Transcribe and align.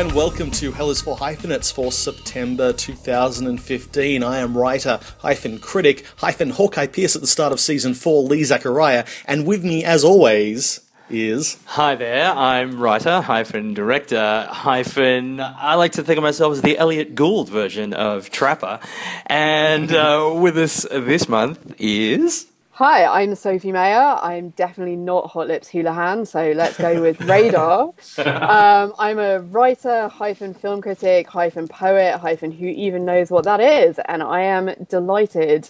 And 0.00 0.12
welcome 0.12 0.50
to 0.52 0.72
Hell 0.72 0.88
is 0.88 1.02
for 1.02 1.14
Hyphenates 1.14 1.70
for 1.70 1.92
September 1.92 2.72
2015. 2.72 4.22
I 4.22 4.38
am 4.38 4.56
writer, 4.56 4.98
hyphen 5.18 5.58
critic, 5.58 6.06
hyphen 6.16 6.48
Hawkeye 6.48 6.86
Pierce 6.86 7.16
at 7.16 7.20
the 7.20 7.28
start 7.28 7.52
of 7.52 7.60
season 7.60 7.92
4, 7.92 8.22
Lee 8.22 8.42
Zachariah, 8.44 9.04
and 9.26 9.46
with 9.46 9.62
me 9.62 9.84
as 9.84 10.02
always 10.02 10.80
is. 11.10 11.58
Hi 11.66 11.96
there, 11.96 12.32
I'm 12.32 12.80
writer, 12.80 13.20
hyphen 13.20 13.74
director, 13.74 14.48
hyphen. 14.50 15.38
I 15.38 15.74
like 15.74 15.92
to 15.92 16.02
think 16.02 16.16
of 16.16 16.22
myself 16.22 16.54
as 16.54 16.62
the 16.62 16.78
Elliot 16.78 17.14
Gould 17.14 17.50
version 17.50 17.92
of 17.92 18.30
Trapper. 18.30 18.80
And 19.26 19.92
uh, 19.94 20.32
with 20.34 20.56
us 20.56 20.86
this 20.90 21.28
month 21.28 21.74
is. 21.78 22.49
Hi, 22.80 23.04
I'm 23.20 23.34
Sophie 23.34 23.72
Mayer. 23.72 24.16
I'm 24.22 24.54
definitely 24.56 24.96
not 24.96 25.26
Hot 25.32 25.48
Lips 25.48 25.68
Houlihan, 25.68 26.24
so 26.24 26.52
let's 26.52 26.78
go 26.78 27.02
with 27.02 27.20
Radar. 27.28 27.92
um, 28.16 28.94
I'm 28.98 29.18
a 29.18 29.40
writer, 29.40 30.08
hyphen 30.08 30.54
film 30.54 30.80
critic, 30.80 31.28
hyphen 31.28 31.68
poet, 31.68 32.16
hyphen 32.16 32.50
who 32.50 32.64
even 32.64 33.04
knows 33.04 33.30
what 33.30 33.44
that 33.44 33.60
is, 33.60 34.00
and 34.06 34.22
I 34.22 34.44
am 34.44 34.70
delighted 34.88 35.68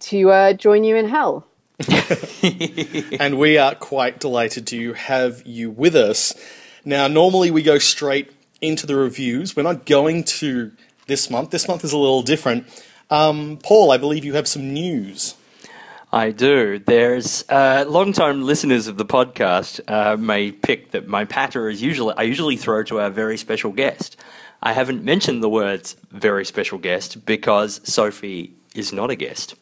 to 0.00 0.30
uh, 0.32 0.52
join 0.52 0.82
you 0.82 0.96
in 0.96 1.08
hell. 1.08 1.46
and 3.20 3.38
we 3.38 3.56
are 3.56 3.76
quite 3.76 4.18
delighted 4.18 4.66
to 4.66 4.94
have 4.94 5.46
you 5.46 5.70
with 5.70 5.94
us. 5.94 6.34
Now, 6.84 7.06
normally 7.06 7.52
we 7.52 7.62
go 7.62 7.78
straight 7.78 8.32
into 8.60 8.84
the 8.84 8.96
reviews. 8.96 9.54
We're 9.54 9.62
not 9.62 9.86
going 9.86 10.24
to 10.24 10.72
this 11.06 11.30
month. 11.30 11.50
This 11.50 11.68
month 11.68 11.84
is 11.84 11.92
a 11.92 11.98
little 11.98 12.22
different. 12.22 12.66
Um, 13.10 13.60
Paul, 13.62 13.92
I 13.92 13.96
believe 13.96 14.24
you 14.24 14.34
have 14.34 14.48
some 14.48 14.74
news. 14.74 15.36
I 16.12 16.30
do. 16.30 16.78
There's 16.78 17.44
uh, 17.50 17.84
long-time 17.86 18.42
listeners 18.42 18.86
of 18.86 18.96
the 18.96 19.04
podcast 19.04 19.80
uh, 19.88 20.16
may 20.16 20.52
pick 20.52 20.92
that 20.92 21.06
my 21.06 21.26
patter 21.26 21.68
is 21.68 21.82
usually 21.82 22.14
I 22.16 22.22
usually 22.22 22.56
throw 22.56 22.82
to 22.84 23.00
our 23.00 23.10
very 23.10 23.36
special 23.36 23.72
guest. 23.72 24.16
I 24.62 24.72
haven't 24.72 25.04
mentioned 25.04 25.42
the 25.42 25.48
words 25.50 25.96
"very 26.10 26.44
special 26.46 26.78
guest" 26.78 27.26
because 27.26 27.80
Sophie 27.84 28.54
is 28.74 28.92
not 28.92 29.10
a 29.10 29.16
guest. 29.16 29.54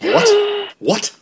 What? 0.00 0.74
what? 0.78 1.14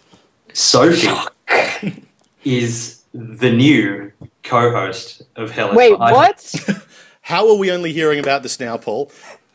Sophie 0.52 1.08
is 2.44 3.02
the 3.12 3.50
new 3.50 4.12
co-host 4.44 5.22
of 5.34 5.50
Hell. 5.50 5.74
Wait, 5.74 5.98
what? 5.98 6.54
How 7.22 7.48
are 7.48 7.56
we 7.56 7.70
only 7.70 7.92
hearing 7.92 8.18
about 8.18 8.42
this 8.42 8.58
now, 8.60 8.76
Paul? 8.76 9.10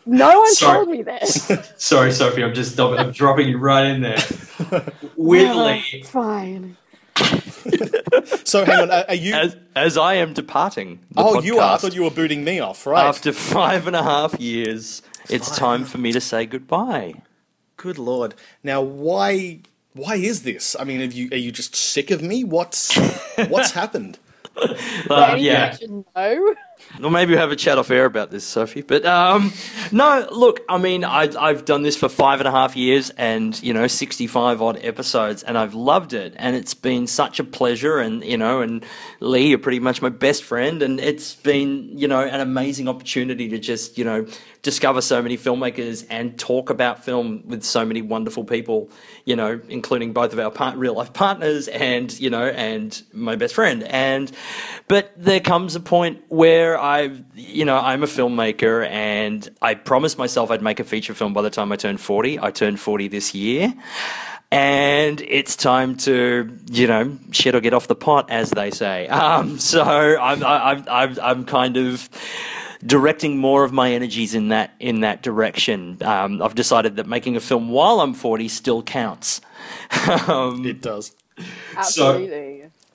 No 0.06 0.40
one 0.40 0.54
Sorry. 0.54 0.78
told 0.78 0.90
me 0.90 1.02
this. 1.02 1.52
Sorry, 1.78 2.12
Sophie. 2.12 2.44
I'm 2.44 2.54
just 2.54 2.80
I'm 2.80 3.12
dropping 3.12 3.48
you 3.48 3.58
right 3.58 3.86
in 3.86 4.02
there. 4.02 4.18
Weirdly, 5.16 5.84
oh, 5.94 6.06
fine. 6.06 6.78
so 8.44 8.66
hang 8.66 8.82
on, 8.82 8.92
are 8.92 9.16
you 9.16 9.34
as, 9.34 9.56
as 9.76 9.98
I 9.98 10.16
am 10.16 10.34
departing? 10.34 11.00
oh, 11.18 11.42
you 11.42 11.60
are. 11.60 11.76
I 11.76 11.78
thought 11.78 11.96
you 11.96 12.04
were 12.04 12.12
booting 12.12 12.44
me 12.44 12.60
off, 12.60 12.86
right? 12.86 13.06
After 13.06 13.32
five 13.32 13.88
and 13.88 13.96
a 13.96 14.04
half 14.04 14.40
years, 14.40 15.02
it's 15.30 15.56
time 15.56 15.86
for 15.86 15.98
me 15.98 16.12
to 16.12 16.22
say 16.22 16.46
goodbye. 16.46 17.16
Good 17.78 17.98
lord! 17.98 18.36
Now, 18.64 18.82
why? 18.82 19.62
Why 19.94 20.16
is 20.16 20.44
this? 20.44 20.76
I 20.78 20.84
mean, 20.84 21.02
are 21.02 21.06
you 21.06 21.30
are 21.32 21.38
you 21.38 21.52
just 21.52 21.76
sick 21.76 22.12
of 22.12 22.22
me? 22.22 22.44
What's 22.44 22.96
what's 23.48 23.72
happened? 23.72 24.20
Uh, 25.10 25.36
yeah. 25.38 25.78
No. 26.16 26.56
Well, 27.00 27.10
maybe 27.10 27.32
we'll 27.32 27.42
have 27.42 27.52
a 27.52 27.58
chat 27.58 27.78
off 27.78 27.92
air 27.92 28.06
about 28.06 28.32
this, 28.32 28.46
Sophie. 28.46 28.82
But 28.82 29.06
um, 29.06 29.52
no, 29.92 30.28
look, 30.32 30.62
I 30.70 30.78
mean, 30.78 31.04
I, 31.04 31.30
I've 31.38 31.66
done 31.66 31.84
this 31.84 31.98
for 31.98 32.08
five 32.08 32.40
and 32.40 32.48
a 32.48 32.52
half 32.52 32.76
years 32.78 33.10
and, 33.12 33.62
you 33.62 33.74
know, 33.74 33.88
65 33.88 34.62
odd 34.62 34.80
episodes, 34.82 35.44
and 35.44 35.58
I've 35.58 35.74
loved 35.74 36.14
it. 36.14 36.34
And 36.38 36.56
it's 36.56 36.74
been 36.74 37.08
such 37.08 37.40
a 37.40 37.44
pleasure. 37.44 37.98
And, 37.98 38.24
you 38.24 38.38
know, 38.38 38.62
and 38.62 38.86
Lee, 39.20 39.50
you're 39.50 39.60
pretty 39.60 39.80
much 39.80 40.02
my 40.02 40.10
best 40.10 40.44
friend. 40.44 40.82
And 40.82 41.00
it's 41.00 41.36
been, 41.36 41.98
you 41.98 42.08
know, 42.08 42.22
an 42.22 42.40
amazing 42.40 42.88
opportunity 42.88 43.50
to 43.50 43.60
just, 43.60 43.98
you 43.98 44.06
know, 44.06 44.26
discover 44.66 45.00
so 45.00 45.22
many 45.22 45.38
filmmakers 45.38 46.08
and 46.10 46.40
talk 46.40 46.72
about 46.72 47.06
film 47.06 47.44
with 47.46 47.64
so 47.64 47.86
many 47.86 48.02
wonderful 48.02 48.44
people, 48.44 48.90
you 49.24 49.36
know, 49.36 49.62
including 49.70 50.12
both 50.12 50.34
of 50.34 50.40
our 50.40 50.50
part- 50.50 50.76
real 50.76 50.96
life 50.96 51.14
partners 51.14 51.68
and, 51.68 52.20
you 52.20 52.32
know, 52.32 52.48
and 52.48 53.04
my 53.14 53.36
best 53.36 53.54
friend. 53.54 53.84
And, 53.84 54.32
but 54.88 55.14
there 55.16 55.40
comes 55.40 55.76
a 55.76 55.80
point 55.80 56.24
where 56.30 56.75
I, 56.78 57.12
you 57.36 57.66
know, 57.66 57.78
I'm 57.78 58.04
a 58.04 58.08
filmmaker 58.08 58.88
and 58.88 59.48
I 59.62 59.76
promised 59.76 60.18
myself 60.18 60.52
I'd 60.52 60.62
make 60.62 60.80
a 60.80 60.84
feature 60.84 61.14
film 61.14 61.34
by 61.34 61.42
the 61.42 61.50
time 61.50 61.72
I 61.72 61.76
turned 61.76 62.00
40. 62.02 62.40
I 62.40 62.52
turned 62.52 62.80
40 62.80 63.08
this 63.08 63.34
year. 63.34 63.74
And 64.52 65.22
it's 65.22 65.56
time 65.56 65.98
to, 65.98 66.56
you 66.70 66.88
know, 66.88 67.18
shit 67.32 67.56
or 67.56 67.60
get 67.60 67.74
off 67.74 67.88
the 67.88 67.96
pot, 67.96 68.30
as 68.30 68.52
they 68.52 68.72
say. 68.72 69.08
Um, 69.12 69.60
so 69.60 69.84
I'm, 69.84 70.44
I'm, 70.44 70.86
I'm, 70.88 71.20
I'm 71.20 71.46
kind 71.46 71.78
of, 71.78 72.10
directing 72.86 73.38
more 73.38 73.64
of 73.64 73.72
my 73.72 73.92
energies 73.92 74.36
in 74.36 74.50
that 74.50 74.74
in 74.80 75.02
that 75.02 75.24
direction. 75.24 75.98
Um, 76.02 76.42
I've 76.42 76.56
decided 76.56 76.98
that 76.98 77.08
making 77.08 77.36
a 77.36 77.40
film 77.40 77.70
while 77.70 78.00
I'm 78.02 78.14
40 78.14 78.48
still 78.48 78.84
counts. 78.84 79.42
um, 80.28 80.66
it 80.66 80.82
does. 80.82 81.12
Absolutely. 81.76 82.28
So, 82.30 82.45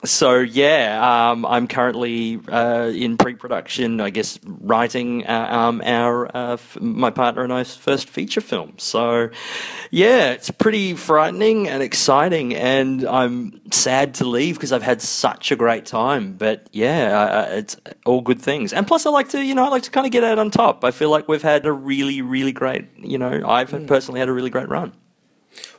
so 0.03 0.39
yeah, 0.39 1.29
um, 1.31 1.45
I'm 1.45 1.67
currently 1.67 2.39
uh, 2.47 2.91
in 2.93 3.17
pre-production. 3.17 4.01
I 4.01 4.09
guess 4.09 4.39
writing 4.43 5.25
uh, 5.27 5.47
um, 5.49 5.81
our 5.85 6.35
uh, 6.35 6.53
f- 6.53 6.79
my 6.81 7.11
partner 7.11 7.43
and 7.43 7.53
I's 7.53 7.75
first 7.75 8.09
feature 8.09 8.41
film. 8.41 8.73
So 8.77 9.29
yeah, 9.91 10.31
it's 10.31 10.49
pretty 10.49 10.95
frightening 10.95 11.67
and 11.67 11.83
exciting, 11.83 12.55
and 12.55 13.05
I'm 13.05 13.61
sad 13.71 14.15
to 14.15 14.25
leave 14.25 14.55
because 14.55 14.71
I've 14.71 14.81
had 14.81 15.01
such 15.01 15.51
a 15.51 15.55
great 15.55 15.85
time. 15.85 16.33
But 16.33 16.67
yeah, 16.71 17.43
it's 17.51 17.77
all 18.05 18.21
good 18.21 18.41
things, 18.41 18.73
and 18.73 18.87
plus 18.87 19.05
I 19.05 19.11
like 19.11 19.29
to 19.29 19.43
you 19.43 19.53
know 19.53 19.65
I 19.65 19.69
like 19.69 19.83
to 19.83 19.91
kind 19.91 20.07
of 20.07 20.11
get 20.11 20.23
out 20.23 20.39
on 20.39 20.49
top. 20.49 20.83
I 20.83 20.91
feel 20.91 21.11
like 21.11 21.27
we've 21.27 21.43
had 21.43 21.65
a 21.65 21.71
really 21.71 22.21
really 22.21 22.53
great 22.53 22.87
you 22.97 23.19
know 23.19 23.43
I've 23.45 23.69
mm. 23.69 23.85
personally 23.85 24.19
had 24.19 24.29
a 24.29 24.33
really 24.33 24.49
great 24.49 24.69
run. 24.69 24.93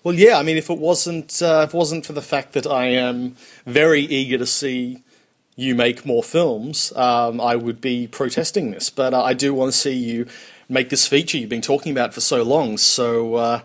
Well, 0.02 0.14
yeah. 0.14 0.38
I 0.38 0.42
mean, 0.42 0.56
if 0.56 0.70
it 0.70 0.78
wasn't 0.78 1.42
uh, 1.42 1.66
if 1.68 1.74
it 1.74 1.76
wasn't 1.76 2.06
for 2.06 2.12
the 2.12 2.22
fact 2.22 2.52
that 2.52 2.66
I 2.66 2.86
am 2.86 3.36
very 3.66 4.02
eager 4.02 4.38
to 4.38 4.46
see 4.46 5.02
you 5.56 5.74
make 5.74 6.06
more 6.06 6.22
films, 6.22 6.92
um, 6.96 7.40
I 7.40 7.56
would 7.56 7.80
be 7.80 8.06
protesting 8.06 8.70
this. 8.70 8.90
But 8.90 9.14
uh, 9.14 9.22
I 9.22 9.34
do 9.34 9.54
want 9.54 9.72
to 9.72 9.78
see 9.78 9.92
you 9.92 10.26
make 10.68 10.88
this 10.88 11.06
feature 11.06 11.38
you've 11.38 11.50
been 11.50 11.60
talking 11.60 11.92
about 11.92 12.14
for 12.14 12.20
so 12.20 12.42
long. 12.42 12.78
So. 12.78 13.34
Uh, 13.34 13.60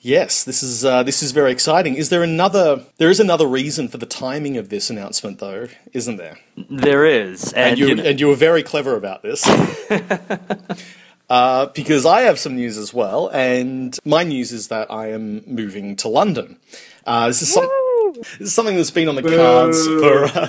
yes, 0.00 0.44
this 0.44 0.62
is 0.62 0.84
uh, 0.84 1.02
this 1.02 1.22
is 1.22 1.32
very 1.32 1.52
exciting. 1.52 1.94
Is 1.94 2.08
there 2.08 2.22
another? 2.22 2.84
There 2.98 3.10
is 3.10 3.20
another 3.20 3.46
reason 3.46 3.88
for 3.88 3.98
the 3.98 4.06
timing 4.06 4.56
of 4.56 4.68
this 4.68 4.90
announcement, 4.90 5.38
though, 5.38 5.68
isn't 5.92 6.16
there? 6.16 6.38
There 6.68 7.04
is, 7.06 7.52
and, 7.52 7.70
and 7.70 7.78
you, 7.78 7.86
you 7.88 8.02
and 8.02 8.20
you 8.20 8.28
were 8.28 8.34
very 8.34 8.62
clever 8.62 8.96
about 8.96 9.22
this. 9.22 9.44
Uh, 11.30 11.66
because 11.66 12.04
I 12.04 12.22
have 12.22 12.40
some 12.40 12.56
news 12.56 12.76
as 12.76 12.92
well, 12.92 13.28
and 13.28 13.96
my 14.04 14.24
news 14.24 14.50
is 14.50 14.66
that 14.68 14.90
I 14.90 15.12
am 15.12 15.44
moving 15.46 15.94
to 15.96 16.08
London. 16.08 16.58
Uh, 17.06 17.28
this 17.28 17.40
is 17.40 17.54
some. 17.54 17.68
This 18.12 18.48
is 18.48 18.54
something 18.54 18.74
that's 18.74 18.90
been 18.90 19.08
on 19.08 19.14
the 19.14 19.22
cards 19.22 19.86
for 19.86 20.24
uh, 20.24 20.48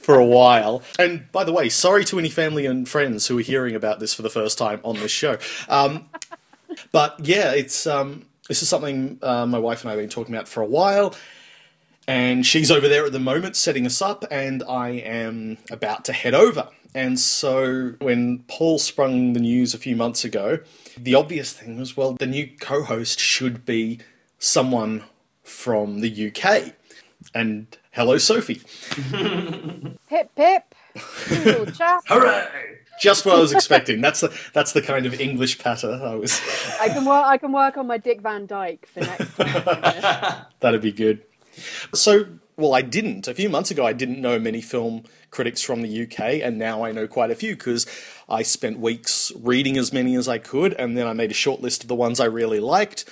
for 0.00 0.18
a 0.18 0.24
while. 0.24 0.82
And 0.98 1.30
by 1.30 1.44
the 1.44 1.52
way, 1.52 1.68
sorry 1.68 2.04
to 2.06 2.18
any 2.18 2.30
family 2.30 2.64
and 2.64 2.88
friends 2.88 3.26
who 3.26 3.38
are 3.38 3.42
hearing 3.42 3.74
about 3.74 4.00
this 4.00 4.14
for 4.14 4.22
the 4.22 4.30
first 4.30 4.56
time 4.56 4.80
on 4.82 4.96
this 4.96 5.12
show. 5.12 5.36
Um, 5.68 6.08
but 6.90 7.20
yeah, 7.20 7.52
it's 7.52 7.86
um, 7.86 8.24
this 8.48 8.62
is 8.62 8.68
something 8.70 9.18
uh, 9.22 9.44
my 9.44 9.58
wife 9.58 9.82
and 9.82 9.90
I 9.90 9.92
have 9.92 10.00
been 10.00 10.08
talking 10.08 10.34
about 10.34 10.48
for 10.48 10.62
a 10.62 10.66
while. 10.66 11.14
And 12.06 12.44
she's 12.44 12.70
over 12.70 12.88
there 12.88 13.06
at 13.06 13.12
the 13.12 13.20
moment 13.20 13.56
setting 13.56 13.86
us 13.86 14.02
up, 14.02 14.24
and 14.30 14.62
I 14.62 14.90
am 14.90 15.58
about 15.70 16.04
to 16.06 16.12
head 16.12 16.34
over. 16.34 16.68
And 16.94 17.18
so 17.18 17.94
when 17.98 18.44
Paul 18.46 18.78
sprung 18.78 19.32
the 19.32 19.40
news 19.40 19.74
a 19.74 19.78
few 19.78 19.96
months 19.96 20.24
ago, 20.24 20.60
the 20.96 21.14
obvious 21.14 21.52
thing 21.52 21.78
was 21.78 21.96
well, 21.96 22.12
the 22.12 22.26
new 22.26 22.48
co 22.60 22.84
host 22.84 23.18
should 23.18 23.64
be 23.64 23.98
someone 24.38 25.02
from 25.42 26.00
the 26.00 26.30
UK. 26.30 26.74
And 27.34 27.66
hello, 27.92 28.18
Sophie. 28.18 28.62
pip, 30.08 30.34
pip. 30.36 30.74
Hooray! 30.96 32.48
Just 33.00 33.26
what 33.26 33.36
I 33.36 33.40
was 33.40 33.52
expecting. 33.52 34.00
That's 34.00 34.20
the 34.20 34.32
that's 34.52 34.72
the 34.72 34.80
kind 34.80 35.04
of 35.04 35.20
English 35.20 35.58
patter 35.58 36.00
I 36.00 36.14
was. 36.14 36.40
I 36.80 36.88
can 36.88 37.04
work. 37.04 37.24
I 37.26 37.38
can 37.38 37.50
work 37.50 37.76
on 37.76 37.88
my 37.88 37.98
Dick 37.98 38.20
Van 38.20 38.46
Dyke 38.46 38.86
for 38.86 39.00
next 39.00 39.34
time. 39.34 40.46
That'd 40.60 40.80
be 40.80 40.92
good. 40.92 41.22
So 41.92 42.26
well, 42.56 42.72
I 42.74 42.82
didn't. 42.82 43.26
A 43.26 43.34
few 43.34 43.48
months 43.48 43.72
ago, 43.72 43.84
I 43.84 43.92
didn't 43.92 44.20
know 44.20 44.38
many 44.38 44.60
film 44.60 45.04
critics 45.34 45.60
from 45.60 45.82
the 45.82 46.02
UK, 46.04 46.40
and 46.42 46.58
now 46.58 46.84
I 46.84 46.92
know 46.92 47.08
quite 47.08 47.32
a 47.32 47.34
few 47.34 47.56
because 47.56 47.86
I 48.28 48.42
spent 48.42 48.78
weeks 48.78 49.32
reading 49.38 49.76
as 49.76 49.92
many 49.92 50.14
as 50.14 50.28
I 50.28 50.38
could, 50.38 50.72
and 50.74 50.96
then 50.96 51.08
I 51.08 51.12
made 51.12 51.32
a 51.32 51.34
short 51.34 51.60
list 51.60 51.82
of 51.82 51.88
the 51.88 51.94
ones 51.94 52.20
I 52.20 52.26
really 52.26 52.60
liked, 52.60 53.04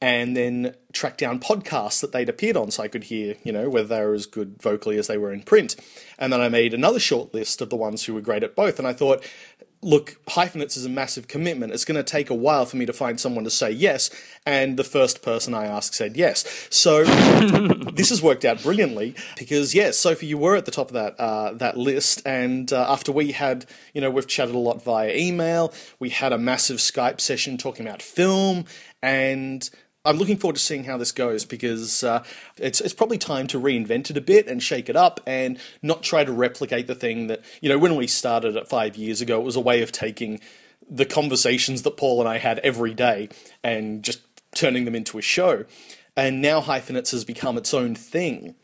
and 0.00 0.36
then 0.36 0.76
tracked 0.92 1.18
down 1.18 1.40
podcasts 1.40 2.00
that 2.00 2.12
they'd 2.12 2.28
appeared 2.28 2.56
on 2.56 2.70
so 2.70 2.84
I 2.84 2.88
could 2.88 3.04
hear, 3.04 3.34
you 3.42 3.52
know, 3.52 3.68
whether 3.68 3.88
they 3.88 4.00
were 4.00 4.14
as 4.14 4.26
good 4.26 4.62
vocally 4.62 4.96
as 4.96 5.08
they 5.08 5.18
were 5.18 5.32
in 5.32 5.42
print. 5.42 5.74
And 6.16 6.32
then 6.32 6.40
I 6.40 6.48
made 6.48 6.72
another 6.72 7.00
short 7.00 7.34
list 7.34 7.60
of 7.60 7.70
the 7.70 7.76
ones 7.76 8.04
who 8.04 8.14
were 8.14 8.20
great 8.20 8.44
at 8.44 8.54
both, 8.54 8.78
and 8.78 8.86
I 8.86 8.92
thought, 8.92 9.24
look, 9.80 10.16
hyphenates 10.28 10.76
is 10.76 10.84
a 10.84 10.88
massive 10.88 11.28
commitment. 11.28 11.72
It's 11.72 11.84
going 11.84 11.96
to 11.96 12.02
take 12.02 12.30
a 12.30 12.34
while 12.34 12.66
for 12.66 12.76
me 12.76 12.86
to 12.86 12.92
find 12.92 13.20
someone 13.20 13.44
to 13.44 13.50
say 13.50 13.70
yes. 13.70 14.10
And 14.44 14.76
the 14.76 14.84
first 14.84 15.22
person 15.22 15.54
I 15.54 15.66
asked 15.66 15.94
said 15.94 16.16
yes. 16.16 16.66
So 16.70 17.04
this 17.94 18.08
has 18.10 18.20
worked 18.20 18.44
out 18.44 18.62
brilliantly 18.62 19.14
because, 19.38 19.74
yes, 19.74 19.98
Sophie, 19.98 20.26
you 20.26 20.38
were 20.38 20.56
at 20.56 20.64
the 20.64 20.70
top 20.70 20.88
of 20.88 20.94
that 20.94 21.18
uh, 21.20 21.52
that 21.54 21.76
list. 21.76 22.22
And 22.26 22.72
uh, 22.72 22.86
after 22.88 23.12
we 23.12 23.32
had, 23.32 23.66
you 23.94 24.00
know, 24.00 24.10
we've 24.10 24.26
chatted 24.26 24.54
a 24.54 24.58
lot 24.58 24.82
via 24.82 25.14
email, 25.14 25.72
we 25.98 26.10
had 26.10 26.32
a 26.32 26.38
massive 26.38 26.78
Skype 26.78 27.20
session 27.20 27.56
talking 27.56 27.86
about 27.86 28.02
film 28.02 28.64
and 29.02 29.68
I'm 30.04 30.16
looking 30.16 30.36
forward 30.36 30.56
to 30.56 30.62
seeing 30.62 30.84
how 30.84 30.96
this 30.96 31.12
goes 31.12 31.44
because 31.44 32.04
uh, 32.04 32.24
it's 32.56 32.80
it's 32.80 32.94
probably 32.94 33.18
time 33.18 33.46
to 33.48 33.60
reinvent 33.60 34.10
it 34.10 34.16
a 34.16 34.20
bit 34.20 34.46
and 34.46 34.62
shake 34.62 34.88
it 34.88 34.96
up 34.96 35.20
and 35.26 35.58
not 35.82 36.02
try 36.02 36.24
to 36.24 36.32
replicate 36.32 36.86
the 36.86 36.94
thing 36.94 37.26
that 37.26 37.42
you 37.60 37.68
know 37.68 37.78
when 37.78 37.96
we 37.96 38.06
started 38.06 38.56
it 38.56 38.68
five 38.68 38.96
years 38.96 39.20
ago 39.20 39.40
it 39.40 39.44
was 39.44 39.56
a 39.56 39.60
way 39.60 39.82
of 39.82 39.92
taking 39.92 40.40
the 40.88 41.04
conversations 41.04 41.82
that 41.82 41.96
Paul 41.96 42.20
and 42.20 42.28
I 42.28 42.38
had 42.38 42.58
every 42.60 42.94
day 42.94 43.28
and 43.62 44.02
just 44.02 44.22
turning 44.54 44.84
them 44.86 44.94
into 44.94 45.18
a 45.18 45.22
show. 45.22 45.64
And 46.16 46.40
now 46.40 46.60
hyphenates 46.60 47.10
has 47.10 47.24
become 47.24 47.58
its 47.58 47.74
own 47.74 47.94
thing. 47.94 48.54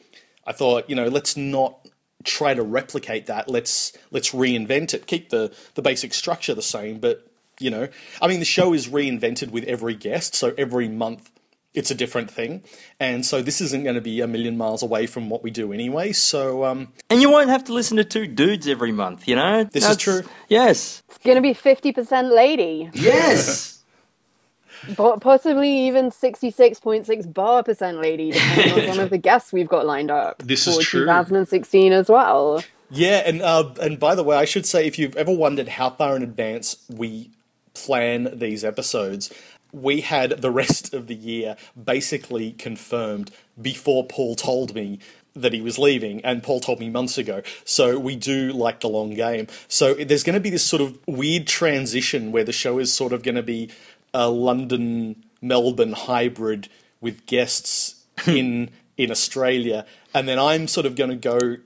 I 0.47 0.53
thought 0.53 0.89
you 0.89 0.97
know 0.97 1.09
let's 1.09 1.37
not 1.37 1.89
try 2.23 2.55
to 2.55 2.63
replicate 2.63 3.27
that. 3.27 3.51
Let's 3.51 3.93
let's 4.11 4.31
reinvent 4.31 4.95
it. 4.95 5.07
Keep 5.07 5.31
the 5.31 5.53
the 5.75 5.83
basic 5.83 6.15
structure 6.15 6.55
the 6.55 6.63
same 6.63 7.01
but 7.01 7.29
you 7.65 7.71
know 7.71 7.89
i 8.21 8.29
mean 8.29 8.39
the 8.39 8.45
show 8.45 8.73
is 8.73 8.89
reinvented 8.89 9.51
with 9.51 9.65
every 9.65 9.95
guest 9.95 10.35
so 10.35 10.55
every 10.57 10.89
month 10.89 11.31
it's 11.75 11.91
a 11.91 11.95
different 11.95 12.31
thing. 12.31 12.63
And 13.01 13.27
so 13.27 13.43
this 13.43 13.61
isn't 13.61 13.83
going 13.83 13.97
to 13.97 14.01
be 14.01 14.21
a 14.21 14.27
million 14.27 14.57
miles 14.57 14.83
away 14.83 15.07
from 15.07 15.29
what 15.29 15.43
we 15.43 15.51
do 15.51 15.73
anyway. 15.73 16.13
So, 16.13 16.65
um, 16.65 16.93
and 17.11 17.21
you 17.21 17.29
won't 17.29 17.51
have 17.51 17.65
to 17.65 17.73
listen 17.73 17.97
to 17.97 18.05
two 18.05 18.27
dudes 18.27 18.69
every 18.69 18.93
month, 18.93 19.29
you 19.29 19.35
know? 19.35 19.65
This 19.65 19.83
That's, 19.83 19.97
is 19.97 20.03
true. 20.03 20.23
Yes. 20.49 21.03
It's 21.09 21.19
going 21.19 21.37
to 21.37 21.43
be 21.43 21.53
50% 21.53 22.35
lady. 22.35 22.91
Yes. 22.95 23.83
Possibly 24.97 25.87
even 25.87 26.11
66.6 26.11 27.33
bar 27.33 27.63
percent 27.63 28.01
lady, 28.01 28.33
depending 28.33 28.89
on 28.89 28.95
some 28.95 29.05
of 29.05 29.11
the 29.11 29.19
guests 29.19 29.53
we've 29.53 29.69
got 29.69 29.87
lined 29.87 30.11
up. 30.11 30.43
This 30.43 30.67
is 30.67 30.79
true. 30.79 31.01
2016 31.01 31.93
as 31.93 32.09
well. 32.09 32.63
Yeah, 32.91 33.23
and 33.25 33.41
uh, 33.41 33.73
and 33.81 33.99
by 33.99 34.15
the 34.15 34.23
way, 34.23 34.37
I 34.37 34.45
should 34.45 34.67
say 34.67 34.87
if 34.87 34.99
you've 34.99 35.17
ever 35.17 35.33
wondered 35.33 35.69
how 35.69 35.89
far 35.89 36.17
in 36.17 36.23
advance 36.23 36.85
we 36.95 37.31
plan 37.75 38.39
these 38.39 38.65
episodes, 38.65 39.33
we 39.73 40.01
had 40.03 40.43
the 40.43 40.51
rest 40.51 40.95
of 40.95 41.09
the 41.09 41.15
year 41.15 41.57
basically 41.83 42.53
confirmed 42.53 43.31
before 43.61 44.07
Paul 44.07 44.37
told 44.37 44.75
me 44.75 45.01
that 45.35 45.53
he 45.53 45.61
was 45.61 45.79
leaving, 45.79 46.25
and 46.25 46.43
Paul 46.43 46.61
told 46.61 46.79
me 46.79 46.89
months 46.89 47.19
ago. 47.19 47.43
So 47.65 47.99
we 47.99 48.15
do 48.15 48.53
like 48.53 48.81
the 48.81 48.89
long 48.89 49.15
game. 49.15 49.49
So 49.67 49.95
there's 49.95 50.23
going 50.23 50.35
to 50.35 50.41
be 50.41 50.51
this 50.51 50.65
sort 50.65 50.81
of 50.81 50.99
weird 51.09 51.49
transition 51.49 52.31
where 52.31 52.45
the 52.45 52.53
show 52.53 52.79
is 52.79 52.93
sort 52.93 53.13
of 53.13 53.25
going 53.25 53.35
to 53.35 53.43
be 53.43 53.71
a 54.13 54.31
London 54.31 55.25
Melbourne 55.43 55.93
hybrid 55.93 56.69
with 57.01 57.27
guests 57.27 58.05
in 58.27 58.71
in 58.97 59.11
Australia, 59.11 59.85
and 60.15 60.29
then 60.29 60.39
I'm 60.39 60.69
sort 60.69 60.87
of 60.87 60.95
going 60.95 61.11
to 61.11 61.17
go 61.17 61.57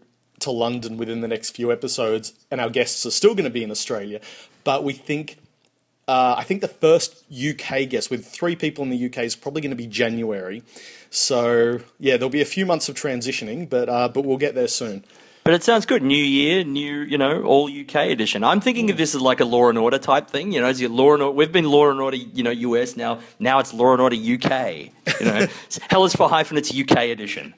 to 0.41 0.51
London 0.51 0.97
within 0.97 1.21
the 1.21 1.29
next 1.29 1.51
few 1.51 1.71
episodes, 1.71 2.33
and 2.51 2.59
our 2.59 2.71
guests 2.71 3.05
are 3.05 3.11
still 3.11 3.35
going 3.35 3.45
to 3.45 3.51
be 3.51 3.63
in 3.63 3.71
Australia. 3.71 4.21
But 4.65 4.83
we 4.83 4.95
think 4.95 5.37
uh, 6.09 6.35
I 6.39 6.43
think 6.43 6.63
the 6.63 6.69
first 6.69 7.23
UK 7.31 7.89
guest 7.89 8.11
with 8.11 8.27
three 8.27 8.57
people 8.57 8.83
in 8.83 8.91
the 8.91 9.07
UK 9.07 9.19
is 9.19 9.37
probably 9.37 9.61
going 9.61 9.71
to 9.71 9.77
be 9.77 9.87
January. 9.87 10.63
So 11.11 11.81
yeah, 12.01 12.17
there'll 12.17 12.31
be 12.31 12.41
a 12.41 12.47
few 12.47 12.65
months 12.65 12.89
of 12.89 12.97
transitioning, 12.97 13.69
but 13.69 13.89
uh, 13.89 14.09
but 14.09 14.25
we'll 14.25 14.39
get 14.39 14.55
there 14.55 14.69
soon. 14.69 15.05
But 15.45 15.55
it 15.55 15.65
sounds 15.65 15.87
good. 15.87 16.03
New 16.03 16.15
year, 16.15 16.63
new, 16.63 17.01
you 17.01 17.17
know, 17.17 17.43
all 17.45 17.71
UK 17.71 18.09
edition. 18.09 18.45
I'm 18.45 18.61
thinking 18.61 18.91
of 18.91 18.99
this 18.99 19.15
as 19.15 19.23
like 19.23 19.41
a 19.41 19.47
Law 19.47 19.71
and 19.71 19.79
Order 19.79 19.99
type 19.99 20.29
thing. 20.29 20.53
You 20.53 20.61
know, 20.61 20.67
as 20.67 20.83
Law 20.83 21.15
and 21.15 21.23
Order, 21.23 21.31
we've 21.31 21.53
been 21.53 21.65
Law 21.65 21.91
and 21.91 22.01
Order, 22.01 22.19
you 22.19 22.43
know, 22.43 22.51
US 22.51 22.97
now. 22.97 23.21
Now 23.39 23.59
it's 23.59 23.73
Law 23.73 23.93
and 23.93 24.03
Order 24.03 24.17
UK. 24.17 24.91
You 25.21 25.27
know, 25.27 25.47
Hell 25.89 26.05
is 26.05 26.15
for 26.15 26.29
hyphen. 26.29 26.59
It's 26.59 26.75
UK 26.75 26.99
edition. 27.05 27.55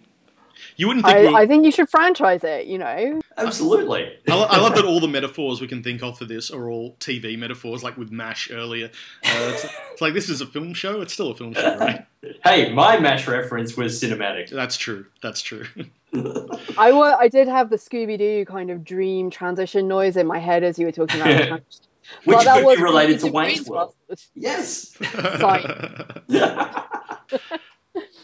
You 0.77 0.89
wouldn't 0.89 1.05
think. 1.05 1.17
I, 1.17 1.29
we... 1.29 1.35
I, 1.35 1.47
think 1.47 1.65
you 1.65 1.71
should 1.71 1.89
franchise 1.89 2.45
it. 2.45 2.67
You 2.67 2.79
know. 2.79 3.21
Absolutely. 3.37 4.13
I, 4.29 4.33
I, 4.33 4.59
love 4.59 4.75
that 4.75 4.85
all 4.85 5.01
the 5.01 5.09
metaphors 5.09 5.61
we 5.61 5.67
can 5.67 5.83
think 5.83 6.03
of 6.03 6.19
for 6.19 6.25
this 6.25 6.51
are 6.51 6.69
all 6.69 6.97
TV 6.97 7.39
metaphors, 7.39 7.83
like 7.83 7.97
with 7.97 8.11
Mash 8.11 8.51
earlier. 8.51 8.87
Uh, 9.25 9.51
it's, 9.53 9.65
it's, 9.93 10.01
like 10.01 10.15
this 10.15 10.29
is 10.29 10.41
a 10.41 10.47
film 10.47 10.75
show. 10.75 11.01
It's 11.01 11.13
still 11.13 11.31
a 11.31 11.35
film 11.35 11.55
show, 11.55 11.77
right? 11.79 12.07
hey, 12.45 12.73
my 12.73 12.99
Mash 12.99 13.27
reference 13.27 13.77
was 13.77 14.01
cinematic. 14.01 14.51
That's 14.51 14.77
true. 14.77 15.07
That's 15.23 15.43
true. 15.43 15.65
I 16.79 16.93
wa- 16.93 17.17
I 17.19 17.29
did 17.29 17.49
have 17.49 17.71
the 17.71 17.77
Scooby 17.77 18.19
Doo 18.19 18.45
kind 18.45 18.71
of 18.71 18.85
dream 18.85 19.31
transition 19.31 19.89
noise 19.89 20.17
in 20.17 20.27
my 20.27 20.39
head 20.39 20.65
as 20.65 20.79
you 20.79 20.87
were 20.87 20.93
talking 20.93 21.21
about. 21.21 21.63
Which 22.25 22.37
well, 22.37 22.65
could 22.65 22.77
be 22.77 22.83
related 22.83 23.21
to 23.21 23.31
Wayne's 23.31 23.69
World. 23.69 23.95
Yes. 24.35 24.97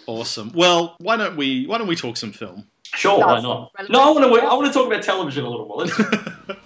Awesome. 0.07 0.53
Well, 0.55 0.97
why 0.99 1.17
don't 1.17 1.37
we 1.37 1.67
why 1.67 1.79
don't 1.79 1.89
we 1.89 1.97
talk 1.97 2.17
some 2.17 2.33
film? 2.33 2.67
Sure, 2.95 3.19
why 3.19 3.41
not? 3.41 3.73
No, 3.91 4.01
I 4.01 4.11
want 4.11 4.25
to 4.25 4.47
I 4.47 4.55
want 4.55 4.67
to 4.67 4.73
talk 4.73 4.87
about 4.87 5.03
television 5.03 5.45
a 5.45 5.51
little 5.51 5.67
more. 5.67 5.87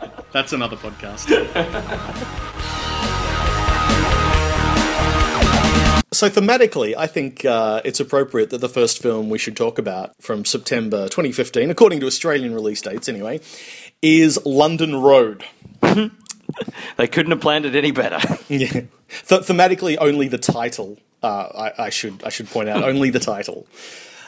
That's 0.32 0.52
another 0.52 0.76
podcast. 0.76 1.28
so 6.12 6.28
thematically, 6.28 6.94
I 6.96 7.06
think 7.06 7.44
uh, 7.44 7.80
it's 7.84 8.00
appropriate 8.00 8.50
that 8.50 8.60
the 8.60 8.68
first 8.68 9.00
film 9.00 9.30
we 9.30 9.38
should 9.38 9.56
talk 9.56 9.78
about 9.78 10.12
from 10.20 10.44
September 10.44 11.04
2015, 11.04 11.70
according 11.70 12.00
to 12.00 12.06
Australian 12.06 12.54
release 12.54 12.82
dates 12.82 13.08
anyway, 13.08 13.40
is 14.02 14.38
London 14.44 14.96
Road. 14.96 15.44
they 16.96 17.06
couldn't 17.06 17.30
have 17.30 17.40
planned 17.40 17.64
it 17.64 17.74
any 17.74 17.92
better. 17.92 18.18
yeah. 18.48 18.72
Th- 18.72 19.42
thematically, 19.42 19.96
only 20.00 20.28
the 20.28 20.38
title 20.38 20.98
uh, 21.22 21.70
I, 21.78 21.84
I, 21.84 21.90
should 21.90 22.22
I 22.24 22.28
should 22.28 22.48
point 22.48 22.68
out 22.68 22.82
only 22.82 23.10
the 23.10 23.20
title. 23.20 23.66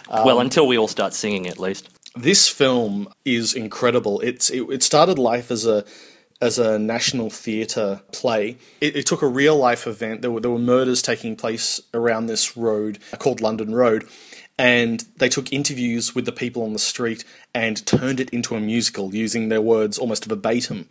Um, 0.08 0.24
well, 0.24 0.40
until 0.40 0.66
we 0.66 0.76
all 0.76 0.88
start 0.88 1.14
singing, 1.14 1.46
at 1.46 1.58
least. 1.58 1.88
This 2.16 2.48
film 2.48 3.12
is 3.24 3.54
incredible. 3.54 4.20
It's 4.20 4.50
it, 4.50 4.62
it 4.62 4.82
started 4.82 5.18
life 5.18 5.50
as 5.50 5.66
a 5.66 5.84
as 6.40 6.58
a 6.58 6.78
national 6.78 7.30
theatre 7.30 8.00
play. 8.12 8.56
It, 8.80 8.96
it, 8.96 9.06
took 9.06 9.20
a 9.20 9.26
real 9.26 9.56
life 9.56 9.86
event. 9.86 10.22
There 10.22 10.30
were 10.30 10.40
there 10.40 10.50
were 10.50 10.58
murders 10.58 11.02
taking 11.02 11.36
place 11.36 11.80
around 11.94 12.26
this 12.26 12.56
road 12.56 12.98
called 13.18 13.40
London 13.40 13.74
Road, 13.74 14.08
and 14.58 15.04
they 15.16 15.28
took 15.28 15.52
interviews 15.52 16.14
with 16.14 16.24
the 16.24 16.32
people 16.32 16.62
on 16.64 16.72
the 16.72 16.78
street 16.78 17.24
and 17.54 17.84
turned 17.86 18.20
it 18.20 18.30
into 18.30 18.56
a 18.56 18.60
musical 18.60 19.14
using 19.14 19.48
their 19.48 19.62
words 19.62 19.98
almost 19.98 20.24
verbatim. 20.24 20.88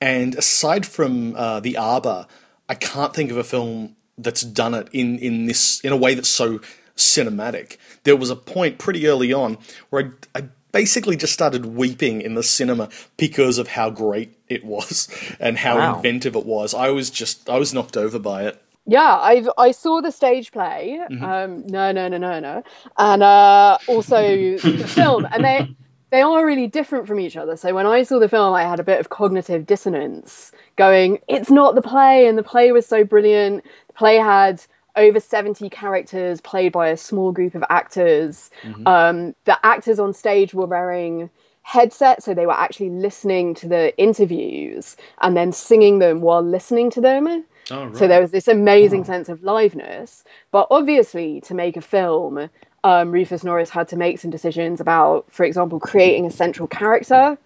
And 0.00 0.34
aside 0.34 0.86
from 0.86 1.34
uh, 1.36 1.60
the 1.60 1.76
Arbor, 1.76 2.26
I 2.68 2.74
can't 2.74 3.14
think 3.14 3.30
of 3.30 3.36
a 3.36 3.44
film 3.44 3.96
that's 4.18 4.42
done 4.42 4.74
it 4.74 4.88
in 4.92 5.18
in 5.18 5.46
this 5.46 5.80
in 5.80 5.92
a 5.92 5.96
way 5.96 6.14
that's 6.14 6.28
so 6.28 6.60
cinematic. 6.96 7.76
There 8.04 8.16
was 8.16 8.30
a 8.30 8.36
point 8.36 8.78
pretty 8.78 9.06
early 9.06 9.32
on 9.32 9.58
where 9.90 10.12
I, 10.34 10.38
I 10.38 10.48
basically 10.72 11.16
just 11.16 11.32
started 11.32 11.66
weeping 11.66 12.20
in 12.20 12.34
the 12.34 12.42
cinema 12.42 12.88
because 13.16 13.58
of 13.58 13.68
how 13.68 13.90
great 13.90 14.36
it 14.48 14.64
was 14.64 15.08
and 15.38 15.58
how 15.58 15.76
wow. 15.76 15.96
inventive 15.96 16.34
it 16.34 16.44
was. 16.44 16.74
I 16.74 16.90
was 16.90 17.10
just 17.10 17.48
I 17.48 17.58
was 17.58 17.72
knocked 17.72 17.96
over 17.96 18.18
by 18.18 18.44
it. 18.44 18.60
Yeah, 18.86 19.18
I've 19.18 19.48
I 19.56 19.70
saw 19.70 20.02
the 20.02 20.10
stage 20.10 20.52
play. 20.52 21.00
Mm-hmm. 21.10 21.24
Um, 21.24 21.66
no, 21.66 21.90
no, 21.92 22.08
no, 22.08 22.18
no, 22.18 22.38
no, 22.40 22.62
and 22.98 23.22
uh, 23.22 23.78
also 23.88 24.20
the 24.58 24.88
film, 24.88 25.26
and 25.30 25.44
they 25.44 25.74
they 26.14 26.22
are 26.22 26.46
really 26.46 26.68
different 26.68 27.08
from 27.08 27.18
each 27.18 27.36
other. 27.36 27.56
So 27.56 27.74
when 27.74 27.86
I 27.86 28.04
saw 28.04 28.20
the 28.20 28.28
film, 28.28 28.54
I 28.54 28.62
had 28.62 28.78
a 28.78 28.84
bit 28.84 29.00
of 29.00 29.08
cognitive 29.08 29.66
dissonance, 29.66 30.52
going, 30.76 31.18
"It's 31.26 31.50
not 31.50 31.74
the 31.74 31.82
play," 31.82 32.28
and 32.28 32.38
the 32.38 32.42
play 32.44 32.70
was 32.70 32.86
so 32.86 33.02
brilliant. 33.02 33.64
The 33.88 33.92
play 33.94 34.16
had 34.18 34.62
over 34.94 35.18
70 35.18 35.68
characters 35.70 36.40
played 36.40 36.70
by 36.70 36.90
a 36.90 36.96
small 36.96 37.32
group 37.32 37.56
of 37.56 37.64
actors. 37.68 38.52
Mm-hmm. 38.62 38.86
Um, 38.86 39.34
the 39.44 39.58
actors 39.66 39.98
on 39.98 40.12
stage 40.12 40.54
were 40.54 40.66
wearing 40.66 41.30
headsets, 41.62 42.26
so 42.26 42.32
they 42.32 42.46
were 42.46 42.52
actually 42.52 42.90
listening 42.90 43.52
to 43.56 43.68
the 43.68 43.96
interviews 43.98 44.96
and 45.20 45.36
then 45.36 45.50
singing 45.50 45.98
them 45.98 46.20
while 46.20 46.42
listening 46.42 46.90
to 46.90 47.00
them. 47.00 47.44
Oh, 47.72 47.86
right. 47.86 47.96
So 47.96 48.06
there 48.06 48.20
was 48.20 48.30
this 48.30 48.46
amazing 48.46 49.00
oh. 49.00 49.04
sense 49.04 49.28
of 49.28 49.40
liveness. 49.40 50.22
But 50.52 50.68
obviously, 50.70 51.40
to 51.40 51.54
make 51.54 51.76
a 51.76 51.80
film, 51.80 52.50
um, 52.84 53.10
Rufus 53.10 53.42
Norris 53.42 53.70
had 53.70 53.88
to 53.88 53.96
make 53.96 54.18
some 54.18 54.30
decisions 54.30 54.78
about, 54.78 55.24
for 55.30 55.44
example, 55.44 55.80
creating 55.80 56.26
a 56.26 56.30
central 56.30 56.68
character 56.68 57.38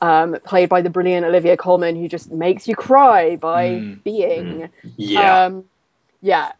um, 0.00 0.38
played 0.44 0.70
by 0.70 0.80
the 0.80 0.88
brilliant 0.88 1.26
Olivia 1.26 1.56
Colman, 1.56 1.96
who 1.96 2.08
just 2.08 2.32
makes 2.32 2.66
you 2.66 2.74
cry 2.74 3.36
by 3.36 3.68
mm. 3.68 4.02
being. 4.02 4.62
Mm. 4.62 4.70
Yeah. 4.96 5.44
Um, 5.44 5.64
yeah. 6.22 6.52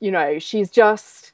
You 0.00 0.10
know, 0.10 0.38
she's 0.38 0.70
just. 0.70 1.30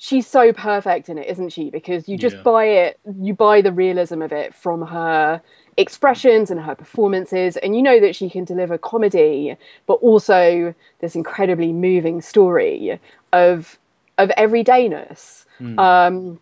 She's 0.00 0.28
so 0.28 0.52
perfect 0.52 1.08
in 1.08 1.18
it, 1.18 1.26
isn't 1.26 1.48
she? 1.48 1.70
Because 1.70 2.08
you 2.08 2.16
just 2.16 2.36
yeah. 2.36 2.42
buy 2.42 2.64
it, 2.66 3.00
you 3.20 3.34
buy 3.34 3.60
the 3.60 3.72
realism 3.72 4.22
of 4.22 4.30
it 4.30 4.54
from 4.54 4.86
her 4.86 5.42
expressions 5.76 6.52
and 6.52 6.60
her 6.60 6.76
performances, 6.76 7.56
and 7.56 7.74
you 7.74 7.82
know 7.82 7.98
that 7.98 8.14
she 8.14 8.30
can 8.30 8.44
deliver 8.44 8.78
comedy, 8.78 9.56
but 9.88 9.94
also 9.94 10.72
this 11.00 11.16
incredibly 11.16 11.72
moving 11.72 12.20
story 12.20 13.00
of 13.32 13.76
of 14.18 14.28
everydayness 14.38 15.46
Mm. 15.60 15.78
Um, 15.78 16.40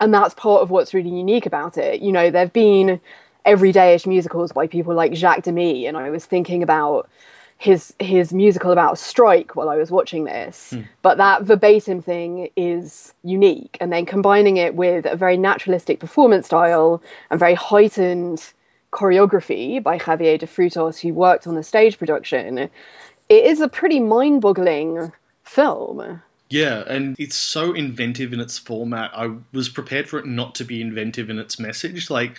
and 0.00 0.14
that's 0.14 0.34
part 0.34 0.62
of 0.62 0.70
what's 0.70 0.94
really 0.94 1.10
unique 1.10 1.46
about 1.46 1.76
it. 1.76 2.00
You 2.00 2.12
know, 2.12 2.30
there've 2.30 2.52
been 2.52 3.00
everydayish 3.46 4.06
musicals 4.06 4.52
by 4.52 4.66
people 4.66 4.94
like 4.94 5.14
Jacques 5.14 5.42
Demy, 5.42 5.86
and 5.86 5.96
I 5.96 6.10
was 6.10 6.24
thinking 6.24 6.62
about 6.62 7.08
his 7.56 7.92
his 7.98 8.32
musical 8.32 8.70
about 8.70 8.98
strike 8.98 9.56
while 9.56 9.68
I 9.68 9.76
was 9.76 9.90
watching 9.90 10.24
this. 10.24 10.72
But 11.02 11.16
that 11.18 11.42
verbatim 11.42 12.00
thing 12.00 12.50
is 12.56 13.14
unique, 13.24 13.76
and 13.80 13.92
then 13.92 14.06
combining 14.06 14.56
it 14.58 14.76
with 14.76 15.06
a 15.06 15.16
very 15.16 15.36
naturalistic 15.36 15.98
performance 15.98 16.46
style 16.46 17.02
and 17.30 17.40
very 17.40 17.54
heightened 17.54 18.52
choreography 18.92 19.82
by 19.82 19.98
Javier 19.98 20.38
de 20.38 20.46
Frutos, 20.46 21.00
who 21.00 21.12
worked 21.12 21.46
on 21.46 21.56
the 21.56 21.62
stage 21.62 21.98
production, 21.98 22.58
it 22.58 22.70
is 23.28 23.60
a 23.60 23.68
pretty 23.68 24.00
mind-boggling 24.00 25.12
film. 25.42 26.22
Yeah, 26.50 26.84
and 26.86 27.14
it's 27.18 27.36
so 27.36 27.72
inventive 27.74 28.32
in 28.32 28.40
its 28.40 28.58
format. 28.58 29.10
I 29.14 29.36
was 29.52 29.68
prepared 29.68 30.08
for 30.08 30.18
it 30.18 30.26
not 30.26 30.54
to 30.56 30.64
be 30.64 30.80
inventive 30.80 31.28
in 31.28 31.38
its 31.38 31.58
message, 31.58 32.08
like, 32.08 32.38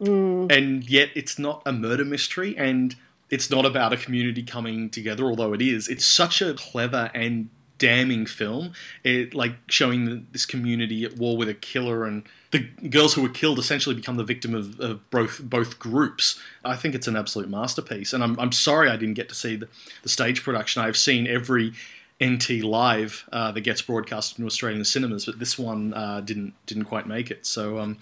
mm. 0.00 0.50
and 0.52 0.88
yet 0.88 1.10
it's 1.16 1.38
not 1.38 1.62
a 1.66 1.72
murder 1.72 2.04
mystery, 2.04 2.56
and 2.56 2.94
it's 3.28 3.50
not 3.50 3.66
about 3.66 3.92
a 3.92 3.96
community 3.96 4.44
coming 4.44 4.88
together. 4.88 5.24
Although 5.24 5.52
it 5.52 5.62
is, 5.62 5.88
it's 5.88 6.04
such 6.04 6.40
a 6.40 6.54
clever 6.54 7.10
and 7.12 7.48
damning 7.78 8.26
film. 8.26 8.72
It 9.02 9.34
like 9.34 9.54
showing 9.66 10.04
the, 10.04 10.22
this 10.30 10.46
community 10.46 11.04
at 11.04 11.16
war 11.16 11.36
with 11.36 11.48
a 11.48 11.54
killer, 11.54 12.04
and 12.04 12.22
the 12.52 12.60
girls 12.88 13.14
who 13.14 13.22
were 13.22 13.28
killed 13.28 13.58
essentially 13.58 13.96
become 13.96 14.16
the 14.16 14.24
victim 14.24 14.54
of, 14.54 14.78
of 14.78 15.10
both 15.10 15.42
both 15.42 15.80
groups. 15.80 16.38
I 16.64 16.76
think 16.76 16.94
it's 16.94 17.08
an 17.08 17.16
absolute 17.16 17.48
masterpiece, 17.48 18.12
and 18.12 18.22
I'm 18.22 18.38
I'm 18.38 18.52
sorry 18.52 18.88
I 18.88 18.96
didn't 18.96 19.14
get 19.14 19.28
to 19.30 19.34
see 19.34 19.56
the, 19.56 19.68
the 20.04 20.08
stage 20.08 20.44
production. 20.44 20.82
I've 20.82 20.96
seen 20.96 21.26
every 21.26 21.72
NT 22.22 22.62
live 22.62 23.28
uh, 23.32 23.52
that 23.52 23.62
gets 23.62 23.82
broadcast 23.82 24.38
in 24.38 24.44
Australian 24.44 24.84
cinemas, 24.84 25.26
but 25.26 25.38
this 25.38 25.58
one 25.58 25.94
uh, 25.94 26.20
didn't 26.20 26.54
didn't 26.66 26.84
quite 26.84 27.06
make 27.06 27.30
it. 27.30 27.46
So 27.46 27.78
um, 27.78 27.98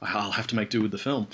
I'll 0.00 0.32
have 0.32 0.46
to 0.48 0.56
make 0.56 0.70
do 0.70 0.82
with 0.82 0.90
the 0.90 0.98
film. 0.98 1.28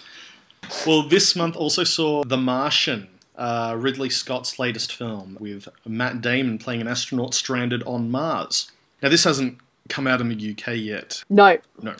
Well, 0.86 1.02
this 1.02 1.34
month 1.36 1.56
also 1.56 1.84
saw 1.84 2.24
The 2.24 2.36
Martian, 2.36 3.08
uh, 3.36 3.74
Ridley 3.78 4.10
Scott's 4.10 4.58
latest 4.58 4.92
film, 4.92 5.36
with 5.40 5.68
Matt 5.86 6.20
Damon 6.20 6.58
playing 6.58 6.80
an 6.80 6.88
astronaut 6.88 7.34
stranded 7.34 7.82
on 7.84 8.10
Mars. 8.10 8.70
Now, 9.02 9.08
this 9.08 9.24
hasn't 9.24 9.58
come 9.88 10.06
out 10.06 10.20
in 10.20 10.28
the 10.28 10.50
UK 10.50 10.74
yet. 10.76 11.22
No, 11.30 11.58
No. 11.80 11.94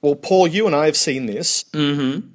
Well, 0.00 0.14
Paul, 0.16 0.46
you 0.46 0.66
and 0.66 0.76
I 0.76 0.84
have 0.84 0.98
seen 0.98 1.26
this. 1.26 1.64
Mm-hmm. 1.72 2.28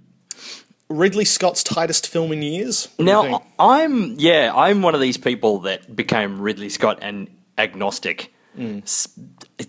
Ridley 0.90 1.26
Scott's 1.26 1.64
tightest 1.64 2.08
film 2.08 2.32
in 2.32 2.42
years. 2.42 2.88
What 2.96 3.06
Now. 3.06 3.44
I'm 3.60 4.16
yeah, 4.18 4.52
I'm 4.56 4.82
one 4.82 4.96
of 4.96 5.02
these 5.02 5.18
people 5.18 5.60
that 5.60 5.96
became 5.96 6.42
Ridley 6.42 6.70
Scott 6.70 6.98
and 7.04 7.30
agnostic 7.60 8.34
s- 8.58 9.08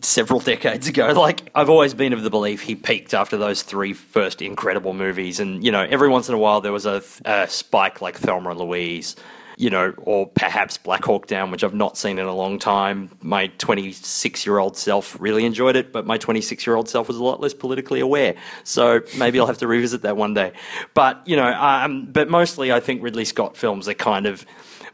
several 0.01 0.41
decades 0.41 0.89
ago. 0.89 1.13
Like 1.17 1.51
I've 1.55 1.69
always 1.71 1.93
been 1.95 2.13
of 2.13 2.23
the 2.23 2.31
belief 2.31 2.63
he 2.63 2.75
peaked 2.75 3.13
after 3.15 3.37
those 3.37 3.63
three 3.63 3.93
first 3.93 4.41
incredible 4.43 4.95
movies, 4.95 5.39
and 5.41 5.63
you 5.65 5.71
know, 5.71 5.87
every 5.91 6.09
once 6.09 6.29
in 6.29 6.35
a 6.35 6.39
while 6.39 6.61
there 6.61 6.73
was 6.73 6.87
a, 6.87 7.03
a 7.25 7.47
spike 7.49 8.01
like 8.01 8.17
Thelma 8.17 8.51
and 8.51 8.59
Louise. 8.59 9.17
You 9.59 9.69
know, 9.69 9.93
or 9.99 10.27
perhaps 10.27 10.79
Black 10.79 11.05
Hawk 11.05 11.27
Down, 11.27 11.51
which 11.51 11.63
I've 11.63 11.75
not 11.75 11.99
seen 11.99 12.19
in 12.19 12.25
a 12.25 12.35
long 12.35 12.59
time. 12.59 13.11
My 13.21 13.49
26 13.59 14.47
year 14.47 14.57
old 14.57 14.75
self 14.79 15.21
really 15.21 15.45
enjoyed 15.45 15.77
it, 15.77 15.93
but 15.93 16.07
my 16.07 16.17
26 16.17 16.67
year 16.67 16.77
old 16.77 16.89
self 16.89 17.09
was 17.09 17.19
a 17.19 17.23
lot 17.23 17.43
less 17.43 17.53
politically 17.53 18.01
aware. 18.01 18.37
So 18.65 19.03
maybe 19.19 19.39
I'll 19.39 19.47
have 19.47 19.59
to 19.59 19.67
revisit 19.67 20.01
that 20.01 20.17
one 20.17 20.33
day. 20.33 20.53
But, 20.95 21.21
you 21.29 21.37
know, 21.37 21.53
um, 21.53 22.07
but 22.11 22.31
mostly 22.31 22.73
I 22.73 22.81
think 22.81 23.03
Ridley 23.03 23.27
Scott 23.27 23.55
films 23.55 23.87
are 23.87 23.93
kind 23.93 24.25
of 24.25 24.47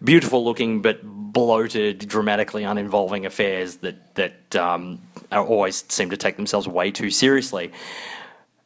beautiful 0.02 0.44
looking 0.44 0.82
but 0.82 1.00
bloated, 1.04 2.08
dramatically 2.08 2.64
uninvolving 2.64 3.26
affairs 3.26 3.76
that 3.76 4.14
that 4.14 4.56
um, 4.56 5.00
always 5.30 5.84
seem 5.88 6.10
to 6.10 6.16
take 6.16 6.36
themselves 6.36 6.66
way 6.66 6.90
too 6.90 7.10
seriously. 7.10 7.72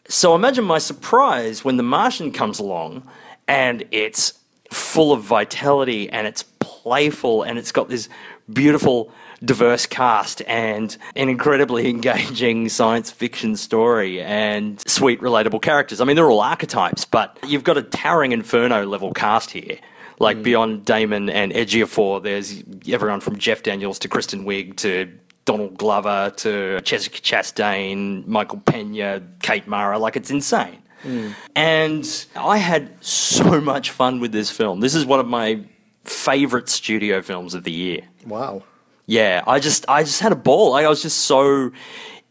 So 0.09 0.35
imagine 0.35 0.65
my 0.65 0.79
surprise 0.79 1.65
when 1.65 1.77
The 1.77 1.83
Martian 1.83 2.33
comes 2.33 2.59
along 2.59 3.09
and 3.47 3.85
it's 3.91 4.35
full 4.71 5.13
of 5.13 5.23
vitality 5.23 6.09
and 6.11 6.27
it's 6.27 6.45
playful 6.61 7.43
and 7.43 7.59
it's 7.59 7.73
got 7.73 7.89
this 7.89 8.09
beautiful 8.53 9.13
diverse 9.45 9.87
cast 9.87 10.43
and 10.47 10.97
an 11.17 11.29
incredibly 11.29 11.89
engaging 11.91 12.69
science 12.69 13.11
fiction 13.11 13.57
story 13.57 14.21
and 14.21 14.81
sweet 14.89 15.21
relatable 15.21 15.63
characters. 15.63 16.01
I 16.01 16.05
mean 16.05 16.17
they're 16.17 16.31
all 16.31 16.41
archetypes, 16.41 17.05
but 17.05 17.39
you've 17.47 17.65
got 17.65 17.77
a 17.77 17.83
towering 17.83 18.33
inferno 18.33 18.87
level 18.87 19.13
cast 19.13 19.51
here. 19.51 19.79
Like 20.21 20.37
mm. 20.37 20.43
beyond 20.45 20.85
Damon 20.85 21.29
and 21.29 21.51
Ejiofor, 21.51 22.23
there's 22.23 22.63
everyone 22.89 23.21
from 23.21 23.39
Jeff 23.39 23.63
Daniels 23.63 23.99
to 24.01 24.09
Kristen 24.09 24.45
Wiig 24.45 24.77
to 24.77 25.11
Donald 25.47 25.77
Glover 25.79 26.33
to 26.37 26.81
Jessica 26.83 27.19
Chastain, 27.21 28.27
Michael 28.27 28.59
Pena, 28.61 29.23
Kate 29.43 29.67
Mara. 29.67 29.99
Like 29.99 30.17
it's 30.17 30.31
insane. 30.31 30.83
Mm. 31.03 31.35
And 31.57 32.27
I 32.37 32.59
had 32.59 33.03
so 33.03 33.61
much 33.61 33.91
fun 33.91 34.21
with 34.21 34.31
this 34.33 34.51
film. 34.51 34.81
This 34.81 34.95
is 34.95 35.05
one 35.05 35.19
of 35.19 35.27
my 35.27 35.65
favorite 36.05 36.69
studio 36.69 37.23
films 37.23 37.55
of 37.55 37.65
the 37.65 37.73
year. 37.73 38.03
wow. 38.27 38.63
Yeah, 39.07 39.43
I 39.45 39.59
just 39.59 39.87
I 39.89 40.05
just 40.05 40.21
had 40.21 40.31
a 40.31 40.37
ball. 40.37 40.71
Like, 40.71 40.87
I 40.87 40.89
was 40.89 41.03
just 41.03 41.23
so 41.23 41.73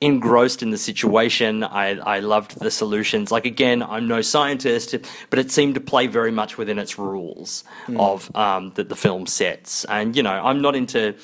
engrossed 0.02 0.64
in 0.64 0.70
the 0.70 0.78
situation. 0.78 1.64
I 1.64 1.98
I 2.00 2.20
loved 2.20 2.60
the 2.60 2.72
solutions. 2.72 3.32
Like 3.32 3.46
again, 3.46 3.84
I'm 3.84 4.08
no 4.08 4.22
scientist, 4.22 4.96
but 5.30 5.40
it 5.40 5.52
seemed 5.52 5.76
to 5.76 5.82
play 5.82 6.08
very 6.08 6.32
much 6.32 6.58
within 6.58 6.80
its 6.80 6.98
rules 6.98 7.64
of 7.98 8.34
um, 8.36 8.72
that 8.76 8.90
the 8.90 8.96
film 8.96 9.26
sets. 9.28 9.86
And 9.86 10.16
you 10.16 10.24
know, 10.24 10.32
I'm 10.32 10.62
not 10.62 10.76
into. 10.76 11.16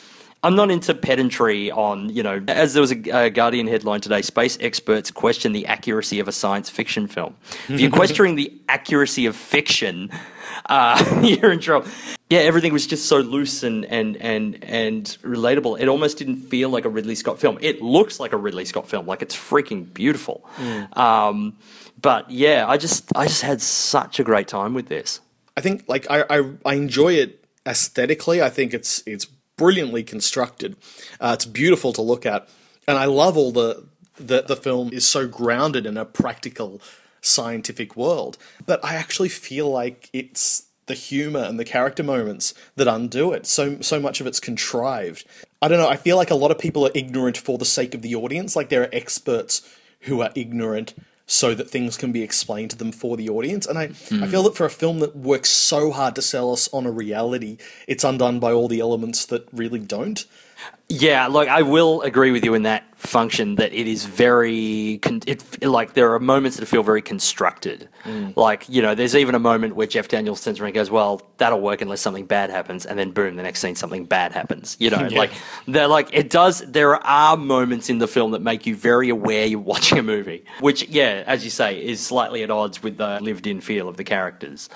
I'm 0.45 0.55
not 0.55 0.69
into 0.69 0.93
pedantry 0.93 1.71
on, 1.71 2.09
you 2.09 2.21
know, 2.21 2.39
as 2.47 2.75
there 2.75 2.81
was 2.81 2.91
a, 2.91 3.25
a 3.25 3.29
Guardian 3.31 3.65
headline 3.65 3.99
today, 4.01 4.21
space 4.21 4.59
experts 4.61 5.09
question 5.09 5.53
the 5.53 5.65
accuracy 5.65 6.19
of 6.19 6.27
a 6.27 6.31
science 6.31 6.69
fiction 6.69 7.07
film. 7.07 7.35
If 7.67 7.79
you're 7.81 7.89
questioning 8.03 8.35
the 8.35 8.53
accuracy 8.69 9.25
of 9.25 9.35
fiction, 9.35 10.11
uh, 10.67 11.19
you're 11.23 11.51
in 11.51 11.59
trouble. 11.59 11.87
Yeah, 12.29 12.41
everything 12.41 12.73
was 12.73 12.85
just 12.85 13.07
so 13.07 13.17
loose 13.17 13.63
and, 13.63 13.85
and 13.85 14.17
and 14.17 14.63
and 14.63 15.05
relatable. 15.23 15.79
It 15.79 15.87
almost 15.87 16.19
didn't 16.19 16.37
feel 16.37 16.69
like 16.69 16.85
a 16.85 16.89
Ridley 16.89 17.15
Scott 17.15 17.39
film. 17.39 17.57
It 17.61 17.81
looks 17.81 18.19
like 18.19 18.31
a 18.31 18.37
Ridley 18.37 18.65
Scott 18.65 18.87
film, 18.87 19.07
like 19.07 19.23
it's 19.23 19.35
freaking 19.35 19.91
beautiful. 19.95 20.47
Um, 20.93 21.57
but 21.99 22.29
yeah, 22.29 22.65
I 22.67 22.77
just 22.77 23.11
I 23.15 23.25
just 23.25 23.41
had 23.41 23.63
such 23.63 24.19
a 24.19 24.23
great 24.23 24.47
time 24.47 24.75
with 24.75 24.89
this. 24.89 25.21
I 25.57 25.61
think 25.61 25.85
like 25.87 26.05
I, 26.07 26.23
I 26.29 26.51
I 26.63 26.75
enjoy 26.75 27.13
it 27.13 27.43
aesthetically. 27.65 28.43
I 28.43 28.51
think 28.51 28.75
it's 28.75 29.01
it's 29.07 29.25
brilliantly 29.57 30.03
constructed. 30.03 30.75
Uh, 31.19 31.31
it's 31.33 31.45
beautiful 31.45 31.93
to 31.93 32.01
look 32.01 32.25
at, 32.25 32.47
and 32.87 32.97
I 32.97 33.05
love 33.05 33.37
all 33.37 33.51
the 33.51 33.85
the 34.17 34.43
the 34.43 34.55
film 34.55 34.91
is 34.93 35.07
so 35.07 35.27
grounded 35.27 35.85
in 35.85 35.97
a 35.97 36.05
practical 36.05 36.81
scientific 37.21 37.95
world. 37.95 38.37
But 38.65 38.83
I 38.83 38.95
actually 38.95 39.29
feel 39.29 39.69
like 39.69 40.09
it's 40.13 40.67
the 40.87 40.93
humor 40.93 41.39
and 41.39 41.59
the 41.59 41.65
character 41.65 42.03
moments 42.03 42.53
that 42.75 42.87
undo 42.87 43.31
it. 43.33 43.45
So 43.45 43.81
so 43.81 43.99
much 43.99 44.21
of 44.21 44.27
it's 44.27 44.39
contrived. 44.39 45.25
I 45.61 45.67
don't 45.67 45.79
know. 45.79 45.89
I 45.89 45.97
feel 45.97 46.17
like 46.17 46.31
a 46.31 46.35
lot 46.35 46.51
of 46.51 46.59
people 46.59 46.85
are 46.85 46.91
ignorant 46.93 47.37
for 47.37 47.57
the 47.57 47.65
sake 47.65 47.95
of 47.95 48.01
the 48.01 48.15
audience. 48.15 48.55
Like 48.55 48.69
there 48.69 48.83
are 48.83 48.89
experts 48.91 49.67
who 50.01 50.21
are 50.21 50.31
ignorant 50.35 50.93
so 51.27 51.55
that 51.55 51.69
things 51.69 51.97
can 51.97 52.11
be 52.11 52.21
explained 52.21 52.71
to 52.71 52.77
them 52.77 52.91
for 52.91 53.17
the 53.17 53.29
audience. 53.29 53.65
And 53.65 53.77
I, 53.77 53.87
hmm. 53.87 54.23
I 54.23 54.27
feel 54.27 54.43
that 54.43 54.55
for 54.55 54.65
a 54.65 54.69
film 54.69 54.99
that 54.99 55.15
works 55.15 55.49
so 55.49 55.91
hard 55.91 56.15
to 56.15 56.21
sell 56.21 56.51
us 56.51 56.69
on 56.71 56.85
a 56.85 56.91
reality, 56.91 57.57
it's 57.87 58.03
undone 58.03 58.39
by 58.39 58.51
all 58.51 58.67
the 58.67 58.79
elements 58.79 59.25
that 59.27 59.47
really 59.51 59.79
don't. 59.79 60.25
Yeah, 60.87 61.27
like 61.27 61.47
I 61.47 61.63
will 61.63 62.01
agree 62.03 62.29
with 62.31 62.45
you 62.45 62.53
in 62.53 62.61
that 62.63 62.83
function 62.95 63.55
that 63.55 63.73
it 63.73 63.87
is 63.87 64.05
very 64.05 64.99
con- 65.01 65.21
it 65.25 65.63
like 65.63 65.93
there 65.95 66.13
are 66.13 66.19
moments 66.19 66.57
that 66.57 66.67
feel 66.67 66.83
very 66.83 67.01
constructed. 67.01 67.89
Mm. 68.03 68.37
Like 68.37 68.69
you 68.69 68.83
know, 68.83 68.93
there's 68.93 69.15
even 69.15 69.33
a 69.33 69.39
moment 69.39 69.75
where 69.75 69.87
Jeff 69.87 70.07
Daniels 70.09 70.43
turns 70.43 70.59
around 70.59 70.67
and 70.69 70.75
goes, 70.75 70.91
"Well, 70.91 71.23
that'll 71.37 71.59
work 71.59 71.81
unless 71.81 72.01
something 72.01 72.27
bad 72.27 72.51
happens," 72.51 72.85
and 72.85 72.99
then 72.99 73.09
boom, 73.11 73.35
the 73.35 73.41
next 73.41 73.61
scene 73.61 73.75
something 73.75 74.05
bad 74.05 74.31
happens. 74.31 74.77
You 74.79 74.91
know, 74.91 75.07
Yeah. 75.09 75.17
like 75.17 75.31
they're 75.67 75.87
like 75.87 76.09
it 76.13 76.29
does. 76.29 76.59
There 76.59 76.95
are 77.03 77.35
moments 77.35 77.89
in 77.89 77.97
the 77.97 78.07
film 78.07 78.31
that 78.31 78.43
make 78.43 78.67
you 78.67 78.75
very 78.75 79.09
aware 79.09 79.47
you're 79.47 79.59
watching 79.73 79.97
a 79.97 80.03
movie, 80.03 80.45
which 80.59 80.87
yeah, 80.87 81.23
as 81.25 81.43
you 81.43 81.49
say, 81.49 81.83
is 81.83 81.99
slightly 81.99 82.43
at 82.43 82.51
odds 82.51 82.83
with 82.83 82.97
the 82.97 83.19
lived-in 83.21 83.59
feel 83.59 83.89
of 83.89 83.97
the 83.97 84.03
characters. 84.03 84.69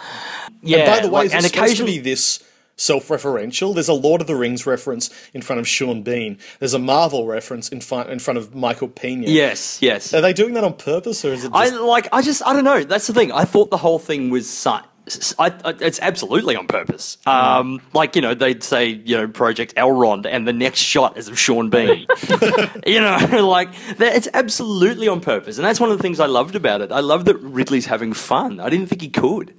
Yeah, 0.63 0.80
And 0.80 0.88
by 0.88 1.00
the 1.01 1.08
way, 1.10 1.13
like, 1.22 1.25
is 1.28 1.34
it 1.34 1.38
and 1.38 1.46
occasionally 1.46 2.00
this 2.00 2.44
self-referential? 2.80 3.74
There's 3.74 3.88
a 3.88 3.94
Lord 3.94 4.22
of 4.22 4.28
the 4.28 4.36
Rings 4.36 4.66
reference 4.66 5.10
in 5.34 5.42
front 5.42 5.60
of 5.60 5.68
Sean 5.68 6.02
Bean. 6.02 6.38
There's 6.60 6.74
a 6.74 6.80
Marvel 6.80 7.28
reference 7.28 7.70
in 7.70 7.82
front 7.82 8.10
in 8.10 8.20
front 8.20 8.38
of 8.38 8.56
Michael 8.56 8.88
Pena. 8.88 9.28
yes, 9.28 9.82
yes. 9.82 10.14
Are 10.14 10.22
they 10.22 10.34
doing 10.34 10.54
that 10.54 10.64
on 10.64 10.74
purpose, 10.74 11.24
or 11.24 11.34
is 11.34 11.46
it 11.46 11.52
I 11.54 11.70
like. 11.70 12.08
I 12.12 12.22
just. 12.22 12.42
I 12.46 12.54
don't 12.54 12.64
know. 12.64 12.84
That's 12.84 13.08
the 13.08 13.14
thing. 13.14 13.32
I 13.32 13.46
thought 13.46 13.70
the 13.70 13.78
whole 13.78 14.00
thing 14.00 14.30
was. 14.30 14.66
I, 14.68 14.82
I, 15.66 15.74
it's 15.80 16.00
absolutely 16.02 16.56
on 16.56 16.68
purpose. 16.68 17.18
Um, 17.26 17.82
like 17.94 18.16
you 18.16 18.22
know, 18.22 18.34
they'd 18.34 18.64
say 18.64 18.88
you 18.88 19.18
know 19.18 19.28
Project 19.28 19.76
Elrond, 19.76 20.28
and 20.30 20.48
the 20.48 20.54
next 20.54 20.80
shot 20.80 21.18
is 21.18 21.28
of 21.28 21.40
Sean 21.40 21.70
Bean. 21.70 22.06
you 22.86 23.00
know, 23.00 23.18
like 23.48 23.74
that, 23.98 24.16
it's 24.16 24.28
absolutely 24.34 25.08
on 25.08 25.22
purpose, 25.22 25.58
and 25.58 25.66
that's 25.66 25.80
one 25.80 25.92
of 25.92 25.98
the 25.98 26.02
things 26.02 26.20
I 26.20 26.28
loved 26.28 26.56
about 26.56 26.82
it. 26.82 26.92
I 26.92 27.00
love 27.00 27.26
that 27.26 27.38
Ridley's 27.38 27.88
having 27.88 28.14
fun. 28.14 28.60
I 28.60 28.70
didn't 28.70 28.88
think 28.88 29.02
he 29.02 29.10
could. 29.10 29.56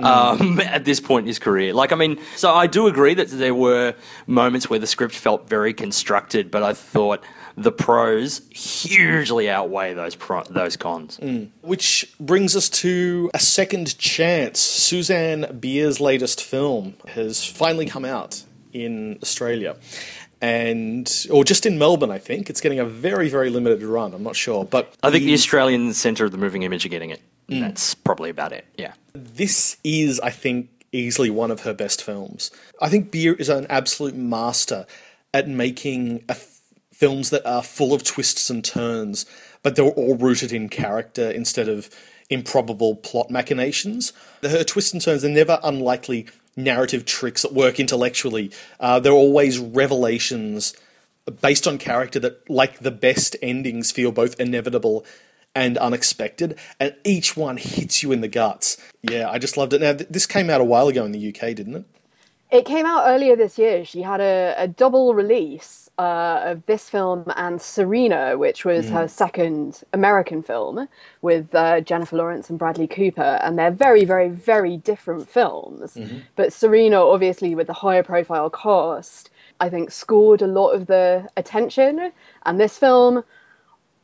Um, 0.00 0.58
at 0.64 0.84
this 0.84 0.98
point 0.98 1.24
in 1.24 1.28
his 1.28 1.38
career. 1.38 1.72
Like, 1.72 1.92
I 1.92 1.94
mean, 1.94 2.18
so 2.34 2.52
I 2.52 2.66
do 2.66 2.88
agree 2.88 3.14
that 3.14 3.28
there 3.28 3.54
were 3.54 3.94
moments 4.26 4.68
where 4.68 4.80
the 4.80 4.88
script 4.88 5.14
felt 5.14 5.48
very 5.48 5.72
constructed, 5.72 6.50
but 6.50 6.64
I 6.64 6.72
thought 6.72 7.22
the 7.56 7.70
pros 7.70 8.42
hugely 8.50 9.48
outweigh 9.48 9.94
those 9.94 10.16
pro- 10.16 10.42
those 10.44 10.76
cons. 10.76 11.20
Which 11.60 12.12
brings 12.18 12.56
us 12.56 12.68
to 12.70 13.30
A 13.34 13.38
Second 13.38 13.96
Chance. 13.98 14.58
Susanne 14.58 15.58
Bier's 15.60 16.00
latest 16.00 16.42
film 16.42 16.94
has 17.10 17.44
finally 17.44 17.86
come 17.86 18.04
out 18.04 18.42
in 18.72 19.18
Australia. 19.22 19.76
And, 20.40 21.10
or 21.30 21.44
just 21.44 21.64
in 21.64 21.78
Melbourne, 21.78 22.10
I 22.10 22.18
think. 22.18 22.50
It's 22.50 22.60
getting 22.60 22.78
a 22.78 22.84
very, 22.84 23.30
very 23.30 23.48
limited 23.48 23.82
run. 23.82 24.12
I'm 24.12 24.22
not 24.22 24.36
sure. 24.36 24.64
But 24.64 24.92
I 25.02 25.10
think 25.10 25.24
the 25.24 25.32
Australian 25.32 25.94
Centre 25.94 26.26
of 26.26 26.32
the 26.32 26.38
Moving 26.38 26.64
Image 26.64 26.84
are 26.84 26.90
getting 26.90 27.10
it. 27.10 27.22
That's 27.48 27.94
probably 27.94 28.30
about 28.30 28.52
it. 28.52 28.66
Yeah. 28.76 28.94
this 29.12 29.76
is, 29.84 30.18
I 30.20 30.30
think, 30.30 30.70
easily 30.92 31.30
one 31.30 31.50
of 31.50 31.60
her 31.60 31.74
best 31.74 32.02
films. 32.02 32.50
I 32.80 32.88
think 32.88 33.10
Bier 33.10 33.34
is 33.34 33.48
an 33.48 33.66
absolute 33.68 34.14
master 34.14 34.86
at 35.32 35.48
making 35.48 36.24
a 36.28 36.32
f- 36.32 36.60
films 36.92 37.30
that 37.30 37.44
are 37.44 37.62
full 37.62 37.92
of 37.92 38.04
twists 38.04 38.48
and 38.50 38.64
turns, 38.64 39.26
but 39.62 39.74
they're 39.76 39.84
all 39.84 40.16
rooted 40.16 40.52
in 40.52 40.68
character 40.68 41.30
instead 41.30 41.68
of 41.68 41.90
improbable 42.30 42.96
plot 42.96 43.30
machinations. 43.30 44.12
Her 44.42 44.64
twists 44.64 44.92
and 44.92 45.02
turns 45.02 45.24
are 45.24 45.28
never 45.28 45.58
unlikely 45.62 46.26
narrative 46.56 47.04
tricks 47.04 47.42
that 47.42 47.52
work 47.52 47.80
intellectually. 47.80 48.50
Uh, 48.78 49.00
they're 49.00 49.12
always 49.12 49.58
revelations 49.58 50.74
based 51.40 51.66
on 51.66 51.78
character 51.78 52.20
that, 52.20 52.48
like 52.48 52.78
the 52.80 52.90
best 52.90 53.34
endings, 53.42 53.90
feel 53.90 54.12
both 54.12 54.38
inevitable 54.38 55.04
and 55.54 55.78
unexpected, 55.78 56.58
and 56.80 56.94
each 57.04 57.36
one 57.36 57.56
hits 57.56 58.02
you 58.02 58.12
in 58.12 58.20
the 58.20 58.28
guts. 58.28 58.76
Yeah, 59.02 59.30
I 59.30 59.38
just 59.38 59.56
loved 59.56 59.72
it. 59.72 59.80
Now, 59.80 59.94
th- 59.94 60.10
this 60.10 60.26
came 60.26 60.50
out 60.50 60.60
a 60.60 60.64
while 60.64 60.88
ago 60.88 61.04
in 61.04 61.12
the 61.12 61.28
UK, 61.28 61.54
didn't 61.54 61.76
it? 61.76 61.84
It 62.50 62.64
came 62.66 62.86
out 62.86 63.04
earlier 63.08 63.34
this 63.34 63.58
year. 63.58 63.84
She 63.84 64.02
had 64.02 64.20
a, 64.20 64.54
a 64.56 64.68
double 64.68 65.14
release 65.14 65.90
uh, 65.98 66.40
of 66.44 66.66
this 66.66 66.88
film 66.88 67.24
and 67.36 67.60
Serena, 67.60 68.38
which 68.38 68.64
was 68.64 68.90
her 68.90 69.08
second 69.08 69.82
American 69.92 70.42
film 70.42 70.88
with 71.20 71.52
uh, 71.54 71.80
Jennifer 71.80 72.16
Lawrence 72.16 72.50
and 72.50 72.58
Bradley 72.58 72.86
Cooper. 72.86 73.40
And 73.42 73.58
they're 73.58 73.72
very, 73.72 74.04
very, 74.04 74.28
very 74.28 74.76
different 74.76 75.28
films. 75.28 75.98
But 76.36 76.52
Serena, 76.52 77.00
obviously, 77.00 77.54
with 77.56 77.66
the 77.66 77.72
higher 77.72 78.04
profile 78.04 78.50
cast, 78.50 79.30
I 79.58 79.68
think 79.68 79.90
scored 79.90 80.42
a 80.42 80.46
lot 80.46 80.70
of 80.70 80.86
the 80.86 81.28
attention. 81.36 82.12
And 82.44 82.60
this 82.60 82.78
film, 82.78 83.24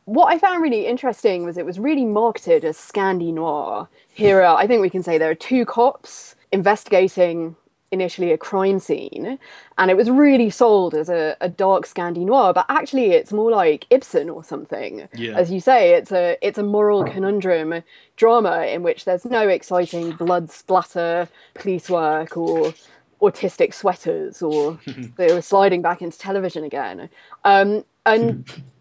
what 0.05 0.33
I 0.33 0.37
found 0.37 0.61
really 0.61 0.87
interesting 0.87 1.45
was 1.45 1.57
it 1.57 1.65
was 1.65 1.79
really 1.79 2.05
marketed 2.05 2.65
as 2.65 2.77
Scandi 2.77 3.33
Noir. 3.33 3.87
Here, 4.13 4.41
are, 4.41 4.57
I 4.57 4.67
think 4.67 4.81
we 4.81 4.89
can 4.89 5.03
say 5.03 5.17
there 5.17 5.29
are 5.29 5.35
two 5.35 5.65
cops 5.65 6.35
investigating 6.51 7.55
initially 7.91 8.31
a 8.31 8.37
crime 8.37 8.79
scene, 8.79 9.37
and 9.77 9.91
it 9.91 9.97
was 9.97 10.09
really 10.09 10.49
sold 10.49 10.95
as 10.95 11.09
a, 11.09 11.35
a 11.41 11.49
dark 11.49 11.85
Scandi 11.85 12.25
Noir, 12.25 12.53
but 12.53 12.65
actually 12.69 13.11
it's 13.11 13.33
more 13.33 13.51
like 13.51 13.85
Ibsen 13.89 14.29
or 14.29 14.43
something. 14.43 15.07
Yeah. 15.13 15.37
As 15.37 15.51
you 15.51 15.59
say, 15.59 15.93
it's 15.93 16.11
a 16.11 16.37
it's 16.41 16.57
a 16.57 16.63
moral 16.63 17.03
conundrum 17.03 17.83
drama 18.15 18.65
in 18.65 18.81
which 18.83 19.05
there's 19.05 19.25
no 19.25 19.47
exciting 19.47 20.11
blood 20.11 20.49
splatter, 20.49 21.27
police 21.53 21.89
work, 21.89 22.37
or 22.37 22.73
autistic 23.21 23.73
sweaters, 23.73 24.41
or 24.41 24.79
they 25.17 25.33
were 25.33 25.41
sliding 25.41 25.81
back 25.81 26.01
into 26.01 26.17
television 26.17 26.63
again. 26.63 27.09
Um, 27.43 27.83
and 28.05 28.49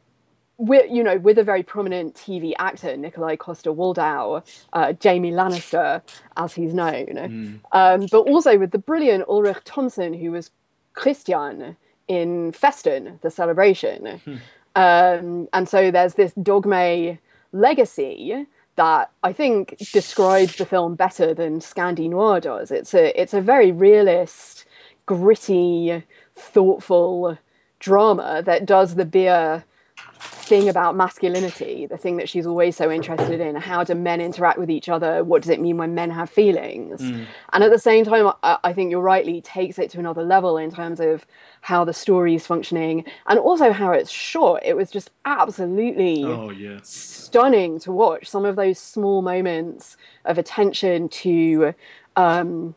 with 0.60 0.90
you 0.90 1.02
know 1.02 1.16
with 1.16 1.38
a 1.38 1.42
very 1.42 1.62
prominent 1.62 2.14
TV 2.14 2.52
actor 2.58 2.96
Nikolai 2.96 3.36
Coster-Waldau, 3.36 4.44
uh, 4.74 4.92
Jamie 4.92 5.32
Lannister 5.32 6.02
as 6.36 6.52
he's 6.52 6.74
known, 6.74 7.60
um, 7.72 8.06
but 8.12 8.20
also 8.20 8.58
with 8.58 8.70
the 8.70 8.78
brilliant 8.78 9.24
Ulrich 9.26 9.64
Thomsen 9.64 10.20
who 10.20 10.32
was 10.32 10.50
Christian 10.92 11.76
in 12.08 12.52
Festen, 12.52 13.18
the 13.22 13.30
celebration, 13.30 14.20
um, 14.76 15.48
and 15.52 15.68
so 15.68 15.90
there's 15.90 16.14
this 16.14 16.34
dogme 16.34 17.18
legacy 17.52 18.46
that 18.76 19.10
I 19.22 19.32
think 19.32 19.78
describes 19.92 20.56
the 20.56 20.66
film 20.66 20.94
better 20.94 21.32
than 21.34 21.60
Scandi 21.60 22.08
Noir 22.08 22.38
does. 22.40 22.70
It's 22.70 22.92
a 22.92 23.18
it's 23.20 23.32
a 23.34 23.40
very 23.40 23.72
realist, 23.72 24.66
gritty, 25.06 26.04
thoughtful 26.34 27.38
drama 27.78 28.42
that 28.44 28.66
does 28.66 28.96
the 28.96 29.06
Bier 29.06 29.64
thing 30.50 30.68
about 30.68 30.96
masculinity, 30.96 31.86
the 31.86 31.96
thing 31.96 32.16
that 32.16 32.28
she's 32.28 32.44
always 32.44 32.76
so 32.76 32.90
interested 32.90 33.40
in. 33.40 33.54
How 33.54 33.84
do 33.84 33.94
men 33.94 34.20
interact 34.20 34.58
with 34.58 34.68
each 34.68 34.88
other? 34.88 35.22
What 35.22 35.42
does 35.42 35.48
it 35.48 35.60
mean 35.60 35.76
when 35.76 35.94
men 35.94 36.10
have 36.10 36.28
feelings? 36.28 37.00
And 37.52 37.62
at 37.62 37.70
the 37.70 37.78
same 37.78 38.04
time, 38.04 38.32
I, 38.42 38.58
I 38.64 38.72
think 38.72 38.90
you're 38.90 39.00
rightly 39.00 39.40
takes 39.40 39.78
it 39.78 39.90
to 39.92 40.00
another 40.00 40.24
level 40.24 40.58
in 40.58 40.72
terms 40.72 40.98
of 40.98 41.24
how 41.60 41.84
the 41.84 41.94
story 41.94 42.34
is 42.34 42.48
functioning 42.48 43.04
and 43.28 43.38
also 43.38 43.70
how 43.70 43.92
it's 43.92 44.10
shot. 44.10 44.60
It 44.64 44.76
was 44.76 44.90
just 44.90 45.12
absolutely 45.24 46.20
yeah. 46.58 46.80
stunning 46.82 47.78
to 47.80 47.92
watch. 47.92 48.28
Some 48.28 48.44
of 48.44 48.56
those 48.56 48.78
small 48.80 49.22
moments 49.22 49.96
of 50.24 50.36
attention 50.36 51.08
to 51.10 51.74
um, 52.16 52.74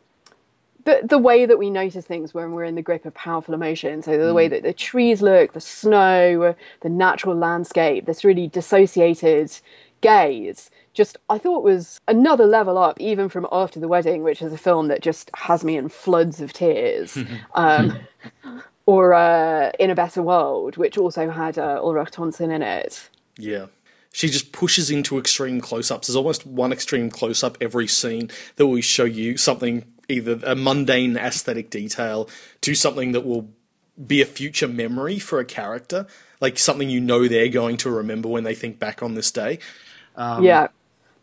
the 0.86 1.02
the 1.04 1.18
way 1.18 1.46
that 1.46 1.58
we 1.58 1.70
notice 1.70 2.06
things 2.06 2.34
when 2.34 2.52
we're 2.52 2.64
in 2.64 2.76
the 2.76 2.82
grip 2.82 3.06
of 3.06 3.14
powerful 3.14 3.54
emotion. 3.54 4.02
So 4.02 4.18
the 4.18 4.34
way 4.34 4.48
that 4.48 4.64
the 4.64 4.74
trees 4.74 5.22
look, 5.22 5.54
the 5.54 5.62
snow, 5.62 6.56
the 6.82 6.90
natural 6.90 7.36
landscape, 7.36 8.06
this 8.06 8.24
really 8.24 8.48
dissociated 8.48 9.52
gaze. 10.02 10.70
Just 10.94 11.18
I 11.30 11.40
thought 11.40 11.64
was 11.64 12.00
another 12.08 12.46
level 12.46 12.78
up, 12.78 13.00
even 13.00 13.30
from 13.30 13.48
After 13.52 13.80
the 13.80 13.88
Wedding, 13.88 14.22
which 14.22 14.42
is 14.42 14.54
a 14.54 14.58
film 14.58 14.90
that 14.90 15.02
just 15.02 15.32
has 15.36 15.64
me 15.64 15.76
in 15.76 15.90
floods 15.90 16.40
of 16.40 16.54
tears. 16.54 17.18
um, 17.56 17.98
or 18.86 19.14
uh, 19.14 19.72
In 19.80 19.90
a 19.90 19.96
Better 19.96 20.22
World, 20.22 20.78
which 20.78 20.98
also 20.98 21.30
had 21.30 21.58
uh, 21.58 21.80
Ulrich 21.82 22.12
Thomsen 22.12 22.54
in 22.54 22.62
it. 22.62 23.10
Yeah. 23.38 23.68
She 24.12 24.30
just 24.30 24.52
pushes 24.52 24.92
into 24.92 25.18
extreme 25.18 25.60
close 25.60 25.90
ups. 25.90 26.08
There's 26.08 26.16
almost 26.16 26.46
one 26.46 26.72
extreme 26.72 27.10
close 27.10 27.44
up 27.44 27.58
every 27.60 27.88
scene 27.88 28.30
that 28.58 28.68
will 28.68 28.82
show 28.82 29.06
you 29.06 29.38
something, 29.38 29.92
either 30.10 30.40
a 30.44 30.56
mundane 30.56 31.18
aesthetic 31.18 31.70
detail 31.70 32.30
to 32.62 32.76
something 32.76 33.12
that 33.14 33.26
will 33.26 33.50
be 34.08 34.22
a 34.22 34.26
future 34.26 34.68
memory 34.68 35.20
for 35.20 35.40
a 35.40 35.46
character, 35.46 36.08
like 36.42 36.58
something 36.58 36.90
you 36.90 37.00
know 37.00 37.28
they're 37.28 37.48
going 37.48 37.78
to 37.78 37.90
remember 37.90 38.28
when 38.28 38.44
they 38.44 38.56
think 38.56 38.80
back 38.80 39.04
on 39.04 39.16
this 39.16 39.32
day. 39.32 39.60
yeah. 40.42 40.68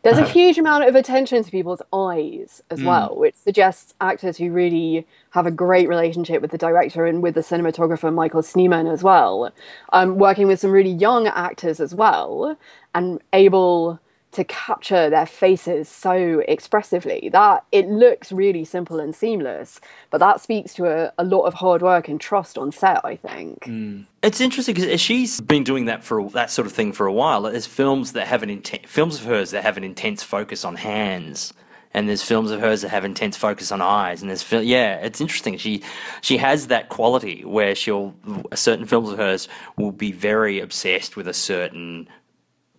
There's 0.03 0.19
a 0.19 0.27
huge 0.33 0.57
amount 0.57 0.85
of 0.85 0.95
attention 0.95 1.45
to 1.45 1.51
people's 1.51 1.83
eyes 1.93 2.63
as 2.71 2.83
well, 2.83 3.17
which 3.17 3.35
suggests 3.35 3.93
actors 4.01 4.39
who 4.39 4.51
really 4.51 5.07
have 5.31 5.47
a 5.47 5.51
great 5.51 5.89
relationship 5.89 6.41
with 6.41 6.53
the 6.53 6.59
director 6.59 7.05
and 7.05 7.23
with 7.23 7.35
the 7.35 7.43
cinematographer 7.43 8.13
Michael 8.13 8.43
Snyman 8.43 8.87
as 8.87 9.03
well, 9.03 9.53
um, 9.93 10.17
working 10.17 10.47
with 10.47 10.59
some 10.61 10.71
really 10.71 10.91
young 10.91 11.27
actors 11.27 11.81
as 11.81 11.95
well, 11.95 12.57
and 12.95 13.21
able 13.35 14.01
to 14.33 14.45
capture 14.45 15.11
their 15.11 15.27
faces 15.27 15.89
so 15.89 16.43
expressively 16.47 17.29
that 17.33 17.65
it 17.73 17.89
looks 17.89 18.31
really 18.31 18.65
simple 18.65 19.01
and 19.01 19.15
seamless. 19.15 19.81
But 20.11 20.19
that 20.19 20.41
speaks 20.41 20.75
to 20.75 20.87
a, 20.87 21.13
a 21.19 21.25
lot 21.25 21.43
of 21.43 21.55
hard 21.55 21.83
work 21.83 22.09
and 22.09 22.21
trust 22.21 22.57
on 22.57 22.71
set, 22.71 23.05
I 23.05 23.17
think. 23.17 23.65
Mm. 23.65 24.07
It's 24.23 24.41
interesting 24.41 24.75
because 24.75 25.01
she's 25.01 25.41
been 25.41 25.65
doing 25.65 25.87
that 25.87 26.05
for 26.05 26.29
that 26.31 26.51
sort 26.51 26.67
of 26.67 26.73
thing 26.73 26.93
for 26.93 27.07
a 27.07 27.13
while. 27.13 27.43
There's 27.43 27.67
films 27.67 28.13
that 28.13 28.27
have 28.27 28.43
an 28.43 28.51
inten- 28.51 28.87
films 28.87 29.21
of 29.21 29.27
hers 29.27 29.51
that 29.51 29.63
have 29.63 29.77
an 29.77 29.85
intense 29.85 30.23
focus 30.23 30.65
on 30.65 30.77
hands, 30.77 31.53
and 31.93 32.09
there's 32.09 32.23
films 32.23 32.51
of 32.51 32.61
hers 32.61 32.83
that 32.83 32.91
have 32.91 33.05
intense 33.05 33.37
focus 33.37 33.73
on 33.73 33.81
eyes. 33.81 34.21
And 34.21 34.29
there's 34.29 34.43
fil- 34.43 34.63
yeah, 34.63 34.97
it's 34.97 35.21
interesting. 35.21 35.57
She 35.57 35.83
she 36.21 36.37
has 36.37 36.69
that 36.69 36.91
quality 36.91 37.45
where 37.45 37.75
she'll 37.75 38.15
certain 38.55 38.85
films 38.85 39.09
of 39.09 39.19
hers 39.19 39.49
will 39.77 39.91
be 39.93 40.13
very 40.13 40.61
obsessed 40.61 41.17
with 41.17 41.27
a 41.27 41.35
certain 41.35 42.07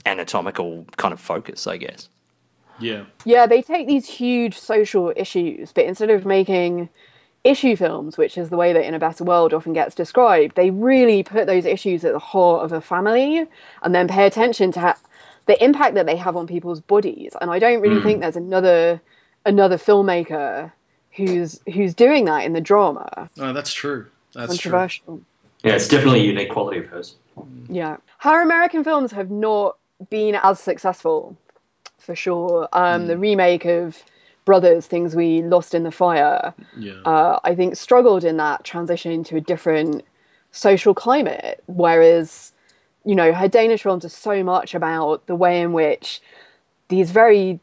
anatomical 0.05 0.85
kind 0.97 1.13
of 1.13 1.19
focus, 1.19 1.67
I 1.67 1.77
guess. 1.77 2.09
Yeah. 2.79 3.05
Yeah, 3.25 3.45
they 3.45 3.61
take 3.61 3.87
these 3.87 4.07
huge 4.07 4.57
social 4.57 5.13
issues, 5.15 5.71
but 5.71 5.85
instead 5.85 6.09
of 6.09 6.25
making 6.25 6.89
issue 7.43 7.75
films, 7.75 8.17
which 8.17 8.37
is 8.37 8.49
the 8.49 8.57
way 8.57 8.73
that 8.73 8.85
In 8.85 8.93
a 8.93 8.99
Better 8.99 9.23
World 9.23 9.53
often 9.53 9.73
gets 9.73 9.95
described, 9.95 10.55
they 10.55 10.69
really 10.69 11.23
put 11.23 11.47
those 11.47 11.65
issues 11.65 12.05
at 12.05 12.13
the 12.13 12.19
heart 12.19 12.63
of 12.63 12.71
a 12.71 12.81
family 12.81 13.47
and 13.83 13.95
then 13.95 14.07
pay 14.07 14.25
attention 14.25 14.71
to 14.73 14.79
ha- 14.79 14.99
the 15.47 15.63
impact 15.63 15.95
that 15.95 16.05
they 16.05 16.15
have 16.15 16.35
on 16.35 16.47
people's 16.47 16.81
bodies. 16.81 17.33
And 17.41 17.49
I 17.49 17.59
don't 17.59 17.81
really 17.81 17.97
hmm. 17.97 18.03
think 18.03 18.21
there's 18.21 18.35
another 18.35 19.01
another 19.45 19.77
filmmaker 19.77 20.71
who's 21.13 21.59
who's 21.73 21.93
doing 21.95 22.25
that 22.25 22.45
in 22.45 22.53
the 22.53 22.61
drama. 22.61 23.29
Oh, 23.39 23.53
that's 23.53 23.73
true. 23.73 24.07
That's 24.33 24.57
true. 24.57 24.71
Controversial. 24.71 25.21
Yeah, 25.63 25.73
it's 25.73 25.87
definitely 25.87 26.21
a 26.21 26.25
unique 26.25 26.51
quality 26.51 26.79
of 26.79 26.87
hers. 26.87 27.15
Hmm. 27.35 27.73
Yeah. 27.73 27.97
Her 28.19 28.41
American 28.41 28.83
films 28.83 29.11
have 29.11 29.31
not 29.31 29.77
been 30.09 30.35
as 30.35 30.59
successful, 30.59 31.37
for 31.97 32.15
sure. 32.15 32.67
Um, 32.73 33.07
The 33.07 33.17
remake 33.17 33.65
of 33.65 34.03
Brothers, 34.45 34.87
Things 34.87 35.15
We 35.15 35.41
Lost 35.43 35.73
in 35.75 35.83
the 35.83 35.91
Fire, 35.91 36.53
Yeah. 36.77 37.01
uh, 37.05 37.39
I 37.43 37.55
think 37.55 37.75
struggled 37.75 38.23
in 38.23 38.37
that 38.37 38.63
transition 38.63 39.23
to 39.25 39.37
a 39.37 39.41
different 39.41 40.03
social 40.51 40.93
climate. 40.93 41.63
Whereas, 41.67 42.53
you 43.05 43.15
know, 43.15 43.33
her 43.33 43.47
Danish 43.47 43.83
films 43.83 44.03
are 44.03 44.09
so 44.09 44.43
much 44.43 44.73
about 44.73 45.27
the 45.27 45.35
way 45.35 45.61
in 45.61 45.73
which 45.73 46.21
these 46.89 47.11
very 47.11 47.59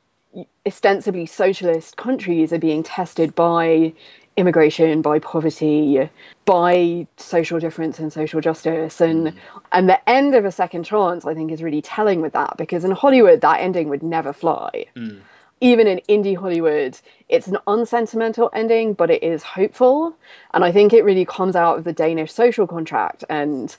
ostensibly 0.66 1.26
socialist 1.26 1.96
countries 1.96 2.52
are 2.52 2.58
being 2.58 2.82
tested 2.82 3.34
by 3.34 3.92
immigration, 4.38 5.02
by 5.02 5.18
poverty, 5.18 6.08
by 6.44 7.06
social 7.16 7.58
difference 7.58 7.98
and 7.98 8.12
social 8.12 8.40
justice. 8.40 9.00
And 9.00 9.28
mm. 9.28 9.34
and 9.72 9.88
the 9.88 10.08
end 10.08 10.34
of 10.34 10.44
a 10.44 10.52
second 10.52 10.84
chance, 10.84 11.26
I 11.26 11.34
think, 11.34 11.50
is 11.50 11.62
really 11.62 11.82
telling 11.82 12.20
with 12.20 12.32
that 12.34 12.56
because 12.56 12.84
in 12.84 12.92
Hollywood 12.92 13.40
that 13.40 13.60
ending 13.60 13.88
would 13.88 14.02
never 14.02 14.32
fly. 14.32 14.86
Mm. 14.96 15.20
Even 15.60 15.88
in 15.88 16.00
indie 16.08 16.36
Hollywood, 16.36 17.00
it's 17.28 17.48
an 17.48 17.58
unsentimental 17.66 18.48
ending, 18.54 18.94
but 18.94 19.10
it 19.10 19.24
is 19.24 19.42
hopeful. 19.42 20.14
And 20.54 20.64
I 20.64 20.70
think 20.70 20.92
it 20.92 21.02
really 21.02 21.24
comes 21.24 21.56
out 21.56 21.78
of 21.78 21.82
the 21.82 21.92
Danish 21.92 22.32
social 22.32 22.68
contract 22.68 23.24
and 23.28 23.76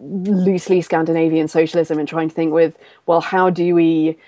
loosely 0.00 0.80
Scandinavian 0.80 1.46
socialism 1.46 2.00
and 2.00 2.08
trying 2.08 2.28
to 2.28 2.34
think 2.34 2.52
with, 2.52 2.76
well, 3.06 3.20
how 3.20 3.48
do 3.48 3.76
we 3.76 4.18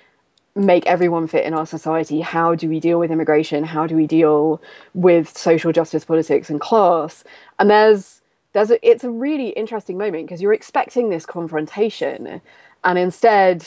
make 0.54 0.86
everyone 0.86 1.26
fit 1.26 1.44
in 1.44 1.54
our 1.54 1.66
society? 1.66 2.20
How 2.20 2.54
do 2.54 2.68
we 2.68 2.80
deal 2.80 2.98
with 2.98 3.10
immigration? 3.10 3.64
How 3.64 3.86
do 3.86 3.94
we 3.94 4.06
deal 4.06 4.60
with 4.94 5.36
social 5.36 5.72
justice 5.72 6.04
politics 6.04 6.50
and 6.50 6.60
class? 6.60 7.24
And 7.58 7.70
there's 7.70 8.20
there's 8.52 8.70
a, 8.70 8.88
it's 8.88 9.04
a 9.04 9.10
really 9.10 9.50
interesting 9.50 9.96
moment 9.96 10.26
because 10.26 10.42
you're 10.42 10.52
expecting 10.52 11.10
this 11.10 11.24
confrontation, 11.24 12.40
and 12.82 12.98
instead, 12.98 13.64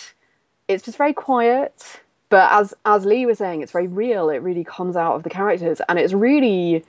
it's 0.67 0.83
just 0.83 0.97
very 0.97 1.13
quiet. 1.13 2.01
But 2.29 2.51
as 2.51 2.73
as 2.85 3.05
Lee 3.05 3.25
was 3.25 3.37
saying, 3.37 3.61
it's 3.61 3.71
very 3.71 3.87
real. 3.87 4.29
It 4.29 4.37
really 4.37 4.63
comes 4.63 4.95
out 4.95 5.15
of 5.15 5.23
the 5.23 5.29
characters, 5.29 5.81
and 5.87 5.97
it's 5.99 6.13
really 6.13 6.83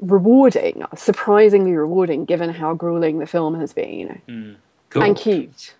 rewarding, 0.00 0.84
surprisingly 0.96 1.72
rewarding, 1.72 2.24
given 2.24 2.50
how 2.50 2.74
grueling 2.74 3.18
the 3.18 3.26
film 3.26 3.58
has 3.58 3.72
been 3.72 4.20
mm. 4.28 4.56
Cool. 4.90 5.02
and 5.02 5.16
cute. 5.16 5.74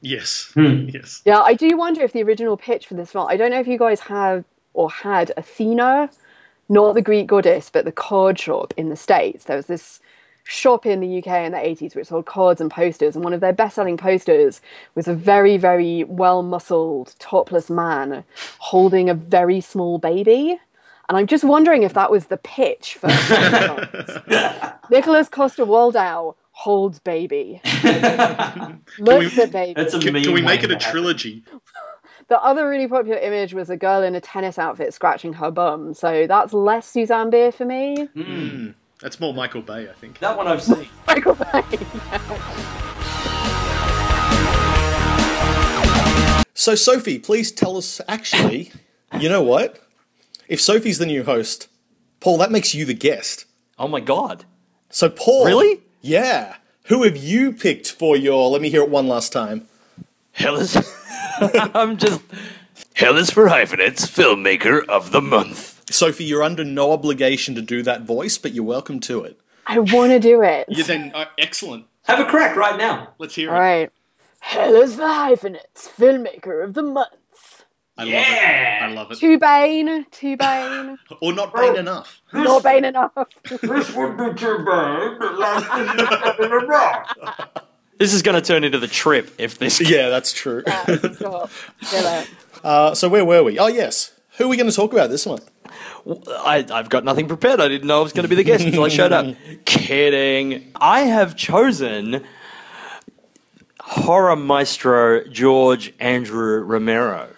Yes. 0.00 0.50
Hmm. 0.54 0.88
Yes. 0.88 1.22
Yeah, 1.24 1.40
I 1.40 1.54
do 1.54 1.76
wonder 1.76 2.02
if 2.02 2.12
the 2.12 2.22
original 2.22 2.56
pitch 2.56 2.86
for 2.86 2.94
this 2.94 3.12
film, 3.12 3.26
I 3.28 3.36
don't 3.36 3.50
know 3.50 3.60
if 3.60 3.68
you 3.68 3.78
guys 3.78 4.00
have 4.00 4.44
or 4.74 4.90
had 4.90 5.32
Athena, 5.36 6.10
not 6.68 6.94
the 6.94 7.02
Greek 7.02 7.26
goddess, 7.26 7.70
but 7.70 7.84
the 7.84 7.92
card 7.92 8.38
shop 8.38 8.72
in 8.76 8.90
the 8.90 8.96
States. 8.96 9.44
There 9.44 9.56
was 9.56 9.66
this 9.66 10.00
shop 10.44 10.86
in 10.86 11.00
the 11.00 11.18
UK 11.18 11.44
in 11.44 11.52
the 11.52 11.58
80s 11.58 11.94
which 11.94 12.06
sold 12.08 12.26
cards 12.26 12.60
and 12.60 12.70
posters, 12.70 13.16
and 13.16 13.24
one 13.24 13.32
of 13.32 13.40
their 13.40 13.52
best 13.52 13.74
selling 13.74 13.96
posters 13.96 14.60
was 14.94 15.08
a 15.08 15.14
very, 15.14 15.56
very 15.56 16.04
well 16.04 16.42
muscled, 16.42 17.14
topless 17.18 17.68
man 17.68 18.24
holding 18.58 19.10
a 19.10 19.14
very 19.14 19.60
small 19.60 19.98
baby. 19.98 20.58
And 21.08 21.16
I'm 21.18 21.26
just 21.26 21.44
wondering 21.44 21.82
if 21.82 21.94
that 21.94 22.10
was 22.10 22.26
the 22.26 22.36
pitch 22.36 22.94
for 23.00 23.08
Nicholas 24.90 25.28
Coster-Waldau 25.28 26.34
holds 26.58 26.98
baby. 26.98 27.60
Looks 28.98 29.38
at 29.38 29.52
baby. 29.52 29.74
That's 29.76 29.94
a 29.94 30.00
Can, 30.00 30.12
meme 30.12 30.24
can 30.24 30.32
we 30.32 30.42
make 30.42 30.64
it 30.64 30.72
a 30.72 30.76
trilogy? 30.76 31.44
The 32.26 32.42
other 32.42 32.68
really 32.68 32.88
popular 32.88 33.16
image 33.16 33.54
was 33.54 33.70
a 33.70 33.76
girl 33.76 34.02
in 34.02 34.16
a 34.16 34.20
tennis 34.20 34.58
outfit 34.58 34.92
scratching 34.92 35.34
her 35.34 35.52
bum. 35.52 35.94
So 35.94 36.26
that's 36.26 36.52
less 36.52 36.88
Susanne 36.88 37.30
Bier 37.30 37.52
for 37.52 37.64
me. 37.64 38.06
Hmm. 38.06 38.70
That's 39.00 39.20
more 39.20 39.32
Michael 39.32 39.62
Bay, 39.62 39.88
I 39.88 39.92
think. 39.92 40.18
That 40.18 40.36
one 40.36 40.48
I've 40.48 40.60
seen. 40.60 40.88
Michael 41.06 41.36
Bay. 41.36 41.62
So, 46.54 46.74
Sophie, 46.74 47.20
please 47.20 47.52
tell 47.52 47.76
us 47.76 48.00
actually, 48.08 48.72
you 49.20 49.28
know 49.28 49.40
what? 49.40 49.78
If 50.48 50.60
Sophie's 50.60 50.98
the 50.98 51.06
new 51.06 51.22
host, 51.22 51.68
Paul, 52.18 52.36
that 52.38 52.50
makes 52.50 52.74
you 52.74 52.84
the 52.84 52.94
guest. 52.94 53.44
Oh 53.78 53.86
my 53.86 54.00
god. 54.00 54.44
So, 54.90 55.08
Paul. 55.08 55.46
Really? 55.46 55.82
Yeah. 56.00 56.56
Who 56.84 57.02
have 57.02 57.16
you 57.16 57.52
picked 57.52 57.90
for 57.92 58.16
your. 58.16 58.48
Let 58.50 58.62
me 58.62 58.70
hear 58.70 58.82
it 58.82 58.90
one 58.90 59.08
last 59.08 59.32
time. 59.32 59.68
Hell 60.32 60.56
is. 60.56 60.76
I'm 61.40 61.96
just. 61.96 62.20
Hell 62.94 63.16
is 63.16 63.30
for 63.30 63.48
hyphenates, 63.48 64.06
filmmaker 64.06 64.84
of 64.86 65.12
the 65.12 65.20
month. 65.20 65.82
Sophie, 65.90 66.24
you're 66.24 66.42
under 66.42 66.64
no 66.64 66.92
obligation 66.92 67.54
to 67.54 67.62
do 67.62 67.82
that 67.82 68.02
voice, 68.02 68.38
but 68.38 68.52
you're 68.54 68.64
welcome 68.64 69.00
to 69.00 69.22
it. 69.22 69.38
I 69.66 69.78
want 69.78 70.12
to 70.12 70.18
do 70.18 70.42
it. 70.42 70.66
Yeah, 70.68 70.84
then, 70.84 71.12
uh, 71.14 71.26
excellent. 71.36 71.86
Have 72.04 72.20
a 72.20 72.24
crack 72.24 72.56
right 72.56 72.76
now. 72.78 73.10
Let's 73.18 73.34
hear 73.34 73.50
All 73.50 73.56
it. 73.56 73.58
right. 73.60 73.90
Hellas 74.40 74.96
the 74.96 75.06
Hyphenates, 75.06 75.88
filmmaker 75.88 76.64
of 76.64 76.74
the 76.74 76.82
month. 76.82 77.12
I 77.98 78.04
Yeah. 78.04 78.18
love 78.18 78.26
it. 78.28 78.82
I 78.82 78.92
love 78.94 79.10
it. 79.12 79.18
Too 79.18 79.38
Bane, 79.38 80.06
too 80.10 80.36
Bane, 80.38 80.98
Or 81.20 81.32
not 81.32 81.54
Bane 81.54 81.76
enough. 81.76 82.22
not 82.32 82.62
Bane 82.62 82.84
enough. 82.84 83.12
This 83.48 83.94
would 83.94 84.16
be 84.16 84.40
too 84.40 84.58
Bane, 84.58 85.16
but 85.18 85.38
like 85.38 86.38
in 86.40 86.52
a 86.52 86.58
rock. 86.66 87.64
This 87.98 88.14
is 88.14 88.22
going 88.22 88.40
to 88.40 88.40
turn 88.40 88.62
into 88.62 88.78
the 88.78 88.86
trip 88.86 89.34
if 89.38 89.58
this. 89.58 89.80
Yeah, 89.90 90.08
that's 90.08 90.32
true. 90.32 90.62
Stop. 91.14 91.50
Kill. 91.90 92.24
Uh, 92.62 92.94
so, 92.94 93.08
where 93.08 93.24
were 93.24 93.42
we? 93.42 93.58
Oh, 93.58 93.66
yes. 93.66 94.12
Who 94.36 94.44
are 94.44 94.48
we 94.48 94.56
going 94.56 94.70
to 94.70 94.74
talk 94.76 94.92
about 94.92 95.10
this 95.10 95.26
month? 95.26 95.50
I, 96.06 96.64
I've 96.72 96.88
got 96.88 97.04
nothing 97.04 97.26
prepared. 97.26 97.60
I 97.60 97.66
didn't 97.66 97.88
know 97.88 97.98
I 97.98 98.02
was 98.04 98.12
going 98.12 98.22
to 98.22 98.28
be 98.28 98.36
the 98.36 98.44
guest 98.44 98.64
until 98.64 98.84
I 98.84 98.88
showed 98.88 99.12
up. 99.12 99.34
Kidding. 99.64 100.70
I 100.76 101.00
have 101.00 101.34
chosen 101.36 102.24
horror 103.80 104.36
maestro 104.36 105.24
George 105.24 105.92
Andrew 105.98 106.60
Romero. 106.62 107.30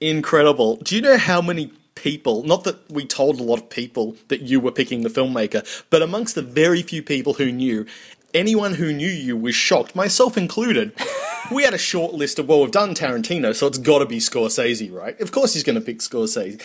Incredible. 0.00 0.76
Do 0.76 0.94
you 0.94 1.02
know 1.02 1.16
how 1.16 1.40
many 1.40 1.72
people, 1.94 2.42
not 2.44 2.64
that 2.64 2.90
we 2.90 3.04
told 3.04 3.40
a 3.40 3.42
lot 3.42 3.58
of 3.58 3.70
people 3.70 4.16
that 4.28 4.42
you 4.42 4.60
were 4.60 4.70
picking 4.70 5.02
the 5.02 5.08
filmmaker, 5.08 5.66
but 5.90 6.02
amongst 6.02 6.34
the 6.34 6.42
very 6.42 6.82
few 6.82 7.02
people 7.02 7.34
who 7.34 7.50
knew, 7.50 7.86
anyone 8.34 8.74
who 8.74 8.92
knew 8.92 9.08
you 9.08 9.36
was 9.36 9.54
shocked, 9.54 9.96
myself 9.96 10.36
included. 10.36 10.92
we 11.50 11.64
had 11.64 11.74
a 11.74 11.78
short 11.78 12.12
list 12.12 12.38
of, 12.38 12.48
well, 12.48 12.60
we've 12.60 12.70
done 12.70 12.94
Tarantino, 12.94 13.54
so 13.54 13.66
it's 13.66 13.78
got 13.78 14.00
to 14.00 14.06
be 14.06 14.18
Scorsese, 14.18 14.92
right? 14.92 15.18
Of 15.20 15.32
course 15.32 15.54
he's 15.54 15.64
going 15.64 15.78
to 15.78 15.84
pick 15.84 15.98
Scorsese. 15.98 16.62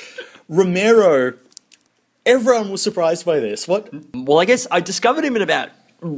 Romero, 0.49 1.33
everyone 2.25 2.69
was 2.69 2.81
surprised 2.81 3.25
by 3.25 3.39
this. 3.39 3.67
What? 3.67 3.89
Well, 4.13 4.39
I 4.39 4.45
guess 4.45 4.67
I 4.69 4.81
discovered 4.81 5.23
him 5.23 5.35
in 5.35 5.41
about 5.41 5.69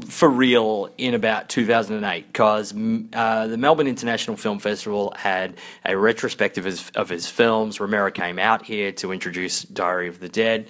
for 0.07 0.29
real 0.29 0.89
in 0.97 1.13
about 1.13 1.49
2008 1.49 2.27
because 2.27 2.73
uh, 2.73 3.47
the 3.47 3.57
Melbourne 3.57 3.87
International 3.87 4.37
Film 4.37 4.59
Festival 4.59 5.13
had 5.17 5.57
a 5.83 5.97
retrospective 5.97 6.65
of 6.65 6.71
his, 6.71 6.89
of 6.91 7.09
his 7.09 7.27
films. 7.27 7.79
Romero 7.81 8.09
came 8.09 8.39
out 8.39 8.65
here 8.65 8.93
to 8.93 9.11
introduce 9.11 9.63
Diary 9.63 10.07
of 10.07 10.21
the 10.21 10.29
Dead. 10.29 10.67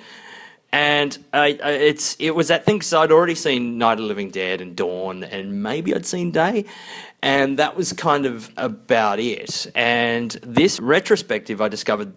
And 0.72 1.16
uh, 1.32 1.50
it's 1.50 2.16
it 2.18 2.32
was 2.32 2.48
that 2.48 2.66
thing 2.66 2.78
because 2.78 2.94
I'd 2.94 3.12
already 3.12 3.36
seen 3.36 3.78
Night 3.78 3.94
of 3.94 4.00
the 4.00 4.06
Living 4.06 4.32
Dead 4.32 4.60
and 4.60 4.76
Dawn, 4.76 5.24
and 5.24 5.62
maybe 5.62 5.94
I'd 5.94 6.08
seen 6.08 6.32
Day, 6.32 6.66
and 7.22 7.60
that 7.60 7.76
was 7.76 7.94
kind 7.94 8.26
of 8.26 8.50
about 8.58 9.20
it. 9.20 9.68
And 9.76 10.32
this 10.42 10.80
retrospective, 10.80 11.62
I 11.62 11.68
discovered 11.68 12.14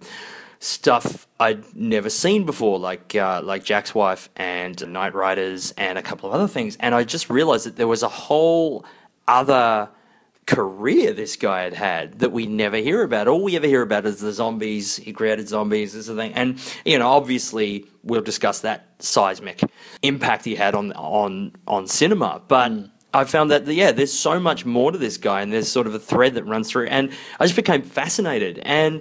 stuff 0.58 1.26
I'd 1.38 1.74
never 1.74 2.10
seen 2.10 2.44
before, 2.44 2.78
like 2.78 3.14
uh, 3.14 3.40
like 3.42 3.64
Jack's 3.64 3.94
Wife 3.94 4.28
and 4.36 4.76
Knightriders 4.76 5.72
and 5.76 5.98
a 5.98 6.02
couple 6.02 6.28
of 6.28 6.34
other 6.34 6.48
things. 6.48 6.76
And 6.80 6.94
I 6.94 7.04
just 7.04 7.30
realized 7.30 7.66
that 7.66 7.76
there 7.76 7.88
was 7.88 8.02
a 8.02 8.08
whole 8.08 8.84
other 9.28 9.88
career 10.46 11.12
this 11.12 11.34
guy 11.34 11.64
had 11.64 11.74
had 11.74 12.20
that 12.20 12.30
we 12.30 12.46
never 12.46 12.76
hear 12.76 13.02
about. 13.02 13.26
All 13.26 13.42
we 13.42 13.56
ever 13.56 13.66
hear 13.66 13.82
about 13.82 14.06
is 14.06 14.20
the 14.20 14.32
zombies. 14.32 14.96
He 14.96 15.12
created 15.12 15.48
zombies, 15.48 15.92
this 15.92 16.02
is 16.02 16.06
the 16.06 16.14
thing. 16.14 16.32
And 16.34 16.60
you 16.84 16.98
know, 16.98 17.08
obviously, 17.08 17.86
we'll 18.02 18.22
discuss 18.22 18.60
that 18.60 18.86
seismic 18.98 19.60
impact 20.02 20.44
he 20.44 20.54
had 20.54 20.74
on 20.74 20.92
on 20.92 21.52
on 21.66 21.86
cinema, 21.86 22.42
but. 22.48 22.90
I 23.14 23.24
found 23.24 23.50
that 23.50 23.66
yeah, 23.66 23.92
there's 23.92 24.12
so 24.12 24.38
much 24.38 24.66
more 24.66 24.92
to 24.92 24.98
this 24.98 25.16
guy, 25.16 25.40
and 25.40 25.50
there's 25.50 25.68
sort 25.68 25.86
of 25.86 25.94
a 25.94 25.98
thread 25.98 26.34
that 26.34 26.44
runs 26.44 26.68
through, 26.70 26.88
and 26.88 27.10
I 27.40 27.44
just 27.46 27.56
became 27.56 27.80
fascinated. 27.80 28.58
And 28.58 29.00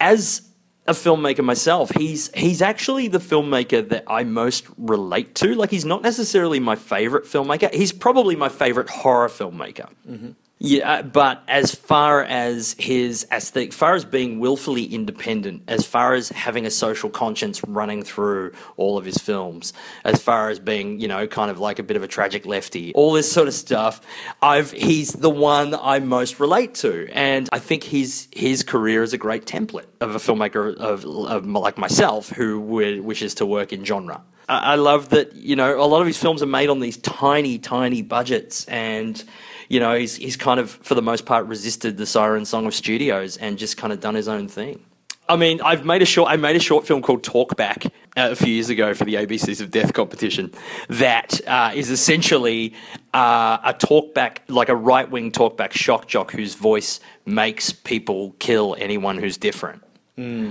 as 0.00 0.48
a 0.86 0.92
filmmaker 0.92 1.44
myself, 1.44 1.90
he's 1.90 2.30
he's 2.34 2.60
actually 2.60 3.08
the 3.08 3.18
filmmaker 3.18 3.88
that 3.88 4.04
I 4.06 4.24
most 4.24 4.66
relate 4.76 5.34
to. 5.36 5.54
Like 5.54 5.70
he's 5.70 5.84
not 5.84 6.02
necessarily 6.02 6.60
my 6.60 6.76
favorite 6.76 7.24
filmmaker. 7.24 7.72
He's 7.72 7.92
probably 7.92 8.36
my 8.36 8.48
favorite 8.48 8.90
horror 8.90 9.28
filmmaker. 9.28 9.88
Mm-hmm. 10.08 10.30
Yeah, 10.60 10.90
uh, 10.90 11.02
but 11.02 11.42
as 11.48 11.74
far 11.74 12.22
as 12.22 12.76
his 12.78 13.26
aesthetic, 13.32 13.72
far 13.72 13.96
as 13.96 14.04
being 14.04 14.38
willfully 14.38 14.84
independent, 14.84 15.64
as 15.66 15.84
far 15.84 16.14
as 16.14 16.28
having 16.28 16.64
a 16.64 16.70
social 16.70 17.10
conscience 17.10 17.62
running 17.64 18.04
through 18.04 18.52
all 18.76 18.96
of 18.96 19.04
his 19.04 19.18
films, 19.18 19.72
as 20.04 20.22
far 20.22 20.50
as 20.50 20.60
being, 20.60 21.00
you 21.00 21.08
know, 21.08 21.26
kind 21.26 21.50
of 21.50 21.58
like 21.58 21.80
a 21.80 21.82
bit 21.82 21.96
of 21.96 22.04
a 22.04 22.08
tragic 22.08 22.46
lefty, 22.46 22.94
all 22.94 23.12
this 23.12 23.30
sort 23.30 23.48
of 23.48 23.54
stuff, 23.54 24.00
I've 24.40 24.70
he's 24.70 25.12
the 25.12 25.28
one 25.28 25.74
I 25.74 25.98
most 25.98 26.38
relate 26.38 26.76
to, 26.76 27.08
and 27.12 27.48
I 27.52 27.58
think 27.58 27.82
his 27.82 28.28
his 28.32 28.62
career 28.62 29.02
is 29.02 29.12
a 29.12 29.18
great 29.18 29.46
template 29.46 29.86
of 30.00 30.14
a 30.14 30.18
filmmaker 30.18 30.76
of, 30.76 31.04
of 31.04 31.46
like 31.46 31.78
myself 31.78 32.30
who 32.30 32.60
wishes 32.60 33.34
to 33.34 33.46
work 33.46 33.72
in 33.72 33.84
genre. 33.84 34.22
I 34.48 34.72
I 34.72 34.74
love 34.76 35.08
that 35.10 35.34
you 35.34 35.56
know 35.56 35.82
a 35.82 35.84
lot 35.84 36.00
of 36.00 36.06
his 36.06 36.16
films 36.16 36.42
are 36.42 36.46
made 36.46 36.70
on 36.70 36.78
these 36.78 36.96
tiny, 36.96 37.58
tiny 37.58 38.02
budgets, 38.02 38.64
and 38.66 39.22
you 39.68 39.80
know 39.80 39.94
he's 39.94 40.16
he's 40.16 40.36
kind 40.36 40.60
of 40.60 40.70
for 40.70 40.94
the 40.94 41.02
most 41.02 41.26
part 41.26 41.46
resisted 41.46 41.96
the 41.96 42.06
siren 42.06 42.44
song 42.44 42.66
of 42.66 42.74
studios 42.74 43.36
and 43.36 43.58
just 43.58 43.76
kind 43.76 43.92
of 43.92 44.00
done 44.00 44.14
his 44.14 44.28
own 44.28 44.48
thing. 44.48 44.84
I 45.28 45.36
mean, 45.36 45.60
I've 45.62 45.86
made 45.86 46.02
a 46.02 46.04
short. 46.04 46.30
I 46.30 46.36
made 46.36 46.56
a 46.56 46.60
short 46.60 46.86
film 46.86 47.00
called 47.00 47.22
Talkback 47.22 47.86
uh, 48.16 48.28
a 48.30 48.36
few 48.36 48.52
years 48.52 48.68
ago 48.68 48.92
for 48.92 49.04
the 49.04 49.14
ABCs 49.14 49.60
of 49.60 49.70
Death 49.70 49.94
competition. 49.94 50.52
That 50.88 51.40
uh, 51.46 51.72
is 51.74 51.90
essentially 51.90 52.74
uh, 53.14 53.58
a 53.64 53.72
talkback, 53.72 54.38
like 54.48 54.68
a 54.68 54.76
right 54.76 55.10
wing 55.10 55.32
talkback 55.32 55.72
shock 55.72 56.08
jock 56.08 56.30
whose 56.30 56.54
voice 56.54 57.00
makes 57.24 57.72
people 57.72 58.34
kill 58.38 58.76
anyone 58.78 59.16
who's 59.16 59.38
different. 59.38 59.82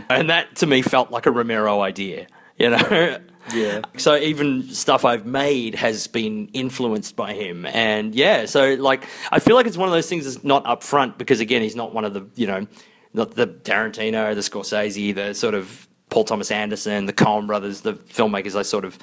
and 0.10 0.30
that 0.30 0.56
to 0.58 0.66
me 0.66 0.82
felt 0.82 1.12
like 1.12 1.26
a 1.28 1.32
Romero 1.32 1.82
idea. 1.82 2.28
You 2.58 2.72
know. 2.72 3.18
Yeah. 3.54 3.82
So 3.98 4.16
even 4.16 4.64
stuff 4.70 5.06
I've 5.06 5.26
made 5.26 5.76
has 5.76 6.08
been 6.08 6.48
influenced 6.54 7.16
by 7.16 7.34
him, 7.34 7.66
and 7.66 8.16
yeah, 8.16 8.46
so 8.46 8.76
like 8.76 9.08
I 9.32 9.40
feel 9.40 9.56
like 9.56 9.66
it's 9.66 9.78
one 9.78 9.88
of 9.88 9.94
those 9.94 10.08
things 10.08 10.26
that's 10.26 10.44
not 10.44 10.64
upfront 10.66 11.18
because 11.18 11.40
again 11.40 11.62
he's 11.62 11.76
not 11.76 11.94
one 11.94 12.06
of 12.06 12.14
the 12.14 12.26
you 12.36 12.48
know 12.48 12.68
not 13.14 13.36
the 13.36 13.48
Tarantino, 13.48 14.34
the 14.34 14.42
Scorsese, 14.42 15.14
the 15.14 15.34
sort 15.34 15.54
of 15.54 15.88
Paul 16.10 16.24
Thomas 16.24 16.52
Anderson, 16.52 17.06
the 17.06 17.14
Coen 17.14 17.48
brothers, 17.48 17.82
the 17.82 17.94
filmmakers 17.94 18.56
I 18.56 18.62
sort 18.62 18.86
of 18.86 18.98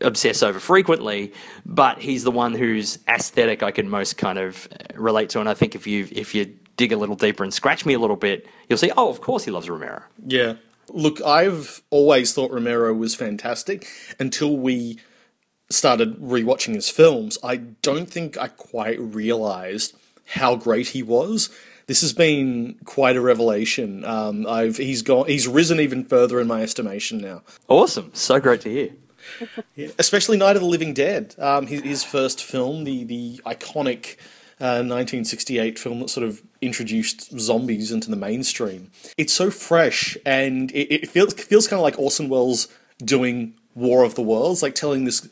obsess 0.00 0.42
over 0.42 0.58
frequently, 0.58 1.32
but 1.64 1.98
he's 1.98 2.24
the 2.24 2.30
one 2.30 2.54
whose 2.54 2.98
aesthetic 3.08 3.62
I 3.62 3.70
can 3.70 3.88
most 3.88 4.16
kind 4.16 4.38
of 4.38 4.68
relate 4.94 5.30
to, 5.30 5.40
and 5.40 5.48
I 5.48 5.54
think 5.54 5.74
if 5.74 5.86
you 5.86 6.08
if 6.10 6.34
you 6.34 6.56
dig 6.76 6.92
a 6.92 6.96
little 6.96 7.16
deeper 7.16 7.42
and 7.42 7.52
scratch 7.52 7.86
me 7.86 7.94
a 7.94 7.98
little 7.98 8.16
bit, 8.16 8.46
you'll 8.68 8.78
see, 8.78 8.92
oh, 8.96 9.08
of 9.08 9.20
course 9.20 9.44
he 9.44 9.50
loves 9.50 9.68
Romero. 9.68 10.02
Yeah. 10.26 10.54
Look, 10.90 11.20
I've 11.22 11.82
always 11.90 12.32
thought 12.32 12.52
Romero 12.52 12.94
was 12.94 13.14
fantastic 13.14 13.86
until 14.18 14.56
we 14.56 14.98
started 15.70 16.20
rewatching 16.20 16.74
his 16.74 16.88
films. 16.88 17.38
I 17.42 17.56
don't 17.56 18.08
think 18.08 18.38
I 18.38 18.48
quite 18.48 19.00
realized 19.00 19.96
how 20.26 20.56
great 20.56 20.88
he 20.88 21.02
was. 21.02 21.50
This 21.86 22.00
has 22.00 22.12
been 22.12 22.76
quite 22.84 23.16
a 23.16 23.20
revelation. 23.20 24.04
Um, 24.04 24.46
I've 24.46 24.76
he's 24.76 25.02
gone 25.02 25.26
he's 25.26 25.46
risen 25.46 25.78
even 25.78 26.04
further 26.04 26.40
in 26.40 26.48
my 26.48 26.62
estimation 26.62 27.18
now. 27.18 27.42
Awesome, 27.68 28.10
so 28.12 28.40
great 28.40 28.60
to 28.62 28.70
hear. 28.70 28.90
Especially 29.98 30.36
Night 30.36 30.56
of 30.56 30.62
the 30.62 30.68
Living 30.68 30.94
Dead, 30.94 31.34
um, 31.38 31.66
his, 31.66 31.82
his 31.82 32.04
first 32.04 32.42
film, 32.42 32.84
the 32.84 33.04
the 33.04 33.40
iconic 33.46 34.16
uh, 34.60 34.80
1968 34.82 35.78
film 35.78 36.00
that 36.00 36.08
sort 36.08 36.26
of 36.26 36.42
introduced 36.60 37.38
zombies 37.38 37.92
into 37.92 38.10
the 38.10 38.16
mainstream. 38.16 38.90
It's 39.18 39.32
so 39.32 39.50
fresh, 39.50 40.16
and 40.24 40.70
it, 40.72 40.92
it 40.92 41.10
feels 41.10 41.34
feels 41.34 41.68
kind 41.68 41.78
of 41.78 41.84
like 41.84 41.98
Orson 41.98 42.28
Welles 42.28 42.68
doing 42.98 43.54
War 43.74 44.04
of 44.04 44.14
the 44.14 44.22
Worlds, 44.22 44.62
like 44.62 44.74
telling 44.74 45.04
this 45.04 45.28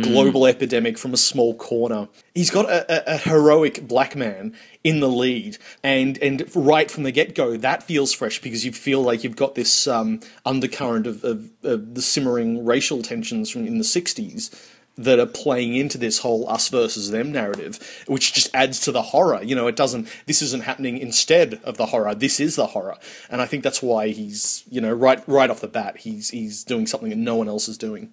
global 0.00 0.46
epidemic 0.46 0.96
from 0.96 1.12
a 1.12 1.16
small 1.16 1.54
corner. 1.54 2.08
He's 2.34 2.50
got 2.50 2.66
a, 2.66 3.12
a, 3.12 3.14
a 3.14 3.18
heroic 3.18 3.86
black 3.86 4.16
man 4.16 4.54
in 4.82 5.00
the 5.00 5.08
lead, 5.08 5.58
and 5.82 6.18
and 6.18 6.44
right 6.54 6.90
from 6.90 7.02
the 7.02 7.12
get 7.12 7.34
go, 7.34 7.56
that 7.56 7.82
feels 7.82 8.12
fresh 8.12 8.40
because 8.40 8.64
you 8.64 8.72
feel 8.72 9.02
like 9.02 9.24
you've 9.24 9.36
got 9.36 9.54
this 9.54 9.86
um, 9.86 10.20
undercurrent 10.46 11.06
of, 11.06 11.24
of, 11.24 11.50
of 11.62 11.94
the 11.94 12.02
simmering 12.02 12.64
racial 12.64 13.02
tensions 13.02 13.50
from 13.50 13.66
in 13.66 13.78
the 13.78 13.84
'60s 13.84 14.54
that 14.96 15.18
are 15.18 15.26
playing 15.26 15.74
into 15.74 15.96
this 15.96 16.18
whole 16.18 16.48
us 16.48 16.68
versus 16.68 17.10
them 17.10 17.32
narrative, 17.32 18.04
which 18.06 18.32
just 18.32 18.50
adds 18.54 18.80
to 18.80 18.92
the 18.92 19.02
horror. 19.02 19.42
You 19.42 19.54
know, 19.54 19.66
it 19.66 19.76
doesn't. 19.76 20.08
This 20.26 20.42
isn't 20.42 20.64
happening 20.64 20.98
instead 20.98 21.60
of 21.64 21.76
the 21.76 21.86
horror. 21.86 22.14
This 22.14 22.40
is 22.40 22.56
the 22.56 22.68
horror, 22.68 22.96
and 23.30 23.40
I 23.40 23.46
think 23.46 23.62
that's 23.62 23.82
why 23.82 24.08
he's 24.08 24.64
you 24.70 24.80
know 24.80 24.92
right 24.92 25.22
right 25.26 25.50
off 25.50 25.60
the 25.60 25.68
bat 25.68 25.98
he's 25.98 26.30
he's 26.30 26.64
doing 26.64 26.86
something 26.86 27.10
that 27.10 27.16
no 27.16 27.36
one 27.36 27.48
else 27.48 27.68
is 27.68 27.78
doing. 27.78 28.12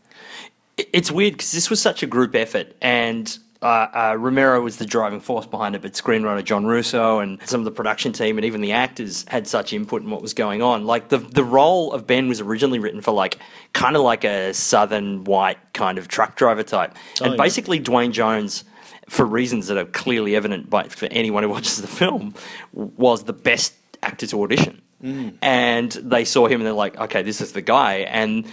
It's 0.77 1.11
weird 1.11 1.33
because 1.33 1.51
this 1.51 1.69
was 1.69 1.81
such 1.81 2.03
a 2.03 2.07
group 2.07 2.35
effort, 2.35 2.75
and 2.81 3.37
uh, 3.61 3.65
uh, 3.65 4.15
Romero 4.17 4.61
was 4.61 4.77
the 4.77 4.85
driving 4.85 5.19
force 5.19 5.45
behind 5.45 5.75
it, 5.75 5.81
but 5.81 5.91
screenwriter 5.91 6.43
John 6.43 6.65
Russo 6.65 7.19
and 7.19 7.39
some 7.45 7.59
of 7.59 7.65
the 7.65 7.71
production 7.71 8.13
team 8.13 8.37
and 8.37 8.45
even 8.45 8.61
the 8.61 8.71
actors 8.71 9.25
had 9.27 9.47
such 9.47 9.73
input 9.73 10.01
in 10.01 10.09
what 10.09 10.21
was 10.21 10.33
going 10.33 10.61
on. 10.61 10.85
Like 10.85 11.09
the 11.09 11.17
the 11.17 11.43
role 11.43 11.91
of 11.91 12.07
Ben 12.07 12.29
was 12.29 12.39
originally 12.39 12.79
written 12.79 13.01
for 13.01 13.11
like 13.11 13.37
kind 13.73 13.95
of 13.97 14.01
like 14.01 14.23
a 14.23 14.53
southern 14.53 15.25
white 15.25 15.57
kind 15.73 15.97
of 15.97 16.07
truck 16.07 16.37
driver 16.37 16.63
type, 16.63 16.95
and 17.21 17.31
yeah. 17.31 17.37
basically 17.37 17.79
Duane 17.79 18.11
Jones. 18.11 18.63
For 19.07 19.25
reasons 19.25 19.65
that 19.67 19.77
are 19.79 19.85
clearly 19.85 20.35
evident 20.35 20.69
by, 20.69 20.83
for 20.83 21.07
anyone 21.07 21.41
who 21.41 21.49
watches 21.55 21.81
the 21.81 21.87
film, 21.87 22.35
was 22.73 23.23
the 23.23 23.33
best 23.33 23.73
actor 24.03 24.27
to 24.27 24.43
audition. 24.43 24.83
And 25.41 25.91
they 25.91 26.25
saw 26.25 26.45
him 26.45 26.59
and 26.59 26.67
they're 26.67 26.73
like, 26.73 26.95
okay, 26.95 27.23
this 27.23 27.41
is 27.41 27.53
the 27.53 27.61
guy. 27.61 28.01
And 28.01 28.45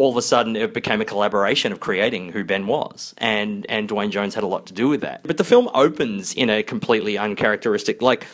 all 0.00 0.10
of 0.10 0.16
a 0.16 0.22
sudden 0.22 0.56
it 0.56 0.72
became 0.72 1.02
a 1.02 1.04
collaboration 1.04 1.72
of 1.72 1.80
creating 1.80 2.32
who 2.32 2.42
Ben 2.42 2.66
was, 2.66 3.14
and 3.18 3.66
and 3.68 3.86
Duane 3.86 4.10
Jones 4.10 4.34
had 4.34 4.42
a 4.42 4.46
lot 4.46 4.66
to 4.66 4.72
do 4.72 4.88
with 4.88 5.02
that. 5.02 5.20
But 5.24 5.36
the 5.36 5.44
film 5.44 5.68
opens 5.74 6.32
in 6.32 6.48
a 6.48 6.62
completely 6.62 7.18
uncharacteristic, 7.18 8.00
like 8.00 8.26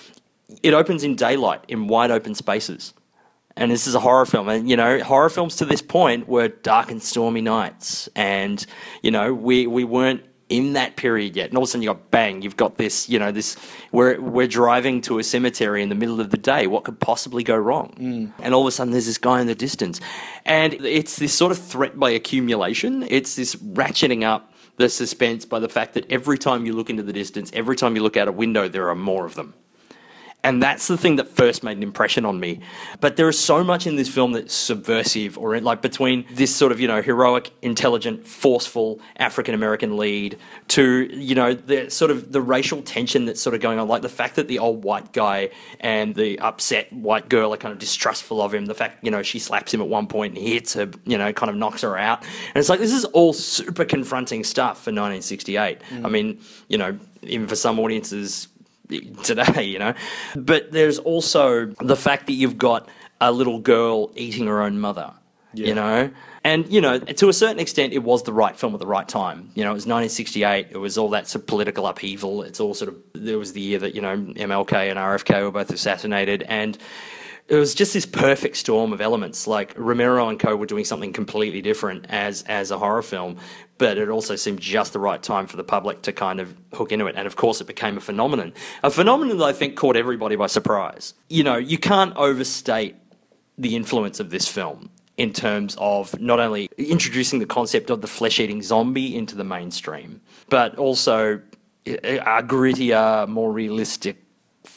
it 0.62 0.74
opens 0.74 1.02
in 1.02 1.16
daylight 1.16 1.62
in 1.66 1.88
wide 1.88 2.12
open 2.12 2.36
spaces. 2.36 2.94
And 3.58 3.70
this 3.70 3.86
is 3.86 3.94
a 3.94 4.00
horror 4.00 4.26
film, 4.26 4.48
and 4.48 4.68
you 4.70 4.76
know, 4.76 5.02
horror 5.02 5.30
films 5.30 5.56
to 5.56 5.64
this 5.64 5.82
point 5.82 6.28
were 6.28 6.48
dark 6.48 6.90
and 6.90 7.02
stormy 7.02 7.40
nights, 7.40 8.08
and 8.14 8.64
you 9.02 9.10
know, 9.10 9.34
we 9.34 9.66
we 9.66 9.82
weren't 9.82 10.22
in 10.48 10.74
that 10.74 10.96
period 10.96 11.36
yet. 11.36 11.48
And 11.48 11.56
all 11.56 11.64
of 11.64 11.68
a 11.68 11.70
sudden, 11.72 11.82
you 11.82 11.88
got 11.88 12.10
bang, 12.10 12.42
you've 12.42 12.56
got 12.56 12.76
this, 12.76 13.08
you 13.08 13.18
know, 13.18 13.32
this. 13.32 13.56
We're 13.92 14.20
we're 14.20 14.46
driving 14.46 15.00
to 15.02 15.18
a 15.18 15.24
cemetery 15.24 15.82
in 15.82 15.88
the 15.88 15.94
middle 15.94 16.20
of 16.20 16.30
the 16.30 16.36
day. 16.36 16.66
What 16.66 16.84
could 16.84 17.00
possibly 17.00 17.42
go 17.42 17.56
wrong? 17.56 17.94
Mm. 17.98 18.32
And 18.40 18.54
all 18.54 18.62
of 18.62 18.68
a 18.68 18.70
sudden, 18.70 18.92
there's 18.92 19.06
this 19.06 19.18
guy 19.18 19.40
in 19.40 19.46
the 19.46 19.54
distance, 19.54 20.00
and 20.44 20.74
it's 20.74 21.16
this 21.16 21.34
sort 21.34 21.52
of 21.52 21.58
threat 21.58 21.98
by 21.98 22.10
accumulation. 22.10 23.04
It's 23.08 23.36
this 23.36 23.56
ratcheting 23.56 24.24
up 24.24 24.52
the 24.76 24.88
suspense 24.88 25.44
by 25.44 25.58
the 25.58 25.68
fact 25.68 25.94
that 25.94 26.10
every 26.10 26.38
time 26.38 26.66
you 26.66 26.72
look 26.72 26.90
into 26.90 27.02
the 27.02 27.12
distance, 27.12 27.50
every 27.54 27.76
time 27.76 27.96
you 27.96 28.02
look 28.02 28.16
out 28.16 28.28
a 28.28 28.32
window, 28.32 28.68
there 28.68 28.88
are 28.88 28.94
more 28.94 29.24
of 29.24 29.34
them. 29.34 29.54
And 30.42 30.62
that's 30.62 30.86
the 30.86 30.96
thing 30.96 31.16
that 31.16 31.28
first 31.28 31.64
made 31.64 31.76
an 31.76 31.82
impression 31.82 32.24
on 32.24 32.38
me. 32.38 32.60
But 33.00 33.16
there 33.16 33.28
is 33.28 33.36
so 33.36 33.64
much 33.64 33.84
in 33.84 33.96
this 33.96 34.08
film 34.08 34.30
that's 34.30 34.54
subversive, 34.54 35.36
or 35.36 35.58
like 35.60 35.82
between 35.82 36.24
this 36.30 36.54
sort 36.54 36.70
of, 36.70 36.78
you 36.78 36.86
know, 36.86 37.02
heroic, 37.02 37.50
intelligent, 37.62 38.24
forceful 38.28 39.00
African 39.16 39.56
American 39.56 39.96
lead 39.96 40.38
to, 40.68 41.08
you 41.12 41.34
know, 41.34 41.52
the 41.52 41.90
sort 41.90 42.12
of 42.12 42.30
the 42.30 42.40
racial 42.40 42.80
tension 42.82 43.24
that's 43.24 43.40
sort 43.40 43.54
of 43.54 43.60
going 43.60 43.80
on. 43.80 43.88
Like 43.88 44.02
the 44.02 44.08
fact 44.08 44.36
that 44.36 44.46
the 44.46 44.60
old 44.60 44.84
white 44.84 45.12
guy 45.12 45.50
and 45.80 46.14
the 46.14 46.38
upset 46.38 46.92
white 46.92 47.28
girl 47.28 47.52
are 47.52 47.56
kind 47.56 47.72
of 47.72 47.80
distrustful 47.80 48.40
of 48.40 48.54
him. 48.54 48.66
The 48.66 48.74
fact, 48.74 49.02
you 49.02 49.10
know, 49.10 49.24
she 49.24 49.40
slaps 49.40 49.74
him 49.74 49.80
at 49.80 49.88
one 49.88 50.06
point 50.06 50.36
and 50.36 50.46
he 50.46 50.54
hits 50.54 50.74
her, 50.74 50.88
you 51.04 51.18
know, 51.18 51.32
kind 51.32 51.50
of 51.50 51.56
knocks 51.56 51.82
her 51.82 51.98
out. 51.98 52.22
And 52.22 52.56
it's 52.56 52.68
like, 52.68 52.78
this 52.78 52.92
is 52.92 53.04
all 53.06 53.32
super 53.32 53.84
confronting 53.84 54.44
stuff 54.44 54.76
for 54.76 54.92
1968. 54.92 55.80
Mm. 55.80 56.04
I 56.04 56.08
mean, 56.08 56.40
you 56.68 56.78
know, 56.78 56.96
even 57.22 57.48
for 57.48 57.56
some 57.56 57.80
audiences, 57.80 58.46
today, 59.22 59.64
you 59.64 59.78
know. 59.78 59.94
But 60.34 60.72
there's 60.72 60.98
also 60.98 61.66
the 61.80 61.96
fact 61.96 62.26
that 62.26 62.32
you've 62.34 62.58
got 62.58 62.88
a 63.20 63.32
little 63.32 63.58
girl 63.58 64.12
eating 64.14 64.46
her 64.46 64.60
own 64.62 64.78
mother, 64.80 65.12
Yeah. 65.54 65.66
you 65.68 65.74
know. 65.74 66.10
And 66.44 66.68
you 66.72 66.80
know, 66.80 66.98
to 67.00 67.28
a 67.28 67.32
certain 67.32 67.58
extent, 67.58 67.92
it 67.92 68.04
was 68.04 68.22
the 68.22 68.32
right 68.32 68.56
film 68.56 68.72
at 68.72 68.78
the 68.78 68.86
right 68.86 69.08
time. 69.08 69.50
You 69.56 69.64
know, 69.64 69.70
it 69.70 69.74
was 69.74 69.84
1968. 69.86 70.68
It 70.70 70.76
was 70.78 70.96
all 70.96 71.08
that 71.10 71.26
sort 71.26 71.42
of 71.42 71.46
political 71.48 71.86
upheaval. 71.88 72.42
It's 72.42 72.60
all 72.60 72.72
sort 72.72 72.90
of 72.90 72.96
there 73.14 73.36
was 73.36 73.52
the 73.52 73.60
year 73.60 73.80
that 73.80 73.96
you 73.96 74.00
know 74.00 74.16
MLK 74.16 74.88
and 74.88 74.96
RFK 74.96 75.42
were 75.42 75.50
both 75.50 75.70
assassinated, 75.70 76.44
and 76.48 76.78
it 77.48 77.56
was 77.56 77.74
just 77.74 77.94
this 77.94 78.06
perfect 78.06 78.56
storm 78.56 78.92
of 78.92 79.00
elements. 79.00 79.46
Like 79.46 79.72
Romero 79.76 80.28
and 80.28 80.38
Co 80.38 80.56
were 80.56 80.66
doing 80.66 80.84
something 80.84 81.12
completely 81.12 81.62
different 81.62 82.06
as 82.08 82.42
as 82.42 82.70
a 82.70 82.78
horror 82.78 83.02
film, 83.02 83.36
but 83.78 83.98
it 83.98 84.08
also 84.08 84.36
seemed 84.36 84.60
just 84.60 84.92
the 84.92 84.98
right 84.98 85.22
time 85.22 85.46
for 85.46 85.56
the 85.56 85.64
public 85.64 86.02
to 86.02 86.12
kind 86.12 86.40
of 86.40 86.56
hook 86.74 86.92
into 86.92 87.06
it. 87.06 87.14
And 87.16 87.26
of 87.26 87.36
course, 87.36 87.60
it 87.60 87.66
became 87.66 87.96
a 87.96 88.00
phenomenon. 88.00 88.52
A 88.82 88.90
phenomenon 88.90 89.38
that 89.38 89.44
I 89.44 89.52
think 89.52 89.76
caught 89.76 89.96
everybody 89.96 90.36
by 90.36 90.46
surprise. 90.46 91.14
You 91.28 91.44
know, 91.44 91.56
you 91.56 91.78
can't 91.78 92.16
overstate 92.16 92.96
the 93.58 93.76
influence 93.76 94.18
of 94.20 94.30
this 94.30 94.48
film 94.48 94.90
in 95.16 95.32
terms 95.32 95.76
of 95.78 96.18
not 96.20 96.40
only 96.40 96.68
introducing 96.76 97.38
the 97.38 97.46
concept 97.46 97.90
of 97.90 98.02
the 98.02 98.06
flesh 98.06 98.38
eating 98.38 98.60
zombie 98.60 99.16
into 99.16 99.34
the 99.34 99.44
mainstream, 99.44 100.20
but 100.50 100.76
also 100.76 101.40
a 101.86 102.18
a 102.18 102.42
grittier, 102.42 103.28
more 103.28 103.52
realistic 103.52 104.25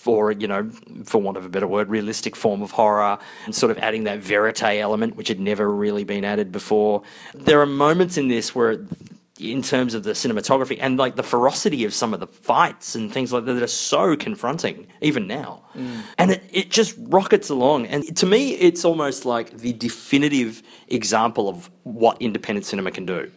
for 0.10 0.32
you 0.32 0.48
know, 0.48 0.68
for 1.06 1.22
want 1.22 1.38
of 1.38 1.46
a 1.46 1.50
better 1.50 1.68
word, 1.68 1.88
realistic 1.88 2.36
form 2.36 2.64
of 2.64 2.72
horror, 2.72 3.20
and 3.46 3.54
sort 3.54 3.72
of 3.72 3.78
adding 3.78 4.06
that 4.06 4.18
verite 4.18 4.64
element, 4.64 5.16
which 5.16 5.28
had 5.28 5.40
never 5.40 5.70
really 5.70 6.04
been 6.04 6.26
added 6.26 6.52
before. 6.52 7.04
There 7.36 7.62
are 7.62 7.68
moments 7.68 8.18
in 8.18 8.28
this 8.28 8.56
where, 8.56 8.88
in 9.40 9.62
terms 9.62 9.94
of 9.94 10.02
the 10.02 10.14
cinematography 10.14 10.80
and 10.82 10.98
like 10.98 11.16
the 11.16 11.22
ferocity 11.22 11.86
of 11.86 11.94
some 11.94 12.12
of 12.16 12.20
the 12.20 12.26
fights 12.26 12.96
and 12.96 13.14
things 13.14 13.32
like 13.32 13.46
that, 13.46 13.54
that 13.54 13.62
are 13.62 13.68
so 13.68 14.16
confronting 14.16 14.88
even 15.02 15.28
now, 15.28 15.62
mm. 15.76 16.02
and 16.18 16.32
it, 16.32 16.44
it 16.52 16.72
just 16.72 16.96
rockets 16.98 17.50
along. 17.50 17.86
And 17.86 18.18
to 18.18 18.26
me, 18.26 18.54
it's 18.54 18.84
almost 18.84 19.26
like 19.26 19.60
the 19.60 19.74
definitive 19.74 20.64
example 20.88 21.48
of 21.48 21.70
what 21.84 22.20
independent 22.20 22.66
cinema 22.66 22.90
can 22.90 23.06
do 23.06 23.30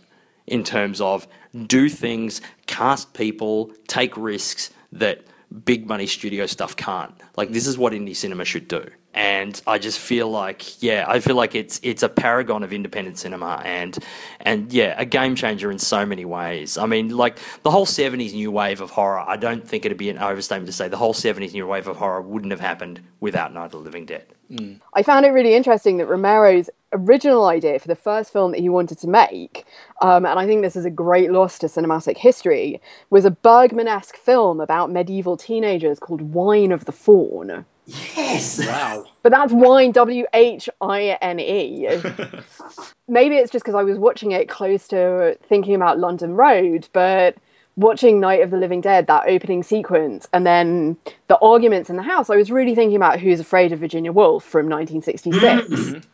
in 0.46 0.64
terms 0.64 1.02
of 1.02 1.28
do 1.66 1.90
things, 1.90 2.40
cast 2.66 3.12
people, 3.12 3.70
take 3.88 4.16
risks 4.16 4.70
that 4.90 5.26
big 5.52 5.86
money 5.86 6.06
studio 6.06 6.46
stuff 6.46 6.76
can't. 6.76 7.14
Like 7.36 7.50
this 7.50 7.66
is 7.66 7.78
what 7.78 7.92
indie 7.92 8.16
cinema 8.16 8.44
should 8.44 8.68
do. 8.68 8.84
And 9.14 9.60
I 9.66 9.78
just 9.78 9.98
feel 9.98 10.30
like, 10.30 10.82
yeah, 10.82 11.04
I 11.06 11.20
feel 11.20 11.36
like 11.36 11.54
it's 11.54 11.78
it's 11.82 12.02
a 12.02 12.08
paragon 12.08 12.62
of 12.62 12.72
independent 12.72 13.18
cinema 13.18 13.60
and 13.64 13.98
and 14.40 14.72
yeah, 14.72 14.94
a 14.96 15.04
game 15.04 15.34
changer 15.34 15.70
in 15.70 15.78
so 15.78 16.06
many 16.06 16.24
ways. 16.24 16.78
I 16.78 16.86
mean, 16.86 17.10
like 17.10 17.38
the 17.62 17.70
whole 17.70 17.84
seventies 17.84 18.32
new 18.32 18.50
wave 18.50 18.80
of 18.80 18.90
horror, 18.90 19.20
I 19.20 19.36
don't 19.36 19.68
think 19.68 19.84
it'd 19.84 19.98
be 19.98 20.08
an 20.08 20.18
overstatement 20.18 20.66
to 20.66 20.72
say 20.72 20.88
the 20.88 20.96
whole 20.96 21.12
seventies 21.12 21.52
new 21.52 21.66
wave 21.66 21.88
of 21.88 21.96
horror 21.98 22.22
wouldn't 22.22 22.52
have 22.52 22.60
happened 22.60 23.00
without 23.20 23.52
Night 23.52 23.66
of 23.66 23.72
the 23.72 23.78
Living 23.78 24.06
Dead. 24.06 24.26
Mm. 24.50 24.80
I 24.94 25.02
found 25.02 25.26
it 25.26 25.30
really 25.30 25.54
interesting 25.54 25.98
that 25.98 26.06
Romero's 26.06 26.70
original 26.92 27.46
idea 27.46 27.78
for 27.78 27.88
the 27.88 27.96
first 27.96 28.32
film 28.32 28.52
that 28.52 28.60
he 28.60 28.68
wanted 28.68 28.98
to 28.98 29.08
make, 29.08 29.64
um, 30.00 30.26
and 30.26 30.38
I 30.38 30.46
think 30.46 30.62
this 30.62 30.76
is 30.76 30.84
a 30.84 30.90
great 30.90 31.30
loss 31.32 31.58
to 31.60 31.66
cinematic 31.66 32.18
history, 32.18 32.80
was 33.10 33.24
a 33.24 33.30
Bergman 33.30 33.88
esque 33.88 34.16
film 34.16 34.60
about 34.60 34.90
medieval 34.90 35.36
teenagers 35.36 35.98
called 35.98 36.20
Whine 36.20 36.72
of 36.72 36.84
the 36.84 36.92
Fawn. 36.92 37.64
Yes. 37.86 38.64
Wow. 38.64 39.06
But 39.22 39.30
that's 39.30 39.52
wine, 39.52 39.92
W 39.92 40.26
H 40.34 40.68
I 40.80 41.16
N 41.22 41.38
E. 41.38 41.86
Maybe 43.08 43.36
it's 43.36 43.52
just 43.52 43.64
because 43.64 43.76
I 43.76 43.84
was 43.84 43.96
watching 43.96 44.32
it 44.32 44.48
close 44.48 44.88
to 44.88 45.38
thinking 45.48 45.76
about 45.76 46.00
London 46.00 46.34
Road, 46.34 46.88
but 46.92 47.36
watching 47.76 48.18
Night 48.18 48.42
of 48.42 48.50
the 48.50 48.56
Living 48.56 48.80
Dead, 48.80 49.06
that 49.06 49.28
opening 49.28 49.62
sequence, 49.62 50.26
and 50.32 50.44
then 50.44 50.96
the 51.28 51.38
arguments 51.38 51.88
in 51.88 51.94
the 51.94 52.02
house, 52.02 52.30
I 52.30 52.36
was 52.36 52.50
really 52.50 52.74
thinking 52.74 52.96
about 52.96 53.20
Who's 53.20 53.38
Afraid 53.38 53.70
of 53.70 53.78
Virginia 53.78 54.10
Woolf 54.10 54.42
from 54.42 54.68
1966. 54.68 56.04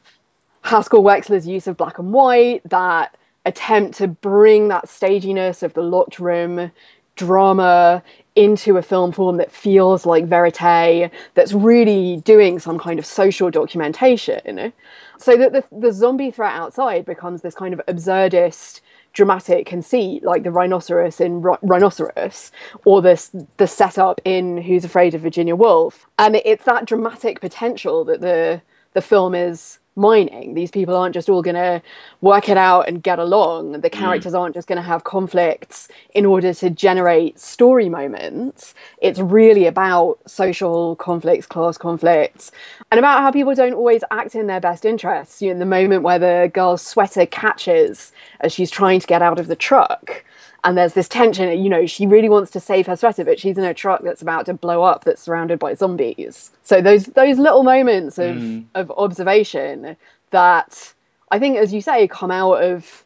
Haskell 0.63 1.03
Wexler's 1.03 1.47
use 1.47 1.67
of 1.67 1.77
black 1.77 1.99
and 1.99 2.13
white, 2.13 2.63
that 2.69 3.17
attempt 3.47 3.97
to 3.99 4.09
bring 4.09 4.69
that 4.69 4.89
staginess 4.89 5.63
of 5.63 5.75
the 5.75 5.83
locked 5.83 6.19
room 6.19 6.71
drama 7.17 8.03
into 8.37 8.77
a 8.77 8.83
film 8.83 9.11
form 9.11 9.37
that 9.39 9.51
feels 9.51 10.07
like 10.07 10.25
verite, 10.27 11.11
that's 11.35 11.53
really 11.53 12.19
doing 12.19 12.59
some 12.59 12.79
kind 12.79 12.99
of 12.99 13.07
social 13.07 13.51
documentation. 13.51 14.73
So 15.19 15.37
that 15.37 15.53
the, 15.53 15.65
the 15.73 15.93
zombie 15.93 16.31
threat 16.31 16.53
outside 16.55 17.05
becomes 17.05 17.43
this 17.43 17.55
kind 17.55 17.75
of 17.75 17.81
absurdist 17.87 18.81
dramatic 19.13 19.67
conceit 19.67 20.23
like 20.23 20.45
the 20.45 20.51
rhinoceros 20.53 21.21
in 21.21 21.43
Ri- 21.43 21.57
rhinoceros 21.63 22.53
or 22.85 23.03
this 23.03 23.35
the 23.57 23.67
setup 23.67 24.21
in 24.25 24.59
who's 24.59 24.85
afraid 24.85 25.15
of 25.15 25.23
virginia 25.23 25.57
woolf 25.57 26.07
and 26.19 26.37
it's 26.37 26.65
that 26.67 26.85
dramatic 26.85 27.41
potential 27.41 28.05
that 28.05 28.21
the 28.21 28.63
the 28.93 29.01
film 29.01 29.35
is 29.35 29.79
mining. 29.99 30.55
These 30.55 30.71
people 30.71 30.97
aren't 30.97 31.13
just 31.13 31.29
all 31.29 31.43
going 31.43 31.57
to 31.57 31.83
work 32.21 32.49
it 32.49 32.57
out 32.57 32.89
and 32.89 33.03
get 33.03 33.19
along. 33.19 33.73
The 33.73 33.91
mm. 33.91 33.93
characters 33.93 34.33
aren't 34.33 34.55
just 34.55 34.69
going 34.69 34.77
to 34.77 34.83
have 34.83 35.05
conflicts 35.05 35.89
in 36.15 36.25
order 36.25 36.55
to 36.55 36.71
generate 36.71 37.39
story 37.39 37.89
moments. 37.89 38.75
It's 39.03 39.19
really 39.19 39.67
about 39.67 40.19
social 40.27 40.97
conflicts 40.97 41.47
class 41.47 41.77
conflicts 41.77 42.51
and 42.91 42.99
about 42.99 43.21
how 43.21 43.31
people 43.31 43.55
don't 43.55 43.75
always 43.75 44.03
act 44.11 44.35
in 44.35 44.47
their 44.47 44.61
best 44.61 44.85
interests. 44.85 45.43
You 45.43 45.53
know 45.53 45.59
the 45.59 45.67
moment 45.67 46.03
where 46.03 46.19
the 46.19 46.51
girl's 46.55 46.83
sweater 46.83 47.27
catches 47.27 48.13
as 48.41 48.53
she's 48.53 48.71
trying 48.71 49.01
to 49.01 49.07
get 49.07 49.21
out 49.21 49.39
of 49.39 49.49
the 49.49 49.57
truck 49.57 50.25
and 50.65 50.77
there's 50.77 50.95
this 50.95 51.09
tension 51.09 51.63
you 51.63 51.69
know 51.69 51.87
she 51.87 52.07
really 52.07 52.29
wants 52.29 52.51
to 52.51 52.61
save 52.61 52.87
her 52.87 52.97
sweater 52.97 53.25
but 53.25 53.39
she's 53.39 53.59
in 53.59 53.65
a 53.65 53.75
truck 53.75 54.03
that's 54.03 54.23
about 54.23 54.47
to 54.47 54.55
blow 54.55 54.83
up 54.83 55.05
that's 55.05 55.23
surrounded 55.23 55.59
by 55.59 55.75
zombies. 55.75 56.51
So 56.63 56.81
those 56.81 57.07
those 57.07 57.39
little 57.39 57.63
moments 57.63 58.19
of 58.19 58.37
hmm. 58.37 58.61
of 58.75 58.91
observation 58.97 59.97
that 60.31 60.93
i 61.31 61.39
think 61.39 61.57
as 61.57 61.73
you 61.73 61.81
say 61.81 62.07
come 62.07 62.31
out 62.31 62.63
of 62.63 63.05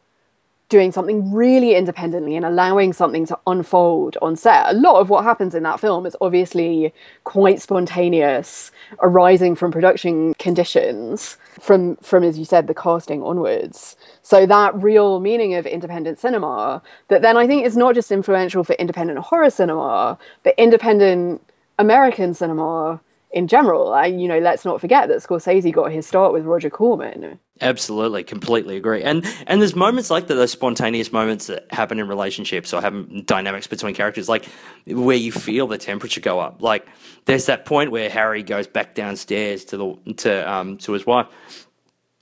doing 0.73 0.91
something 0.91 1.31
really 1.31 1.75
independently 1.75 2.35
and 2.35 2.47
allowing 2.47 2.95
something 2.95 3.27
to 3.27 3.39
unfold 3.47 4.17
on 4.23 4.35
set. 4.35 4.71
A 4.71 4.73
lot 4.73 5.01
of 5.01 5.11
what 5.11 5.23
happens 5.23 5.55
in 5.55 5.63
that 5.65 5.79
film 5.79 6.07
is 6.07 6.17
obviously 6.23 6.95
quite 7.25 7.61
spontaneous, 7.61 8.73
arising 9.03 9.55
from 9.55 9.71
production 9.71 10.33
conditions, 10.39 11.37
from 11.61 11.97
from 11.97 12.25
as 12.25 12.39
you 12.39 12.45
said, 12.45 12.67
the 12.67 12.75
casting 12.75 13.23
onwards. 13.23 13.97
So 14.23 14.47
that 14.47 14.75
real 14.75 15.21
meaning 15.21 15.55
of 15.55 15.67
independent 15.67 16.19
cinema 16.19 16.83
that 17.09 17.23
then 17.23 17.37
I 17.37 17.47
think 17.47 17.65
is 17.67 17.77
not 17.77 17.95
just 17.95 18.11
influential 18.11 18.65
for 18.65 18.75
independent 18.75 19.19
horror 19.19 19.51
cinema, 19.51 20.19
but 20.43 20.55
independent 20.59 21.43
American 21.79 22.35
cinema 22.35 23.01
in 23.33 23.49
general. 23.49 23.93
I, 23.93 24.07
you 24.07 24.29
know, 24.29 24.39
let's 24.39 24.65
not 24.65 24.81
forget 24.81 25.09
that 25.09 25.19
Scorsese 25.19 25.73
got 25.73 25.91
his 25.91 26.07
start 26.07 26.33
with 26.33 26.45
Roger 26.45 26.71
Corman. 26.71 27.39
Absolutely, 27.61 28.25
completely 28.25 28.77
agree. 28.77 29.03
And 29.03 29.25
and 29.47 29.61
there's 29.61 29.77
moments 29.77 30.11
like 30.11 30.27
that, 30.27 30.35
those 30.35 30.53
spontaneous 30.53 31.13
moments 31.13 31.47
that 31.47 31.73
happen 31.73 31.99
in 31.99 32.09
relationships 32.09 32.73
or 32.73 32.81
happen 32.81 33.23
dynamics 33.27 33.67
between 33.67 33.95
characters, 33.95 34.29
like 34.29 34.47
where 34.87 35.17
you 35.17 35.33
feel 35.33 35.67
the 35.67 35.79
temperature 35.79 36.21
go 36.21 36.41
up. 36.41 36.61
Like 36.61 36.87
there's 37.25 37.47
that 37.47 37.65
point 37.65 37.91
where 37.91 38.11
Harry 38.11 38.43
goes 38.43 38.67
back 38.67 38.95
downstairs 38.95 39.65
to 39.67 39.77
the 39.77 40.15
to 40.19 40.51
um 40.51 40.79
to 40.79 40.93
his 40.93 41.07
wife. 41.07 41.27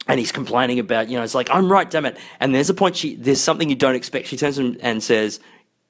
And 0.09 0.19
he's 0.19 0.33
complaining 0.33 0.79
about, 0.79 1.09
you 1.09 1.17
know, 1.17 1.23
it's 1.23 1.35
like, 1.35 1.51
I'm 1.51 1.71
right, 1.71 1.89
damn 1.89 2.07
it. 2.07 2.19
And 2.41 2.55
there's 2.55 2.71
a 2.71 2.75
point 2.75 2.97
she 2.97 3.17
there's 3.17 3.41
something 3.41 3.69
you 3.69 3.77
don't 3.77 3.95
expect. 3.95 4.27
She 4.27 4.37
turns 4.37 4.59
and, 4.59 5.03
says, 5.03 5.41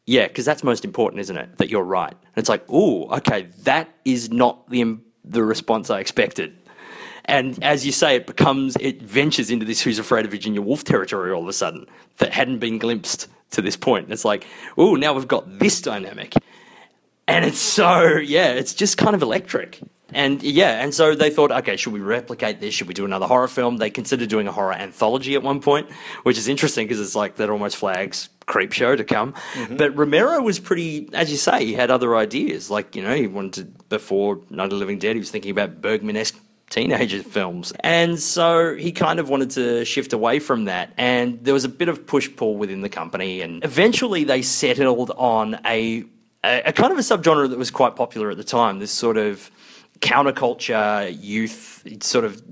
Yeah, 0.07 0.29
because 0.29 0.45
that's 0.45 0.63
most 0.63 0.85
important, 0.85 1.21
isn't 1.21 1.37
it? 1.37 1.59
That 1.59 1.71
you're 1.71 1.85
right. 1.85 2.13
And 2.13 2.37
it's 2.37 2.49
like, 2.49 2.69
ooh, 2.71 3.05
okay, 3.05 3.49
that 3.63 3.89
is 4.05 4.31
not 4.31 4.69
the 4.69 4.81
the 5.31 5.45
response 5.45 5.91
I 5.91 6.01
expected. 6.01 6.57
And 7.27 7.63
as 7.63 7.87
you 7.87 7.93
say, 7.93 8.17
it 8.17 8.27
becomes, 8.27 8.77
it 8.81 9.03
ventures 9.03 9.51
into 9.51 9.65
this 9.65 9.81
Who's 9.81 9.99
Afraid 9.99 10.25
of 10.25 10.31
Virginia 10.31 10.61
Woolf 10.61 10.85
territory 10.85 11.33
all 11.33 11.43
of 11.43 11.49
a 11.49 11.53
sudden 11.53 11.87
that 12.19 12.33
hadn't 12.33 12.59
been 12.59 12.79
glimpsed 12.79 13.29
to 13.53 13.63
this 13.63 13.77
point. 13.77 14.11
It's 14.11 14.25
like, 14.25 14.47
oh, 14.77 14.95
now 14.95 15.13
we've 15.13 15.29
got 15.29 15.59
this 15.59 15.81
dynamic. 15.81 16.35
And 17.29 17.45
it's 17.45 17.59
so, 17.59 18.17
yeah, 18.17 18.49
it's 18.49 18.75
just 18.75 18.99
kind 18.99 19.15
of 19.15 19.23
electric. 19.23 19.81
And 20.13 20.43
yeah, 20.43 20.83
and 20.83 20.95
so 20.95 21.15
they 21.15 21.31
thought, 21.31 21.51
okay, 21.51 21.77
should 21.77 21.93
we 21.93 22.01
replicate 22.01 22.61
this? 22.61 22.75
Should 22.75 22.89
we 22.89 22.95
do 22.95 23.05
another 23.05 23.27
horror 23.27 23.49
film? 23.49 23.77
They 23.79 23.91
considered 23.91 24.29
doing 24.29 24.47
a 24.47 24.53
horror 24.53 24.73
anthology 24.73 25.35
at 25.35 25.43
one 25.43 25.61
point, 25.61 25.91
which 26.23 26.39
is 26.39 26.49
interesting 26.49 26.87
because 26.87 27.01
it's 27.01 27.15
like 27.15 27.37
that 27.37 27.51
almost 27.51 27.77
flags 27.77 28.29
Creepshow 28.47 28.97
to 28.97 29.05
come. 29.05 29.35
Mm-hmm. 29.55 29.77
But 29.77 29.97
Romero 29.97 30.43
was 30.43 30.59
pretty, 30.59 31.09
as 31.13 31.31
you 31.31 31.37
say, 31.37 31.65
he 31.65 31.75
had 31.75 31.91
other 31.91 32.17
ideas. 32.17 32.71
Like, 32.71 32.97
you 32.97 33.03
know, 33.03 33.15
he 33.15 33.27
wanted 33.27 33.53
to, 33.55 33.85
before 33.85 34.41
Night 34.51 34.65
of 34.65 34.71
the 34.71 34.77
Living 34.77 34.99
Dead, 34.99 35.15
he 35.15 35.21
was 35.21 35.31
thinking 35.31 35.51
about 35.51 35.81
Bergman 35.81 36.17
esque 36.17 36.39
teenager 36.71 37.23
films. 37.23 37.73
And 37.81 38.19
so 38.19 38.75
he 38.77 38.93
kind 38.93 39.19
of 39.19 39.29
wanted 39.29 39.51
to 39.51 39.85
shift 39.85 40.13
away 40.13 40.39
from 40.39 40.65
that. 40.65 40.93
And 40.97 41.45
there 41.45 41.55
was 41.55 41.65
a 41.65 41.69
bit 41.69 41.89
of 41.89 42.07
push 42.07 42.29
pull 42.35 42.57
within 42.57 42.81
the 42.81 42.89
company. 42.89 43.43
And 43.43 43.63
eventually 43.65 44.25
they 44.25 44.43
settled 44.43 45.11
on 45.17 45.61
a, 45.67 46.05
a, 46.45 46.63
a 46.67 46.73
kind 46.73 46.93
of 46.93 46.99
a 46.99 47.03
subgenre 47.03 47.51
that 47.51 47.59
was 47.59 47.71
quite 47.71 47.97
popular 47.97 48.31
at 48.31 48.37
the 48.37 48.45
time 48.45 48.79
this 48.79 48.93
sort 48.93 49.17
of 49.17 49.51
counterculture 50.01 51.17
youth, 51.21 51.87
sort 52.03 52.25
of 52.25 52.43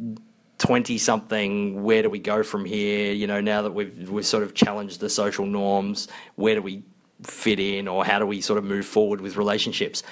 20 0.59 0.99
something 0.99 1.83
where 1.83 2.03
do 2.03 2.11
we 2.11 2.19
go 2.19 2.43
from 2.43 2.65
here? 2.65 3.13
You 3.13 3.27
know 3.27 3.41
now 3.41 3.63
that 3.63 3.73
we've 3.73 4.11
we've 4.11 4.27
sort 4.27 4.43
of 4.43 4.55
challenged 4.55 5.01
the 5.01 5.09
social 5.09 5.47
norms 5.47 6.09
where 6.35 6.55
do 6.55 6.63
we 6.63 6.83
fit 7.23 7.59
in 7.61 7.89
or 7.89 8.05
how 8.05 8.19
do 8.19 8.27
we 8.27 8.41
sort 8.41 8.59
of 8.59 8.65
move 8.65 8.87
forward 8.87 9.21
with 9.21 9.37
relationships? 9.37 10.03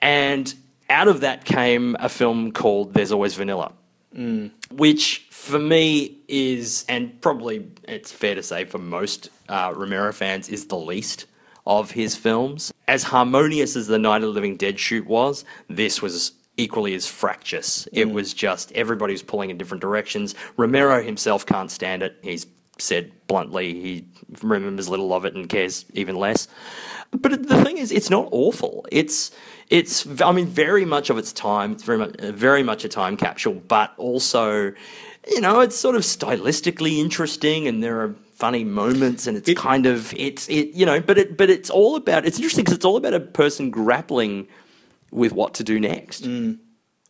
And 0.00 0.54
out 0.90 1.08
of 1.08 1.20
that 1.20 1.44
came 1.44 1.96
a 2.00 2.08
film 2.08 2.52
called 2.52 2.94
there's 2.94 3.12
always 3.12 3.34
vanilla 3.34 3.72
which 4.70 5.26
for 5.30 5.58
me 5.58 6.16
is 6.28 6.84
and 6.88 7.20
probably 7.20 7.68
it's 7.86 8.10
fair 8.10 8.34
to 8.34 8.42
say 8.42 8.64
for 8.64 8.78
most 8.78 9.28
uh, 9.48 9.72
romero 9.76 10.12
fans 10.12 10.48
is 10.48 10.66
the 10.66 10.76
least 10.76 11.26
of 11.66 11.90
his 11.90 12.16
films. 12.16 12.72
As 12.86 13.02
harmonious 13.02 13.76
as 13.76 13.86
the 13.86 13.98
night 13.98 14.22
of 14.22 14.28
the 14.28 14.28
living 14.28 14.56
dead 14.56 14.78
shoot 14.80 15.06
was 15.06 15.44
this 15.68 16.00
was 16.00 16.32
equally 16.58 16.94
as 16.94 17.06
fractious. 17.06 17.88
It 17.92 18.08
mm. 18.08 18.12
was 18.12 18.34
just 18.34 18.70
everybody 18.72 19.14
was 19.14 19.22
pulling 19.22 19.48
in 19.48 19.56
different 19.56 19.80
directions. 19.80 20.34
Romero 20.58 21.02
himself 21.02 21.46
can't 21.46 21.70
stand 21.70 22.02
it. 22.02 22.18
He's 22.22 22.46
said 22.80 23.10
bluntly 23.26 23.74
he 23.74 24.04
remembers 24.42 24.88
little 24.88 25.12
of 25.12 25.24
it 25.24 25.34
and 25.34 25.48
cares 25.48 25.86
even 25.94 26.16
less. 26.16 26.48
But 27.10 27.48
the 27.48 27.64
thing 27.64 27.78
is, 27.78 27.90
it's 27.90 28.10
not 28.10 28.28
awful. 28.32 28.86
It's 28.92 29.30
it's 29.70 30.06
I 30.20 30.32
mean 30.32 30.46
very 30.46 30.84
much 30.84 31.08
of 31.08 31.16
its 31.16 31.32
time. 31.32 31.72
It's 31.72 31.84
very 31.84 31.98
much 31.98 32.20
very 32.20 32.62
much 32.62 32.84
a 32.84 32.88
time 32.88 33.16
capsule, 33.16 33.54
but 33.54 33.94
also, 33.96 34.72
you 35.30 35.40
know, 35.40 35.60
it's 35.60 35.76
sort 35.76 35.96
of 35.96 36.02
stylistically 36.02 36.98
interesting, 36.98 37.66
and 37.66 37.82
there 37.82 38.00
are 38.02 38.14
funny 38.34 38.64
moments, 38.64 39.26
and 39.26 39.36
it's 39.36 39.52
kind 39.54 39.86
of 39.86 40.12
it's 40.14 40.48
it 40.48 40.74
you 40.74 40.84
know, 40.84 41.00
but 41.00 41.18
it 41.18 41.36
but 41.36 41.48
it's 41.48 41.70
all 41.70 41.96
about 41.96 42.26
it's 42.26 42.36
interesting 42.36 42.64
because 42.64 42.76
it's 42.76 42.84
all 42.84 42.96
about 42.96 43.14
a 43.14 43.20
person 43.20 43.70
grappling 43.70 44.46
with 45.10 45.32
what 45.32 45.54
to 45.54 45.64
do 45.64 45.80
next. 45.80 46.24
Mm. 46.24 46.58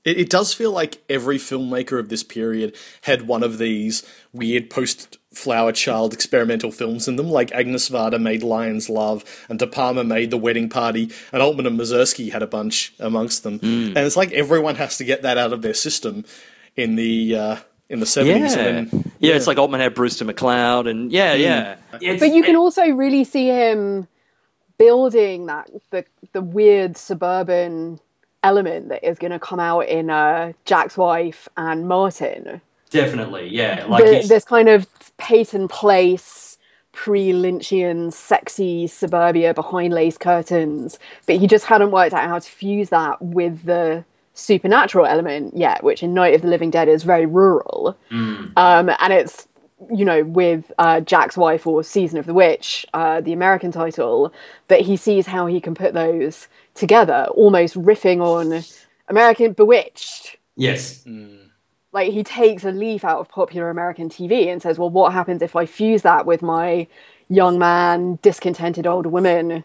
It, 0.04 0.18
it 0.18 0.30
does 0.30 0.54
feel 0.54 0.70
like 0.70 1.02
every 1.08 1.38
filmmaker 1.38 1.98
of 1.98 2.08
this 2.08 2.22
period 2.22 2.76
had 3.02 3.26
one 3.26 3.42
of 3.42 3.58
these 3.58 4.08
weird 4.32 4.70
post 4.70 5.18
Flower 5.34 5.72
Child 5.72 6.14
experimental 6.14 6.70
films 6.72 7.06
in 7.06 7.16
them. 7.16 7.28
Like 7.28 7.52
Agnes 7.52 7.88
Varda 7.90 8.20
made 8.20 8.42
Lion's 8.42 8.88
Love, 8.88 9.24
and 9.48 9.58
De 9.58 9.66
Palma 9.66 10.02
made 10.04 10.30
The 10.30 10.38
Wedding 10.38 10.68
Party, 10.68 11.11
and 11.32 11.42
Altman 11.42 11.66
and 11.66 11.78
Mazursky 11.78 12.32
had 12.32 12.42
a 12.42 12.46
bunch 12.46 12.94
amongst 12.98 13.42
them. 13.42 13.58
Mm. 13.58 13.88
And 13.88 13.98
it's 13.98 14.16
like 14.16 14.32
everyone 14.32 14.76
has 14.76 14.96
to 14.98 15.04
get 15.04 15.22
that 15.22 15.37
out 15.37 15.52
of 15.52 15.62
their 15.62 15.74
system 15.74 16.24
in 16.76 16.96
the 16.96 17.37
uh, 17.37 17.56
in 17.88 18.00
the 18.00 18.06
seventies. 18.06 18.56
Yeah. 18.56 18.62
And 18.62 18.90
then, 18.90 19.12
yeah, 19.18 19.34
it's 19.34 19.46
like 19.46 19.58
Altman 19.58 19.80
had 19.80 19.94
Brewster 19.94 20.24
McCloud, 20.24 20.88
and 20.88 21.12
yeah, 21.12 21.37
mm. 21.37 21.40
yeah. 21.40 21.76
It's- 22.00 22.20
But 22.20 22.32
you 22.32 22.42
can 22.42 22.56
also 22.56 22.88
really 22.88 23.24
see 23.24 23.49
him 23.49 24.09
building 24.79 25.47
that 25.47 25.70
the 25.91 26.05
the 26.33 26.41
weird 26.41 26.97
suburban 26.97 28.01
element 28.43 28.89
that 28.89 29.05
is 29.07 29.18
going 29.18 29.33
to 29.33 29.39
come 29.39 29.59
out 29.61 29.81
in 29.89 30.11
uh, 30.11 30.53
Jack's 30.64 30.97
wife 30.97 31.49
and 31.57 31.89
Martin. 31.89 32.61
Definitely, 32.91 33.49
yeah. 33.49 33.85
Like 33.87 34.05
The- 34.05 34.26
this 34.29 34.45
kind 34.45 34.68
of 34.68 34.87
Peyton 35.18 35.66
Place, 35.68 36.57
pre-Lynchian, 36.93 38.12
sexy 38.12 38.87
suburbia 38.87 39.53
behind 39.55 39.93
lace 39.93 40.16
curtains, 40.16 40.99
but 41.26 41.37
he 41.37 41.47
just 41.47 41.64
hadn't 41.66 41.91
worked 41.91 42.14
out 42.14 42.29
how 42.29 42.39
to 42.39 42.49
fuse 42.51 42.91
that 42.91 43.20
with 43.20 43.64
the 43.64 44.05
supernatural 44.35 45.05
element 45.05 45.57
yet, 45.57 45.83
which 45.83 46.01
in 46.03 46.14
Night 46.14 46.33
of 46.35 46.43
the 46.43 46.49
Living 46.49 46.70
Dead 46.70 46.89
is 46.89 47.03
very 47.03 47.26
rural. 47.26 47.97
Um, 48.12 48.91
and 49.01 49.12
it's 49.12 49.47
you 49.91 50.05
know 50.05 50.24
with 50.24 50.70
uh, 50.79 51.01
Jack's 51.01 51.37
wife 51.37 51.66
or 51.66 51.83
Season 51.83 52.18
of 52.18 52.26
the 52.26 52.35
Witch, 52.35 52.87
uh, 52.95 53.20
the 53.20 53.33
American 53.33 53.72
title, 53.72 54.33
that 54.68 54.81
he 54.81 54.97
sees 54.97 55.26
how 55.26 55.47
he 55.47 55.61
can 55.61 55.74
put 55.74 55.95
those 55.95 56.49
together, 56.74 57.29
almost 57.35 57.74
riffing 57.74 58.20
on 58.20 58.64
American 59.09 59.53
Bewitched. 59.53 60.37
Yes. 60.57 61.07
Like 61.93 62.12
he 62.12 62.22
takes 62.22 62.64
a 62.64 62.70
leaf 62.70 63.05
out 63.05 63.20
of 63.20 63.29
popular 63.29 63.70
American 63.70 64.09
TV 64.09 64.49
and 64.49 64.61
says, 64.61 64.79
"Well, 64.79 64.91
what 64.91 65.12
happens 65.12 65.43
if 65.43 65.57
I 65.57 65.66
fuse 65.66 66.03
that 66.03 66.26
with 66.26 66.43
my 66.43 66.87
young 67.29 67.59
man, 67.59 68.18
discontented 68.22 68.87
older 68.87 69.09
woman, 69.09 69.64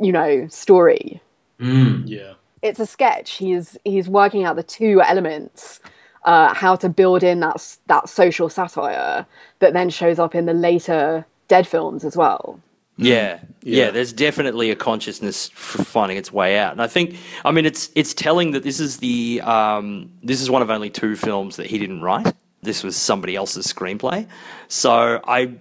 you 0.00 0.12
know, 0.12 0.48
story?" 0.48 1.20
Mm. 1.60 2.04
Yeah. 2.06 2.34
It's 2.62 2.80
a 2.80 2.86
sketch. 2.86 3.32
He's 3.32 3.76
he's 3.84 4.08
working 4.08 4.44
out 4.44 4.56
the 4.56 4.62
two 4.62 5.00
elements, 5.02 5.80
uh, 6.24 6.54
how 6.54 6.76
to 6.76 6.88
build 6.88 7.22
in 7.22 7.40
that 7.40 7.76
that 7.86 8.08
social 8.08 8.48
satire 8.48 9.26
that 9.60 9.72
then 9.72 9.90
shows 9.90 10.18
up 10.18 10.34
in 10.34 10.46
the 10.46 10.54
later 10.54 11.26
Dead 11.48 11.66
films 11.66 12.04
as 12.04 12.16
well. 12.16 12.60
Yeah, 12.96 13.40
yeah. 13.62 13.86
Yeah. 13.86 13.90
There's 13.90 14.12
definitely 14.12 14.70
a 14.70 14.76
consciousness 14.76 15.50
f- 15.52 15.84
finding 15.84 16.16
its 16.16 16.32
way 16.32 16.58
out, 16.58 16.70
and 16.72 16.80
I 16.80 16.86
think, 16.86 17.16
I 17.44 17.50
mean, 17.50 17.66
it's 17.66 17.90
it's 17.96 18.14
telling 18.14 18.52
that 18.52 18.62
this 18.62 18.78
is 18.78 18.98
the 18.98 19.40
um, 19.42 20.12
this 20.22 20.40
is 20.40 20.48
one 20.48 20.62
of 20.62 20.70
only 20.70 20.90
two 20.90 21.16
films 21.16 21.56
that 21.56 21.66
he 21.66 21.78
didn't 21.78 22.02
write. 22.02 22.32
This 22.62 22.84
was 22.84 22.96
somebody 22.96 23.34
else's 23.34 23.66
screenplay. 23.66 24.28
So 24.68 25.20
I, 25.26 25.54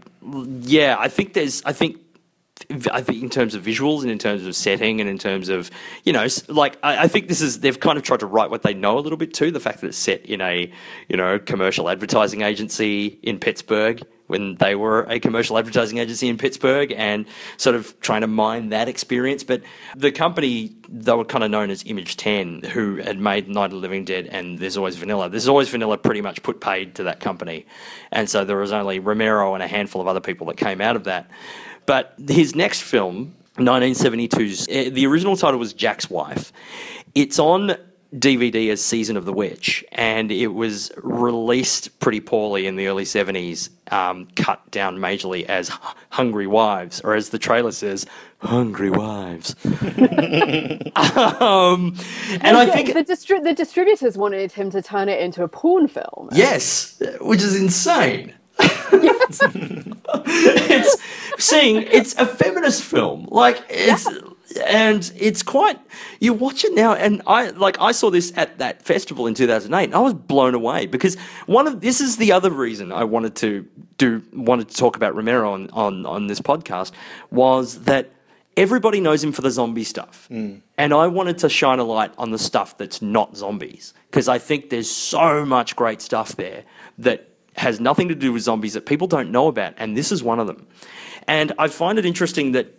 yeah, 0.62 0.96
I 1.00 1.08
think 1.08 1.34
there's, 1.34 1.64
I 1.64 1.74
think. 1.74 1.98
I 2.92 3.02
think 3.02 3.24
in 3.24 3.30
terms 3.30 3.56
of 3.56 3.64
visuals 3.64 4.02
and 4.02 4.12
in 4.12 4.18
terms 4.18 4.46
of 4.46 4.56
setting 4.56 5.00
and 5.00 5.10
in 5.10 5.18
terms 5.18 5.50
of 5.50 5.72
you 6.04 6.12
know 6.12 6.28
like 6.48 6.78
I, 6.84 7.04
I 7.04 7.08
think 7.08 7.28
this 7.28 7.42
is 7.42 7.62
they've 7.62 7.80
kind 7.80 7.98
of 7.98 8.04
tried 8.04 8.20
to 8.20 8.26
write 8.26 8.50
what 8.50 8.64
they 8.64 8.74
know 8.74 8.98
a 8.98 9.02
little 9.02 9.18
bit 9.18 9.34
too 9.34 9.52
the 9.52 9.60
fact 9.60 9.82
that 9.82 9.88
it's 9.88 9.98
set 9.98 10.26
in 10.26 10.42
a 10.42 10.72
you 11.08 11.18
know 11.18 11.40
commercial 11.40 11.90
advertising 11.90 12.42
agency 12.42 13.20
in 13.24 13.40
Pittsburgh 13.40 14.04
when 14.30 14.56
they 14.56 14.76
were 14.76 15.02
a 15.10 15.20
commercial 15.20 15.58
advertising 15.58 15.98
agency 15.98 16.28
in 16.28 16.38
Pittsburgh 16.38 16.94
and 16.96 17.26
sort 17.58 17.76
of 17.76 18.00
trying 18.00 18.22
to 18.22 18.28
mine 18.28 18.70
that 18.70 18.88
experience. 18.88 19.44
But 19.44 19.64
the 19.96 20.12
company 20.12 20.76
they 20.88 21.14
were 21.14 21.26
kind 21.26 21.44
of 21.44 21.50
known 21.50 21.72
as 21.72 21.84
Image 21.86 22.18
10 22.18 22.62
who 22.72 22.98
had 22.98 23.18
made 23.20 23.48
Night 23.50 23.66
of 23.66 23.72
the 23.72 23.78
Living 23.78 24.06
Dead 24.06 24.28
and 24.28 24.60
There's 24.60 24.78
Always 24.78 24.98
Vanilla. 24.98 25.30
There's 25.30 25.48
Always 25.48 25.70
Vanilla 25.70 25.98
pretty 25.98 26.22
much 26.22 26.44
put 26.44 26.62
paid 26.62 26.96
to 26.96 27.04
that 27.04 27.20
company. 27.20 27.66
And 28.12 28.30
so 28.30 28.46
there 28.46 28.58
was 28.58 28.72
only 28.72 29.00
Romero 29.00 29.56
and 29.56 29.64
a 29.64 29.68
handful 29.68 30.02
of 30.02 30.08
other 30.08 30.20
people 30.20 30.48
that 30.48 30.58
came 30.58 30.82
out 30.82 30.96
of 30.96 31.06
that 31.06 31.30
but 31.90 32.14
his 32.28 32.54
next 32.54 32.84
film, 32.84 33.34
1972's, 33.56 34.68
eh, 34.70 34.90
the 34.92 35.08
original 35.08 35.36
title 35.36 35.60
was 35.60 35.74
Jack's 35.74 36.08
Wife. 36.08 36.54
It's 37.16 37.40
on 37.40 37.76
DVD 38.16 38.70
as 38.70 38.80
Season 38.80 39.18
of 39.18 39.26
the 39.26 39.34
Witch, 39.34 39.84
and 39.94 40.32
it 40.32 40.50
was 40.50 40.92
released 40.98 42.00
pretty 42.00 42.20
poorly 42.20 42.68
in 42.68 42.76
the 42.76 42.86
early 42.86 43.06
70s, 43.06 43.72
um, 43.92 44.28
cut 44.36 44.70
down 44.70 44.98
majorly 44.98 45.46
as 45.46 45.70
Hungry 46.12 46.46
Wives, 46.46 47.02
or 47.02 47.16
as 47.16 47.30
the 47.30 47.40
trailer 47.40 47.72
says, 47.72 48.06
Hungry 48.38 48.92
Wives. 48.92 49.56
um, 49.66 49.74
and 52.40 52.56
I 52.56 52.70
think. 52.72 52.94
the, 52.94 53.04
distri- 53.04 53.44
the 53.44 53.56
distributors 53.56 54.16
wanted 54.16 54.52
him 54.52 54.70
to 54.70 54.84
turn 54.84 55.10
it 55.10 55.20
into 55.22 55.44
a 55.44 55.48
porn 55.48 55.88
film. 55.88 56.30
Yes, 56.34 57.02
which 57.20 57.42
is 57.42 57.60
insane. 57.60 58.36
It's 60.28 60.98
seeing 61.38 61.84
it's 61.84 62.16
a 62.16 62.26
feminist 62.26 62.84
film, 62.84 63.28
like 63.32 63.64
it's 63.70 64.08
and 64.66 65.12
it's 65.16 65.44
quite. 65.44 65.80
You 66.20 66.34
watch 66.34 66.64
it 66.64 66.74
now, 66.74 66.94
and 66.94 67.22
I 67.28 67.50
like 67.52 67.80
I 67.80 67.92
saw 67.92 68.10
this 68.10 68.34
at 68.36 68.58
that 68.60 68.84
festival 68.84 69.28
in 69.28 69.34
two 69.34 69.48
thousand 69.48 69.74
eight, 69.74 69.86
and 69.86 69.96
I 69.96 70.00
was 70.00 70.14
blown 70.14 70.54
away 70.56 70.86
because 70.86 71.16
one 71.46 71.68
of 71.68 71.82
this 71.82 72.02
is 72.02 72.18
the 72.18 72.32
other 72.32 72.52
reason 72.52 72.92
I 72.92 73.04
wanted 73.04 73.36
to 73.38 73.68
do 73.98 74.24
wanted 74.34 74.70
to 74.70 74.76
talk 74.76 74.96
about 74.96 75.16
Romero 75.16 75.54
on 75.54 75.70
on 75.72 76.06
on 76.06 76.28
this 76.28 76.42
podcast 76.42 76.92
was 77.32 77.84
that 77.84 78.12
everybody 78.58 79.00
knows 79.00 79.24
him 79.24 79.32
for 79.32 79.42
the 79.42 79.52
zombie 79.52 79.84
stuff. 79.84 80.28
Mm. 80.30 80.62
And 80.78 80.94
I 80.94 81.08
wanted 81.08 81.38
to 81.40 81.50
shine 81.50 81.80
a 81.80 81.84
light 81.84 82.12
on 82.18 82.32
the 82.32 82.38
stuff 82.38 82.78
that's 82.78 83.02
not 83.02 83.38
zombies 83.38 83.94
because 84.10 84.28
I 84.28 84.38
think 84.38 84.70
there's 84.70 84.90
so 84.90 85.46
much 85.46 85.76
great 85.76 86.02
stuff 86.02 86.36
there 86.36 86.66
that 86.98 87.29
has 87.60 87.80
nothing 87.80 88.08
to 88.08 88.16
do 88.16 88.32
with 88.32 88.42
zombies 88.42 88.74
that 88.74 88.86
people 88.86 89.06
don't 89.06 89.32
know 89.32 89.48
about. 89.48 89.74
And 89.78 89.96
this 89.96 90.12
is 90.12 90.24
one 90.24 90.40
of 90.40 90.48
them. 90.48 90.66
And 91.28 91.52
I 91.60 91.68
find 91.68 92.00
it 92.00 92.06
interesting 92.06 92.54
that 92.54 92.74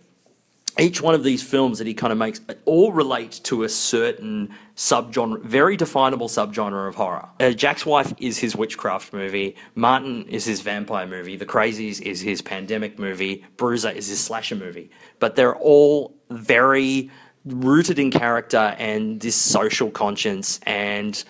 each 0.79 1.01
one 1.01 1.13
of 1.13 1.23
these 1.23 1.43
films 1.43 1.77
that 1.77 1.85
he 1.85 1.93
kind 1.93 2.11
of 2.11 2.17
makes 2.17 2.41
all 2.65 2.91
relate 2.91 3.41
to 3.43 3.63
a 3.63 3.69
certain 3.69 4.49
subgenre, 4.75 5.43
very 5.43 5.77
definable 5.77 6.27
subgenre 6.27 6.87
of 6.87 6.95
horror. 6.95 7.27
Uh, 7.39 7.51
Jack's 7.51 7.85
Wife 7.85 8.13
is 8.17 8.39
his 8.39 8.55
witchcraft 8.55 9.13
movie. 9.13 9.55
Martin 9.75 10.25
is 10.27 10.45
his 10.45 10.61
vampire 10.61 11.05
movie. 11.05 11.35
The 11.35 11.45
Crazies 11.45 12.01
is 12.01 12.21
his 12.21 12.41
pandemic 12.41 12.97
movie. 12.97 13.45
Bruiser 13.57 13.89
is 13.89 14.07
his 14.07 14.19
slasher 14.19 14.55
movie. 14.55 14.89
But 15.19 15.35
they're 15.35 15.57
all 15.57 16.15
very 16.31 17.11
rooted 17.45 17.99
in 17.99 18.09
character 18.09 18.75
and 18.77 19.19
this 19.19 19.35
social 19.35 19.91
conscience 19.91 20.59
and 20.63 21.23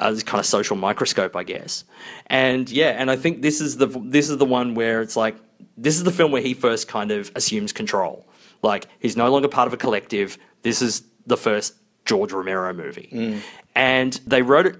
uh, 0.00 0.10
this 0.10 0.22
kind 0.22 0.40
of 0.40 0.46
social 0.46 0.76
microscope, 0.76 1.36
I 1.36 1.44
guess. 1.44 1.84
And 2.26 2.68
yeah, 2.70 2.90
and 2.90 3.10
I 3.10 3.16
think 3.16 3.42
this 3.42 3.60
is 3.60 3.76
the 3.76 3.86
this 3.86 4.28
is 4.28 4.38
the 4.38 4.46
one 4.46 4.74
where 4.74 5.02
it's 5.02 5.16
like 5.16 5.36
this 5.76 5.96
is 5.96 6.04
the 6.04 6.10
film 6.10 6.32
where 6.32 6.42
he 6.42 6.54
first 6.54 6.88
kind 6.88 7.10
of 7.10 7.30
assumes 7.34 7.72
control. 7.72 8.26
Like 8.62 8.86
he's 8.98 9.16
no 9.16 9.30
longer 9.30 9.48
part 9.48 9.66
of 9.66 9.72
a 9.72 9.76
collective. 9.76 10.38
This 10.62 10.82
is 10.82 11.02
the 11.26 11.36
first 11.36 11.74
George 12.04 12.32
Romero 12.32 12.72
movie, 12.72 13.08
and 13.74 14.12
they 14.26 14.42
wrote 14.42 14.66
it 14.66 14.76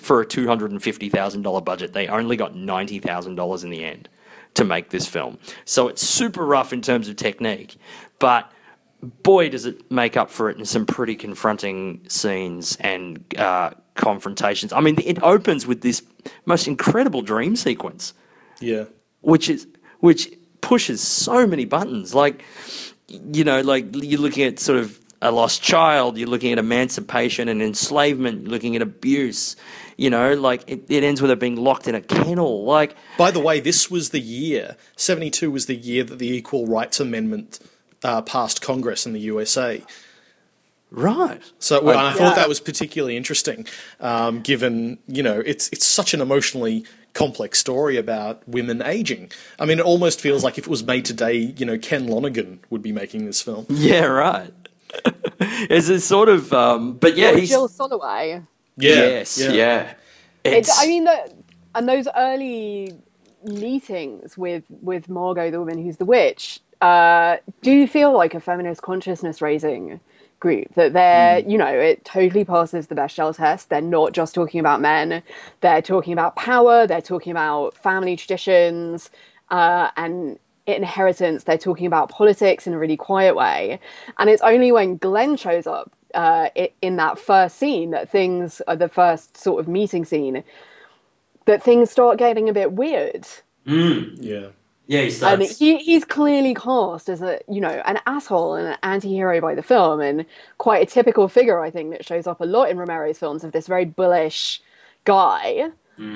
for 0.00 0.20
a 0.20 0.26
two 0.26 0.46
hundred 0.46 0.72
and 0.72 0.82
fifty 0.82 1.08
thousand 1.08 1.42
dollar 1.42 1.60
budget. 1.60 1.92
They 1.92 2.08
only 2.08 2.36
got 2.36 2.54
ninety 2.54 2.98
thousand 2.98 3.36
dollars 3.36 3.64
in 3.64 3.70
the 3.70 3.84
end 3.84 4.08
to 4.54 4.64
make 4.64 4.90
this 4.90 5.06
film. 5.06 5.38
So 5.64 5.88
it's 5.88 6.02
super 6.06 6.44
rough 6.44 6.72
in 6.72 6.80
terms 6.80 7.08
of 7.08 7.16
technique, 7.16 7.76
but 8.18 8.50
boy, 9.22 9.48
does 9.48 9.66
it 9.66 9.90
make 9.90 10.16
up 10.16 10.30
for 10.30 10.48
it 10.50 10.58
in 10.58 10.64
some 10.64 10.86
pretty 10.86 11.16
confronting 11.16 12.00
scenes 12.08 12.76
and 12.76 13.22
uh, 13.38 13.70
confrontations. 13.94 14.72
I 14.72 14.80
mean, 14.80 14.96
it 15.04 15.22
opens 15.22 15.66
with 15.66 15.80
this 15.82 16.02
most 16.46 16.66
incredible 16.66 17.22
dream 17.22 17.56
sequence 17.56 18.12
Yeah. 18.60 18.84
which 19.20 19.48
is 19.48 19.66
which 20.00 20.32
pushes 20.60 21.00
so 21.00 21.46
many 21.46 21.64
buttons. 21.64 22.14
Like 22.14 22.42
you 23.08 23.44
know, 23.44 23.60
like 23.60 23.86
you're 23.94 24.20
looking 24.20 24.44
at 24.44 24.58
sort 24.58 24.78
of 24.78 24.98
a 25.22 25.30
lost 25.30 25.62
child, 25.62 26.18
you're 26.18 26.28
looking 26.28 26.52
at 26.52 26.58
emancipation 26.58 27.48
and 27.48 27.62
enslavement, 27.62 28.42
you're 28.42 28.50
looking 28.50 28.76
at 28.76 28.82
abuse. 28.82 29.56
You 29.96 30.10
know, 30.10 30.34
like 30.34 30.64
it, 30.66 30.84
it 30.88 31.04
ends 31.04 31.22
with 31.22 31.30
her 31.30 31.36
being 31.36 31.56
locked 31.56 31.86
in 31.86 31.94
a 31.94 32.00
kennel. 32.00 32.64
Like 32.64 32.96
By 33.16 33.30
the 33.30 33.40
way, 33.40 33.60
this 33.60 33.90
was 33.90 34.10
the 34.10 34.20
year, 34.20 34.76
72 34.96 35.50
was 35.50 35.66
the 35.66 35.76
year 35.76 36.02
that 36.04 36.18
the 36.18 36.28
Equal 36.34 36.66
Rights 36.66 36.98
Amendment 36.98 37.60
uh, 38.02 38.20
passed 38.22 38.60
Congress 38.60 39.06
in 39.06 39.12
the 39.12 39.20
USA. 39.20 39.82
Right. 40.94 41.40
So 41.58 41.82
well, 41.82 41.98
and 41.98 42.06
I 42.06 42.10
Yeah. 42.10 42.16
thought 42.16 42.36
that 42.36 42.48
was 42.48 42.60
particularly 42.60 43.16
interesting, 43.16 43.66
um, 44.00 44.40
given, 44.40 44.98
you 45.06 45.22
know, 45.22 45.40
it's, 45.44 45.68
it's 45.70 45.86
such 45.86 46.14
an 46.14 46.20
emotionally 46.20 46.84
complex 47.12 47.58
story 47.60 47.96
about 47.96 48.46
women 48.48 48.82
aging. 48.82 49.30
I 49.58 49.66
mean, 49.66 49.78
it 49.78 49.84
almost 49.84 50.20
feels 50.20 50.42
like 50.42 50.58
if 50.58 50.64
it 50.64 50.70
was 50.70 50.84
made 50.84 51.04
today, 51.04 51.34
you 51.36 51.64
know, 51.66 51.78
Ken 51.78 52.06
Lonergan 52.08 52.60
would 52.70 52.82
be 52.82 52.92
making 52.92 53.26
this 53.26 53.40
film. 53.40 53.66
Yeah, 53.68 54.04
right. 54.06 54.52
it's 55.40 55.88
a 55.88 56.00
sort 56.00 56.28
of 56.28 56.52
um 56.52 56.94
but 56.94 57.16
yeah, 57.16 57.30
Or 57.32 57.36
he's 57.36 57.48
Jill 57.48 57.68
Soloway. 57.68 58.46
yes, 58.76 59.38
yeah. 59.38 59.94
It's, 60.44 60.68
It's, 60.68 60.82
I 60.82 60.86
mean, 60.86 61.04
the, 61.04 61.32
and 61.74 61.88
those 61.88 62.06
early 62.16 62.94
meetings 63.44 64.36
with 64.38 64.64
with 64.82 65.08
Margot, 65.08 65.50
the 65.50 65.58
woman 65.58 65.82
who's 65.82 65.96
the 65.96 66.04
witch, 66.04 66.60
uh, 66.80 67.36
do 67.62 67.86
feel 67.86 68.12
like 68.12 68.34
a 68.34 68.40
feminist 68.40 68.82
consciousness 68.82 69.40
raising 69.42 70.00
group. 70.44 70.74
That 70.74 70.92
they're, 70.92 71.38
you 71.38 71.56
know, 71.56 71.74
it 71.90 72.04
totally 72.04 72.44
passes 72.44 72.86
the 72.88 72.94
Bechdel 72.94 73.34
test. 73.34 73.70
They're 73.70 73.80
not 73.80 74.12
just 74.12 74.34
talking 74.34 74.60
about 74.60 74.78
men. 74.82 75.22
They're 75.62 75.80
talking 75.80 76.12
about 76.12 76.36
power. 76.36 76.86
They're 76.86 77.00
talking 77.00 77.30
about 77.30 77.74
family 77.78 78.14
traditions 78.14 79.10
uh, 79.48 79.88
and 79.96 80.38
inheritance. 80.66 81.44
They're 81.44 81.56
talking 81.56 81.86
about 81.86 82.10
politics 82.10 82.66
in 82.66 82.74
a 82.74 82.78
really 82.78 82.98
quiet 82.98 83.34
way. 83.34 83.80
And 84.18 84.28
it's 84.28 84.42
only 84.42 84.70
when 84.70 84.98
Glenn 84.98 85.36
shows 85.36 85.66
up 85.66 85.90
uh, 86.12 86.50
in 86.82 86.96
that 86.96 87.18
first 87.18 87.56
scene 87.56 87.90
that 87.92 88.10
things, 88.10 88.60
uh, 88.66 88.76
the 88.76 88.90
first 88.90 89.38
sort 89.38 89.60
of 89.60 89.66
meeting 89.66 90.04
scene, 90.04 90.44
that 91.46 91.62
things 91.62 91.90
start 91.90 92.18
getting 92.18 92.50
a 92.50 92.52
bit 92.52 92.72
weird. 92.72 93.26
Mm. 93.66 94.18
Yeah. 94.20 94.48
Yeah, 94.86 95.00
he 95.00 95.06
And 95.06 95.14
starts. 95.14 95.58
he, 95.58 95.78
he's 95.78 96.04
clearly 96.04 96.54
cast 96.54 97.08
as 97.08 97.22
a, 97.22 97.40
you 97.48 97.60
know, 97.60 97.82
an 97.86 98.00
asshole 98.06 98.54
and 98.56 98.68
an 98.68 98.78
anti-hero 98.82 99.40
by 99.40 99.54
the 99.54 99.62
film, 99.62 100.00
and 100.00 100.26
quite 100.58 100.82
a 100.82 100.90
typical 100.90 101.28
figure, 101.28 101.60
I 101.60 101.70
think, 101.70 101.90
that 101.92 102.04
shows 102.04 102.26
up 102.26 102.40
a 102.40 102.44
lot 102.44 102.70
in 102.70 102.76
Romero's 102.78 103.18
films 103.18 103.44
of 103.44 103.52
this 103.52 103.66
very 103.66 103.86
bullish 103.86 104.60
guy, 105.04 105.70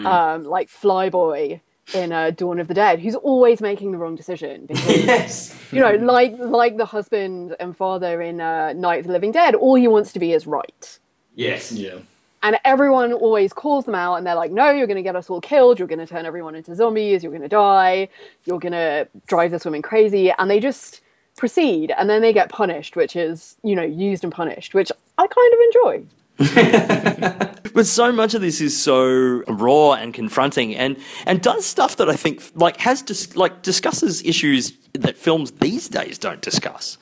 um, 0.04 0.44
like 0.44 0.68
Flyboy 0.68 1.60
in 1.94 2.12
uh, 2.12 2.30
Dawn 2.30 2.60
of 2.60 2.68
the 2.68 2.74
Dead, 2.74 3.00
who's 3.00 3.14
always 3.14 3.60
making 3.62 3.92
the 3.92 3.98
wrong 3.98 4.14
decision 4.16 4.66
because 4.66 5.06
yes. 5.06 5.56
you 5.72 5.80
know, 5.80 5.92
like 5.92 6.34
like 6.38 6.76
the 6.76 6.84
husband 6.84 7.56
and 7.60 7.76
father 7.76 8.20
in 8.20 8.40
uh, 8.40 8.74
Night 8.74 9.00
of 9.00 9.06
the 9.06 9.12
Living 9.12 9.32
Dead, 9.32 9.54
all 9.54 9.74
he 9.76 9.88
wants 9.88 10.12
to 10.12 10.18
be 10.18 10.32
is 10.32 10.46
right. 10.46 10.98
Yes. 11.34 11.72
Yeah. 11.72 12.00
And 12.42 12.58
everyone 12.64 13.12
always 13.12 13.52
calls 13.52 13.84
them 13.84 13.94
out, 13.94 14.14
and 14.14 14.26
they're 14.26 14.34
like, 14.34 14.52
"No, 14.52 14.70
you're 14.70 14.86
going 14.86 14.96
to 14.96 15.02
get 15.02 15.16
us 15.16 15.28
all 15.28 15.40
killed. 15.40 15.78
You're 15.78 15.88
going 15.88 15.98
to 15.98 16.06
turn 16.06 16.24
everyone 16.26 16.54
into 16.54 16.74
zombies. 16.74 17.22
You're 17.22 17.32
going 17.32 17.42
to 17.42 17.48
die. 17.48 18.08
You're 18.44 18.60
going 18.60 18.72
to 18.72 19.08
drive 19.26 19.50
this 19.50 19.64
woman 19.64 19.82
crazy." 19.82 20.30
And 20.38 20.50
they 20.50 20.60
just 20.60 21.00
proceed, 21.36 21.92
and 21.96 22.10
then 22.10 22.20
they 22.22 22.32
get 22.32 22.48
punished, 22.48 22.96
which 22.96 23.16
is, 23.16 23.56
you 23.62 23.74
know, 23.74 23.82
used 23.82 24.24
and 24.24 24.32
punished, 24.32 24.74
which 24.74 24.90
I 25.16 25.26
kind 25.26 25.52
of 25.52 25.60
enjoy. 25.60 26.17
but 27.74 27.84
so 27.84 28.12
much 28.12 28.32
of 28.34 28.40
this 28.40 28.60
is 28.60 28.80
so 28.80 29.42
raw 29.48 29.94
and 29.94 30.14
confronting, 30.14 30.76
and 30.76 30.96
and 31.26 31.42
does 31.42 31.66
stuff 31.66 31.96
that 31.96 32.08
I 32.08 32.14
think 32.14 32.42
like 32.54 32.76
has 32.76 33.02
dis- 33.02 33.34
like 33.34 33.62
discusses 33.62 34.22
issues 34.22 34.72
that 34.92 35.16
films 35.16 35.50
these 35.52 35.88
days 35.88 36.16
don't 36.16 36.40
discuss. 36.40 36.96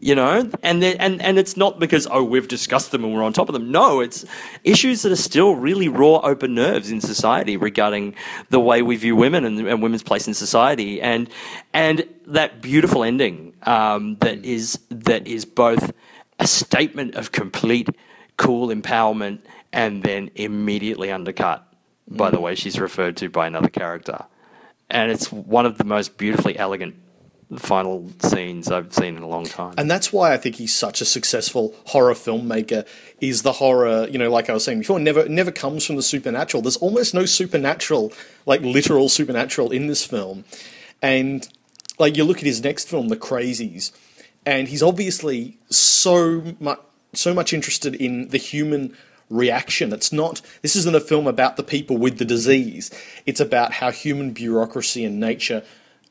You 0.00 0.14
know, 0.14 0.50
and 0.62 0.82
then, 0.82 0.96
and 0.98 1.20
and 1.20 1.38
it's 1.38 1.54
not 1.54 1.78
because 1.78 2.08
oh 2.10 2.24
we've 2.24 2.48
discussed 2.48 2.92
them 2.92 3.04
and 3.04 3.14
we're 3.14 3.22
on 3.22 3.34
top 3.34 3.50
of 3.50 3.52
them. 3.52 3.70
No, 3.70 4.00
it's 4.00 4.24
issues 4.64 5.02
that 5.02 5.12
are 5.12 5.16
still 5.16 5.54
really 5.54 5.88
raw, 5.88 6.20
open 6.22 6.54
nerves 6.54 6.90
in 6.90 7.02
society 7.02 7.58
regarding 7.58 8.14
the 8.48 8.58
way 8.58 8.80
we 8.80 8.96
view 8.96 9.14
women 9.14 9.44
and, 9.44 9.58
and 9.60 9.82
women's 9.82 10.02
place 10.02 10.26
in 10.26 10.32
society, 10.32 11.02
and 11.02 11.28
and 11.74 12.08
that 12.26 12.62
beautiful 12.62 13.04
ending 13.04 13.52
um, 13.64 14.16
that 14.20 14.42
is 14.46 14.78
that 14.88 15.26
is 15.28 15.44
both 15.44 15.92
a 16.38 16.46
statement 16.46 17.14
of 17.14 17.32
complete 17.32 17.88
cool 18.36 18.68
empowerment 18.68 19.40
and 19.72 20.02
then 20.02 20.30
immediately 20.34 21.10
undercut 21.10 21.66
by 22.08 22.30
the 22.30 22.36
mm. 22.36 22.42
way 22.42 22.54
she's 22.54 22.78
referred 22.78 23.16
to 23.18 23.28
by 23.28 23.46
another 23.46 23.68
character. 23.68 24.24
And 24.90 25.10
it's 25.10 25.32
one 25.32 25.64
of 25.64 25.78
the 25.78 25.84
most 25.84 26.18
beautifully 26.18 26.58
elegant 26.58 26.96
final 27.58 28.10
scenes 28.18 28.70
I've 28.70 28.92
seen 28.92 29.16
in 29.16 29.22
a 29.22 29.28
long 29.28 29.44
time. 29.44 29.74
And 29.76 29.90
that's 29.90 30.12
why 30.12 30.32
I 30.32 30.36
think 30.36 30.56
he's 30.56 30.74
such 30.74 31.00
a 31.00 31.04
successful 31.04 31.74
horror 31.86 32.14
filmmaker. 32.14 32.86
Is 33.20 33.42
the 33.42 33.52
horror, 33.52 34.08
you 34.08 34.18
know, 34.18 34.30
like 34.30 34.50
I 34.50 34.54
was 34.54 34.64
saying 34.64 34.80
before, 34.80 34.98
never 34.98 35.28
never 35.28 35.50
comes 35.50 35.84
from 35.84 35.96
the 35.96 36.02
supernatural. 36.02 36.62
There's 36.62 36.76
almost 36.78 37.14
no 37.14 37.24
supernatural, 37.24 38.12
like 38.46 38.62
literal 38.62 39.08
supernatural 39.08 39.70
in 39.70 39.86
this 39.86 40.04
film. 40.04 40.44
And 41.00 41.48
like 41.98 42.16
you 42.16 42.24
look 42.24 42.38
at 42.38 42.44
his 42.44 42.62
next 42.62 42.88
film, 42.88 43.08
The 43.08 43.16
Crazies, 43.16 43.92
and 44.44 44.68
he's 44.68 44.82
obviously 44.82 45.58
so 45.70 46.54
much 46.58 46.80
so 47.14 47.34
much 47.34 47.52
interested 47.52 47.94
in 47.94 48.28
the 48.28 48.38
human 48.38 48.96
reaction. 49.30 49.92
It's 49.92 50.12
not 50.12 50.40
this 50.62 50.76
isn't 50.76 50.94
a 50.94 51.00
film 51.00 51.26
about 51.26 51.56
the 51.56 51.62
people 51.62 51.96
with 51.96 52.18
the 52.18 52.24
disease. 52.24 52.90
It's 53.26 53.40
about 53.40 53.74
how 53.74 53.90
human 53.90 54.32
bureaucracy 54.32 55.04
and 55.04 55.18
nature 55.18 55.62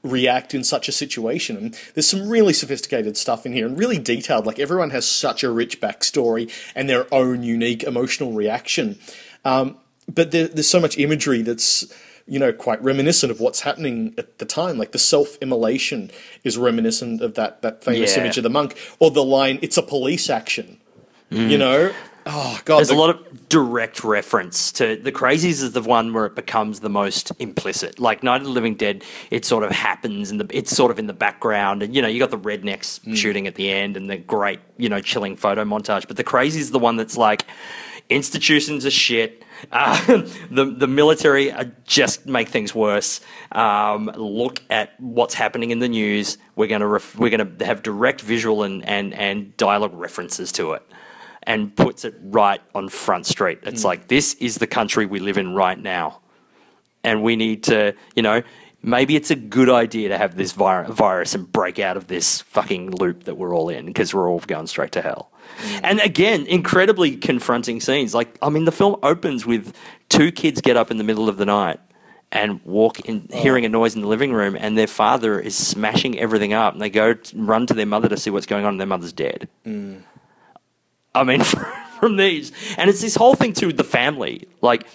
react 0.03 0.55
in 0.55 0.63
such 0.63 0.87
a 0.89 0.91
situation. 0.91 1.55
And 1.57 1.79
there's 1.93 2.07
some 2.07 2.27
really 2.27 2.53
sophisticated 2.53 3.17
stuff 3.17 3.45
in 3.45 3.53
here 3.53 3.67
and 3.67 3.77
really 3.77 3.99
detailed. 3.99 4.47
Like 4.47 4.57
everyone 4.57 4.89
has 4.89 5.05
such 5.09 5.43
a 5.43 5.51
rich 5.51 5.79
backstory 5.79 6.51
and 6.75 6.89
their 6.89 7.11
own 7.13 7.43
unique 7.43 7.83
emotional 7.83 8.33
reaction. 8.33 8.97
Um, 9.45 9.77
but 10.11 10.31
there, 10.31 10.47
there's 10.47 10.67
so 10.69 10.79
much 10.79 10.97
imagery 10.97 11.41
that's 11.43 11.91
you 12.27 12.39
know 12.39 12.51
quite 12.53 12.81
reminiscent 12.83 13.31
of 13.31 13.39
what's 13.39 13.61
happening 13.61 14.13
at 14.17 14.39
the 14.39 14.45
time. 14.45 14.77
Like 14.77 14.91
the 14.91 14.99
self-immolation 14.99 16.09
is 16.43 16.57
reminiscent 16.57 17.21
of 17.21 17.35
that 17.35 17.61
that 17.61 17.83
famous 17.83 18.15
Yeah. 18.15 18.23
image 18.23 18.37
of 18.37 18.43
the 18.43 18.49
monk, 18.49 18.75
or 18.99 19.11
the 19.11 19.23
line 19.23 19.59
"It's 19.61 19.77
a 19.77 19.83
police 19.83 20.29
action." 20.29 20.77
You 21.31 21.57
know. 21.57 21.91
Oh 22.25 22.59
God! 22.65 22.77
There's 22.77 22.89
the- 22.89 22.93
a 22.93 22.97
lot 22.97 23.09
of 23.09 23.49
direct 23.49 24.03
reference 24.03 24.71
to 24.73 24.95
the 24.95 25.11
crazies 25.11 25.63
is 25.63 25.71
the 25.71 25.81
one 25.81 26.13
where 26.13 26.27
it 26.27 26.35
becomes 26.35 26.81
the 26.81 26.89
most 26.89 27.31
implicit. 27.39 27.99
Like 27.99 28.21
Night 28.21 28.41
of 28.41 28.43
the 28.43 28.51
Living 28.53 28.75
Dead, 28.75 29.03
it 29.31 29.43
sort 29.43 29.63
of 29.63 29.71
happens 29.71 30.29
and 30.29 30.39
it's 30.53 30.69
sort 30.75 30.91
of 30.91 30.99
in 30.99 31.07
the 31.07 31.13
background, 31.13 31.81
and 31.81 31.95
you 31.95 32.01
know 32.01 32.07
you 32.07 32.19
got 32.19 32.29
the 32.29 32.37
rednecks 32.37 32.99
shooting 33.17 33.47
at 33.47 33.55
the 33.55 33.71
end 33.71 33.97
and 33.97 34.07
the 34.07 34.17
great 34.17 34.59
you 34.77 34.87
know 34.87 34.99
chilling 35.01 35.35
photo 35.35 35.63
montage. 35.65 36.07
But 36.07 36.17
the 36.17 36.23
crazies 36.23 36.57
is 36.57 36.71
the 36.71 36.79
one 36.79 36.95
that's 36.95 37.17
like 37.17 37.45
institutions 38.09 38.85
are 38.85 38.91
shit. 38.91 39.43
Uh, 39.71 40.21
the 40.51 40.65
the 40.65 40.87
military 40.87 41.51
are 41.51 41.71
just 41.85 42.27
make 42.27 42.49
things 42.49 42.75
worse. 42.75 43.19
Um, 43.51 44.11
look 44.15 44.61
at 44.69 44.99
what's 44.99 45.33
happening 45.33 45.71
in 45.71 45.79
the 45.79 45.89
news. 45.89 46.37
We're 46.55 46.67
gonna 46.67 46.87
ref- 46.87 47.17
we're 47.17 47.29
gonna 47.35 47.51
have 47.65 47.81
direct 47.81 48.21
visual 48.21 48.61
and, 48.63 48.85
and 48.85 49.13
and 49.13 49.57
dialogue 49.57 49.93
references 49.95 50.51
to 50.53 50.73
it 50.73 50.83
and 51.43 51.75
puts 51.75 52.05
it 52.05 52.15
right 52.23 52.61
on 52.75 52.89
Front 52.89 53.25
Street. 53.25 53.59
It's 53.63 53.81
mm. 53.81 53.85
like, 53.85 54.07
this 54.07 54.35
is 54.35 54.57
the 54.57 54.67
country 54.67 55.05
we 55.05 55.19
live 55.19 55.37
in 55.37 55.53
right 55.53 55.77
now. 55.77 56.19
And 57.03 57.23
we 57.23 57.35
need 57.35 57.63
to, 57.63 57.95
you 58.15 58.21
know, 58.21 58.43
maybe 58.83 59.15
it's 59.15 59.31
a 59.31 59.35
good 59.35 59.69
idea 59.69 60.09
to 60.09 60.17
have 60.17 60.35
this 60.35 60.51
vir- 60.51 60.85
virus 60.85 61.33
and 61.33 61.51
break 61.51 61.79
out 61.79 61.97
of 61.97 62.07
this 62.07 62.41
fucking 62.41 62.91
loop 62.91 63.23
that 63.23 63.35
we're 63.35 63.55
all 63.55 63.69
in 63.69 63.85
because 63.87 64.13
we're 64.13 64.29
all 64.29 64.39
going 64.39 64.67
straight 64.67 64.91
to 64.93 65.01
hell. 65.01 65.31
Mm. 65.63 65.79
And 65.83 65.99
again, 65.99 66.45
incredibly 66.45 67.17
confronting 67.17 67.81
scenes. 67.81 68.13
Like, 68.13 68.37
I 68.41 68.49
mean, 68.49 68.65
the 68.65 68.71
film 68.71 68.97
opens 69.01 69.45
with 69.45 69.75
two 70.09 70.31
kids 70.31 70.61
get 70.61 70.77
up 70.77 70.91
in 70.91 70.97
the 70.97 71.03
middle 71.03 71.27
of 71.27 71.37
the 71.37 71.45
night 71.45 71.79
and 72.31 72.63
walk 72.63 72.99
in, 73.01 73.27
oh. 73.33 73.41
hearing 73.41 73.65
a 73.65 73.69
noise 73.69 73.95
in 73.95 74.01
the 74.01 74.07
living 74.07 74.31
room, 74.31 74.55
and 74.57 74.77
their 74.77 74.87
father 74.87 75.39
is 75.39 75.55
smashing 75.55 76.17
everything 76.17 76.53
up. 76.53 76.73
And 76.73 76.81
they 76.81 76.89
go 76.89 77.15
run 77.35 77.67
to 77.67 77.73
their 77.73 77.85
mother 77.85 78.07
to 78.09 78.17
see 78.17 78.29
what's 78.29 78.45
going 78.45 78.63
on, 78.63 78.75
and 78.75 78.79
their 78.79 78.87
mother's 78.87 79.13
dead. 79.13 79.49
Mm. 79.65 80.03
I 81.13 81.23
mean, 81.23 81.43
from 81.99 82.17
these. 82.17 82.51
And 82.77 82.89
it's 82.89 83.01
this 83.01 83.15
whole 83.15 83.35
thing 83.35 83.53
too 83.53 83.67
with 83.67 83.77
the 83.77 83.83
family. 83.83 84.47
Like, 84.61 84.87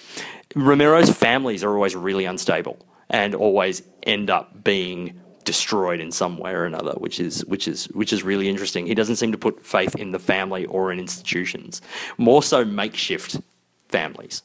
Romero's 0.55 1.11
families 1.11 1.63
are 1.65 1.75
always 1.75 1.95
really 1.95 2.25
unstable 2.25 2.79
and 3.11 3.35
always 3.35 3.83
end 4.03 4.31
up 4.31 4.65
being 4.65 5.21
destroyed 5.45 6.01
in 6.01 6.11
some 6.11 6.39
way 6.39 6.53
or 6.53 6.65
another, 6.65 6.93
which 6.93 7.21
is 7.21 7.45
which 7.47 7.69
is 7.69 7.85
which 7.87 8.13
is 8.13 8.23
really 8.23 8.49
interesting. 8.49 8.87
He 8.87 8.95
doesn't 8.95 9.17
seem 9.17 9.33
to 9.33 9.39
put 9.39 9.65
faith 9.65 9.95
in 9.95 10.11
the 10.11 10.19
family 10.19 10.67
or 10.67 10.93
in 10.93 10.99
institutions, 10.99 11.81
more 12.19 12.43
so 12.43 12.65
makeshift 12.65 13.41
families. 13.89 14.43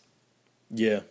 yeah. 0.70 1.02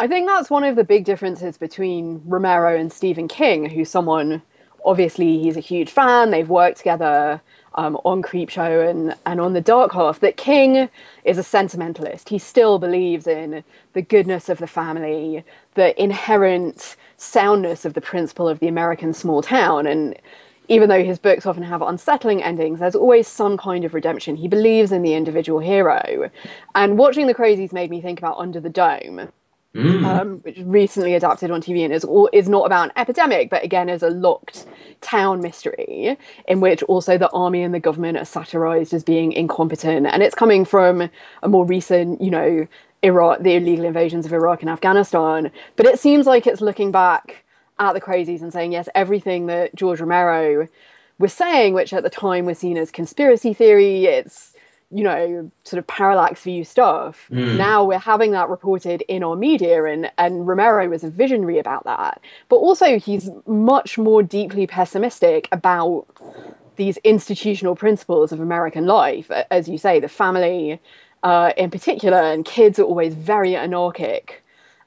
I 0.00 0.06
think 0.06 0.28
that's 0.28 0.48
one 0.48 0.62
of 0.62 0.76
the 0.76 0.84
big 0.84 1.04
differences 1.04 1.58
between 1.58 2.22
Romero 2.24 2.78
and 2.78 2.92
Stephen 2.92 3.26
King, 3.26 3.68
who's 3.68 3.90
someone 3.90 4.42
obviously 4.84 5.40
he's 5.40 5.56
a 5.56 5.60
huge 5.60 5.90
fan. 5.90 6.30
They've 6.30 6.48
worked 6.48 6.78
together 6.78 7.40
um, 7.78 7.96
on 8.04 8.22
Creepshow 8.22 8.90
and 8.90 9.14
and 9.24 9.40
on 9.40 9.52
The 9.54 9.60
Dark 9.60 9.92
Half. 9.92 10.20
That 10.20 10.36
King 10.36 10.90
is 11.24 11.38
a 11.38 11.42
sentimentalist. 11.42 12.28
He 12.28 12.38
still 12.38 12.78
believes 12.78 13.26
in 13.26 13.64
the 13.92 14.02
goodness 14.02 14.48
of 14.48 14.58
the 14.58 14.66
family, 14.66 15.44
the 15.74 16.00
inherent 16.02 16.96
soundness 17.16 17.84
of 17.84 17.94
the 17.94 18.00
principle 18.00 18.48
of 18.48 18.58
the 18.58 18.68
American 18.68 19.14
small 19.14 19.42
town, 19.42 19.86
and 19.86 20.16
even 20.68 20.88
though 20.88 21.04
his 21.04 21.18
books 21.18 21.46
often 21.46 21.62
have 21.62 21.80
unsettling 21.80 22.42
endings, 22.42 22.80
there's 22.80 22.94
always 22.94 23.26
some 23.26 23.56
kind 23.56 23.84
of 23.84 23.94
redemption. 23.94 24.36
He 24.36 24.48
believes 24.48 24.92
in 24.92 25.02
the 25.02 25.14
individual 25.14 25.60
hero. 25.60 26.30
And 26.74 26.98
watching 26.98 27.26
The 27.26 27.34
Crazies 27.34 27.72
made 27.72 27.90
me 27.90 28.02
think 28.02 28.18
about 28.18 28.38
Under 28.38 28.60
the 28.60 28.68
Dome, 28.68 29.28
um, 29.76 30.38
which 30.40 30.58
recently 30.60 31.14
adapted 31.14 31.50
on 31.50 31.60
TV 31.60 31.84
and 31.84 31.92
is 31.92 32.04
is 32.32 32.48
not 32.48 32.66
about 32.66 32.86
an 32.86 32.92
epidemic, 32.96 33.50
but 33.50 33.62
again 33.62 33.88
is 33.88 34.02
a 34.02 34.10
locked 34.10 34.66
town 35.00 35.40
mystery 35.40 36.16
in 36.46 36.60
which 36.60 36.82
also 36.84 37.18
the 37.18 37.30
army 37.30 37.62
and 37.62 37.74
the 37.74 37.80
government 37.80 38.18
are 38.18 38.24
satirized 38.24 38.92
as 38.94 39.04
being 39.04 39.32
incompetent, 39.32 40.06
and 40.06 40.22
it's 40.22 40.34
coming 40.34 40.64
from 40.64 41.10
a 41.42 41.48
more 41.48 41.64
recent, 41.64 42.20
you 42.20 42.30
know, 42.30 42.66
Iraq, 43.02 43.42
the 43.42 43.54
illegal 43.54 43.84
invasions 43.84 44.26
of 44.26 44.32
Iraq 44.32 44.62
and 44.62 44.70
Afghanistan. 44.70 45.50
But 45.76 45.86
it 45.86 45.98
seems 45.98 46.26
like 46.26 46.46
it's 46.46 46.60
looking 46.60 46.90
back 46.90 47.44
at 47.78 47.92
the 47.92 48.00
crazies 48.00 48.42
and 48.42 48.52
saying 48.52 48.72
yes, 48.72 48.88
everything 48.94 49.46
that 49.46 49.74
George 49.74 50.00
Romero 50.00 50.68
was 51.18 51.32
saying, 51.32 51.74
which 51.74 51.92
at 51.92 52.02
the 52.02 52.10
time 52.10 52.44
was 52.44 52.58
seen 52.58 52.76
as 52.76 52.90
conspiracy 52.90 53.52
theory, 53.52 54.06
it's 54.06 54.54
you 54.90 55.04
know, 55.04 55.50
sort 55.64 55.78
of 55.78 55.86
parallax 55.86 56.42
view 56.42 56.64
stuff. 56.64 57.26
Now 57.56 57.84
we're 57.84 57.98
having 57.98 58.30
that 58.32 58.48
reported 58.48 59.02
in 59.02 59.22
our 59.22 59.36
media, 59.36 59.84
and, 59.84 60.10
and 60.16 60.46
Romero 60.46 60.88
was 60.88 61.04
a 61.04 61.10
visionary 61.10 61.58
about 61.58 61.84
that. 61.84 62.20
But 62.48 62.56
also, 62.56 62.98
he's 62.98 63.28
much 63.46 63.98
more 63.98 64.22
deeply 64.22 64.66
pessimistic 64.66 65.46
about 65.52 66.06
these 66.76 66.96
institutional 66.98 67.76
principles 67.76 68.32
of 68.32 68.40
American 68.40 68.86
life. 68.86 69.30
As 69.50 69.68
you 69.68 69.76
say, 69.76 70.00
the 70.00 70.08
family 70.08 70.80
uh, 71.22 71.52
in 71.56 71.70
particular, 71.70 72.18
and 72.18 72.44
kids 72.44 72.78
are 72.78 72.84
always 72.84 73.14
very 73.14 73.56
anarchic. 73.56 74.42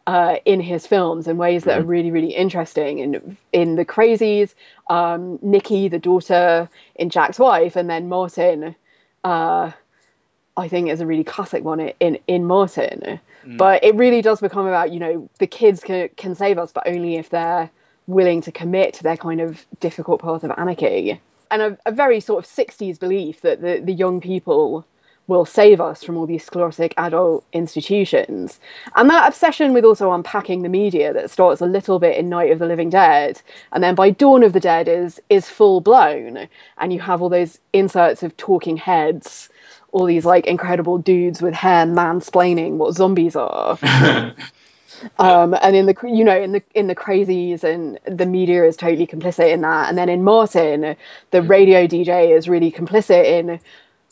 Uh, 0.07 0.37
in 0.45 0.59
his 0.59 0.87
films 0.87 1.27
in 1.27 1.37
ways 1.37 1.63
that 1.63 1.79
are 1.79 1.83
really, 1.83 2.09
really 2.09 2.33
interesting. 2.33 2.97
In 2.97 3.37
in 3.53 3.75
the 3.75 3.85
Crazies, 3.85 4.55
um, 4.89 5.37
Nikki, 5.43 5.87
the 5.87 5.99
daughter, 5.99 6.67
in 6.95 7.11
Jack's 7.11 7.37
wife, 7.37 7.75
and 7.75 7.87
then 7.87 8.09
Martin, 8.09 8.75
I 10.57 10.67
think 10.67 10.89
is 10.89 11.01
a 11.01 11.05
really 11.05 11.23
classic 11.23 11.63
one 11.63 11.79
in 11.79 12.17
in 12.27 12.45
Martin. 12.45 13.19
Mm. 13.45 13.57
But 13.57 13.83
it 13.83 13.95
really 13.95 14.21
does 14.21 14.41
become 14.41 14.67
about 14.67 14.91
you 14.91 14.99
know 14.99 15.29
the 15.39 15.47
kids 15.47 15.81
can 15.81 16.09
can 16.17 16.35
save 16.35 16.57
us, 16.57 16.71
but 16.71 16.87
only 16.87 17.15
if 17.15 17.29
they're 17.29 17.69
willing 18.07 18.41
to 18.41 18.51
commit 18.51 18.93
to 18.95 19.03
their 19.03 19.17
kind 19.17 19.39
of 19.41 19.65
difficult 19.79 20.21
path 20.21 20.43
of 20.43 20.51
anarchy. 20.57 21.21
And 21.49 21.61
a, 21.61 21.77
a 21.85 21.91
very 21.91 22.19
sort 22.19 22.43
of 22.43 22.49
'60s 22.49 22.99
belief 22.99 23.41
that 23.41 23.61
the 23.61 23.81
the 23.83 23.93
young 23.93 24.21
people 24.21 24.85
will 25.27 25.45
save 25.45 25.79
us 25.79 26.03
from 26.03 26.17
all 26.17 26.25
these 26.25 26.43
sclerotic 26.43 26.93
adult 26.97 27.45
institutions. 27.53 28.59
And 28.95 29.09
that 29.09 29.27
obsession 29.27 29.71
with 29.71 29.85
also 29.85 30.11
unpacking 30.11 30.61
the 30.61 30.69
media 30.69 31.13
that 31.13 31.31
starts 31.31 31.61
a 31.61 31.65
little 31.65 31.99
bit 31.99 32.17
in 32.17 32.27
Night 32.27 32.51
of 32.51 32.59
the 32.59 32.65
Living 32.65 32.89
Dead, 32.89 33.41
and 33.71 33.83
then 33.83 33.95
by 33.95 34.09
Dawn 34.09 34.43
of 34.43 34.53
the 34.53 34.59
Dead 34.59 34.87
is 34.87 35.21
is 35.29 35.49
full 35.49 35.79
blown. 35.79 36.47
And 36.77 36.93
you 36.93 36.99
have 36.99 37.21
all 37.21 37.29
those 37.29 37.59
inserts 37.71 38.23
of 38.23 38.35
talking 38.35 38.77
heads, 38.77 39.49
all 39.91 40.05
these 40.05 40.25
like 40.25 40.45
incredible 40.47 40.97
dudes 40.97 41.41
with 41.41 41.53
hair 41.53 41.85
mansplaining 41.85 42.73
what 42.73 42.93
zombies 42.93 43.35
are. 43.35 43.77
um, 45.19 45.55
and 45.61 45.75
in 45.75 45.85
the 45.85 45.95
you 46.03 46.23
know 46.23 46.39
in 46.39 46.53
the 46.53 46.63
in 46.73 46.87
the 46.87 46.95
crazies 46.95 47.63
and 47.63 47.99
the 48.05 48.25
media 48.25 48.65
is 48.65 48.77
totally 48.77 49.07
complicit 49.07 49.51
in 49.51 49.61
that. 49.61 49.89
And 49.89 49.97
then 49.97 50.09
in 50.09 50.23
martin 50.23 50.95
the 51.31 51.41
radio 51.41 51.87
dj 51.87 52.35
is 52.35 52.47
really 52.47 52.71
complicit 52.71 53.25
in 53.25 53.59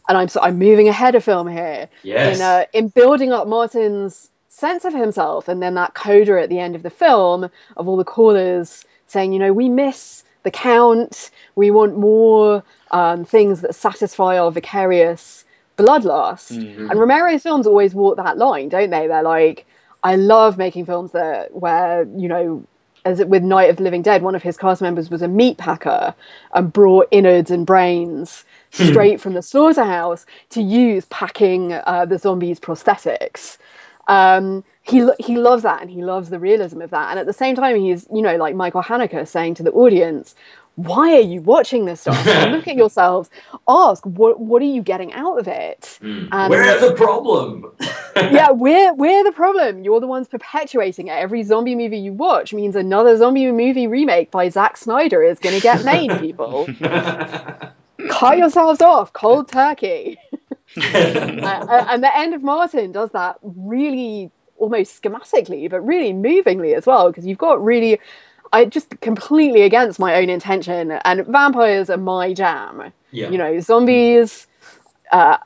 and 0.09 0.17
I'm 0.17 0.27
so 0.27 0.41
I'm 0.41 0.57
moving 0.57 0.89
ahead 0.89 1.15
of 1.15 1.23
film 1.23 1.47
here. 1.47 1.87
Yes. 2.03 2.37
in 2.37 2.43
uh, 2.43 2.65
in 2.73 2.87
building 2.89 3.31
up 3.31 3.47
Martin's 3.47 4.31
sense 4.49 4.83
of 4.83 4.93
himself, 4.93 5.47
and 5.47 5.61
then 5.61 5.75
that 5.75 5.93
coda 5.93 6.41
at 6.41 6.49
the 6.49 6.59
end 6.59 6.75
of 6.75 6.83
the 6.83 6.89
film 6.89 7.49
of 7.77 7.87
all 7.87 7.95
the 7.95 8.03
callers 8.03 8.83
saying, 9.07 9.31
you 9.31 9.39
know, 9.39 9.53
we 9.53 9.69
miss 9.69 10.23
the 10.43 10.51
count, 10.51 11.29
we 11.55 11.71
want 11.71 11.97
more 11.97 12.63
um, 12.91 13.23
things 13.23 13.61
that 13.61 13.75
satisfy 13.75 14.37
our 14.37 14.51
vicarious 14.51 15.45
bloodlust. 15.79 16.59
And 16.89 16.99
Romero's 16.99 17.43
films 17.43 17.67
always 17.67 17.93
walk 17.95 18.17
that 18.17 18.37
line, 18.37 18.69
don't 18.69 18.89
they? 18.91 19.07
They're 19.07 19.23
like, 19.23 19.65
I 20.03 20.15
love 20.15 20.57
making 20.57 20.85
films 20.85 21.11
that 21.13 21.53
where 21.55 22.03
you 22.17 22.27
know. 22.27 22.65
As 23.05 23.23
with 23.23 23.43
Night 23.43 23.69
of 23.69 23.77
the 23.77 23.83
Living 23.83 24.01
Dead, 24.01 24.21
one 24.21 24.35
of 24.35 24.43
his 24.43 24.57
cast 24.57 24.81
members 24.81 25.09
was 25.09 25.21
a 25.21 25.27
meat 25.27 25.57
packer 25.57 26.13
and 26.53 26.71
brought 26.73 27.07
innards 27.11 27.49
and 27.49 27.65
brains 27.65 28.43
straight 28.71 29.21
from 29.21 29.33
the 29.35 29.41
slaughterhouse 29.41 30.25
to 30.49 30.61
use 30.61 31.05
packing 31.05 31.73
uh, 31.73 32.05
the 32.05 32.19
zombies' 32.19 32.59
prosthetics. 32.59 33.57
Um, 34.07 34.65
he 34.83 35.07
he 35.19 35.37
loves 35.37 35.63
that 35.63 35.81
and 35.81 35.89
he 35.89 36.03
loves 36.03 36.29
the 36.29 36.39
realism 36.39 36.81
of 36.81 36.89
that. 36.89 37.11
And 37.11 37.19
at 37.19 37.25
the 37.25 37.33
same 37.33 37.55
time, 37.55 37.77
he's 37.77 38.07
you 38.13 38.21
know 38.21 38.35
like 38.35 38.55
Michael 38.55 38.83
Haneke 38.83 39.27
saying 39.27 39.55
to 39.55 39.63
the 39.63 39.71
audience, 39.71 40.35
"Why 40.83 41.13
are 41.15 41.19
you 41.21 41.41
watching 41.41 41.85
this 41.85 42.01
stuff? 42.01 42.25
Look 42.25 42.67
at 42.67 42.75
yourselves. 42.83 43.29
Ask 43.67 44.03
what 44.05 44.39
what 44.39 44.61
are 44.61 44.65
you 44.65 44.81
getting 44.81 45.11
out 45.13 45.37
of 45.39 45.47
it? 45.47 45.99
And- 46.01 46.49
We're 46.49 46.79
the 46.79 46.93
problem. 46.95 47.71
yeah, 48.15 48.51
we're 48.51 48.93
we're 48.93 49.23
the 49.23 49.31
problem. 49.31 49.83
You're 49.83 49.99
the 49.99 50.07
ones 50.07 50.27
perpetuating 50.27 51.07
it. 51.07 51.11
Every 51.11 51.43
zombie 51.43 51.75
movie 51.75 51.97
you 51.99 52.13
watch 52.13 52.53
means 52.53 52.75
another 52.75 53.17
zombie 53.17 53.51
movie 53.51 53.87
remake 53.87 54.31
by 54.31 54.49
Zack 54.49 54.77
Snyder 54.77 55.21
is 55.23 55.39
going 55.39 55.55
to 55.55 55.61
get 55.61 55.83
made. 55.83 56.11
People, 56.19 56.67
cut 58.09 58.37
yourselves 58.37 58.81
off, 58.81 59.13
cold 59.13 59.47
turkey. 59.51 60.17
Uh, 60.77 60.81
uh, 60.87 61.85
and 61.89 62.03
the 62.03 62.15
end 62.17 62.33
of 62.33 62.43
Martin 62.43 62.91
does 62.91 63.09
that 63.11 63.37
really 63.41 64.31
almost 64.57 65.01
schematically, 65.01 65.69
but 65.69 65.81
really 65.81 66.13
movingly 66.13 66.73
as 66.75 66.85
well, 66.85 67.09
because 67.09 67.25
you've 67.25 67.37
got 67.37 67.63
really. 67.63 67.99
I 68.51 68.65
just 68.65 68.99
completely 69.01 69.61
against 69.61 69.99
my 69.99 70.15
own 70.15 70.29
intention, 70.29 70.91
and 70.91 71.25
vampires 71.27 71.89
are 71.89 71.97
my 71.97 72.33
jam. 72.33 72.91
Yeah. 73.11 73.29
You 73.29 73.37
know, 73.37 73.59
zombies. 73.59 74.47
Uh, 75.11 75.37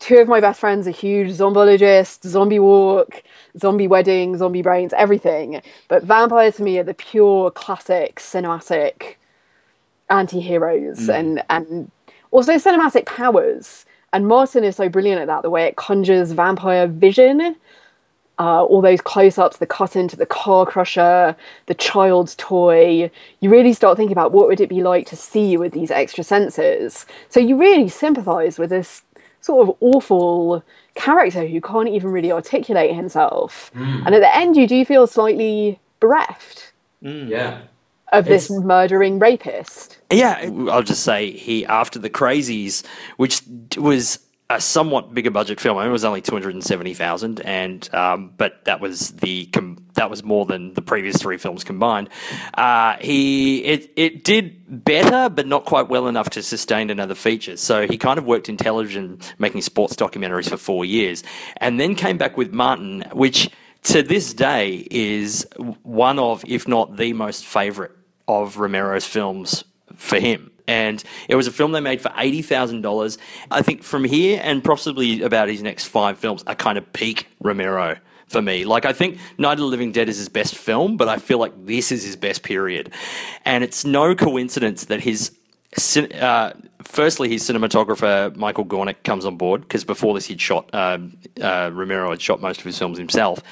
two 0.00 0.18
of 0.18 0.28
my 0.28 0.40
best 0.40 0.60
friends 0.60 0.86
are 0.86 0.90
huge 0.90 1.30
zombologists, 1.30 2.28
zombie 2.28 2.58
walk, 2.58 3.22
zombie 3.58 3.86
wedding, 3.86 4.36
zombie 4.36 4.62
brains, 4.62 4.92
everything. 4.92 5.62
But 5.88 6.02
vampires 6.02 6.56
to 6.56 6.62
me 6.62 6.78
are 6.78 6.84
the 6.84 6.94
pure 6.94 7.50
classic 7.50 8.16
cinematic 8.16 9.14
anti-heroes 10.10 11.08
and 11.08 11.42
and 11.48 11.90
also 12.30 12.54
cinematic 12.54 13.06
powers. 13.06 13.86
And 14.12 14.28
Martin 14.28 14.62
is 14.62 14.76
so 14.76 14.88
brilliant 14.88 15.20
at 15.22 15.26
that, 15.26 15.42
the 15.42 15.50
way 15.50 15.64
it 15.64 15.76
conjures 15.76 16.32
vampire 16.32 16.86
vision. 16.86 17.56
Uh, 18.36 18.64
all 18.64 18.80
those 18.80 19.00
close-ups, 19.00 19.58
the 19.58 19.66
cut 19.66 19.94
into 19.94 20.16
the 20.16 20.26
car 20.26 20.66
crusher, 20.66 21.36
the 21.66 21.74
child's 21.74 22.34
toy. 22.34 23.08
You 23.38 23.48
really 23.48 23.72
start 23.72 23.96
thinking 23.96 24.16
about 24.16 24.32
what 24.32 24.48
would 24.48 24.60
it 24.60 24.68
be 24.68 24.82
like 24.82 25.06
to 25.06 25.16
see 25.16 25.52
you 25.52 25.60
with 25.60 25.72
these 25.72 25.92
extra 25.92 26.24
senses. 26.24 27.06
So 27.28 27.38
you 27.38 27.56
really 27.56 27.88
sympathise 27.88 28.58
with 28.58 28.70
this 28.70 29.02
sort 29.40 29.68
of 29.68 29.76
awful 29.80 30.64
character 30.96 31.46
who 31.46 31.60
can't 31.60 31.88
even 31.88 32.10
really 32.10 32.32
articulate 32.32 32.94
himself. 32.94 33.70
And 33.74 34.14
at 34.14 34.20
the 34.20 34.36
end, 34.36 34.56
you 34.56 34.66
do 34.66 34.84
feel 34.84 35.06
slightly 35.06 35.78
bereft 36.00 36.72
yeah. 37.02 37.60
of 38.12 38.24
this 38.24 38.50
murdering 38.50 39.18
rapist. 39.18 39.98
Yeah, 40.10 40.50
I'll 40.70 40.82
just 40.82 41.04
say 41.04 41.30
he 41.30 41.64
after 41.66 41.98
the 41.98 42.10
Crazies, 42.10 42.84
which 43.16 43.42
was 43.76 44.18
a 44.50 44.60
somewhat 44.60 45.14
bigger 45.14 45.30
budget 45.30 45.58
film. 45.58 45.78
I 45.78 45.82
mean, 45.82 45.88
it 45.88 45.92
was 45.92 46.04
only 46.04 46.20
two 46.20 46.32
hundred 46.32 46.54
and 46.54 46.62
seventy 46.62 46.92
thousand, 46.94 47.40
and 47.40 47.92
um, 47.94 48.32
but 48.36 48.64
that 48.66 48.80
was 48.80 49.10
the 49.12 49.46
com- 49.46 49.78
that 49.94 50.10
was 50.10 50.22
more 50.22 50.44
than 50.44 50.74
the 50.74 50.82
previous 50.82 51.16
three 51.16 51.38
films 51.38 51.64
combined. 51.64 52.10
Uh, 52.52 52.96
he 53.00 53.64
it 53.64 53.90
it 53.96 54.22
did 54.22 54.84
better, 54.84 55.30
but 55.30 55.46
not 55.46 55.64
quite 55.64 55.88
well 55.88 56.08
enough 56.08 56.30
to 56.30 56.42
sustain 56.42 56.90
another 56.90 57.14
feature. 57.14 57.56
So 57.56 57.86
he 57.86 57.96
kind 57.96 58.18
of 58.18 58.26
worked 58.26 58.48
in 58.48 58.56
television, 58.56 59.18
making 59.38 59.62
sports 59.62 59.96
documentaries 59.96 60.48
for 60.50 60.58
four 60.58 60.84
years, 60.84 61.24
and 61.56 61.80
then 61.80 61.94
came 61.94 62.18
back 62.18 62.36
with 62.36 62.52
Martin, 62.52 63.04
which 63.12 63.50
to 63.84 64.02
this 64.02 64.34
day 64.34 64.86
is 64.90 65.46
one 65.82 66.18
of, 66.18 66.44
if 66.46 66.68
not 66.68 66.96
the 66.96 67.12
most 67.12 67.44
favorite 67.44 67.92
of 68.28 68.56
Romero's 68.56 69.06
films 69.06 69.64
for 69.96 70.18
him. 70.18 70.50
And 70.66 71.02
it 71.28 71.34
was 71.34 71.46
a 71.46 71.52
film 71.52 71.72
they 71.72 71.80
made 71.80 72.00
for 72.00 72.12
eighty 72.16 72.42
thousand 72.42 72.80
dollars. 72.80 73.18
I 73.50 73.62
think 73.62 73.82
from 73.82 74.04
here 74.04 74.40
and 74.42 74.64
possibly 74.64 75.22
about 75.22 75.48
his 75.48 75.62
next 75.62 75.86
five 75.86 76.18
films 76.18 76.42
are 76.46 76.54
kind 76.54 76.78
of 76.78 76.90
peak 76.92 77.26
Romero 77.40 77.96
for 78.28 78.40
me. 78.40 78.64
Like 78.64 78.84
I 78.84 78.92
think 78.92 79.18
Night 79.38 79.52
of 79.52 79.58
the 79.58 79.66
Living 79.66 79.92
Dead 79.92 80.08
is 80.08 80.16
his 80.16 80.28
best 80.28 80.56
film, 80.56 80.96
but 80.96 81.08
I 81.08 81.18
feel 81.18 81.38
like 81.38 81.52
this 81.66 81.92
is 81.92 82.02
his 82.02 82.16
best 82.16 82.42
period. 82.42 82.92
And 83.44 83.62
it's 83.62 83.84
no 83.84 84.14
coincidence 84.14 84.86
that 84.86 85.00
his 85.00 85.32
uh, 86.20 86.52
firstly, 86.82 87.28
his 87.28 87.42
cinematographer 87.42 88.34
Michael 88.36 88.64
Gornick 88.64 89.02
comes 89.02 89.24
on 89.24 89.36
board 89.36 89.62
because 89.62 89.84
before 89.84 90.14
this 90.14 90.26
he'd 90.26 90.40
shot 90.40 90.72
um, 90.74 91.16
uh, 91.40 91.70
Romero 91.72 92.10
had 92.10 92.20
shot 92.20 92.40
most 92.40 92.60
of 92.60 92.64
his 92.64 92.78
films 92.78 92.98
himself. 92.98 93.42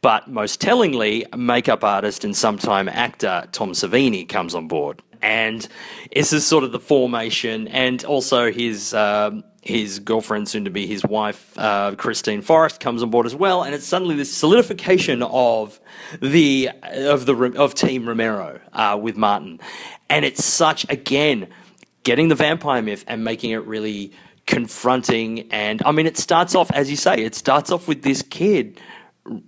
But 0.00 0.28
most 0.28 0.60
tellingly, 0.60 1.26
makeup 1.36 1.84
artist 1.84 2.24
and 2.24 2.36
sometime 2.36 2.88
actor 2.88 3.46
Tom 3.52 3.72
Savini 3.72 4.28
comes 4.28 4.54
on 4.54 4.66
board, 4.68 5.00
and 5.22 5.66
this 6.12 6.32
is 6.32 6.46
sort 6.46 6.64
of 6.64 6.72
the 6.72 6.80
formation, 6.80 7.68
and 7.68 8.04
also 8.04 8.50
his. 8.50 8.94
Um, 8.94 9.44
his 9.62 10.00
girlfriend, 10.00 10.48
soon 10.48 10.64
to 10.64 10.70
be 10.70 10.88
his 10.88 11.04
wife, 11.04 11.56
uh, 11.56 11.94
Christine 11.94 12.42
Forrest, 12.42 12.80
comes 12.80 13.00
on 13.00 13.10
board 13.10 13.26
as 13.26 13.34
well, 13.36 13.62
and 13.62 13.76
it's 13.76 13.86
suddenly 13.86 14.16
this 14.16 14.34
solidification 14.34 15.22
of 15.22 15.78
the 16.20 16.70
of 16.82 17.26
the 17.26 17.52
of 17.56 17.72
Team 17.72 18.08
Romero 18.08 18.58
uh, 18.72 18.98
with 19.00 19.16
Martin, 19.16 19.60
and 20.10 20.24
it's 20.24 20.44
such 20.44 20.84
again 20.90 21.46
getting 22.02 22.28
the 22.28 22.34
vampire 22.34 22.82
myth 22.82 23.04
and 23.06 23.24
making 23.24 23.50
it 23.50 23.64
really 23.66 24.12
confronting. 24.46 25.50
And 25.52 25.82
I 25.84 25.92
mean, 25.92 26.06
it 26.06 26.16
starts 26.16 26.54
off 26.54 26.70
as 26.72 26.90
you 26.90 26.96
say, 26.96 27.16
it 27.16 27.34
starts 27.34 27.70
off 27.70 27.88
with 27.88 28.02
this 28.02 28.22
kid 28.22 28.80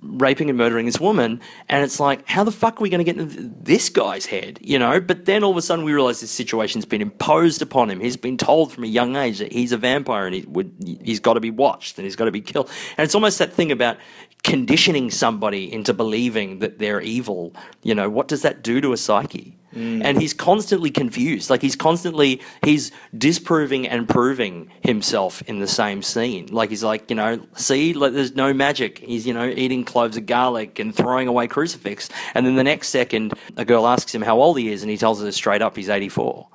raping 0.02 0.48
and 0.48 0.56
murdering 0.56 0.86
this 0.86 1.00
woman, 1.00 1.40
and 1.68 1.82
it's 1.82 1.98
like, 1.98 2.28
how 2.28 2.44
the 2.44 2.52
fuck 2.52 2.80
are 2.80 2.82
we 2.82 2.88
going 2.88 3.04
to 3.04 3.04
get 3.04 3.20
into 3.20 3.52
this 3.60 3.88
guy's 3.88 4.26
head, 4.26 4.58
you 4.62 4.78
know? 4.78 5.00
But 5.00 5.24
then 5.24 5.42
all 5.42 5.50
of 5.50 5.56
a 5.56 5.62
sudden 5.62 5.84
we 5.84 5.92
realize 5.92 6.20
this 6.20 6.30
situation's 6.30 6.84
been 6.84 7.02
imposed 7.02 7.60
upon 7.60 7.90
him. 7.90 7.98
He's 7.98 8.16
been 8.16 8.36
told 8.36 8.72
from 8.72 8.84
a 8.84 8.88
young 8.88 9.16
age 9.16 9.38
that 9.38 9.52
he's 9.52 9.72
a 9.72 9.76
vampire 9.76 10.26
and 10.26 10.34
he 10.34 10.42
would, 10.42 10.72
he's 11.02 11.20
got 11.20 11.34
to 11.34 11.40
be 11.40 11.50
watched 11.50 11.98
and 11.98 12.04
he's 12.04 12.14
got 12.16 12.26
to 12.26 12.30
be 12.30 12.40
killed. 12.40 12.70
And 12.96 13.04
it's 13.04 13.14
almost 13.14 13.38
that 13.40 13.52
thing 13.52 13.72
about 13.72 13.96
conditioning 14.44 15.10
somebody 15.10 15.72
into 15.72 15.92
believing 15.94 16.60
that 16.60 16.78
they're 16.78 17.00
evil. 17.00 17.54
You 17.82 17.94
know, 17.94 18.08
what 18.08 18.28
does 18.28 18.42
that 18.42 18.62
do 18.62 18.80
to 18.82 18.92
a 18.92 18.96
psyche? 18.96 19.56
Mm. 19.74 20.04
And 20.04 20.20
he's 20.20 20.34
constantly 20.34 20.90
confused. 20.90 21.50
Like 21.50 21.62
he's 21.62 21.74
constantly 21.74 22.40
he's 22.62 22.92
disproving 23.16 23.88
and 23.88 24.08
proving 24.08 24.70
himself 24.82 25.42
in 25.42 25.58
the 25.58 25.66
same 25.66 26.02
scene. 26.02 26.46
Like 26.52 26.70
he's 26.70 26.84
like, 26.84 27.10
you 27.10 27.16
know, 27.16 27.44
see, 27.56 27.94
like 27.94 28.12
there's 28.12 28.36
no 28.36 28.52
magic. 28.52 28.98
He's, 28.98 29.26
you 29.26 29.34
know, 29.34 29.48
eating 29.48 29.82
cloves 29.82 30.16
of 30.16 30.26
garlic 30.26 30.78
and 30.78 30.94
throwing 30.94 31.26
away 31.26 31.48
crucifix. 31.48 32.08
And 32.34 32.46
then 32.46 32.54
the 32.54 32.64
next 32.64 32.88
second 32.88 33.34
a 33.56 33.64
girl 33.64 33.86
asks 33.86 34.14
him 34.14 34.22
how 34.22 34.40
old 34.40 34.58
he 34.58 34.70
is 34.70 34.82
and 34.82 34.90
he 34.90 34.96
tells 34.96 35.20
her 35.20 35.32
straight 35.32 35.62
up 35.62 35.74
he's 35.74 35.88
84. 35.88 36.46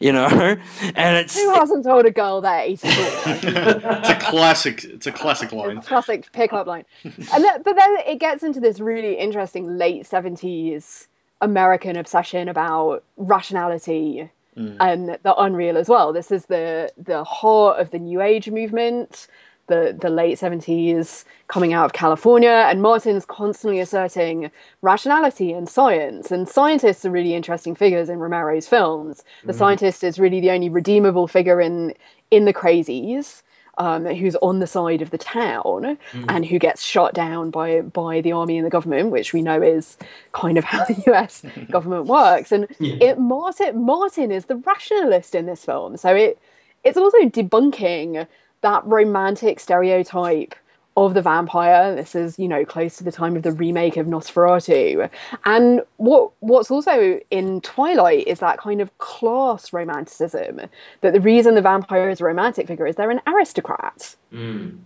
You 0.00 0.12
know? 0.12 0.28
And 0.94 1.16
it's 1.16 1.36
Who 1.38 1.52
hasn't 1.54 1.84
told 1.84 2.06
a 2.06 2.10
girl 2.10 2.40
they're 2.40 2.60
84? 2.60 2.90
It's 3.26 4.08
a 4.08 4.18
classic. 4.20 4.84
It's 4.84 5.06
a 5.06 5.12
classic 5.12 5.52
line. 5.52 5.80
Classic 5.82 6.30
pickup 6.32 6.66
line. 6.66 6.84
And 7.04 7.44
then, 7.44 7.62
but 7.62 7.74
then 7.76 7.96
it 8.06 8.18
gets 8.18 8.42
into 8.42 8.60
this 8.60 8.80
really 8.80 9.18
interesting 9.18 9.76
late 9.76 10.04
70s 10.04 11.08
American 11.40 11.96
obsession 11.96 12.48
about 12.48 13.04
rationality 13.16 14.30
mm. 14.56 14.76
and 14.80 15.18
the 15.22 15.34
unreal 15.36 15.76
as 15.76 15.88
well. 15.88 16.12
This 16.12 16.30
is 16.30 16.46
the 16.46 16.90
the 16.96 17.24
heart 17.24 17.80
of 17.80 17.90
the 17.90 17.98
New 17.98 18.20
Age 18.20 18.50
movement, 18.50 19.28
the 19.68 19.96
the 19.98 20.10
late 20.10 20.38
70s 20.38 21.24
coming 21.46 21.72
out 21.72 21.86
of 21.86 21.92
California, 21.92 22.66
and 22.68 22.82
Martin's 22.82 23.24
constantly 23.24 23.80
asserting 23.80 24.50
rationality 24.82 25.52
and 25.52 25.68
science. 25.68 26.30
And 26.30 26.48
scientists 26.48 27.04
are 27.04 27.10
really 27.10 27.34
interesting 27.34 27.74
figures 27.74 28.08
in 28.08 28.18
Romero's 28.18 28.68
films. 28.68 29.24
The 29.44 29.52
scientist 29.54 30.04
is 30.04 30.18
really 30.18 30.40
the 30.40 30.50
only 30.50 30.68
redeemable 30.68 31.28
figure 31.28 31.60
in 31.60 31.94
in 32.30 32.44
the 32.44 32.52
crazies 32.52 33.42
um, 33.78 34.04
who's 34.06 34.36
on 34.36 34.58
the 34.58 34.66
side 34.66 35.00
of 35.00 35.10
the 35.10 35.18
town 35.18 35.96
and 36.28 36.44
who 36.44 36.58
gets 36.58 36.82
shot 36.82 37.14
down 37.14 37.50
by 37.50 37.80
by 37.80 38.20
the 38.20 38.32
army 38.32 38.58
and 38.58 38.66
the 38.66 38.70
government, 38.70 39.10
which 39.10 39.32
we 39.32 39.40
know 39.40 39.62
is 39.62 39.96
kind 40.32 40.58
of 40.58 40.64
how 40.64 40.84
the 40.84 41.02
U.S. 41.06 41.44
government 41.70 42.06
works. 42.06 42.52
And 42.52 42.66
it 42.80 43.18
Martin 43.18 43.84
Martin 43.84 44.30
is 44.30 44.46
the 44.46 44.56
rationalist 44.56 45.34
in 45.34 45.46
this 45.46 45.64
film, 45.64 45.96
so 45.96 46.14
it 46.14 46.38
it's 46.84 46.98
also 46.98 47.18
debunking 47.18 48.26
that 48.62 48.84
romantic 48.84 49.60
stereotype 49.60 50.54
of 50.96 51.14
the 51.14 51.22
vampire. 51.22 51.94
This 51.94 52.14
is, 52.14 52.38
you 52.38 52.48
know, 52.48 52.64
close 52.64 52.96
to 52.96 53.04
the 53.04 53.12
time 53.12 53.36
of 53.36 53.42
the 53.42 53.52
remake 53.52 53.96
of 53.96 54.06
Nosferatu. 54.06 55.08
And 55.44 55.82
what 55.96 56.32
what's 56.40 56.70
also 56.70 57.20
in 57.30 57.60
Twilight 57.60 58.26
is 58.26 58.40
that 58.40 58.58
kind 58.58 58.80
of 58.80 58.96
class 58.98 59.72
romanticism. 59.72 60.60
That 61.00 61.12
the 61.12 61.20
reason 61.20 61.54
the 61.54 61.62
vampire 61.62 62.10
is 62.10 62.20
a 62.20 62.24
romantic 62.24 62.66
figure 62.66 62.86
is 62.86 62.96
they're 62.96 63.10
an 63.10 63.20
aristocrat. 63.26 64.16
Mm. 64.32 64.78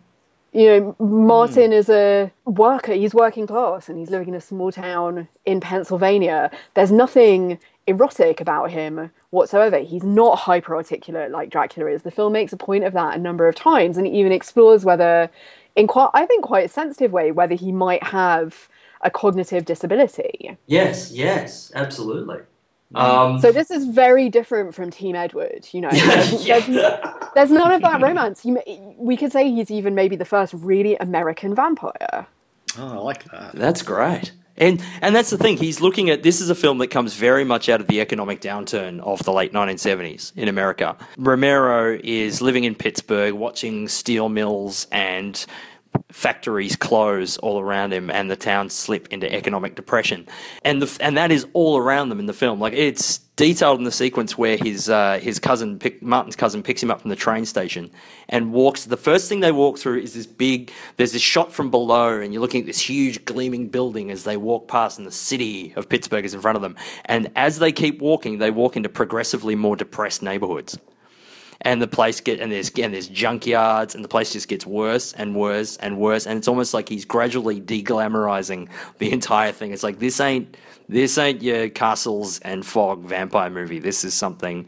You 0.53 0.67
know, 0.67 0.97
Martin 0.99 1.73
is 1.73 1.89
a 1.89 2.31
worker. 2.45 2.93
He's 2.93 3.15
working 3.15 3.47
class 3.47 3.89
and 3.89 3.99
he's 3.99 4.11
living 4.11 4.29
in 4.29 4.35
a 4.35 4.41
small 4.41 4.71
town 4.71 5.29
in 5.47 5.61
Pennsylvania. 5.61 6.51
There's 6.75 6.93
nothing 6.93 7.59
erotic 7.87 8.41
about 8.41 8.71
him 8.71 9.11
whatsoever. 9.31 9.79
He's 9.79 10.05
not 10.05 10.39
hyper 10.39 10.77
articulate 10.77 11.31
like 11.31 11.51
Dracula 11.51 11.91
is. 11.91 12.03
The 12.03 12.11
film 12.11 12.33
makes 12.33 12.53
a 12.53 12.57
point 12.57 12.85
of 12.85 12.93
that 12.93 13.17
a 13.17 13.19
number 13.19 13.49
of 13.49 13.55
times 13.55 13.97
and 13.97 14.07
it 14.07 14.11
even 14.11 14.33
explores 14.33 14.85
whether, 14.85 15.31
in 15.77 15.87
quite, 15.87 16.11
I 16.15 16.27
think, 16.27 16.45
quite 16.45 16.67
a 16.67 16.69
sensitive 16.69 17.13
way, 17.13 17.33
whether 17.33 17.55
he 17.55 17.73
might 17.73 18.03
have 18.05 18.69
a 19.03 19.11
cognitive 19.11 19.65
disability. 19.65 20.57
Yes, 20.67 21.11
yes, 21.11 21.73
absolutely. 21.75 22.39
Um, 22.95 23.41
So 23.41 23.53
this 23.53 23.71
is 23.71 23.87
very 23.87 24.29
different 24.29 24.75
from 24.75 24.91
Team 24.91 25.17
Edward. 25.17 25.67
You 25.73 25.81
know, 25.81 25.91
there's, 25.93 26.47
yeah. 26.47 26.61
there's, 26.61 27.15
there's 27.35 27.51
none 27.51 27.73
of 27.73 27.83
that 27.83 28.01
romance. 28.01 28.43
He, 28.43 28.53
ma- 28.53 28.61
we 28.97 29.17
could 29.17 29.33
say 29.33 29.51
he's 29.51 29.71
even 29.71 29.95
maybe 29.95 30.15
the 30.15 30.25
first 30.25 30.53
really 30.55 30.97
American 30.97 31.55
vampire. 31.55 32.27
Oh, 32.79 32.89
I 32.89 32.97
like 32.99 33.25
that. 33.25 33.53
That's 33.55 33.83
great. 33.83 34.33
And 34.57 34.83
and 35.01 35.15
that's 35.15 35.31
the 35.31 35.39
thing. 35.39 35.57
He's 35.57 35.81
looking 35.81 36.11
at 36.11 36.23
this 36.23 36.41
is 36.41 36.51
a 36.51 36.55
film 36.55 36.79
that 36.79 36.89
comes 36.89 37.15
very 37.15 37.45
much 37.45 37.69
out 37.69 37.81
of 37.81 37.87
the 37.87 38.01
economic 38.01 38.41
downturn 38.41 39.01
of 39.01 39.23
the 39.25 39.33
late 39.33 39.53
1970s 39.53 40.33
in 40.37 40.49
America. 40.49 40.97
Romero 41.17 41.99
is 42.03 42.43
living 42.43 42.65
in 42.65 42.75
Pittsburgh, 42.75 43.35
watching 43.35 43.89
steel 43.89 44.29
mills 44.29 44.87
and 44.93 45.47
factories 46.11 46.77
close 46.77 47.39
all 47.39 47.61
around 47.61 47.93
him, 47.93 48.11
and 48.11 48.31
the 48.31 48.37
town 48.37 48.71
slip 48.71 49.09
into 49.09 49.33
economic 49.33 49.75
depression. 49.75 50.27
And 50.65 50.83
the 50.83 51.05
and 51.05 51.17
that 51.17 51.33
is 51.33 51.47
all 51.53 51.79
around 51.79 52.11
them 52.11 52.21
in 52.21 52.27
the 52.27 52.33
film. 52.33 52.61
Like 52.61 52.75
it's 52.75 53.19
detailed 53.37 53.79
in 53.79 53.85
the 53.85 53.93
sequence 53.93 54.37
where 54.37 54.57
his 54.57 54.89
uh, 54.89 55.19
his 55.21 55.39
cousin 55.39 55.79
pick, 55.79 56.03
Martin's 56.03 56.37
cousin 56.37 56.63
picks 56.63 56.83
him 56.83 56.91
up 56.91 57.01
from 57.01 57.11
the 57.11 57.17
train 57.17 57.45
station 57.45 57.91
and 58.29 58.53
walks. 58.53 58.85
The 58.85 58.97
first 58.97 59.29
thing 59.29 59.41
they 59.41 59.53
walk 59.53 59.79
through 59.79 60.01
is 60.01 60.15
this 60.15 60.27
big. 60.27 60.71
There's 60.97 61.13
this 61.13 61.23
shot 61.23 61.53
from 61.53 61.71
below, 61.71 62.21
and 62.21 62.33
you're 62.33 62.43
looking 62.43 62.61
at 62.61 62.67
this 62.67 62.81
huge 62.81 63.25
gleaming 63.25 63.69
building 63.69 64.11
as 64.11 64.25
they 64.25 64.37
walk 64.37 64.69
past, 64.69 64.99
and 64.99 65.07
the 65.07 65.13
city 65.13 65.73
of 65.77 65.89
Pittsburgh 65.89 66.25
is 66.25 66.35
in 66.35 66.41
front 66.41 66.57
of 66.57 66.63
them. 66.63 66.77
And 67.07 67.31
as 67.37 67.59
they 67.59 67.73
keep 67.73 68.01
walking, 68.01 68.39
they 68.39 68.51
walk 68.51 68.77
into 68.77 68.89
progressively 68.89 69.55
more 69.55 69.77
depressed 69.77 70.23
neighborhoods. 70.23 70.79
And 71.65 71.81
the 71.81 71.87
place 71.87 72.21
get 72.21 72.41
and 72.41 72.51
there's 72.51 72.71
and 72.71 72.93
there's 72.93 73.09
junkyards 73.09 73.95
and 73.95 74.05
the 74.05 74.09
place 74.09 74.33
just 74.33 74.49
gets 74.49 74.67
worse 74.67 75.13
and 75.13 75.35
worse 75.37 75.77
and 75.77 75.97
worse 75.99 76.27
and 76.27 76.37
it's 76.37 76.49
almost 76.49 76.75
like 76.75 76.89
he's 76.89 77.05
gradually 77.05 77.61
deglamorizing 77.61 78.69
the 78.99 79.13
entire 79.13 79.53
thing. 79.53 79.73
It's 79.73 79.85
like 79.85 80.01
this 80.01 80.21
ain't 80.21 80.57
this 80.89 81.17
ain't 81.19 81.41
your 81.41 81.69
castles 81.69 82.41
and 82.41 82.67
fog 82.67 83.05
vampire 83.05 83.49
movie. 83.49 83.79
This 83.79 84.05
is 84.05 84.13
something 84.13 84.67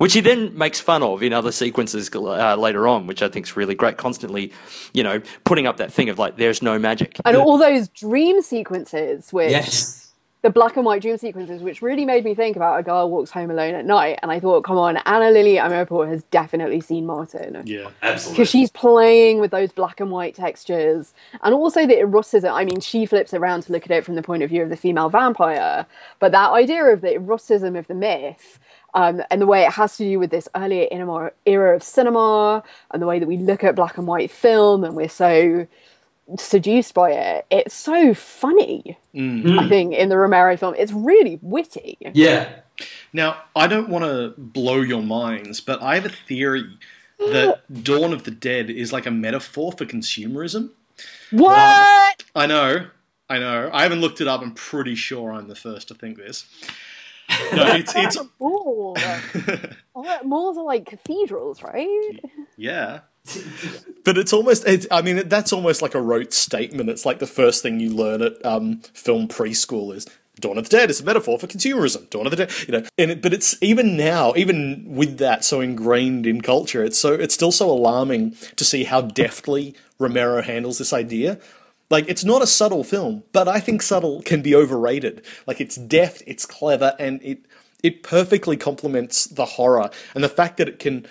which 0.00 0.14
he 0.14 0.22
then 0.22 0.56
makes 0.56 0.80
fun 0.80 1.02
of 1.02 1.22
in 1.22 1.34
other 1.34 1.52
sequences 1.52 2.08
uh, 2.14 2.56
later 2.56 2.88
on, 2.88 3.06
which 3.06 3.20
I 3.20 3.28
think 3.28 3.44
is 3.44 3.54
really 3.54 3.74
great. 3.74 3.98
Constantly, 3.98 4.50
you 4.94 5.02
know, 5.02 5.20
putting 5.44 5.66
up 5.66 5.76
that 5.76 5.92
thing 5.92 6.08
of 6.08 6.18
like, 6.18 6.38
there's 6.38 6.62
no 6.62 6.78
magic. 6.78 7.20
And 7.26 7.36
all 7.36 7.58
those 7.58 7.86
dream 7.88 8.40
sequences, 8.40 9.30
which 9.30 9.50
yes. 9.50 9.99
The 10.42 10.48
black 10.50 10.76
and 10.76 10.86
white 10.86 11.02
dream 11.02 11.18
sequences, 11.18 11.60
which 11.60 11.82
really 11.82 12.06
made 12.06 12.24
me 12.24 12.34
think 12.34 12.56
about 12.56 12.80
a 12.80 12.82
girl 12.82 13.10
walks 13.10 13.30
home 13.30 13.50
alone 13.50 13.74
at 13.74 13.84
night. 13.84 14.18
And 14.22 14.32
I 14.32 14.40
thought, 14.40 14.64
come 14.64 14.78
on, 14.78 14.96
Ana 14.98 15.30
Lily 15.30 15.56
Amirpour 15.56 16.08
has 16.08 16.22
definitely 16.24 16.80
seen 16.80 17.04
Martin. 17.04 17.62
Yeah. 17.66 17.90
Absolutely. 18.02 18.36
Because 18.36 18.48
she's 18.48 18.70
playing 18.70 19.40
with 19.40 19.50
those 19.50 19.70
black 19.70 20.00
and 20.00 20.10
white 20.10 20.34
textures. 20.34 21.12
And 21.42 21.54
also 21.54 21.86
the 21.86 21.98
eroticism. 21.98 22.52
I 22.54 22.64
mean, 22.64 22.80
she 22.80 23.04
flips 23.04 23.34
around 23.34 23.64
to 23.64 23.72
look 23.72 23.84
at 23.84 23.90
it 23.90 24.04
from 24.04 24.14
the 24.14 24.22
point 24.22 24.42
of 24.42 24.48
view 24.48 24.62
of 24.62 24.70
the 24.70 24.76
female 24.76 25.10
vampire. 25.10 25.84
But 26.20 26.32
that 26.32 26.52
idea 26.52 26.84
of 26.84 27.02
the 27.02 27.14
eroticism 27.14 27.76
of 27.76 27.86
the 27.86 27.94
myth 27.94 28.58
um, 28.94 29.22
and 29.30 29.40
the 29.42 29.46
way 29.46 29.64
it 29.64 29.72
has 29.72 29.96
to 29.98 30.04
do 30.04 30.18
with 30.18 30.30
this 30.30 30.48
earlier 30.56 30.88
era- 30.90 31.32
era 31.46 31.76
of 31.76 31.82
cinema 31.82 32.62
and 32.90 33.02
the 33.02 33.06
way 33.06 33.18
that 33.18 33.28
we 33.28 33.36
look 33.36 33.62
at 33.62 33.76
black 33.76 33.98
and 33.98 34.06
white 34.06 34.30
film 34.30 34.84
and 34.84 34.96
we're 34.96 35.08
so 35.08 35.66
seduced 36.38 36.94
by 36.94 37.12
it. 37.12 37.46
It's 37.50 37.74
so 37.74 38.14
funny, 38.14 38.98
mm. 39.14 39.58
I 39.58 39.68
think, 39.68 39.94
in 39.94 40.08
the 40.08 40.16
Romero 40.16 40.56
film. 40.56 40.74
It's 40.78 40.92
really 40.92 41.38
witty. 41.42 41.98
Yeah. 42.14 42.48
Now, 43.12 43.42
I 43.54 43.66
don't 43.66 43.88
want 43.88 44.04
to 44.04 44.34
blow 44.38 44.80
your 44.80 45.02
minds, 45.02 45.60
but 45.60 45.82
I 45.82 45.96
have 45.96 46.06
a 46.06 46.10
theory 46.10 46.78
that 47.18 47.60
Dawn 47.84 48.12
of 48.12 48.24
the 48.24 48.30
Dead 48.30 48.70
is 48.70 48.92
like 48.92 49.06
a 49.06 49.10
metaphor 49.10 49.72
for 49.72 49.84
consumerism. 49.84 50.70
What? 51.30 52.24
I 52.34 52.46
know, 52.46 52.86
I 53.28 53.38
know. 53.38 53.70
I 53.72 53.82
haven't 53.82 54.00
looked 54.00 54.20
it 54.20 54.28
up. 54.28 54.42
I'm 54.42 54.54
pretty 54.54 54.94
sure 54.94 55.32
I'm 55.32 55.48
the 55.48 55.54
first 55.54 55.88
to 55.88 55.94
think 55.94 56.18
this. 56.18 56.46
No, 57.52 57.66
it's 57.74 57.94
it's 57.94 58.18
Mall. 58.38 58.96
Oh, 59.94 60.18
malls 60.24 60.58
are 60.58 60.64
like 60.64 60.86
cathedrals, 60.86 61.62
right? 61.62 62.20
yeah. 62.56 63.00
But 64.04 64.16
it's 64.16 64.32
almost, 64.32 64.66
it's, 64.66 64.86
I 64.90 65.02
mean, 65.02 65.28
that's 65.28 65.52
almost 65.52 65.82
like 65.82 65.94
a 65.94 66.00
rote 66.00 66.32
statement. 66.32 66.88
It's 66.88 67.04
like 67.04 67.18
the 67.18 67.26
first 67.26 67.62
thing 67.62 67.80
you 67.80 67.90
learn 67.90 68.22
at 68.22 68.44
um, 68.44 68.80
film 68.94 69.28
preschool 69.28 69.94
is 69.94 70.06
Dawn 70.40 70.58
of 70.58 70.68
the 70.68 70.76
Dead 70.76 70.90
is 70.90 71.00
a 71.00 71.04
metaphor 71.04 71.38
for 71.38 71.46
consumerism. 71.46 72.08
Dawn 72.10 72.26
of 72.26 72.30
the 72.30 72.36
Dead, 72.36 72.52
you 72.66 72.72
know. 72.72 72.86
And 72.98 73.10
it, 73.10 73.22
but 73.22 73.32
it's 73.32 73.56
even 73.62 73.96
now, 73.96 74.32
even 74.36 74.84
with 74.86 75.18
that 75.18 75.44
so 75.44 75.60
ingrained 75.60 76.26
in 76.26 76.40
culture, 76.40 76.82
it's 76.82 76.98
so 76.98 77.12
it's 77.12 77.34
still 77.34 77.52
so 77.52 77.70
alarming 77.70 78.36
to 78.56 78.64
see 78.64 78.84
how 78.84 79.02
deftly 79.02 79.74
Romero 79.98 80.42
handles 80.42 80.78
this 80.78 80.92
idea. 80.92 81.38
Like 81.90 82.08
it's 82.08 82.24
not 82.24 82.42
a 82.42 82.46
subtle 82.46 82.84
film, 82.84 83.24
but 83.32 83.48
I 83.48 83.60
think 83.60 83.82
subtle 83.82 84.22
can 84.22 84.42
be 84.42 84.54
overrated. 84.54 85.24
Like 85.46 85.60
it's 85.60 85.76
deft, 85.76 86.22
it's 86.26 86.46
clever, 86.46 86.94
and 86.98 87.22
it 87.22 87.44
it 87.82 88.02
perfectly 88.02 88.56
complements 88.56 89.24
the 89.24 89.44
horror 89.44 89.90
and 90.14 90.22
the 90.22 90.28
fact 90.28 90.56
that 90.58 90.68
it 90.68 90.78
can 90.78 91.06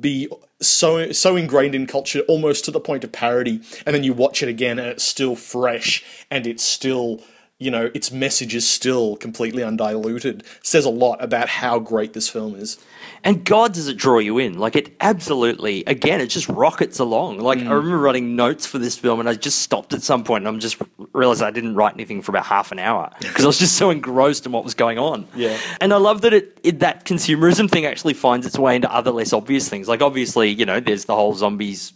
be 0.00 0.28
so 0.60 1.12
so 1.12 1.36
ingrained 1.36 1.74
in 1.74 1.86
culture 1.86 2.20
almost 2.28 2.64
to 2.64 2.70
the 2.70 2.80
point 2.80 3.04
of 3.04 3.12
parody 3.12 3.60
and 3.84 3.94
then 3.94 4.02
you 4.02 4.12
watch 4.12 4.42
it 4.42 4.48
again 4.48 4.78
and 4.78 4.88
it's 4.88 5.04
still 5.04 5.36
fresh 5.36 6.04
and 6.30 6.46
it's 6.46 6.64
still 6.64 7.22
you 7.58 7.70
know 7.70 7.90
its 7.94 8.12
message 8.12 8.54
is 8.54 8.68
still 8.68 9.16
completely 9.16 9.62
undiluted 9.62 10.44
says 10.62 10.84
a 10.84 10.90
lot 10.90 11.22
about 11.22 11.48
how 11.48 11.78
great 11.78 12.12
this 12.12 12.28
film 12.28 12.54
is 12.54 12.78
And 13.24 13.44
God, 13.44 13.72
does 13.72 13.88
it 13.88 13.96
draw 13.96 14.18
you 14.18 14.38
in? 14.38 14.58
Like 14.58 14.76
it 14.76 14.94
absolutely, 15.00 15.82
again, 15.86 16.20
it 16.20 16.28
just 16.28 16.48
rockets 16.48 16.98
along. 17.00 17.38
Like 17.40 17.58
I 17.58 17.62
mm. 17.62 17.70
remember 17.70 17.98
writing 17.98 18.36
notes 18.36 18.66
for 18.66 18.78
this 18.78 18.96
film, 18.96 19.18
and 19.18 19.28
I 19.28 19.34
just 19.34 19.62
stopped 19.62 19.92
at 19.94 20.02
some 20.02 20.22
point, 20.22 20.42
and 20.42 20.48
I'm 20.48 20.60
just 20.60 20.80
realized 21.12 21.42
I 21.42 21.50
didn't 21.50 21.74
write 21.74 21.94
anything 21.94 22.22
for 22.22 22.30
about 22.30 22.46
half 22.46 22.70
an 22.70 22.78
hour 22.78 23.10
because 23.20 23.44
I 23.44 23.48
was 23.48 23.58
just 23.58 23.76
so 23.76 23.90
engrossed 23.90 24.46
in 24.46 24.52
what 24.52 24.62
was 24.62 24.74
going 24.74 24.98
on. 24.98 25.26
Yeah. 25.34 25.58
And 25.80 25.92
I 25.92 25.96
love 25.96 26.20
that 26.20 26.32
it, 26.32 26.58
it 26.62 26.78
that 26.80 27.04
consumerism 27.04 27.68
thing 27.70 27.84
actually 27.84 28.14
finds 28.14 28.46
its 28.46 28.58
way 28.58 28.76
into 28.76 28.92
other 28.92 29.10
less 29.10 29.32
obvious 29.32 29.68
things. 29.68 29.88
Like 29.88 30.02
obviously, 30.02 30.50
you 30.50 30.64
know, 30.64 30.78
there's 30.78 31.06
the 31.06 31.16
whole 31.16 31.34
zombies, 31.34 31.94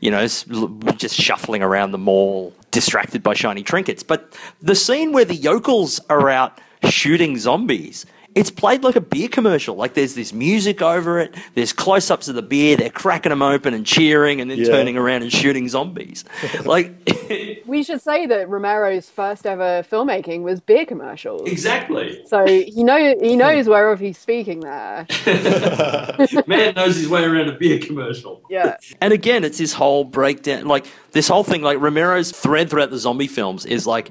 you 0.00 0.10
know, 0.10 0.26
just 0.26 1.14
shuffling 1.14 1.62
around 1.62 1.92
the 1.92 1.98
mall, 1.98 2.52
distracted 2.72 3.22
by 3.22 3.34
shiny 3.34 3.62
trinkets. 3.62 4.02
But 4.02 4.36
the 4.60 4.74
scene 4.74 5.12
where 5.12 5.24
the 5.24 5.36
yokels 5.36 6.00
are 6.10 6.28
out 6.28 6.60
shooting 6.88 7.38
zombies. 7.38 8.04
It's 8.34 8.50
played 8.50 8.82
like 8.82 8.96
a 8.96 9.00
beer 9.00 9.28
commercial. 9.28 9.74
Like 9.76 9.92
there's 9.94 10.14
this 10.14 10.32
music 10.32 10.80
over 10.80 11.18
it. 11.18 11.34
There's 11.54 11.72
close-ups 11.72 12.28
of 12.28 12.34
the 12.34 12.42
beer. 12.42 12.76
They're 12.76 12.88
cracking 12.88 13.30
them 13.30 13.42
open 13.42 13.74
and 13.74 13.84
cheering, 13.84 14.40
and 14.40 14.50
then 14.50 14.58
Yeah. 14.58 14.66
turning 14.68 14.96
around 14.96 15.22
and 15.22 15.30
shooting 15.30 15.68
zombies. 15.68 16.24
like 16.64 16.92
We 17.66 17.82
should 17.82 18.00
say 18.00 18.26
that 18.26 18.48
Romero's 18.48 19.08
first 19.10 19.46
ever 19.46 19.82
filmmaking 19.90 20.42
was 20.42 20.60
beer 20.60 20.86
commercials. 20.86 21.48
Exactly. 21.48 22.22
So 22.26 22.46
he 22.46 22.82
know 22.84 23.14
he 23.20 23.36
knows 23.36 23.68
whereof 23.68 24.00
he's 24.00 24.18
speaking 24.18 24.60
there. 24.60 25.06
Man 26.46 26.74
knows 26.74 26.96
his 26.96 27.08
way 27.08 27.24
around 27.24 27.48
a 27.48 27.52
beer 27.52 27.78
commercial. 27.78 28.42
Yeah. 28.48 28.76
And 29.00 29.12
again, 29.12 29.44
it's 29.44 29.58
this 29.58 29.72
whole 29.72 30.04
breakdown, 30.04 30.66
like 30.66 30.86
this 31.12 31.28
whole 31.28 31.44
thing, 31.44 31.62
like 31.62 31.78
Romero's 31.80 32.30
thread 32.32 32.70
throughout 32.70 32.90
the 32.90 32.98
zombie 32.98 33.26
films 33.26 33.66
is 33.66 33.86
like 33.86 34.10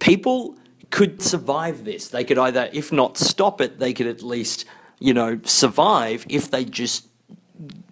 people 0.00 0.56
could 0.94 1.20
survive 1.20 1.84
this. 1.84 2.06
They 2.06 2.22
could 2.22 2.38
either, 2.38 2.70
if 2.72 2.92
not 2.92 3.18
stop 3.18 3.60
it, 3.60 3.80
they 3.80 3.92
could 3.92 4.06
at 4.06 4.22
least, 4.22 4.64
you 5.00 5.12
know, 5.12 5.40
survive 5.42 6.24
if 6.28 6.52
they 6.52 6.64
just 6.64 7.08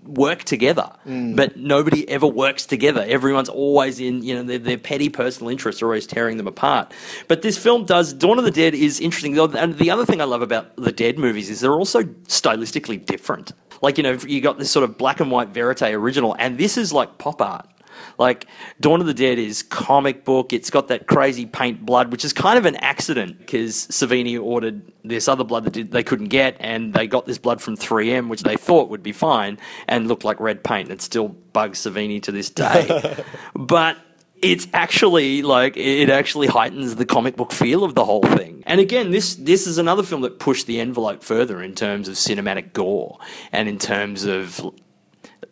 work 0.05 0.45
together. 0.45 0.89
Mm. 1.05 1.35
But 1.35 1.57
nobody 1.57 2.09
ever 2.09 2.29
works 2.29 2.65
together. 2.65 3.05
Everyone's 3.05 3.49
always 3.49 3.99
in, 3.99 4.23
you 4.23 4.37
know, 4.37 4.45
their, 4.45 4.59
their 4.59 4.79
petty 4.79 5.09
personal 5.09 5.51
interests 5.51 5.83
are 5.83 5.87
always 5.87 6.07
tearing 6.07 6.37
them 6.37 6.47
apart. 6.47 6.95
But 7.27 7.43
this 7.43 7.59
film 7.59 7.87
does, 7.87 8.13
Dawn 8.13 8.39
of 8.39 8.45
the 8.45 8.53
Dead 8.53 8.73
is 8.73 9.01
interesting. 9.01 9.37
And 9.37 9.77
the 9.79 9.91
other 9.91 10.07
thing 10.07 10.21
I 10.21 10.25
love 10.25 10.43
about 10.43 10.77
the 10.77 10.93
Dead 10.93 11.19
movies 11.19 11.51
is 11.51 11.59
they're 11.59 11.75
also 11.75 12.05
stylistically 12.05 13.05
different. 13.05 13.51
Like, 13.83 13.97
you 13.97 14.05
know, 14.05 14.13
you 14.13 14.41
got 14.41 14.61
this 14.61 14.71
sort 14.71 14.85
of 14.85 14.97
black 14.97 15.19
and 15.19 15.29
white 15.29 15.49
verite 15.49 15.83
original, 15.83 16.37
and 16.39 16.57
this 16.57 16.79
is 16.79 16.93
like 16.93 17.19
pop 17.19 17.43
art. 17.43 17.69
Like 18.19 18.47
Dawn 18.81 19.01
of 19.01 19.07
the 19.07 19.15
Dead 19.15 19.39
is 19.39 19.63
comic 19.63 20.25
book. 20.25 20.53
It's 20.53 20.71
got 20.71 20.89
that 20.89 21.07
crazy 21.07 21.47
paint 21.47 21.85
blood, 21.85 22.13
which 22.13 22.25
is 22.25 22.33
kind 22.33 22.59
of 22.59 22.67
an 22.67 22.77
accident 22.77 23.39
because 23.39 23.87
Savini 23.89 24.41
ordered 24.41 24.83
this 25.05 25.29
other 25.29 25.45
blood 25.45 25.65
that 25.65 25.91
they 25.91 26.03
couldn't 26.03 26.29
get, 26.29 26.57
and 26.61 26.95
they 26.95 27.07
got 27.07 27.27
this 27.27 27.39
blood 27.39 27.61
from 27.61 27.77
3M, 27.77 28.29
which 28.29 28.43
they 28.43 28.57
thought 28.57 28.89
would 28.89 29.03
be 29.03 29.13
fine, 29.13 29.59
and 29.89 30.09
looked 30.09 30.25
like 30.25 30.39
red 30.41 30.63
paint. 30.63 30.91
It 30.91 31.03
still 31.03 31.29
bugs 31.29 31.81
Savini 31.81 32.23
to 32.23 32.33
this 32.33 32.51
day. 32.51 33.25
but 33.55 33.97
it's 34.43 34.67
actually 34.75 35.43
like 35.43 35.77
it 35.77 36.11
actually 36.11 36.49
heightens 36.49 36.97
the 36.97 37.07
comic 37.07 37.37
book 37.37 37.53
feel 37.53 37.85
of 37.85 37.95
the 37.95 38.05
whole 38.05 38.23
thing. 38.23 38.63
And 38.67 38.81
again, 38.81 39.13
this 39.13 39.37
this 39.37 39.67
is 39.67 39.79
another 39.79 40.03
film 40.03 40.23
that 40.23 40.39
pushed 40.41 40.67
the 40.67 40.81
envelope 40.81 41.23
further 41.23 41.63
in 41.63 41.75
terms 41.75 42.09
of 42.09 42.17
cinematic 42.17 42.73
gore 42.73 43.19
and 43.53 43.69
in 43.69 43.79
terms 43.79 44.25
of 44.25 44.61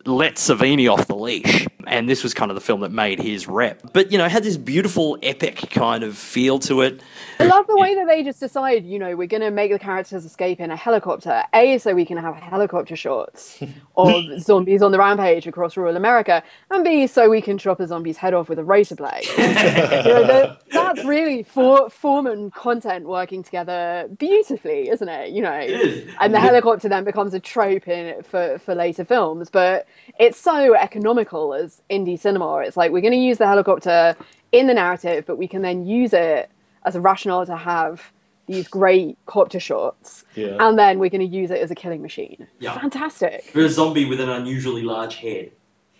let 0.05 0.35
Savini 0.35 0.91
off 0.91 1.07
the 1.07 1.15
leash. 1.15 1.67
And 1.87 2.07
this 2.07 2.23
was 2.23 2.33
kind 2.33 2.51
of 2.51 2.55
the 2.55 2.61
film 2.61 2.81
that 2.81 2.91
made 2.91 3.19
his 3.19 3.47
rep. 3.47 3.81
But, 3.91 4.11
you 4.11 4.17
know, 4.17 4.25
it 4.25 4.31
had 4.31 4.43
this 4.43 4.55
beautiful, 4.55 5.17
epic 5.23 5.69
kind 5.71 6.03
of 6.03 6.17
feel 6.17 6.59
to 6.59 6.81
it. 6.81 7.01
I 7.39 7.45
love 7.45 7.65
the 7.67 7.75
way 7.75 7.95
that 7.95 8.07
they 8.07 8.23
just 8.23 8.39
decide, 8.39 8.85
you 8.85 8.99
know, 8.99 9.15
we're 9.15 9.27
going 9.27 9.41
to 9.41 9.51
make 9.51 9.71
the 9.71 9.79
characters 9.79 10.23
escape 10.23 10.59
in 10.59 10.69
a 10.69 10.75
helicopter. 10.75 11.43
A, 11.53 11.79
so 11.79 11.93
we 11.93 12.05
can 12.05 12.17
have 12.17 12.35
helicopter 12.35 12.95
shots 12.95 13.61
of 13.97 14.41
zombies 14.41 14.81
on 14.81 14.91
the 14.91 14.99
rampage 14.99 15.47
across 15.47 15.75
rural 15.75 15.97
America. 15.97 16.43
And 16.69 16.83
B, 16.83 17.07
so 17.07 17.29
we 17.29 17.41
can 17.41 17.57
chop 17.57 17.79
a 17.79 17.87
zombie's 17.87 18.17
head 18.17 18.33
off 18.33 18.47
with 18.47 18.59
a 18.59 18.63
razor 18.63 18.95
blade. 18.95 19.25
you 19.37 19.43
know, 19.43 20.55
that's 20.71 21.03
really 21.03 21.43
for, 21.43 21.89
form 21.89 22.27
and 22.27 22.53
content 22.53 23.05
working 23.05 23.43
together 23.43 24.07
beautifully, 24.17 24.89
isn't 24.89 25.09
it? 25.09 25.31
You 25.31 25.41
know, 25.41 26.05
and 26.19 26.33
the 26.33 26.39
helicopter 26.39 26.87
then 26.87 27.03
becomes 27.03 27.33
a 27.33 27.39
trope 27.39 27.87
in 27.87 28.21
for, 28.23 28.59
for 28.59 28.75
later 28.75 29.03
films. 29.03 29.49
But 29.49 29.80
it's 30.19 30.39
so 30.39 30.75
economical 30.75 31.53
as 31.53 31.81
indie 31.89 32.19
cinema. 32.19 32.57
It's 32.59 32.77
like 32.77 32.91
we're 32.91 33.01
going 33.01 33.13
to 33.13 33.19
use 33.19 33.37
the 33.37 33.47
helicopter 33.47 34.15
in 34.51 34.67
the 34.67 34.73
narrative, 34.73 35.25
but 35.25 35.37
we 35.37 35.47
can 35.47 35.61
then 35.61 35.85
use 35.85 36.13
it 36.13 36.49
as 36.85 36.95
a 36.95 37.01
rationale 37.01 37.45
to 37.45 37.55
have 37.55 38.11
these 38.47 38.67
great 38.67 39.17
copter 39.27 39.59
shots, 39.59 40.25
Yeah. 40.35 40.57
and 40.59 40.77
then 40.77 40.99
we're 40.99 41.09
going 41.09 41.21
to 41.29 41.37
use 41.37 41.51
it 41.51 41.61
as 41.61 41.71
a 41.71 41.75
killing 41.75 42.01
machine. 42.01 42.47
Yeah. 42.59 42.77
Fantastic. 42.77 43.43
For 43.45 43.61
a 43.61 43.69
zombie 43.69 44.05
with 44.05 44.19
an 44.19 44.29
unusually 44.29 44.81
large 44.81 45.15
head. 45.15 45.51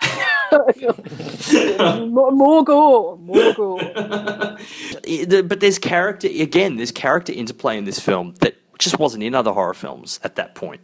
more, 2.10 2.32
more 2.32 2.64
gore, 2.64 3.18
more 3.20 3.54
gore. 3.54 3.80
But 5.44 5.60
there's 5.60 5.80
character, 5.80 6.28
again, 6.28 6.76
there's 6.78 6.92
character 6.92 7.32
interplay 7.32 7.78
in 7.78 7.86
this 7.86 8.00
film 8.00 8.34
that 8.42 8.56
just 8.80 9.00
wasn't 9.00 9.24
in 9.24 9.34
other 9.36 9.52
horror 9.52 9.74
films 9.74 10.20
at 10.24 10.36
that 10.36 10.56
point. 10.56 10.82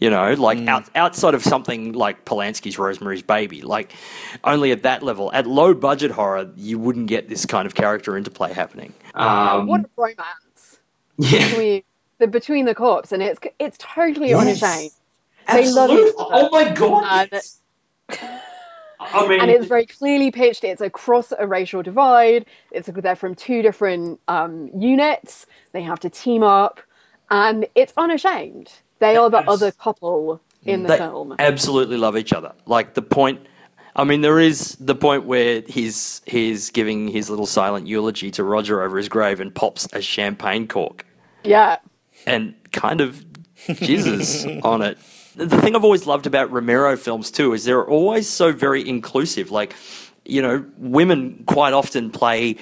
You 0.00 0.10
know, 0.10 0.32
like 0.34 0.58
out, 0.68 0.88
outside 0.94 1.34
of 1.34 1.42
something 1.42 1.92
like 1.92 2.24
Polanski's 2.24 2.78
Rosemary's 2.78 3.22
Baby, 3.22 3.62
like 3.62 3.92
only 4.44 4.70
at 4.70 4.84
that 4.84 5.02
level, 5.02 5.32
at 5.32 5.46
low 5.46 5.74
budget 5.74 6.12
horror, 6.12 6.48
you 6.56 6.78
wouldn't 6.78 7.08
get 7.08 7.28
this 7.28 7.44
kind 7.44 7.66
of 7.66 7.74
character 7.74 8.16
interplay 8.16 8.52
happening. 8.52 8.94
Um, 9.14 9.66
what 9.66 9.80
a 9.80 9.88
romance 9.96 10.78
yeah. 11.16 11.48
between 11.48 11.82
the 12.18 12.26
between 12.28 12.64
the 12.64 12.74
cops, 12.76 13.10
and 13.10 13.22
it's 13.22 13.40
it's 13.58 13.76
totally 13.80 14.28
Yes. 14.30 14.40
unashamed. 14.62 14.90
They 15.52 15.70
love 15.72 15.90
Absolute- 15.90 16.08
each 16.08 16.14
other. 16.18 16.30
Oh 16.32 16.50
my 16.50 16.72
god! 16.72 17.28
And- 17.32 18.40
I 19.00 19.26
mean, 19.28 19.40
and 19.40 19.50
it's 19.50 19.66
very 19.66 19.86
clearly 19.86 20.30
pitched. 20.30 20.64
It's 20.64 20.80
across 20.80 21.32
a 21.38 21.46
racial 21.46 21.82
divide. 21.82 22.46
It's 22.72 22.88
they're 22.92 23.16
from 23.16 23.34
two 23.34 23.62
different 23.62 24.20
um, 24.28 24.70
units. 24.76 25.46
They 25.72 25.82
have 25.82 26.00
to 26.00 26.10
team 26.10 26.42
up, 26.42 26.80
and 27.30 27.66
it's 27.74 27.92
unashamed. 27.96 28.72
They 29.00 29.16
are 29.16 29.30
the 29.30 29.48
other 29.48 29.72
couple 29.72 30.42
in 30.66 30.82
the 30.82 30.88
They 30.88 30.98
film. 30.98 31.34
absolutely 31.38 31.96
love 31.96 32.16
each 32.16 32.32
other. 32.32 32.52
Like 32.66 32.94
the 32.94 33.02
point, 33.02 33.40
I 33.96 34.04
mean, 34.04 34.20
there 34.22 34.40
is 34.40 34.76
the 34.80 34.94
point 34.94 35.24
where 35.26 35.62
he's 35.66 36.22
he's 36.26 36.70
giving 36.70 37.08
his 37.08 37.30
little 37.30 37.46
silent 37.46 37.86
eulogy 37.86 38.30
to 38.32 38.44
Roger 38.44 38.82
over 38.82 38.96
his 38.96 39.08
grave 39.08 39.40
and 39.40 39.54
pops 39.54 39.88
a 39.92 40.00
champagne 40.02 40.68
cork 40.68 41.06
Yeah, 41.44 41.78
and 42.26 42.54
kind 42.72 43.00
of 43.00 43.24
jizzes 43.68 44.46
on 44.64 44.82
it. 44.82 44.98
The 45.36 45.60
thing 45.60 45.76
I've 45.76 45.84
always 45.84 46.06
loved 46.06 46.26
about 46.26 46.50
Romero 46.52 46.96
films 46.96 47.30
too 47.30 47.52
is 47.54 47.64
they're 47.64 47.86
always 47.88 48.28
so 48.28 48.52
very 48.52 48.86
inclusive. 48.88 49.50
Like, 49.50 49.74
you 50.24 50.42
know, 50.42 50.64
women 50.78 51.44
quite 51.46 51.72
often 51.72 52.10
play, 52.10 52.56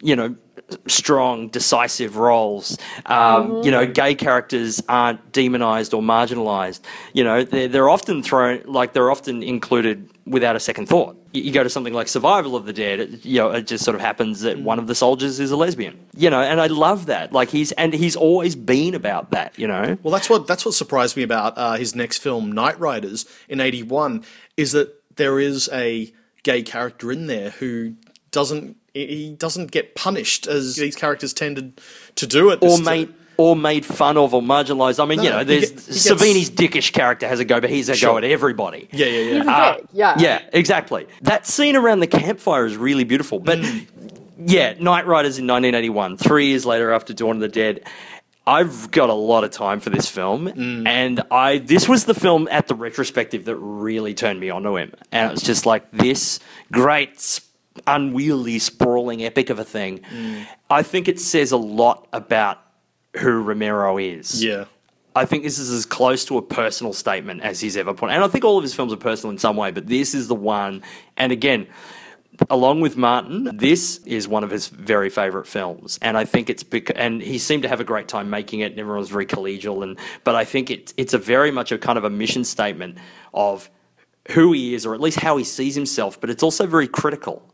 you 0.00 0.16
know, 0.16 0.36
strong, 0.86 1.48
decisive 1.48 2.16
roles. 2.16 2.78
Um, 3.06 3.62
You 3.62 3.70
know, 3.70 3.86
gay 3.86 4.14
characters 4.14 4.82
aren't 4.88 5.32
demonized 5.32 5.94
or 5.94 6.02
marginalized. 6.02 6.80
You 7.12 7.24
know, 7.24 7.44
they're, 7.44 7.68
they're 7.68 7.90
often 7.90 8.22
thrown, 8.22 8.62
like, 8.64 8.92
they're 8.92 9.10
often 9.10 9.42
included 9.42 10.08
without 10.24 10.56
a 10.56 10.60
second 10.60 10.86
thought. 10.86 11.16
You, 11.32 11.42
you 11.42 11.52
go 11.52 11.62
to 11.62 11.68
something 11.68 11.92
like 11.92 12.08
Survival 12.08 12.56
of 12.56 12.64
the 12.64 12.72
Dead, 12.72 13.00
it, 13.00 13.24
you 13.24 13.38
know, 13.38 13.50
it 13.50 13.66
just 13.66 13.84
sort 13.84 13.94
of 13.94 14.00
happens 14.00 14.40
that 14.42 14.58
one 14.58 14.78
of 14.78 14.86
the 14.86 14.94
soldiers 14.94 15.40
is 15.40 15.50
a 15.50 15.56
lesbian. 15.56 15.98
You 16.16 16.30
know, 16.30 16.40
and 16.40 16.60
I 16.60 16.68
love 16.68 17.06
that. 17.06 17.32
Like, 17.32 17.50
he's, 17.50 17.72
and 17.72 17.92
he's 17.92 18.16
always 18.16 18.56
been 18.56 18.94
about 18.94 19.30
that, 19.32 19.58
you 19.58 19.66
know? 19.66 19.98
Well, 20.02 20.12
that's 20.12 20.30
what 20.30 20.46
that's 20.46 20.64
what 20.64 20.74
surprised 20.74 21.16
me 21.16 21.22
about 21.22 21.56
uh, 21.56 21.74
his 21.74 21.94
next 21.94 22.18
film, 22.18 22.52
Knightriders, 22.52 23.26
in 23.48 23.60
'81, 23.60 24.24
is 24.56 24.72
that 24.72 24.94
there 25.16 25.38
is 25.38 25.68
a 25.72 26.12
gay 26.42 26.62
character 26.62 27.12
in 27.12 27.26
there 27.26 27.50
who 27.50 27.94
doesn't 28.30 28.76
he 28.94 29.34
doesn't 29.38 29.70
get 29.70 29.94
punished 29.94 30.46
as 30.46 30.76
these 30.76 30.96
characters 30.96 31.32
tended 31.32 31.80
to 32.16 32.26
do 32.26 32.50
it. 32.50 32.58
or 32.62 32.78
made 32.78 33.12
or 33.38 33.56
made 33.56 33.84
fun 33.86 34.18
of 34.18 34.34
or 34.34 34.42
marginalized. 34.42 35.02
I 35.02 35.06
mean, 35.06 35.22
you 35.22 35.30
know, 35.30 35.42
there's 35.42 35.70
get- 35.70 35.80
he 35.80 35.86
gets- 35.86 36.06
Savini's 36.10 36.50
dickish 36.50 36.92
character 36.92 37.26
has 37.26 37.40
a 37.40 37.44
go, 37.46 37.60
but 37.60 37.70
he's 37.70 37.88
a 37.88 37.98
go 37.98 38.18
at 38.18 38.24
everybody. 38.24 38.88
Yeah, 38.92 39.06
yeah, 39.06 39.42
yeah. 39.42 39.50
Uh. 39.50 39.76
Yeah, 39.92 40.14
Yeah, 40.18 40.42
exactly. 40.52 41.06
That 41.22 41.46
scene 41.46 41.74
around 41.74 42.00
the 42.00 42.06
campfire 42.06 42.66
is 42.66 42.76
really 42.76 43.04
beautiful. 43.04 43.38
But 43.40 43.58
Mm. 43.60 43.86
yeah, 44.44 44.74
Knightriders 44.74 45.38
in 45.38 45.46
1981, 45.46 46.18
three 46.18 46.48
years 46.48 46.66
later 46.66 46.92
after 46.92 47.14
Dawn 47.14 47.36
of 47.36 47.40
the 47.40 47.48
Dead. 47.48 47.80
I've 48.46 48.90
got 48.90 49.08
a 49.08 49.14
lot 49.14 49.44
of 49.44 49.50
time 49.50 49.78
for 49.78 49.90
this 49.90 50.08
film, 50.08 50.48
Mm. 50.48 50.86
and 50.86 51.22
I 51.30 51.58
this 51.58 51.88
was 51.88 52.04
the 52.06 52.14
film 52.14 52.48
at 52.50 52.66
the 52.66 52.74
retrospective 52.74 53.44
that 53.46 53.54
really 53.56 54.14
turned 54.14 54.40
me 54.40 54.50
onto 54.50 54.76
him, 54.76 54.92
and 55.12 55.30
it 55.30 55.32
was 55.34 55.42
just 55.42 55.64
like 55.64 55.84
this 55.92 56.40
great, 56.72 57.20
sp- 57.22 57.46
unwieldy, 57.86 58.58
sprawling 58.58 59.24
epic 59.24 59.50
of 59.50 59.58
a 59.58 59.64
thing. 59.64 60.00
Mm. 60.00 60.46
I 60.70 60.82
think 60.82 61.08
it 61.08 61.20
says 61.20 61.52
a 61.52 61.56
lot 61.56 62.08
about 62.12 62.58
who 63.16 63.42
Romero 63.42 63.98
is. 63.98 64.42
Yeah. 64.42 64.64
I 65.14 65.26
think 65.26 65.42
this 65.42 65.58
is 65.58 65.70
as 65.70 65.84
close 65.84 66.24
to 66.26 66.38
a 66.38 66.42
personal 66.42 66.92
statement 66.92 67.42
as 67.42 67.60
he's 67.60 67.76
ever 67.76 67.92
put. 67.92 68.10
And 68.10 68.24
I 68.24 68.28
think 68.28 68.44
all 68.44 68.56
of 68.56 68.62
his 68.62 68.74
films 68.74 68.92
are 68.92 68.96
personal 68.96 69.30
in 69.30 69.38
some 69.38 69.56
way, 69.56 69.70
but 69.70 69.86
this 69.86 70.14
is 70.14 70.28
the 70.28 70.34
one. 70.34 70.82
And 71.18 71.32
again, 71.32 71.66
along 72.48 72.80
with 72.80 72.96
Martin, 72.96 73.50
this 73.54 73.98
is 74.06 74.26
one 74.26 74.42
of 74.42 74.50
his 74.50 74.68
very 74.68 75.10
favorite 75.10 75.46
films. 75.46 75.98
And 76.00 76.16
I 76.16 76.24
think 76.24 76.48
it's 76.48 76.62
because, 76.62 76.96
and 76.96 77.20
he 77.20 77.38
seemed 77.38 77.62
to 77.64 77.68
have 77.68 77.80
a 77.80 77.84
great 77.84 78.08
time 78.08 78.30
making 78.30 78.60
it. 78.60 78.72
And 78.72 78.80
everyone 78.80 79.00
was 79.00 79.10
very 79.10 79.26
collegial. 79.26 79.82
And 79.82 79.98
but 80.24 80.34
I 80.34 80.44
think 80.46 80.70
it's 80.70 80.94
it's 80.96 81.12
a 81.12 81.18
very 81.18 81.50
much 81.50 81.72
a 81.72 81.78
kind 81.78 81.98
of 81.98 82.04
a 82.04 82.10
mission 82.10 82.44
statement 82.44 82.96
of 83.34 83.70
who 84.30 84.52
he 84.52 84.74
is, 84.74 84.86
or 84.86 84.94
at 84.94 85.00
least 85.00 85.20
how 85.20 85.36
he 85.36 85.44
sees 85.44 85.74
himself. 85.74 86.18
But 86.18 86.30
it's 86.30 86.42
also 86.42 86.66
very 86.66 86.88
critical 86.88 87.51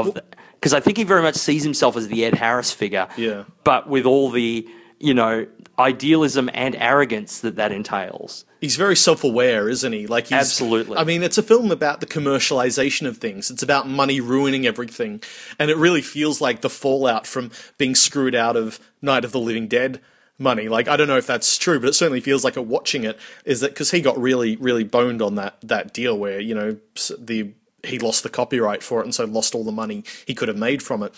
of 0.00 0.18
because 0.54 0.72
I 0.72 0.80
think 0.80 0.96
he 0.96 1.04
very 1.04 1.22
much 1.22 1.36
sees 1.36 1.62
himself 1.62 1.96
as 1.96 2.08
the 2.08 2.24
Ed 2.24 2.34
Harris 2.34 2.72
figure. 2.72 3.08
Yeah. 3.16 3.44
But 3.64 3.88
with 3.88 4.06
all 4.06 4.30
the 4.30 4.66
you 4.98 5.14
know 5.14 5.46
idealism 5.78 6.48
and 6.54 6.76
arrogance 6.76 7.40
that 7.40 7.56
that 7.56 7.72
entails. 7.72 8.44
He's 8.60 8.76
very 8.76 8.96
self-aware, 8.96 9.68
isn't 9.68 9.92
he? 9.92 10.06
Like 10.06 10.28
he's, 10.28 10.38
Absolutely. 10.38 10.96
I 10.96 11.04
mean, 11.04 11.22
it's 11.22 11.36
a 11.36 11.42
film 11.42 11.70
about 11.70 12.00
the 12.00 12.06
commercialization 12.06 13.06
of 13.06 13.18
things. 13.18 13.50
It's 13.50 13.62
about 13.62 13.88
money 13.88 14.20
ruining 14.20 14.66
everything, 14.66 15.20
and 15.58 15.70
it 15.70 15.76
really 15.76 16.00
feels 16.00 16.40
like 16.40 16.60
the 16.60 16.70
fallout 16.70 17.26
from 17.26 17.50
being 17.76 17.94
screwed 17.94 18.34
out 18.34 18.56
of 18.56 18.80
Night 19.02 19.24
of 19.24 19.32
the 19.32 19.40
Living 19.40 19.68
Dead 19.68 20.00
money. 20.38 20.68
Like 20.68 20.88
I 20.88 20.96
don't 20.96 21.08
know 21.08 21.18
if 21.18 21.26
that's 21.26 21.58
true, 21.58 21.78
but 21.78 21.88
it 21.88 21.94
certainly 21.94 22.20
feels 22.20 22.44
like 22.44 22.56
it. 22.56 22.66
Watching 22.66 23.04
it 23.04 23.18
is 23.44 23.60
that 23.60 23.70
because 23.70 23.90
he 23.90 24.00
got 24.00 24.18
really, 24.18 24.56
really 24.56 24.84
boned 24.84 25.20
on 25.20 25.34
that 25.34 25.60
that 25.62 25.92
deal 25.92 26.16
where 26.16 26.40
you 26.40 26.54
know 26.54 26.78
the 27.18 27.52
he 27.86 27.98
lost 27.98 28.22
the 28.22 28.28
copyright 28.28 28.82
for 28.82 29.00
it 29.00 29.04
and 29.04 29.14
so 29.14 29.24
lost 29.24 29.54
all 29.54 29.64
the 29.64 29.72
money 29.72 30.04
he 30.26 30.34
could 30.34 30.48
have 30.48 30.58
made 30.58 30.82
from 30.82 31.02
it, 31.02 31.14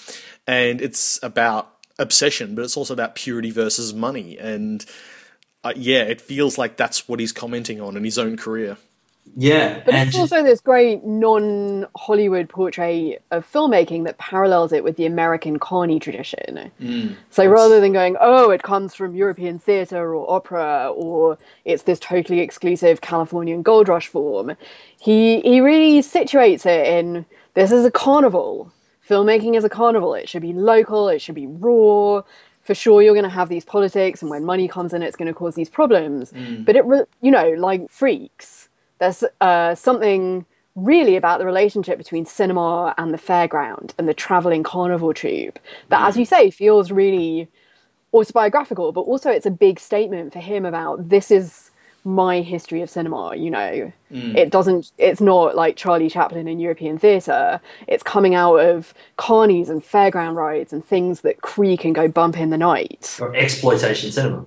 and 0.46 0.80
it's 0.80 1.18
about 1.22 1.72
obsession, 1.98 2.54
but 2.54 2.64
it's 2.64 2.76
also 2.76 2.92
about 2.92 3.14
purity 3.14 3.50
versus 3.50 3.94
money 3.94 4.38
and 4.38 4.84
uh, 5.64 5.72
yeah, 5.74 6.02
it 6.02 6.20
feels 6.20 6.58
like 6.58 6.76
that's 6.76 7.08
what 7.08 7.18
he's 7.18 7.32
commenting 7.32 7.80
on 7.80 7.96
in 7.96 8.04
his 8.04 8.18
own 8.18 8.36
career. 8.36 8.76
Yeah, 9.38 9.82
But 9.84 9.94
and 9.94 10.08
it's 10.08 10.16
also 10.16 10.42
this 10.42 10.62
great 10.62 11.04
non-Hollywood 11.04 12.48
portrait 12.48 13.22
of 13.30 13.50
filmmaking 13.50 14.04
that 14.04 14.16
parallels 14.16 14.72
it 14.72 14.82
with 14.82 14.96
the 14.96 15.04
American 15.04 15.58
Carney 15.58 16.00
tradition. 16.00 16.70
Mm, 16.80 17.16
so 17.28 17.44
rather 17.44 17.78
than 17.78 17.92
going, 17.92 18.16
oh, 18.18 18.50
it 18.50 18.62
comes 18.62 18.94
from 18.94 19.14
European 19.14 19.58
theatre 19.58 20.14
or 20.14 20.30
opera, 20.30 20.90
or 20.90 21.36
it's 21.66 21.82
this 21.82 22.00
totally 22.00 22.40
exclusive 22.40 23.02
Californian 23.02 23.60
gold 23.60 23.88
rush 23.88 24.08
form, 24.08 24.56
he 24.98 25.40
he 25.42 25.60
really 25.60 26.00
situates 26.00 26.64
it 26.64 26.86
in 26.86 27.26
this 27.52 27.70
is 27.72 27.84
a 27.84 27.90
carnival. 27.90 28.72
Filmmaking 29.06 29.54
is 29.54 29.64
a 29.64 29.68
carnival. 29.68 30.14
It 30.14 30.30
should 30.30 30.42
be 30.42 30.54
local. 30.54 31.10
It 31.10 31.20
should 31.20 31.34
be 31.34 31.46
raw. 31.46 32.22
For 32.62 32.74
sure, 32.74 33.02
you're 33.02 33.14
going 33.14 33.22
to 33.22 33.28
have 33.28 33.50
these 33.50 33.66
politics, 33.66 34.22
and 34.22 34.30
when 34.30 34.44
money 34.44 34.66
comes 34.66 34.92
in, 34.94 35.02
it's 35.02 35.14
going 35.14 35.28
to 35.28 35.34
cause 35.34 35.54
these 35.54 35.70
problems. 35.70 36.32
Mm. 36.32 36.64
But 36.64 36.74
it, 36.74 36.84
you 37.20 37.30
know, 37.30 37.50
like 37.50 37.90
freaks 37.90 38.65
there's 38.98 39.24
uh, 39.40 39.74
something 39.74 40.46
really 40.74 41.16
about 41.16 41.38
the 41.38 41.46
relationship 41.46 41.96
between 41.96 42.26
cinema 42.26 42.94
and 42.98 43.12
the 43.12 43.18
fairground 43.18 43.92
and 43.98 44.08
the 44.08 44.14
traveling 44.14 44.62
carnival 44.62 45.14
troupe 45.14 45.58
that, 45.88 46.06
as 46.06 46.16
you 46.16 46.24
say, 46.24 46.50
feels 46.50 46.90
really 46.90 47.48
autobiographical, 48.12 48.92
but 48.92 49.02
also 49.02 49.30
it's 49.30 49.46
a 49.46 49.50
big 49.50 49.80
statement 49.80 50.32
for 50.32 50.38
him 50.38 50.64
about 50.64 51.08
this 51.08 51.30
is 51.30 51.70
my 52.04 52.40
history 52.40 52.82
of 52.82 52.88
cinema 52.88 53.34
you 53.34 53.50
know? 53.50 53.92
It 54.36 54.50
doesn't 54.50 54.92
it's 54.96 55.20
not 55.20 55.56
like 55.56 55.76
charlie 55.76 56.08
chaplin 56.08 56.46
in 56.46 56.60
european 56.60 56.98
theatre. 56.98 57.60
It's 57.88 58.04
coming 58.04 58.34
out 58.34 58.58
of 58.58 58.94
carnies 59.18 59.68
and 59.68 59.82
fairground 59.82 60.36
rides 60.36 60.72
and 60.72 60.84
things 60.84 61.22
that 61.22 61.42
creak 61.42 61.84
and 61.84 61.94
go 61.94 62.06
bump 62.06 62.38
in 62.38 62.50
the 62.50 62.58
night. 62.58 63.18
Or 63.20 63.34
exploitation 63.34 64.12
cinema. 64.12 64.44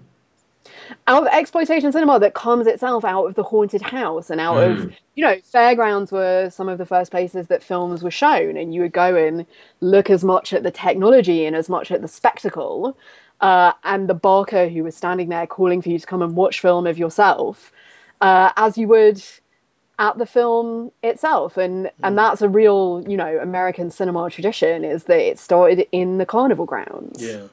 Out 1.07 1.23
of 1.23 1.27
exploitation 1.33 1.91
cinema 1.91 2.19
that 2.19 2.33
comes 2.33 2.67
itself 2.67 3.03
out 3.05 3.25
of 3.25 3.35
the 3.35 3.43
haunted 3.43 3.81
house 3.81 4.29
and 4.29 4.39
out 4.41 4.57
of 4.57 4.91
you 5.15 5.23
know 5.23 5.37
fairgrounds 5.43 6.11
were 6.11 6.49
some 6.49 6.69
of 6.69 6.77
the 6.77 6.85
first 6.85 7.11
places 7.11 7.47
that 7.47 7.63
films 7.63 8.03
were 8.03 8.11
shown 8.11 8.57
and 8.57 8.73
you 8.73 8.81
would 8.81 8.91
go 8.91 9.15
and 9.15 9.45
look 9.81 10.09
as 10.09 10.23
much 10.23 10.53
at 10.53 10.63
the 10.63 10.71
technology 10.71 11.45
and 11.45 11.55
as 11.55 11.69
much 11.69 11.91
at 11.91 12.01
the 12.01 12.07
spectacle 12.07 12.97
uh, 13.41 13.71
and 13.83 14.09
the 14.09 14.13
barker 14.13 14.67
who 14.67 14.83
was 14.83 14.95
standing 14.95 15.29
there 15.29 15.47
calling 15.47 15.81
for 15.81 15.89
you 15.89 15.99
to 15.99 16.05
come 16.05 16.21
and 16.21 16.35
watch 16.35 16.59
film 16.59 16.85
of 16.85 16.97
yourself 16.97 17.71
uh, 18.21 18.51
as 18.57 18.77
you 18.77 18.87
would 18.87 19.21
at 19.99 20.17
the 20.17 20.25
film 20.25 20.91
itself. 21.03 21.57
And 21.57 21.91
and 22.03 22.17
that's 22.17 22.41
a 22.41 22.49
real 22.49 23.03
you 23.07 23.17
know 23.17 23.37
american 23.39 23.91
cinema 23.91 24.29
tradition 24.29 24.83
is 24.83 25.03
that 25.03 25.19
it 25.19 25.37
started 25.37 25.87
in 25.91 26.17
the 26.17 26.25
carnival 26.25 26.65
grounds. 26.65 27.21
Yeah. 27.21 27.47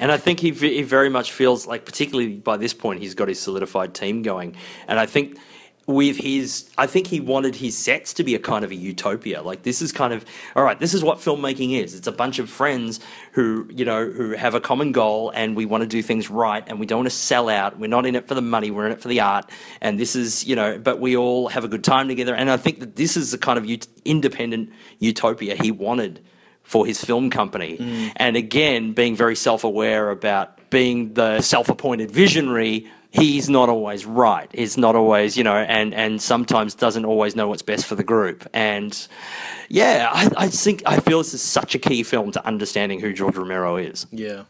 And 0.00 0.10
I 0.10 0.16
think 0.16 0.40
he, 0.40 0.50
he 0.50 0.82
very 0.82 1.10
much 1.10 1.30
feels 1.30 1.66
like, 1.66 1.84
particularly 1.84 2.34
by 2.36 2.56
this 2.56 2.72
point, 2.72 3.00
he's 3.00 3.14
got 3.14 3.28
his 3.28 3.38
solidified 3.38 3.94
team 3.94 4.22
going. 4.22 4.56
And 4.88 4.98
I 4.98 5.04
think 5.04 5.38
with 5.86 6.16
his, 6.16 6.70
I 6.78 6.86
think 6.86 7.08
he 7.08 7.20
wanted 7.20 7.56
his 7.56 7.76
sets 7.76 8.14
to 8.14 8.24
be 8.24 8.34
a 8.34 8.38
kind 8.38 8.64
of 8.64 8.70
a 8.70 8.74
utopia. 8.74 9.42
Like 9.42 9.62
this 9.62 9.82
is 9.82 9.92
kind 9.92 10.14
of, 10.14 10.24
all 10.56 10.62
right, 10.62 10.78
this 10.78 10.94
is 10.94 11.04
what 11.04 11.18
filmmaking 11.18 11.78
is. 11.78 11.94
It's 11.94 12.06
a 12.06 12.12
bunch 12.12 12.38
of 12.38 12.48
friends 12.48 13.00
who, 13.32 13.68
you 13.70 13.84
know, 13.84 14.08
who 14.08 14.30
have 14.32 14.54
a 14.54 14.60
common 14.60 14.92
goal 14.92 15.32
and 15.34 15.54
we 15.54 15.66
want 15.66 15.82
to 15.82 15.86
do 15.86 16.02
things 16.02 16.30
right 16.30 16.64
and 16.66 16.80
we 16.80 16.86
don't 16.86 17.00
want 17.00 17.10
to 17.10 17.16
sell 17.16 17.50
out. 17.50 17.78
We're 17.78 17.88
not 17.88 18.06
in 18.06 18.14
it 18.14 18.26
for 18.26 18.34
the 18.34 18.42
money. 18.42 18.70
We're 18.70 18.86
in 18.86 18.92
it 18.92 19.02
for 19.02 19.08
the 19.08 19.20
art. 19.20 19.50
And 19.82 19.98
this 19.98 20.16
is, 20.16 20.46
you 20.46 20.56
know, 20.56 20.78
but 20.78 20.98
we 20.98 21.16
all 21.16 21.48
have 21.48 21.64
a 21.64 21.68
good 21.68 21.84
time 21.84 22.08
together. 22.08 22.34
And 22.34 22.50
I 22.50 22.56
think 22.56 22.80
that 22.80 22.96
this 22.96 23.16
is 23.18 23.32
the 23.32 23.38
kind 23.38 23.58
of 23.58 23.68
ut- 23.68 23.88
independent 24.04 24.70
utopia 24.98 25.56
he 25.56 25.70
wanted 25.70 26.24
for 26.70 26.86
his 26.86 27.02
film 27.04 27.30
company. 27.30 27.76
Mm. 27.76 28.12
And 28.14 28.36
again, 28.36 28.92
being 28.92 29.16
very 29.16 29.34
self 29.34 29.64
aware 29.64 30.08
about 30.10 30.70
being 30.70 31.14
the 31.14 31.40
self 31.40 31.68
appointed 31.68 32.12
visionary, 32.12 32.86
he's 33.10 33.50
not 33.50 33.68
always 33.68 34.06
right. 34.06 34.48
He's 34.54 34.78
not 34.78 34.94
always, 34.94 35.36
you 35.36 35.42
know, 35.42 35.56
and, 35.56 35.92
and 35.92 36.22
sometimes 36.22 36.76
doesn't 36.76 37.04
always 37.04 37.34
know 37.34 37.48
what's 37.48 37.62
best 37.62 37.86
for 37.86 37.96
the 37.96 38.04
group. 38.04 38.48
And 38.54 38.96
yeah, 39.68 40.10
I, 40.12 40.30
I 40.44 40.46
think, 40.46 40.84
I 40.86 41.00
feel 41.00 41.18
this 41.18 41.34
is 41.34 41.42
such 41.42 41.74
a 41.74 41.78
key 41.80 42.04
film 42.04 42.30
to 42.30 42.46
understanding 42.46 43.00
who 43.00 43.12
George 43.12 43.36
Romero 43.36 43.76
is. 43.76 44.06
Yeah. 44.12 44.44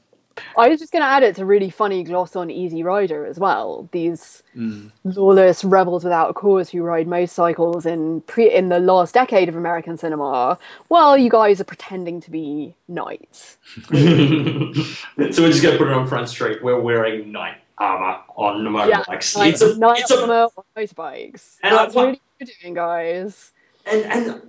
I 0.57 0.69
was 0.69 0.81
just 0.81 0.93
going 0.93 1.03
to 1.03 1.09
add 1.09 1.23
it's 1.23 1.39
a 1.39 1.45
really 1.45 1.71
funny 1.71 2.03
gloss 2.03 2.37
on 2.37 2.51
Easy 2.51 2.83
Rider 2.83 3.27
as 3.27 3.39
well. 3.39 3.89
These 3.93 4.43
mm. 4.57 4.91
lawless 5.05 5.65
rebels 5.65 6.05
without 6.05 6.31
a 6.31 6.35
cause 6.35 6.71
who 6.71 6.83
ride 6.83 7.07
motorcycles 7.07 7.87
in 7.87 8.21
pre 8.23 8.53
in 8.53 8.69
the 8.69 8.79
last 8.79 9.15
decade 9.15 9.49
of 9.49 9.57
American 9.57 9.97
cinema. 9.97 10.59
Well, 10.89 11.17
you 11.17 11.31
guys 11.31 11.61
are 11.61 11.65
pretending 11.65 12.21
to 12.23 12.31
be 12.31 12.75
knights. 12.89 13.59
so 13.75 13.93
we're 13.93 15.51
just 15.51 15.63
going 15.63 15.75
to 15.75 15.79
put 15.79 15.89
it 15.89 15.93
on 15.93 16.07
Front 16.07 16.29
Street. 16.29 16.63
We're 16.63 16.81
wearing 16.81 17.33
knight 17.33 17.59
armor 17.79 18.21
on 18.37 18.65
the 18.65 18.71
Yeah, 18.89 19.03
motorbikes. 19.03 19.37
like 19.37 19.53
it's 19.55 19.63
a, 19.63 19.79
knight 19.79 20.01
it's 20.01 20.11
a, 20.11 20.21
armor 20.21 20.49
on 20.57 20.65
motorbikes. 20.77 21.57
And 21.63 21.75
I- 21.75 21.85
That's 21.85 21.95
really 21.95 22.09
what 22.09 22.21
you're 22.41 22.49
doing, 22.63 22.75
guys. 22.75 23.53
and, 23.87 24.05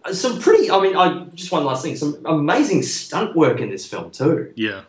and 0.05 0.15
some 0.15 0.39
pretty. 0.39 0.69
I 0.69 0.81
mean, 0.81 0.95
I 0.95 1.25
just 1.33 1.51
one 1.51 1.63
last 1.63 1.83
thing. 1.83 1.95
Some 1.95 2.23
amazing 2.25 2.83
stunt 2.83 3.35
work 3.35 3.59
in 3.59 3.69
this 3.69 3.87
film 3.87 4.11
too. 4.11 4.51
Yeah. 4.55 4.81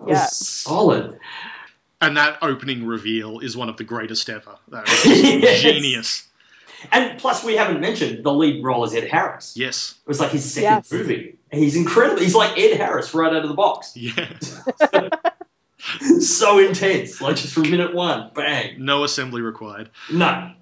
It 0.00 0.06
was 0.06 0.18
Yeah. 0.18 0.26
solid. 0.26 1.18
And 2.00 2.16
that 2.16 2.38
opening 2.42 2.86
reveal 2.86 3.40
is 3.40 3.56
one 3.56 3.68
of 3.68 3.76
the 3.76 3.84
greatest 3.84 4.28
ever. 4.30 4.56
That 4.68 4.86
Yes. 5.04 5.60
genius. 5.60 6.26
And 6.90 7.18
plus, 7.18 7.44
we 7.44 7.56
haven't 7.56 7.80
mentioned 7.80 8.24
the 8.24 8.32
lead 8.32 8.64
role 8.64 8.84
is 8.84 8.94
Ed 8.94 9.08
Harris. 9.08 9.52
Yes. 9.54 9.96
It 10.02 10.08
was 10.08 10.18
like 10.18 10.30
his 10.30 10.50
second 10.50 10.62
Yes. 10.88 10.90
movie. 10.92 11.36
He's 11.52 11.76
incredible. 11.76 12.22
He's 12.22 12.34
like 12.34 12.56
Ed 12.58 12.78
Harris 12.78 13.12
right 13.12 13.30
out 13.34 13.42
of 13.42 13.48
the 13.48 13.54
box. 13.54 13.92
Yeah. 13.94 14.28
so 16.20 16.58
intense. 16.58 17.20
Like 17.20 17.36
just 17.36 17.52
from 17.52 17.70
minute 17.70 17.94
one, 17.94 18.30
bang. 18.34 18.76
No 18.82 19.04
assembly 19.04 19.42
required. 19.42 19.90
No. 20.10 20.52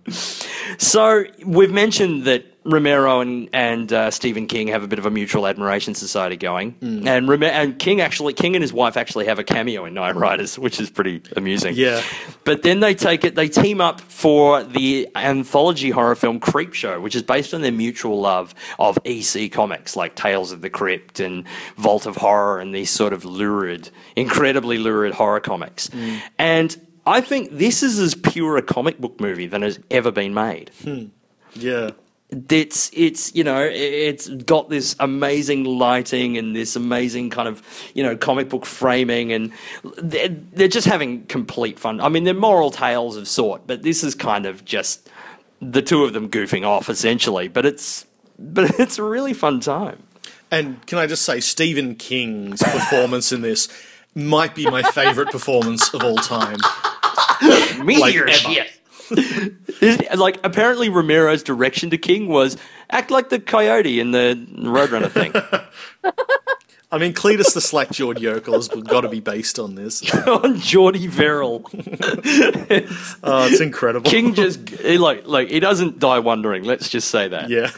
So 0.78 1.24
we've 1.44 1.70
mentioned 1.72 2.24
that 2.24 2.44
Romero 2.68 3.20
and 3.20 3.48
and 3.52 3.92
uh, 3.92 4.10
Stephen 4.10 4.46
King 4.46 4.68
have 4.68 4.82
a 4.82 4.86
bit 4.86 4.98
of 4.98 5.06
a 5.06 5.10
mutual 5.10 5.46
admiration 5.46 5.94
society 5.94 6.36
going, 6.36 6.74
mm. 6.74 7.06
and 7.06 7.28
Rome- 7.28 7.42
and 7.42 7.78
King 7.78 8.00
actually 8.00 8.34
King 8.34 8.54
and 8.54 8.62
his 8.62 8.72
wife 8.72 8.96
actually 8.96 9.26
have 9.26 9.38
a 9.38 9.44
cameo 9.44 9.84
in 9.86 9.94
Knightriders, 9.94 10.58
which 10.58 10.78
is 10.78 10.90
pretty 10.90 11.22
amusing. 11.34 11.74
Yeah. 11.74 12.02
But 12.44 12.62
then 12.62 12.80
they 12.80 12.94
take 12.94 13.24
it, 13.24 13.34
they 13.34 13.48
team 13.48 13.80
up 13.80 14.00
for 14.00 14.62
the 14.62 15.08
anthology 15.14 15.90
horror 15.90 16.14
film 16.14 16.40
Creepshow, 16.40 17.00
which 17.00 17.14
is 17.14 17.22
based 17.22 17.54
on 17.54 17.62
their 17.62 17.72
mutual 17.72 18.20
love 18.20 18.54
of 18.78 18.98
EC 19.04 19.50
comics 19.50 19.96
like 19.96 20.14
Tales 20.14 20.52
of 20.52 20.60
the 20.60 20.70
Crypt 20.70 21.20
and 21.20 21.44
Vault 21.76 22.06
of 22.06 22.16
Horror 22.16 22.60
and 22.60 22.74
these 22.74 22.90
sort 22.90 23.12
of 23.12 23.24
lurid, 23.24 23.90
incredibly 24.14 24.78
lurid 24.78 25.14
horror 25.14 25.40
comics. 25.40 25.88
Mm. 25.88 26.20
And 26.38 26.88
I 27.06 27.22
think 27.22 27.50
this 27.52 27.82
is 27.82 27.98
as 27.98 28.14
pure 28.14 28.58
a 28.58 28.62
comic 28.62 28.98
book 28.98 29.18
movie 29.20 29.46
than 29.46 29.62
has 29.62 29.80
ever 29.90 30.10
been 30.10 30.34
made 30.34 30.70
hmm. 30.82 31.06
Yeah. 31.54 31.92
It's 32.30 32.90
it's 32.92 33.34
you 33.34 33.42
know 33.42 33.62
it's 33.72 34.28
got 34.28 34.68
this 34.68 34.94
amazing 35.00 35.64
lighting 35.64 36.36
and 36.36 36.54
this 36.54 36.76
amazing 36.76 37.30
kind 37.30 37.48
of 37.48 37.62
you 37.94 38.02
know 38.02 38.16
comic 38.16 38.50
book 38.50 38.66
framing 38.66 39.32
and 39.32 39.50
they're, 39.96 40.28
they're 40.28 40.68
just 40.68 40.86
having 40.86 41.24
complete 41.26 41.78
fun 41.78 42.00
i 42.02 42.08
mean 42.10 42.24
they're 42.24 42.34
moral 42.34 42.70
tales 42.70 43.16
of 43.16 43.26
sort 43.26 43.66
but 43.66 43.82
this 43.82 44.04
is 44.04 44.14
kind 44.14 44.44
of 44.44 44.62
just 44.66 45.08
the 45.62 45.80
two 45.80 46.04
of 46.04 46.12
them 46.12 46.28
goofing 46.28 46.66
off 46.66 46.90
essentially 46.90 47.48
but 47.48 47.64
it's 47.64 48.04
but 48.38 48.70
it's 48.78 48.98
a 48.98 49.02
really 49.02 49.32
fun 49.32 49.58
time 49.60 50.02
And 50.50 50.86
can 50.86 50.98
I 50.98 51.06
just 51.06 51.24
say, 51.26 51.40
Stephen 51.40 51.94
King's 51.94 52.62
performance 52.62 53.32
in 53.32 53.40
this 53.42 53.68
might 54.14 54.54
be 54.54 54.64
my 54.66 54.82
favourite 54.82 55.30
performance 55.30 55.92
of 55.94 56.02
all 56.02 56.16
time. 56.16 56.56
meteor 57.84 58.24
ever. 58.28 58.32
shit 58.32 58.66
Is- 58.66 58.77
like 60.16 60.38
apparently 60.44 60.88
romero's 60.88 61.42
direction 61.42 61.90
to 61.90 61.98
king 61.98 62.28
was 62.28 62.56
act 62.90 63.10
like 63.10 63.28
the 63.28 63.38
coyote 63.38 64.00
in 64.00 64.10
the 64.10 64.34
roadrunner 64.58 65.10
thing 65.10 65.32
I 66.90 66.96
mean, 66.96 67.12
Cletus 67.12 67.52
the 67.52 67.60
Slack-jawed 67.60 68.18
yokel 68.18 68.54
has 68.54 68.68
got 68.68 69.02
to 69.02 69.10
be 69.10 69.20
based 69.20 69.58
on 69.58 69.74
this. 69.74 70.10
on 70.26 70.58
Jordy 70.58 71.06
Verrill 71.06 71.62
Oh, 71.74 73.46
it's 73.46 73.60
incredible. 73.60 74.10
King 74.10 74.34
just 74.34 74.66
he 74.70 74.96
like 74.96 75.26
like 75.26 75.50
he 75.50 75.60
doesn't 75.60 75.98
die 75.98 76.20
wondering. 76.20 76.64
Let's 76.64 76.88
just 76.88 77.10
say 77.10 77.28
that. 77.28 77.50
Yeah. 77.50 77.70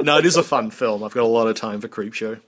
no, 0.00 0.18
it 0.18 0.26
is 0.26 0.36
a 0.36 0.42
fun 0.42 0.70
film. 0.70 1.04
I've 1.04 1.14
got 1.14 1.22
a 1.22 1.28
lot 1.28 1.46
of 1.46 1.56
time 1.56 1.80
for 1.80 1.88
Creepshow. 1.88 2.40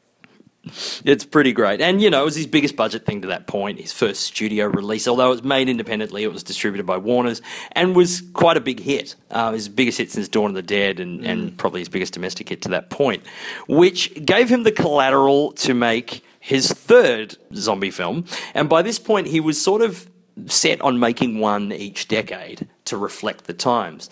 It's 1.05 1.25
pretty 1.25 1.53
great, 1.53 1.81
and 1.81 2.03
you 2.03 2.11
know 2.11 2.21
it 2.21 2.25
was 2.27 2.37
his 2.37 2.47
biggest 2.47 2.77
budget 2.77 3.07
thing 3.07 3.23
to 3.23 3.29
that 3.29 3.47
point. 3.47 3.81
His 3.81 3.95
first 3.95 4.21
studio 4.21 4.67
release, 4.67 5.09
although 5.09 5.29
it 5.29 5.31
was 5.31 5.43
made 5.43 5.71
independently, 5.71 6.23
it 6.23 6.31
was 6.31 6.43
distributed 6.43 6.85
by 6.85 6.99
Warner's 6.99 7.41
and 7.73 7.97
was 7.97 8.23
quite 8.35 8.59
a 8.59 8.61
big 8.61 8.79
hit. 8.79 9.17
Uh, 9.31 9.53
his 9.53 9.71
biggest 9.71 9.97
hit 9.97 10.11
since 10.11 10.29
Dawn 10.29 10.51
of 10.51 10.55
the 10.55 10.63
Dead, 10.63 11.01
and, 11.01 11.25
and 11.25 11.57
probably 11.57 11.81
his 11.81 11.89
biggest 11.89 12.13
domestic 12.13 12.51
hit 12.51 12.61
to 12.63 12.69
that 12.71 12.91
point, 12.91 13.23
which 13.69 14.13
gave 14.27 14.51
him 14.51 14.65
the 14.65 14.73
collateral 14.73 15.53
to 15.53 15.73
make 15.73 16.23
his 16.41 16.71
third 16.71 17.39
zombie 17.55 17.91
film. 17.91 18.27
And 18.53 18.69
by 18.69 18.83
this 18.83 18.99
point, 18.99 19.29
he 19.29 19.41
was 19.41 19.61
sort 19.61 19.81
of 19.81 20.11
set 20.47 20.81
on 20.83 20.99
making 20.99 21.41
one 21.41 21.73
each 21.73 22.07
decade 22.07 22.69
to 22.85 22.99
reflect 22.99 23.45
the 23.45 23.55
times. 23.55 24.11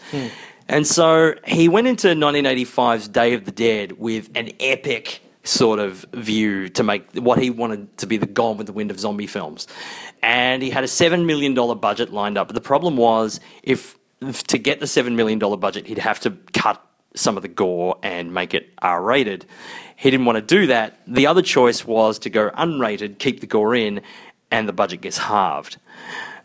And 0.67 0.87
so 0.87 1.35
he 1.47 1.69
went 1.69 1.87
into 1.87 2.09
1985's 2.09 3.09
Day 3.09 3.35
of 3.35 3.45
the 3.45 3.53
Dead 3.53 3.93
with 3.93 4.31
an 4.35 4.51
epic 4.61 5.21
sort 5.49 5.79
of 5.79 6.05
view 6.13 6.69
to 6.69 6.83
make 6.83 7.05
what 7.15 7.39
he 7.39 7.51
wanted 7.51 7.97
to 7.99 8.07
be 8.07 8.17
the 8.17 8.27
Gone 8.27 8.57
with 8.57 8.67
the 8.67 8.73
Wind 8.73 8.91
of 8.91 9.01
zombie 9.01 9.27
films. 9.27 9.67
And 10.23 10.63
he 10.63 10.71
had 10.71 10.85
a 10.85 10.89
$7 10.89 11.25
million 11.25 11.55
budget 11.79 12.13
lined 12.13 12.37
up. 12.37 12.49
But 12.49 12.55
the 12.55 12.61
problem 12.61 12.97
was, 12.97 13.41
if, 13.63 13.97
if 14.21 14.45
to 14.45 14.59
get 14.59 14.81
the 14.81 14.87
$7 14.87 15.15
million 15.15 15.39
budget, 15.39 15.87
he'd 15.87 15.99
have 15.99 16.21
to 16.21 16.31
cut 16.53 16.85
some 17.15 17.37
of 17.37 17.43
the 17.43 17.49
gore 17.49 17.99
and 18.03 18.33
make 18.33 18.55
it 18.55 18.71
R 18.79 19.03
rated. 19.03 19.47
He 19.97 20.11
didn't 20.11 20.27
want 20.27 20.37
to 20.37 20.43
do 20.43 20.67
that. 20.69 21.01
The 21.07 21.27
other 21.27 21.43
choice 21.43 21.85
was 21.85 22.19
to 22.21 22.31
go 22.31 22.51
unrated, 22.51 23.19
keep 23.19 23.41
the 23.41 23.47
gore 23.47 23.75
in, 23.75 24.03
and 24.51 24.69
the 24.69 24.73
budget 24.73 25.01
gets 25.01 25.19
halved. 25.19 25.79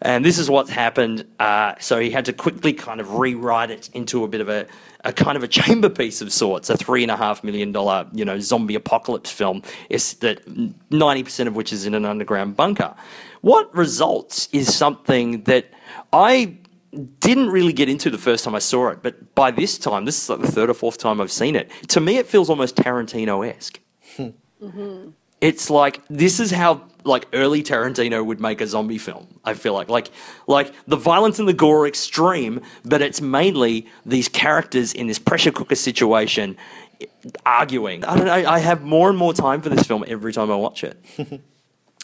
And 0.01 0.25
this 0.25 0.37
is 0.37 0.49
what's 0.49 0.69
happened. 0.69 1.25
Uh, 1.39 1.75
so 1.79 1.99
he 1.99 2.09
had 2.09 2.25
to 2.25 2.33
quickly 2.33 2.73
kind 2.73 2.99
of 2.99 3.13
rewrite 3.13 3.71
it 3.71 3.89
into 3.93 4.23
a 4.23 4.27
bit 4.27 4.41
of 4.41 4.49
a, 4.49 4.67
a 5.03 5.11
kind 5.13 5.35
of 5.35 5.43
a 5.43 5.47
chamber 5.47 5.89
piece 5.89 6.21
of 6.21 6.31
sorts, 6.31 6.69
a 6.69 6.77
three 6.77 7.03
and 7.03 7.11
a 7.11 7.17
half 7.17 7.43
million 7.43 7.71
dollar, 7.71 8.07
you 8.13 8.25
know, 8.25 8.39
zombie 8.39 8.75
apocalypse 8.75 9.31
film. 9.31 9.61
Is 9.89 10.13
that 10.15 10.41
ninety 10.91 11.23
percent 11.23 11.47
of 11.47 11.55
which 11.55 11.73
is 11.73 11.85
in 11.85 11.93
an 11.93 12.05
underground 12.05 12.55
bunker. 12.55 12.95
What 13.41 13.73
results 13.75 14.47
is 14.51 14.73
something 14.73 15.43
that 15.43 15.65
I 16.11 16.57
didn't 17.19 17.49
really 17.49 17.73
get 17.73 17.89
into 17.89 18.09
the 18.09 18.17
first 18.17 18.45
time 18.45 18.55
I 18.55 18.59
saw 18.59 18.89
it, 18.89 18.99
but 19.01 19.33
by 19.35 19.51
this 19.51 19.77
time, 19.77 20.05
this 20.05 20.21
is 20.21 20.29
like 20.29 20.41
the 20.41 20.51
third 20.51 20.69
or 20.69 20.73
fourth 20.73 20.97
time 20.97 21.19
I've 21.19 21.31
seen 21.31 21.55
it. 21.55 21.69
To 21.89 21.99
me, 21.99 22.17
it 22.17 22.27
feels 22.27 22.49
almost 22.49 22.75
Tarantino 22.75 23.47
esque. 23.47 23.79
Hmm. 24.15 25.09
It's 25.41 25.69
like 25.69 26.01
this 26.07 26.39
is 26.39 26.51
how 26.51 26.83
like 27.05 27.27
early 27.33 27.63
Tarantino 27.63 28.25
would 28.25 28.39
make 28.39 28.61
a 28.61 28.67
zombie 28.67 28.97
film. 28.97 29.27
I 29.43 29.53
feel 29.53 29.73
like 29.73 29.89
like 29.89 30.09
like 30.47 30.73
the 30.87 30.97
violence 30.97 31.39
and 31.39 31.47
the 31.47 31.53
gore 31.53 31.83
are 31.83 31.87
extreme, 31.87 32.61
but 32.85 33.01
it's 33.01 33.21
mainly 33.21 33.87
these 34.05 34.27
characters 34.27 34.93
in 34.93 35.07
this 35.07 35.19
pressure 35.19 35.51
cooker 35.51 35.75
situation 35.75 36.57
arguing. 37.45 38.03
I 38.05 38.15
don't 38.15 38.25
know. 38.25 38.33
I 38.33 38.59
have 38.59 38.83
more 38.83 39.09
and 39.09 39.17
more 39.17 39.33
time 39.33 39.61
for 39.61 39.69
this 39.69 39.85
film 39.85 40.03
every 40.07 40.33
time 40.33 40.51
I 40.51 40.55
watch 40.55 40.83
it. 40.83 41.03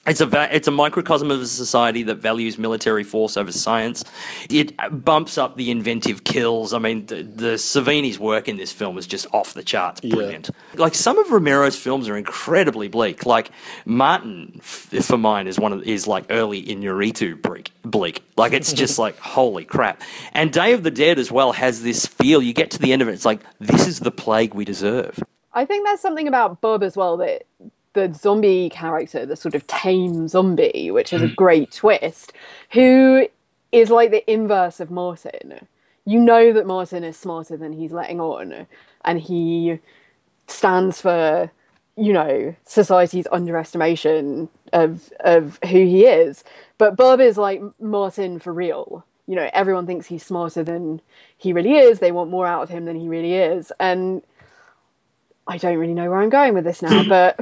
It's 0.07 0.21
a 0.21 0.25
va- 0.25 0.49
it's 0.51 0.67
a 0.67 0.71
microcosm 0.71 1.29
of 1.29 1.41
a 1.41 1.45
society 1.45 2.03
that 2.03 2.15
values 2.15 2.57
military 2.57 3.03
force 3.03 3.37
over 3.37 3.51
science. 3.51 4.03
It 4.49 4.73
bumps 5.05 5.37
up 5.37 5.55
the 5.55 5.69
inventive 5.69 6.23
kills. 6.23 6.73
I 6.73 6.79
mean, 6.79 7.05
the, 7.05 7.21
the 7.21 7.53
Savini's 7.55 8.17
work 8.17 8.47
in 8.47 8.57
this 8.57 8.71
film 8.71 8.97
is 8.97 9.05
just 9.05 9.27
off 9.33 9.53
the 9.53 9.61
charts, 9.61 10.01
brilliant. 10.01 10.49
Like 10.75 10.95
some 10.95 11.19
of 11.19 11.31
Romero's 11.31 11.75
films 11.75 12.07
are 12.09 12.17
incredibly 12.17 12.87
bleak. 12.87 13.25
Like 13.25 13.51
Martin, 13.85 14.55
f- 14.59 14.89
for 15.05 15.17
mine, 15.17 15.47
is 15.47 15.59
one 15.59 15.73
of 15.73 15.83
is 15.83 16.07
like 16.07 16.25
early 16.29 16.63
Inarritu 16.63 17.39
bleak. 17.41 17.71
Bleak. 17.83 18.23
Like 18.37 18.53
it's 18.53 18.73
just 18.73 18.97
like 18.99 19.17
holy 19.19 19.65
crap. 19.65 20.01
And 20.31 20.51
Day 20.51 20.73
of 20.73 20.83
the 20.83 20.91
Dead 20.91 21.19
as 21.19 21.29
well 21.31 21.51
has 21.51 21.83
this 21.83 22.05
feel. 22.05 22.41
You 22.41 22.53
get 22.53 22.71
to 22.71 22.79
the 22.79 22.93
end 22.93 23.01
of 23.01 23.09
it, 23.09 23.13
it's 23.13 23.25
like 23.25 23.41
this 23.59 23.85
is 23.85 23.99
the 23.99 24.11
plague 24.11 24.53
we 24.53 24.65
deserve. 24.65 25.19
I 25.53 25.65
think 25.65 25.85
there's 25.85 25.99
something 25.99 26.27
about 26.27 26.61
Bob 26.61 26.83
as 26.83 26.95
well 26.95 27.17
that 27.17 27.43
the 27.93 28.13
zombie 28.13 28.69
character, 28.69 29.25
the 29.25 29.35
sort 29.35 29.55
of 29.55 29.65
tame 29.67 30.27
zombie, 30.27 30.91
which 30.91 31.13
is 31.13 31.21
a 31.21 31.27
hmm. 31.27 31.33
great 31.33 31.71
twist, 31.71 32.33
who 32.71 33.27
is 33.71 33.89
like 33.89 34.11
the 34.11 34.29
inverse 34.31 34.79
of 34.79 34.91
Martin. 34.91 35.67
You 36.05 36.19
know 36.19 36.53
that 36.53 36.65
Martin 36.65 37.03
is 37.03 37.17
smarter 37.17 37.57
than 37.57 37.73
he's 37.73 37.91
letting 37.91 38.19
on, 38.19 38.67
and 39.05 39.19
he 39.19 39.79
stands 40.47 41.01
for, 41.01 41.51
you 41.95 42.13
know, 42.13 42.55
society's 42.65 43.27
underestimation 43.31 44.49
of 44.73 45.11
of 45.19 45.59
who 45.63 45.85
he 45.85 46.05
is. 46.05 46.43
But 46.77 46.95
Bob 46.95 47.19
is 47.19 47.37
like 47.37 47.61
Martin 47.79 48.39
for 48.39 48.53
real. 48.53 49.05
You 49.27 49.35
know, 49.35 49.49
everyone 49.53 49.85
thinks 49.85 50.07
he's 50.07 50.25
smarter 50.25 50.63
than 50.63 51.01
he 51.37 51.53
really 51.53 51.73
is. 51.73 51.99
They 51.99 52.11
want 52.11 52.31
more 52.31 52.47
out 52.47 52.63
of 52.63 52.69
him 52.69 52.85
than 52.85 52.99
he 52.99 53.07
really 53.07 53.33
is, 53.33 53.71
and 53.79 54.23
I 55.49 55.57
don't 55.57 55.79
really 55.79 55.95
know 55.95 56.09
where 56.11 56.21
I'm 56.21 56.29
going 56.29 56.53
with 56.53 56.65
this 56.65 56.81
now, 56.83 57.03
but 57.03 57.39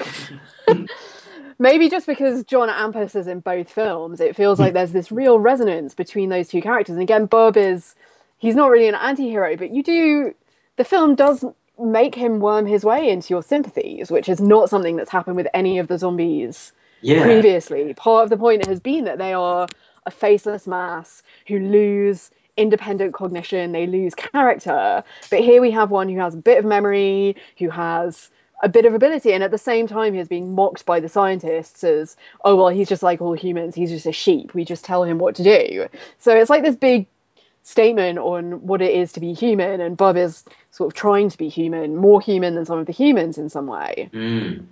maybe 1.59 1.89
just 1.89 2.07
because 2.07 2.43
John 2.45 2.69
Amplas 2.69 3.15
is 3.15 3.27
in 3.27 3.41
both 3.41 3.69
films, 3.71 4.21
it 4.21 4.35
feels 4.35 4.59
like 4.59 4.73
there's 4.73 4.93
this 4.93 5.11
real 5.11 5.39
resonance 5.39 5.95
between 5.95 6.29
those 6.29 6.49
two 6.49 6.61
characters. 6.61 6.93
And 6.93 7.03
again, 7.03 7.27
Bob 7.27 7.57
is 7.57 7.95
he's 8.39 8.55
not 8.55 8.71
really 8.71 8.87
an 8.87 8.95
anti-hero, 8.95 9.57
but 9.57 9.71
you 9.71 9.83
do 9.83 10.35
the 10.77 10.85
film 10.85 11.15
does 11.15 11.45
make 11.79 12.15
him 12.15 12.39
worm 12.39 12.65
his 12.67 12.85
way 12.85 13.09
into 13.09 13.33
your 13.33 13.43
sympathies, 13.43 14.11
which 14.11 14.29
is 14.29 14.41
not 14.41 14.69
something 14.69 14.95
that's 14.95 15.11
happened 15.11 15.35
with 15.35 15.47
any 15.53 15.79
of 15.79 15.87
the 15.89 15.97
zombies 15.99 16.73
Yeah. 17.01 17.23
previously. 17.23 17.93
Part 17.93 18.23
of 18.25 18.29
the 18.31 18.37
point 18.37 18.65
has 18.67 18.79
been 18.79 19.05
that 19.05 19.19
they 19.19 19.33
are 19.33 19.67
a 20.05 20.11
faceless 20.11 20.67
mass 20.67 21.23
who 21.47 21.59
lose 21.59 22.31
independent 22.57 23.13
cognition, 23.13 23.71
they 23.71 23.87
lose 23.87 24.15
character. 24.15 25.03
But 25.29 25.39
here 25.39 25.61
we 25.61 25.71
have 25.71 25.91
one 25.91 26.09
who 26.09 26.19
has 26.19 26.33
a 26.33 26.37
bit 26.37 26.57
of 26.57 26.65
memory, 26.65 27.35
who 27.57 27.69
has 27.69 28.29
a 28.63 28.69
bit 28.69 28.85
of 28.85 28.93
ability, 28.93 29.33
and 29.33 29.43
at 29.43 29.51
the 29.51 29.57
same 29.57 29.87
time, 29.87 30.15
he 30.15 30.19
is 30.19 30.27
being 30.27 30.55
mocked 30.55 30.85
by 30.85 30.99
the 30.99 31.07
scientists 31.07 31.83
as, 31.83 32.17
oh, 32.43 32.55
well, 32.55 32.69
he's 32.69 32.89
just 32.89 33.03
like 33.03 33.21
all 33.21 33.33
humans, 33.33 33.75
he's 33.75 33.91
just 33.91 34.07
a 34.07 34.11
sheep, 34.11 34.53
we 34.55 34.65
just 34.65 34.83
tell 34.83 35.03
him 35.03 35.19
what 35.19 35.35
to 35.35 35.43
do. 35.43 35.87
So 36.17 36.35
it's 36.35 36.49
like 36.49 36.63
this 36.63 36.75
big 36.75 37.05
statement 37.61 38.17
on 38.17 38.65
what 38.65 38.81
it 38.81 38.95
is 38.95 39.11
to 39.11 39.19
be 39.19 39.33
human, 39.33 39.79
and 39.79 39.95
Bob 39.95 40.17
is 40.17 40.43
sort 40.71 40.91
of 40.91 40.95
trying 40.95 41.29
to 41.29 41.37
be 41.37 41.49
human, 41.49 41.97
more 41.97 42.19
human 42.19 42.55
than 42.55 42.65
some 42.65 42.79
of 42.79 42.87
the 42.87 42.93
humans 42.93 43.37
in 43.37 43.49
some 43.49 43.67
way. 43.67 44.09
Mm. 44.11 44.65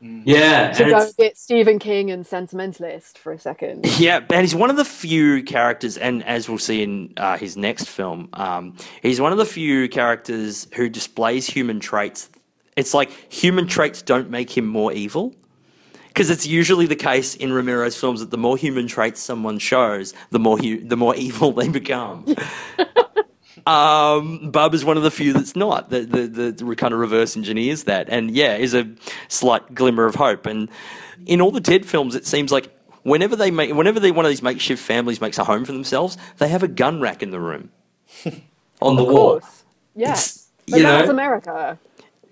Yeah. 0.00 0.72
To 0.72 0.82
and 0.82 0.92
go 0.92 0.96
it's- 0.98 1.14
a 1.18 1.32
Stephen 1.34 1.78
King 1.78 2.10
and 2.10 2.26
sentimentalist 2.26 3.18
for 3.18 3.32
a 3.32 3.38
second. 3.38 3.86
Yeah, 3.98 4.20
and 4.30 4.40
he's 4.42 4.54
one 4.54 4.70
of 4.70 4.76
the 4.76 4.84
few 4.84 5.42
characters, 5.42 5.96
and 5.96 6.22
as 6.24 6.48
we'll 6.48 6.58
see 6.58 6.82
in 6.82 7.12
uh, 7.16 7.36
his 7.38 7.56
next 7.56 7.88
film, 7.88 8.28
um, 8.34 8.76
he's 9.02 9.20
one 9.20 9.32
of 9.32 9.38
the 9.38 9.46
few 9.46 9.88
characters 9.88 10.66
who 10.74 10.88
displays 10.88 11.46
human 11.46 11.80
traits. 11.80 12.28
It's 12.76 12.92
like 12.92 13.10
human 13.32 13.66
traits 13.66 14.02
don't 14.02 14.30
make 14.30 14.56
him 14.56 14.66
more 14.66 14.92
evil. 14.92 15.34
Because 16.08 16.30
it's 16.30 16.46
usually 16.46 16.86
the 16.86 16.94
case 16.94 17.34
in 17.34 17.52
Romero's 17.52 17.98
films 17.98 18.20
that 18.20 18.30
the 18.30 18.38
more 18.38 18.56
human 18.56 18.86
traits 18.86 19.20
someone 19.20 19.58
shows, 19.58 20.14
the 20.30 20.38
more 20.38 20.56
hu- 20.56 20.86
the 20.86 20.96
more 20.96 21.14
evil 21.16 21.50
they 21.50 21.66
become. 21.68 22.24
um, 23.66 24.50
Bub 24.50 24.74
is 24.74 24.84
one 24.84 24.96
of 24.96 25.02
the 25.02 25.10
few 25.10 25.32
that's 25.32 25.56
not. 25.56 25.90
The, 25.90 26.00
the, 26.00 26.26
the, 26.26 26.52
the 26.52 26.76
kind 26.76 26.92
of 26.94 27.00
reverse 27.00 27.36
engineers 27.36 27.84
that, 27.84 28.08
and 28.08 28.30
yeah, 28.30 28.56
is 28.56 28.74
a 28.74 28.88
slight 29.28 29.74
glimmer 29.74 30.04
of 30.04 30.14
hope. 30.16 30.46
And 30.46 30.68
in 31.26 31.40
all 31.40 31.50
the 31.50 31.60
Dead 31.60 31.86
films, 31.86 32.14
it 32.14 32.26
seems 32.26 32.52
like 32.52 32.70
whenever 33.02 33.36
they 33.36 33.50
make, 33.50 33.74
whenever 33.74 34.00
they 34.00 34.10
one 34.10 34.24
of 34.24 34.30
these 34.30 34.42
makeshift 34.42 34.82
families 34.82 35.20
makes 35.20 35.38
a 35.38 35.44
home 35.44 35.64
for 35.64 35.72
themselves, 35.72 36.16
they 36.38 36.48
have 36.48 36.62
a 36.62 36.68
gun 36.68 37.00
rack 37.00 37.22
in 37.22 37.30
the 37.30 37.40
room 37.40 37.70
on 38.82 38.96
the 38.96 39.04
wall. 39.04 39.40
Yeah. 39.94 40.10
It's- 40.12 40.48
But 40.68 40.76
you 40.78 40.82
that's 40.82 41.06
know? 41.06 41.12
America. 41.12 41.78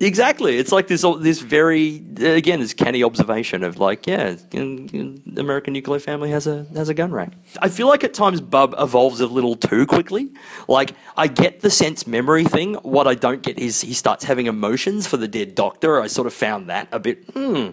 Exactly. 0.03 0.59
It's 0.59 0.73
like 0.73 0.89
this 0.89 1.05
this 1.21 1.41
very 1.41 2.03
again 2.19 2.59
this 2.59 2.75
canny 2.75 3.05
observation 3.05 3.63
of 3.63 3.79
like 3.79 4.07
yeah, 4.07 4.35
in, 4.51 4.89
in 4.89 5.39
American 5.39 5.73
nuclear 5.73 6.01
family 6.01 6.31
has 6.31 6.49
a 6.49 6.67
has 6.75 6.89
a 6.89 6.95
gun 6.95 7.13
rack. 7.13 7.33
I 7.61 7.69
feel 7.69 7.87
like 7.87 8.03
at 8.03 8.13
times 8.13 8.41
Bub 8.41 8.75
evolves 8.79 9.21
a 9.21 9.27
little 9.29 9.55
too 9.55 9.87
quickly. 9.87 10.33
Like 10.67 10.95
I 11.17 11.29
get 11.29 11.61
the 11.61 11.71
sense 11.71 12.05
memory 12.07 12.45
thing. 12.45 12.75
What 12.75 13.07
I 13.07 13.15
don't 13.15 13.43
get 13.43 13.61
is 13.61 13.81
he 13.81 13.95
starts 13.95 14.25
having 14.25 14.47
emotions 14.47 15.07
for 15.07 15.17
the 15.17 15.29
dead 15.29 15.55
doctor. 15.55 16.01
I 16.01 16.09
sort 16.09 16.27
of 16.27 16.35
found 16.35 16.69
that 16.69 16.89
a 16.91 16.99
bit 16.99 17.25
hmm. 17.33 17.71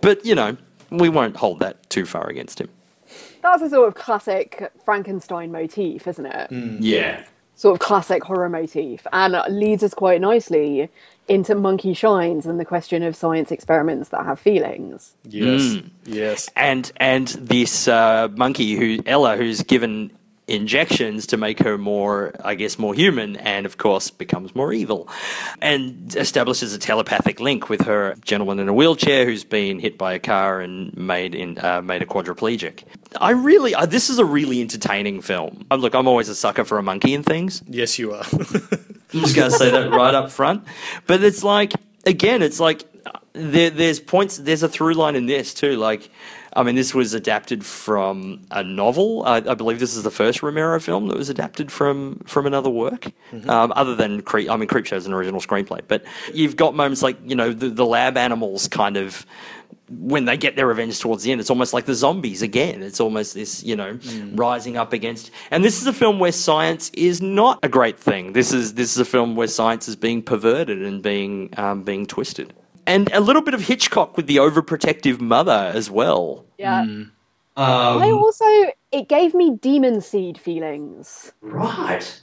But 0.00 0.24
you 0.24 0.36
know, 0.36 0.56
we 0.90 1.08
won't 1.08 1.36
hold 1.36 1.58
that 1.60 1.90
too 1.90 2.06
far 2.06 2.28
against 2.28 2.60
him. 2.60 2.68
That's 3.42 3.60
a 3.60 3.68
sort 3.68 3.88
of 3.88 3.94
classic 3.94 4.70
Frankenstein 4.84 5.50
motif, 5.50 6.06
isn't 6.06 6.26
it? 6.26 6.50
Mm. 6.50 6.76
yeah. 6.80 7.24
Sort 7.54 7.74
of 7.74 7.80
classic 7.80 8.24
horror 8.24 8.48
motif. 8.48 9.06
And 9.12 9.36
leads 9.48 9.82
us 9.82 9.94
quite 9.94 10.20
nicely 10.20 10.88
into 11.28 11.54
Monkey 11.54 11.94
Shines 11.94 12.46
and 12.46 12.58
the 12.58 12.64
question 12.64 13.02
of 13.02 13.14
science 13.14 13.52
experiments 13.52 14.08
that 14.10 14.24
have 14.24 14.40
feelings. 14.40 15.14
Yes. 15.28 15.82
Yes. 16.04 16.48
and 16.56 16.90
and 16.96 17.28
this 17.28 17.86
uh, 17.88 18.28
monkey 18.34 18.74
who 18.74 18.98
Ella, 19.06 19.36
who's 19.36 19.62
given 19.62 20.10
injections 20.48 21.26
to 21.28 21.36
make 21.36 21.60
her 21.60 21.78
more, 21.78 22.34
I 22.44 22.54
guess, 22.54 22.78
more 22.78 22.94
human, 22.94 23.36
and 23.36 23.64
of 23.64 23.78
course 23.78 24.10
becomes 24.10 24.54
more 24.54 24.72
evil, 24.72 25.08
and 25.60 26.14
establishes 26.16 26.74
a 26.74 26.78
telepathic 26.78 27.40
link 27.40 27.68
with 27.68 27.82
her 27.82 28.16
gentleman 28.24 28.58
in 28.58 28.68
a 28.68 28.74
wheelchair 28.74 29.24
who's 29.24 29.44
been 29.44 29.78
hit 29.78 29.96
by 29.96 30.14
a 30.14 30.18
car 30.18 30.60
and 30.60 30.96
made 30.96 31.34
in 31.34 31.58
uh, 31.58 31.80
made 31.82 32.02
a 32.02 32.06
quadriplegic. 32.06 32.84
I 33.20 33.30
really, 33.30 33.74
uh, 33.74 33.86
this 33.86 34.10
is 34.10 34.18
a 34.18 34.24
really 34.24 34.60
entertaining 34.60 35.20
film. 35.20 35.66
Uh, 35.70 35.76
look, 35.76 35.94
I'm 35.94 36.08
always 36.08 36.28
a 36.28 36.34
sucker 36.34 36.64
for 36.64 36.78
a 36.78 36.82
monkey 36.82 37.14
and 37.14 37.24
things. 37.24 37.62
Yes, 37.68 37.98
you 37.98 38.12
are. 38.12 38.24
I'm 38.32 39.20
just 39.20 39.36
going 39.36 39.50
to 39.50 39.56
say 39.56 39.70
that 39.70 39.90
right 39.90 40.14
up 40.14 40.30
front. 40.30 40.64
But 41.06 41.22
it's 41.22 41.44
like, 41.44 41.72
again, 42.06 42.42
it's 42.42 42.58
like 42.58 42.84
there, 43.34 43.70
there's 43.70 44.00
points, 44.00 44.38
there's 44.38 44.62
a 44.62 44.68
through 44.68 44.94
line 44.94 45.16
in 45.16 45.26
this 45.26 45.52
too. 45.52 45.76
Like, 45.76 46.08
I 46.54 46.62
mean, 46.62 46.74
this 46.74 46.94
was 46.94 47.14
adapted 47.14 47.64
from 47.64 48.42
a 48.50 48.62
novel. 48.62 49.24
I, 49.24 49.36
I 49.36 49.54
believe 49.54 49.78
this 49.78 49.96
is 49.96 50.02
the 50.02 50.10
first 50.10 50.42
Romero 50.42 50.78
film 50.80 51.08
that 51.08 51.16
was 51.16 51.28
adapted 51.28 51.72
from 51.72 52.18
from 52.26 52.46
another 52.46 52.70
work, 52.70 53.10
um, 53.48 53.72
other 53.74 53.94
than 53.94 54.22
Creep. 54.22 54.50
I 54.50 54.56
mean, 54.56 54.68
Creepshow 54.68 54.96
is 54.96 55.06
an 55.06 55.12
original 55.12 55.40
screenplay, 55.40 55.80
but 55.86 56.04
you've 56.32 56.56
got 56.56 56.74
moments 56.74 57.02
like 57.02 57.18
you 57.24 57.36
know 57.36 57.52
the, 57.52 57.68
the 57.68 57.86
lab 57.86 58.16
animals 58.16 58.68
kind 58.68 58.96
of 58.96 59.26
when 59.88 60.24
they 60.24 60.36
get 60.36 60.56
their 60.56 60.66
revenge 60.66 61.00
towards 61.00 61.22
the 61.22 61.32
end, 61.32 61.40
it's 61.40 61.50
almost 61.50 61.72
like 61.74 61.84
the 61.84 61.94
zombies 61.94 62.40
again. 62.40 62.82
It's 62.82 63.00
almost 63.00 63.34
this, 63.34 63.62
you 63.62 63.76
know, 63.76 63.98
rising 64.32 64.76
up 64.76 64.92
against. 64.92 65.30
And 65.50 65.64
this 65.64 65.80
is 65.80 65.86
a 65.86 65.92
film 65.92 66.18
where 66.18 66.32
science 66.32 66.90
is 66.94 67.20
not 67.20 67.58
a 67.62 67.68
great 67.68 67.98
thing. 67.98 68.32
This 68.32 68.52
is 68.52 68.74
this 68.74 68.92
is 68.92 68.98
a 68.98 69.04
film 69.04 69.34
where 69.34 69.48
science 69.48 69.88
is 69.88 69.96
being 69.96 70.22
perverted 70.22 70.82
and 70.82 71.02
being 71.02 71.50
um, 71.56 71.82
being 71.82 72.06
twisted. 72.06 72.54
And 72.86 73.12
a 73.12 73.20
little 73.20 73.42
bit 73.42 73.54
of 73.54 73.62
Hitchcock 73.62 74.16
with 74.16 74.26
the 74.26 74.36
overprotective 74.36 75.20
mother 75.20 75.70
as 75.74 75.90
well. 75.90 76.44
Yeah. 76.58 76.80
Um, 76.82 77.12
I 77.56 78.10
also, 78.10 78.72
it 78.90 79.08
gave 79.08 79.34
me 79.34 79.56
demon 79.56 80.00
seed 80.00 80.38
feelings. 80.38 81.32
right. 81.42 82.20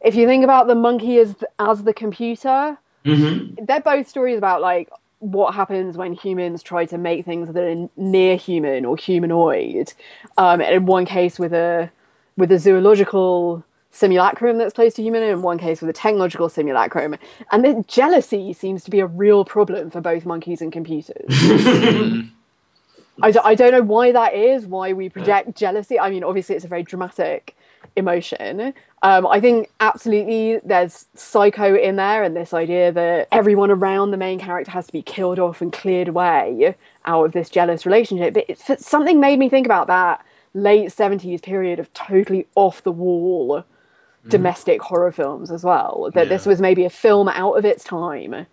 If 0.00 0.14
you 0.14 0.26
think 0.26 0.44
about 0.44 0.68
the 0.68 0.76
monkey 0.76 1.18
as, 1.18 1.34
as 1.58 1.82
the 1.82 1.92
computer, 1.92 2.78
hmm 3.04 3.54
they're 3.62 3.80
both 3.80 4.08
stories 4.08 4.38
about 4.38 4.60
like 4.60 4.88
what 5.18 5.54
happens 5.54 5.96
when 5.96 6.12
humans 6.12 6.62
try 6.62 6.84
to 6.86 6.96
make 6.96 7.24
things 7.24 7.52
that 7.52 7.64
are 7.64 7.88
near 7.96 8.36
human 8.36 8.84
or 8.84 8.96
humanoid. 8.96 9.92
Um, 10.36 10.60
in 10.60 10.86
one 10.86 11.06
case 11.06 11.38
with 11.38 11.52
a 11.52 11.90
with 12.36 12.52
a 12.52 12.58
zoological 12.58 13.64
simulacrum 13.90 14.58
that's 14.58 14.74
close 14.74 14.94
to 14.94 15.02
human, 15.02 15.22
and 15.22 15.32
in 15.32 15.42
one 15.42 15.58
case 15.58 15.80
with 15.80 15.90
a 15.90 15.94
technological 15.94 16.48
simulacrum. 16.48 17.16
And 17.50 17.64
the 17.64 17.84
jealousy 17.86 18.52
seems 18.52 18.84
to 18.84 18.90
be 18.90 19.00
a 19.00 19.06
real 19.06 19.44
problem 19.44 19.90
for 19.90 20.00
both 20.00 20.26
monkeys 20.26 20.60
and 20.60 20.72
computers. 20.72 21.26
I, 23.20 23.32
d- 23.32 23.40
I 23.42 23.54
don't 23.54 23.72
know 23.72 23.82
why 23.82 24.12
that 24.12 24.34
is, 24.34 24.66
why 24.66 24.92
we 24.92 25.08
project 25.08 25.56
jealousy. 25.56 25.98
I 25.98 26.10
mean, 26.10 26.22
obviously, 26.22 26.54
it's 26.54 26.64
a 26.64 26.68
very 26.68 26.84
dramatic 26.84 27.56
emotion. 27.96 28.72
Um, 29.02 29.26
I 29.26 29.40
think 29.40 29.70
absolutely 29.80 30.60
there's 30.64 31.06
psycho 31.14 31.74
in 31.74 31.96
there, 31.96 32.22
and 32.22 32.36
this 32.36 32.54
idea 32.54 32.92
that 32.92 33.28
everyone 33.32 33.70
around 33.70 34.12
the 34.12 34.16
main 34.16 34.38
character 34.38 34.70
has 34.70 34.86
to 34.86 34.92
be 34.92 35.02
killed 35.02 35.38
off 35.38 35.60
and 35.60 35.72
cleared 35.72 36.08
away 36.08 36.76
out 37.06 37.24
of 37.24 37.32
this 37.32 37.50
jealous 37.50 37.84
relationship. 37.84 38.34
But 38.34 38.44
it's, 38.48 38.86
something 38.86 39.18
made 39.18 39.38
me 39.38 39.48
think 39.48 39.66
about 39.66 39.88
that 39.88 40.24
late 40.54 40.90
70s 40.90 41.42
period 41.42 41.78
of 41.78 41.92
totally 41.94 42.46
off 42.54 42.82
the 42.82 42.92
wall 42.92 43.64
Mm. 44.28 44.30
domestic 44.30 44.82
horror 44.82 45.12
films 45.12 45.50
as 45.50 45.64
well. 45.64 46.10
That 46.14 46.26
Yeah. 46.26 46.28
this 46.36 46.46
was 46.46 46.60
maybe 46.60 46.84
a 46.84 46.90
film 46.90 47.28
out 47.28 47.54
of 47.54 47.64
its 47.64 47.82
time. 47.84 48.46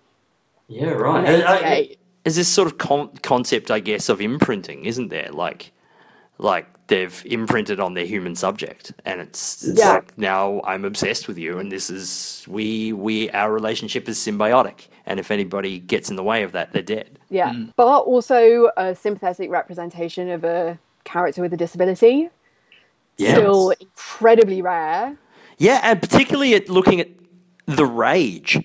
Yeah, 0.67 0.89
right. 0.89 1.23
in 1.27 1.35
And 1.35 1.43
uh, 1.43 1.47
I- 1.63 1.95
Is 2.25 2.35
this 2.37 2.47
sort 2.47 2.67
of 2.67 2.77
con- 2.79 3.11
concept, 3.21 3.69
I 3.69 3.79
guess, 3.79 4.09
of 4.09 4.19
imprinting, 4.19 4.85
isn't 4.85 5.09
there? 5.09 5.29
Like, 5.31 5.71
like 6.39 6.65
they've 6.87 7.21
imprinted 7.25 7.79
on 7.79 7.93
their 7.93 8.05
human 8.05 8.35
subject, 8.35 8.91
and 9.05 9.21
it's, 9.21 9.63
it's 9.63 9.79
Yeah. 9.79 9.93
like 9.93 10.17
now 10.17 10.61
I'm 10.63 10.85
obsessed 10.85 11.27
with 11.27 11.37
you, 11.37 11.59
and 11.59 11.71
this 11.71 11.89
is 11.89 12.43
we 12.47 12.93
we 12.93 13.29
our 13.31 13.51
relationship 13.53 14.09
is 14.09 14.17
symbiotic, 14.17 14.87
and 15.05 15.19
if 15.19 15.29
anybody 15.31 15.79
gets 15.79 16.09
in 16.09 16.15
the 16.15 16.23
way 16.23 16.41
of 16.43 16.51
that, 16.53 16.73
they're 16.73 16.81
dead. 16.81 17.19
Yeah, 17.29 17.53
mm. 17.53 17.71
but 17.75 17.99
also 17.99 18.69
a 18.75 18.95
sympathetic 18.95 19.49
representation 19.51 20.29
of 20.29 20.43
a 20.43 20.77
character 21.03 21.41
with 21.43 21.53
a 21.53 21.57
disability. 21.57 22.29
Yes. 23.17 23.37
Still 23.37 23.69
incredibly 23.79 24.61
rare. 24.61 25.15
Yeah, 25.57 25.79
and 25.83 26.01
particularly 26.01 26.53
at 26.55 26.69
looking 26.69 26.99
at 26.99 27.09
the 27.65 27.85
rage, 27.85 28.59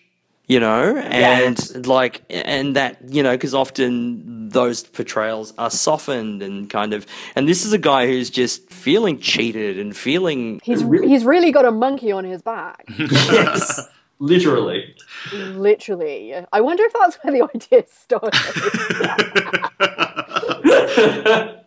you 0.47 0.59
know, 0.59 0.97
and 0.97 1.87
like, 1.87 2.23
and 2.29 2.75
that, 2.77 2.99
you 3.09 3.23
know, 3.23 3.33
because 3.33 3.55
often 3.55 4.49
those 4.49 4.83
portrayals 4.83 5.55
are 5.59 5.71
softened 5.71 6.43
and 6.43 6.69
kind 6.69 6.93
of, 6.93 7.07
and 7.37 7.47
this 7.49 7.65
is 7.65 7.73
a 7.73 7.79
guy 7.79 8.07
who's 8.09 8.29
just 8.31 8.69
feeling 8.73 9.19
cheated 9.21 9.79
and 9.79 9.97
feeling, 9.97 10.61
He's 10.65 10.83
Really? 10.83 11.07
he's 11.09 11.25
really 11.25 11.53
got 11.53 11.65
a 11.65 11.71
monkey 11.71 12.11
on 12.11 12.25
his 12.25 12.43
back, 12.43 12.85
yes, 12.99 13.81
literally. 14.19 14.93
literally. 15.33 16.35
I 16.53 16.61
wonder 16.61 16.83
if 16.85 16.93
that's 16.95 17.17
where 17.23 17.33
the 17.33 17.49
idea 17.55 17.85
started. 17.89 18.35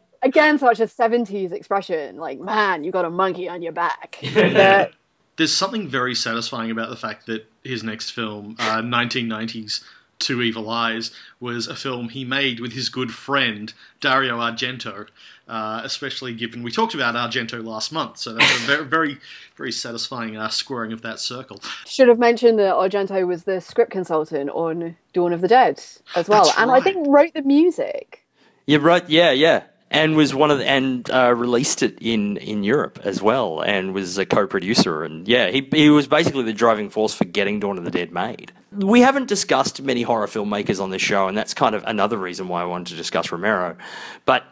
Again, 0.23 0.57
such 0.57 0.79
a 0.79 0.85
'70s 0.87 1.51
expression, 1.51 2.15
like 2.17 2.39
"man, 2.39 2.83
you 2.85 2.91
got 2.91 3.03
a 3.05 3.09
monkey 3.09 3.49
on 3.49 3.61
your 3.61 3.73
back." 3.73 4.19
That- 4.33 4.91
There's 5.35 5.55
something 5.55 5.87
very 5.87 6.15
satisfying 6.15 6.71
about 6.71 6.89
the 6.89 6.95
fact 6.95 7.25
that 7.27 7.47
his 7.63 7.83
next 7.83 8.11
film, 8.11 8.55
uh, 8.59 8.81
1990's 8.81 9.83
Two 10.19 10.41
Evil 10.41 10.69
Eyes, 10.69 11.11
was 11.39 11.67
a 11.67 11.75
film 11.75 12.09
he 12.09 12.23
made 12.23 12.59
with 12.59 12.73
his 12.73 12.89
good 12.89 13.11
friend 13.13 13.73
Dario 13.99 14.37
Argento. 14.39 15.07
Uh, 15.45 15.81
especially 15.83 16.33
given 16.33 16.63
we 16.63 16.71
talked 16.71 16.93
about 16.93 17.15
Argento 17.15 17.61
last 17.61 17.91
month, 17.91 18.17
so 18.17 18.31
that's 18.33 18.55
a 18.55 18.59
very, 18.65 18.85
very, 18.85 19.17
very 19.57 19.71
satisfying 19.73 20.37
uh, 20.37 20.47
squaring 20.47 20.93
of 20.93 21.01
that 21.01 21.19
circle. 21.19 21.59
should 21.85 22.07
have 22.07 22.17
mentioned 22.17 22.57
that 22.59 22.73
Argento 22.73 23.27
was 23.27 23.43
the 23.43 23.59
script 23.59 23.91
consultant 23.91 24.49
on 24.51 24.95
Dawn 25.11 25.33
of 25.33 25.41
the 25.41 25.49
Dead 25.49 25.83
as 26.15 26.29
well, 26.29 26.45
That's 26.45 26.57
and 26.57 26.71
I 26.71 26.79
think 26.79 27.05
wrote 27.09 27.33
the 27.33 27.41
music. 27.41 28.23
yeah, 28.67 28.77
right, 28.81 29.07
yeah, 29.09 29.31
yeah. 29.31 29.63
And 29.93 30.15
was 30.15 30.33
one 30.33 30.49
of 30.49 30.57
the, 30.57 30.67
and 30.67 31.09
uh, 31.11 31.35
released 31.35 31.83
it 31.83 31.99
in, 32.01 32.37
in 32.37 32.63
Europe 32.63 32.99
as 33.03 33.21
well, 33.21 33.61
and 33.61 33.93
was 33.93 34.17
a 34.17 34.25
co-producer, 34.25 35.03
and 35.03 35.27
yeah, 35.27 35.51
he 35.51 35.69
he 35.71 35.91
was 35.91 36.07
basically 36.07 36.43
the 36.43 36.51
driving 36.51 36.89
force 36.89 37.13
for 37.13 37.25
getting 37.25 37.59
Dawn 37.59 37.77
of 37.77 37.85
the 37.85 37.91
Dead 37.91 38.11
made. 38.11 38.51
We 38.71 39.01
haven't 39.01 39.27
discussed 39.27 39.83
many 39.83 40.01
horror 40.01 40.25
filmmakers 40.25 40.81
on 40.81 40.89
this 40.89 41.03
show, 41.03 41.27
and 41.27 41.37
that's 41.37 41.53
kind 41.53 41.75
of 41.75 41.83
another 41.85 42.17
reason 42.17 42.47
why 42.47 42.63
I 42.63 42.65
wanted 42.65 42.87
to 42.87 42.95
discuss 42.95 43.31
Romero. 43.31 43.77
But 44.25 44.43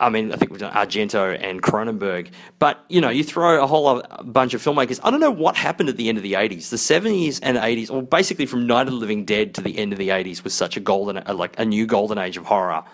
I 0.00 0.10
mean, 0.10 0.32
I 0.32 0.36
think 0.36 0.52
we've 0.52 0.60
done 0.60 0.72
Argento 0.74 1.36
and 1.40 1.60
Cronenberg, 1.60 2.30
but 2.58 2.84
you 2.88 3.00
know, 3.00 3.08
you 3.08 3.24
throw 3.24 3.62
a 3.62 3.66
whole 3.66 4.02
bunch 4.22 4.54
of 4.54 4.62
filmmakers. 4.62 5.00
I 5.02 5.10
don't 5.10 5.20
know 5.20 5.30
what 5.30 5.56
happened 5.56 5.88
at 5.88 5.96
the 5.96 6.08
end 6.08 6.18
of 6.18 6.22
the 6.22 6.34
'80s, 6.34 6.70
the 6.70 6.76
'70s 6.76 7.40
and 7.42 7.56
'80s, 7.56 7.90
or 7.90 8.02
basically 8.02 8.46
from 8.46 8.66
Night 8.66 8.86
of 8.86 8.92
the 8.92 8.98
Living 8.98 9.24
Dead 9.24 9.54
to 9.56 9.60
the 9.60 9.76
end 9.76 9.92
of 9.92 9.98
the 9.98 10.10
'80s 10.10 10.44
was 10.44 10.54
such 10.54 10.76
a 10.76 10.80
golden, 10.80 11.22
like 11.36 11.58
a 11.58 11.64
new 11.64 11.86
golden 11.86 12.18
age 12.18 12.36
of 12.36 12.46
horror. 12.46 12.84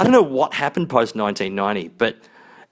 I 0.00 0.02
don't 0.02 0.12
know 0.12 0.22
what 0.22 0.54
happened 0.54 0.88
post 0.88 1.14
1990, 1.14 1.88
but 1.98 2.16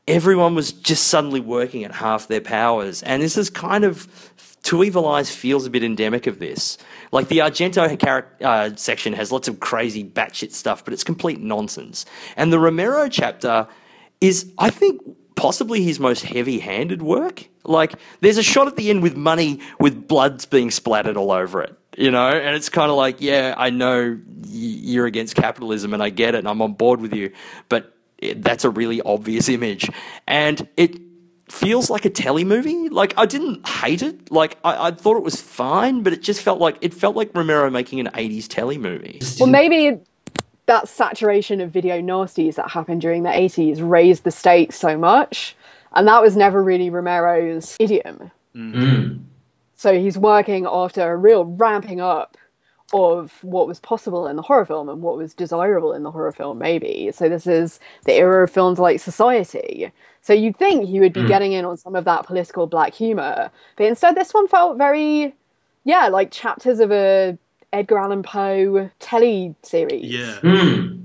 everyone 0.06 0.54
was 0.54 0.72
just 0.72 1.08
suddenly 1.08 1.40
working 1.40 1.84
at 1.84 1.92
half 1.92 2.26
their 2.26 2.40
powers, 2.40 3.02
and 3.02 3.22
this 3.22 3.36
is 3.36 3.50
kind 3.50 3.84
of 3.84 4.32
Two 4.62 4.82
Evil 4.82 5.06
Eyes 5.06 5.30
feels 5.30 5.66
a 5.66 5.70
bit 5.70 5.84
endemic 5.84 6.26
of 6.26 6.38
this. 6.38 6.78
Like 7.12 7.28
the 7.28 7.40
Argento 7.40 8.42
uh, 8.42 8.76
section 8.76 9.12
has 9.12 9.30
lots 9.30 9.46
of 9.46 9.60
crazy 9.60 10.02
batshit 10.02 10.52
stuff, 10.52 10.82
but 10.82 10.94
it's 10.94 11.04
complete 11.04 11.38
nonsense. 11.38 12.06
And 12.34 12.50
the 12.50 12.58
Romero 12.58 13.10
chapter 13.10 13.68
is, 14.22 14.50
I 14.56 14.70
think, 14.70 15.02
possibly 15.36 15.82
his 15.82 16.00
most 16.00 16.24
heavy-handed 16.24 17.02
work. 17.02 17.46
Like 17.64 17.92
there's 18.20 18.38
a 18.38 18.42
shot 18.42 18.68
at 18.68 18.76
the 18.76 18.88
end 18.88 19.02
with 19.02 19.16
money 19.16 19.60
with 19.78 20.08
bloods 20.08 20.46
being 20.46 20.70
splattered 20.70 21.18
all 21.18 21.30
over 21.30 21.60
it. 21.60 21.76
You 21.98 22.12
know, 22.12 22.28
and 22.28 22.54
it's 22.54 22.68
kind 22.68 22.92
of 22.92 22.96
like, 22.96 23.20
yeah, 23.20 23.54
I 23.56 23.70
know 23.70 24.20
you're 24.46 25.06
against 25.06 25.34
capitalism, 25.34 25.92
and 25.92 26.00
I 26.00 26.10
get 26.10 26.36
it, 26.36 26.38
and 26.38 26.48
I'm 26.48 26.62
on 26.62 26.74
board 26.74 27.00
with 27.00 27.12
you, 27.12 27.32
but 27.68 27.92
it, 28.18 28.40
that's 28.40 28.64
a 28.64 28.70
really 28.70 29.02
obvious 29.02 29.48
image, 29.48 29.90
and 30.26 30.68
it 30.76 31.00
feels 31.48 31.90
like 31.90 32.04
a 32.04 32.10
telly 32.10 32.44
movie. 32.44 32.88
Like 32.88 33.14
I 33.16 33.26
didn't 33.26 33.66
hate 33.66 34.02
it. 34.02 34.30
Like 34.30 34.58
I, 34.62 34.88
I 34.88 34.90
thought 34.92 35.16
it 35.16 35.24
was 35.24 35.40
fine, 35.40 36.04
but 36.04 36.12
it 36.12 36.22
just 36.22 36.40
felt 36.40 36.60
like 36.60 36.78
it 36.82 36.94
felt 36.94 37.16
like 37.16 37.32
Romero 37.34 37.68
making 37.68 37.98
an 37.98 38.06
'80s 38.14 38.46
telly 38.46 38.78
movie. 38.78 39.20
Well, 39.40 39.48
maybe 39.48 39.98
that 40.66 40.86
saturation 40.86 41.60
of 41.60 41.72
video 41.72 42.00
nasties 42.00 42.54
that 42.56 42.70
happened 42.70 43.00
during 43.00 43.24
the 43.24 43.30
80s 43.30 43.78
raised 43.80 44.22
the 44.22 44.30
stakes 44.30 44.76
so 44.76 44.96
much, 44.96 45.56
and 45.94 46.06
that 46.06 46.22
was 46.22 46.36
never 46.36 46.62
really 46.62 46.90
Romero's 46.90 47.76
idiom. 47.80 48.30
Mm. 48.54 49.24
So 49.78 49.96
he's 49.96 50.18
working 50.18 50.66
after 50.66 51.12
a 51.12 51.16
real 51.16 51.44
ramping 51.44 52.00
up 52.00 52.36
of 52.92 53.32
what 53.42 53.68
was 53.68 53.78
possible 53.78 54.26
in 54.26 54.34
the 54.34 54.42
horror 54.42 54.66
film 54.66 54.88
and 54.88 55.02
what 55.02 55.16
was 55.16 55.34
desirable 55.34 55.92
in 55.92 56.02
the 56.02 56.10
horror 56.10 56.32
film, 56.32 56.58
maybe. 56.58 57.12
So 57.14 57.28
this 57.28 57.46
is 57.46 57.78
the 58.04 58.14
era 58.14 58.42
of 58.42 58.50
films 58.50 58.80
like 58.80 58.98
Society. 58.98 59.92
So 60.20 60.32
you'd 60.32 60.56
think 60.56 60.88
he 60.88 60.98
would 60.98 61.12
be 61.12 61.24
getting 61.28 61.52
in 61.52 61.64
on 61.64 61.76
some 61.76 61.94
of 61.94 62.04
that 62.06 62.26
political 62.26 62.66
black 62.66 62.92
humor, 62.92 63.52
but 63.76 63.86
instead 63.86 64.16
this 64.16 64.34
one 64.34 64.48
felt 64.48 64.78
very, 64.78 65.32
yeah, 65.84 66.08
like 66.08 66.32
chapters 66.32 66.80
of 66.80 66.90
a 66.90 67.38
Edgar 67.72 67.98
Allan 67.98 68.24
Poe 68.24 68.90
telly 68.98 69.54
series. 69.62 70.10
Yeah. 70.10 70.38
Mm. 70.42 71.04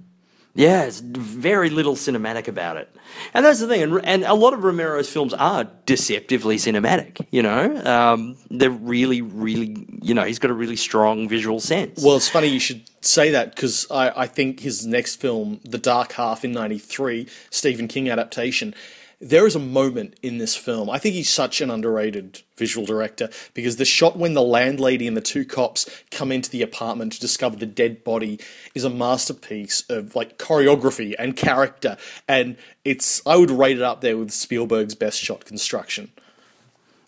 Yeah, 0.55 0.83
it's 0.83 0.99
very 0.99 1.71
little 1.71 1.95
cinematic 1.95 2.47
about 2.47 2.77
it, 2.77 2.95
and 3.33 3.43
that's 3.43 3.59
the 3.59 3.67
thing. 3.67 3.81
And, 3.81 4.05
and 4.05 4.23
a 4.23 4.35
lot 4.35 4.53
of 4.53 4.63
Romero's 4.63 5.09
films 5.09 5.33
are 5.33 5.63
deceptively 5.87 6.57
cinematic. 6.57 7.25
You 7.31 7.41
know, 7.41 7.83
um, 7.85 8.37
they're 8.51 8.69
really, 8.69 9.23
really, 9.23 9.87
you 10.03 10.13
know, 10.13 10.23
he's 10.23 10.37
got 10.37 10.51
a 10.51 10.53
really 10.53 10.75
strong 10.75 11.27
visual 11.27 11.59
sense. 11.59 12.03
Well, 12.03 12.17
it's 12.17 12.29
funny 12.29 12.49
you 12.49 12.59
should 12.59 12.83
say 13.03 13.31
that 13.31 13.55
because 13.55 13.87
I, 13.89 14.11
I 14.21 14.27
think 14.27 14.59
his 14.59 14.85
next 14.85 15.15
film, 15.15 15.59
The 15.63 15.79
Dark 15.79 16.11
Half 16.13 16.45
in 16.45 16.51
'93, 16.51 17.27
Stephen 17.49 17.87
King 17.87 18.07
adaptation, 18.11 18.75
there 19.19 19.47
is 19.47 19.55
a 19.55 19.59
moment 19.59 20.15
in 20.21 20.37
this 20.37 20.55
film. 20.55 20.89
I 20.89 20.97
think 20.97 21.15
he's 21.15 21.29
such 21.29 21.61
an 21.61 21.69
underrated 21.69 22.41
visual 22.57 22.85
director 22.85 23.29
because 23.53 23.77
the 23.77 23.85
shot 23.85 24.17
when 24.17 24.33
the 24.33 24.41
landlady 24.41 25.07
and 25.07 25.15
the 25.15 25.21
two 25.21 25.45
cops 25.45 25.89
come 26.11 26.31
into 26.31 26.49
the 26.49 26.61
apartment 26.61 27.13
to 27.13 27.19
discover 27.19 27.55
the 27.55 27.65
dead 27.65 28.03
body 28.03 28.39
is 28.75 28.83
a 28.83 28.89
masterpiece 28.89 29.83
of 29.89 30.15
like 30.15 30.37
choreography 30.37 31.15
and 31.17 31.35
character, 31.37 31.97
and 32.27 32.57
it's 32.83 33.21
I 33.25 33.37
would 33.37 33.51
rate 33.51 33.77
it 33.77 33.83
up 33.83 34.01
there 34.01 34.17
with 34.17 34.31
Spielberg's 34.31 34.95
best 34.95 35.19
shot 35.19 35.45
construction. 35.45 36.11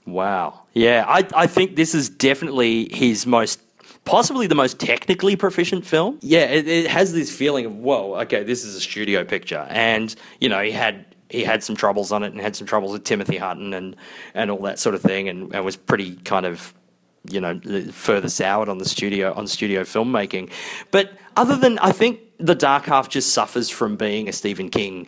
Wow. 0.06 0.62
Yeah, 0.74 1.04
I, 1.08 1.28
I 1.36 1.48
think 1.48 1.76
this 1.76 1.96
is 1.96 2.10
definitely 2.10 2.90
his 2.94 3.26
most, 3.26 3.60
possibly 4.06 4.46
the 4.46 4.54
most 4.54 4.80
technically 4.80 5.36
proficient 5.36 5.86
film. 5.86 6.20
Yeah, 6.22 6.42
it, 6.42 6.68
it 6.68 6.88
has 6.88 7.12
this 7.12 7.36
feeling 7.36 7.66
of, 7.66 7.76
whoa, 7.76 8.16
okay, 8.22 8.44
this 8.44 8.64
is 8.64 8.76
a 8.76 8.80
studio 8.82 9.24
picture. 9.24 9.66
And, 9.70 10.16
you 10.40 10.48
know, 10.48 10.62
he 10.62 10.72
had. 10.72 11.06
He 11.30 11.44
had 11.44 11.64
some 11.64 11.76
troubles 11.76 12.12
on 12.12 12.24
it 12.24 12.34
and 12.34 12.42
had 12.42 12.56
some 12.56 12.68
troubles 12.68 12.92
with 12.92 13.04
Timothy 13.04 13.38
Hutton 13.38 13.74
and, 13.74 13.96
and 14.34 14.52
all 14.52 14.62
that 14.64 14.80
sort 14.80 14.96
of 14.96 15.02
thing 15.02 15.28
and, 15.30 15.54
and 15.54 15.66
was 15.66 15.76
pretty 15.76 16.16
kind 16.18 16.46
of 16.46 16.74
you 17.28 17.42
know 17.42 17.60
further 17.92 18.30
soured 18.30 18.70
on 18.70 18.78
the 18.78 18.86
studio 18.86 19.34
on 19.34 19.48
studio 19.48 19.82
filmmaking. 19.82 20.52
But 20.92 21.18
other 21.38 21.56
than 21.56 21.78
i 21.80 21.92
think 21.92 22.20
the 22.40 22.56
dark 22.56 22.86
half 22.86 23.10
just 23.10 23.34
suffers 23.34 23.70
from 23.70 23.96
being 23.96 24.28
a 24.28 24.34
stephen 24.34 24.70
king 24.70 25.08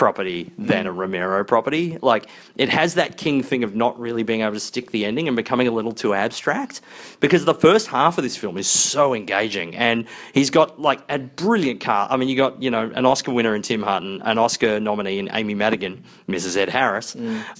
property 0.00 0.50
than 0.56 0.86
a 0.86 0.92
romero 0.92 1.44
property. 1.44 1.98
Like 2.00 2.26
it 2.56 2.70
has 2.70 2.94
that 2.94 3.18
king 3.18 3.42
thing 3.42 3.62
of 3.64 3.74
not 3.74 4.00
really 4.00 4.22
being 4.22 4.40
able 4.40 4.54
to 4.54 4.60
stick 4.60 4.92
the 4.92 5.04
ending 5.04 5.28
and 5.28 5.36
becoming 5.36 5.68
a 5.68 5.70
little 5.70 5.92
too 5.92 6.14
abstract 6.14 6.80
because 7.20 7.44
the 7.44 7.52
first 7.52 7.86
half 7.86 8.16
of 8.16 8.24
this 8.24 8.34
film 8.34 8.56
is 8.56 8.66
so 8.66 9.12
engaging 9.12 9.76
and 9.76 10.06
he's 10.32 10.48
got 10.48 10.80
like 10.80 11.00
a 11.10 11.18
brilliant 11.18 11.80
cast. 11.80 12.10
I 12.10 12.16
mean 12.16 12.30
you 12.30 12.36
got 12.36 12.62
you 12.62 12.70
know 12.70 12.90
an 12.94 13.04
oscar 13.04 13.30
winner 13.30 13.54
in 13.54 13.60
tim 13.60 13.82
hutton 13.82 14.22
an 14.24 14.38
oscar 14.38 14.80
nominee 14.80 15.18
in 15.18 15.28
amy 15.34 15.54
madigan 15.54 16.02
mrs 16.26 16.56
ed 16.56 16.70
harris 16.70 17.14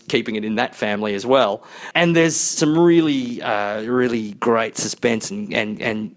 keeping 0.09 0.37
it 0.37 0.45
in 0.45 0.55
that 0.55 0.75
family 0.75 1.15
as 1.15 1.27
well. 1.27 1.63
And 1.95 2.17
there's 2.17 2.37
some 2.37 2.79
really 2.79 3.43
uh, 3.43 3.83
really 3.83 4.33
great 4.33 4.79
suspense 4.79 5.31
and 5.31 5.53
and 5.53 5.83
and 5.83 6.17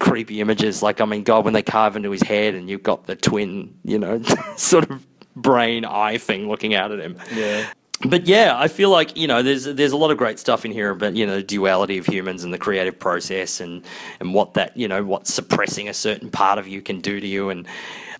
creepy 0.00 0.40
images. 0.40 0.82
Like 0.82 1.00
i 1.00 1.04
mean 1.04 1.22
god 1.22 1.44
when 1.44 1.54
they 1.54 1.62
carve 1.62 1.94
into 1.94 2.10
his 2.10 2.22
head 2.22 2.56
and 2.56 2.68
you've 2.68 2.82
got 2.82 3.06
the 3.06 3.14
twin 3.14 3.72
you 3.84 4.00
know 4.00 4.20
sort 4.56 4.90
of 4.90 5.06
brain 5.36 5.84
eye 5.84 6.18
thing 6.18 6.48
looking 6.48 6.74
out 6.74 6.92
at 6.92 7.00
him 7.00 7.16
Yeah. 7.34 7.66
but 8.06 8.26
yeah, 8.26 8.54
I 8.58 8.68
feel 8.68 8.90
like 8.90 9.16
you 9.16 9.26
know 9.26 9.42
there's 9.42 9.64
there's 9.64 9.92
a 9.92 9.96
lot 9.96 10.10
of 10.10 10.18
great 10.18 10.38
stuff 10.38 10.64
in 10.64 10.72
here 10.72 10.90
about 10.90 11.14
you 11.16 11.26
know 11.26 11.36
the 11.36 11.42
duality 11.42 11.98
of 11.98 12.06
humans 12.06 12.44
and 12.44 12.52
the 12.52 12.58
creative 12.58 12.98
process 12.98 13.60
and 13.60 13.82
and 14.20 14.34
what 14.34 14.54
that 14.54 14.76
you 14.76 14.88
know 14.88 15.02
what 15.04 15.26
suppressing 15.26 15.88
a 15.88 15.94
certain 15.94 16.30
part 16.30 16.58
of 16.58 16.66
you 16.68 16.82
can 16.82 17.00
do 17.00 17.18
to 17.20 17.26
you 17.26 17.50
and 17.50 17.66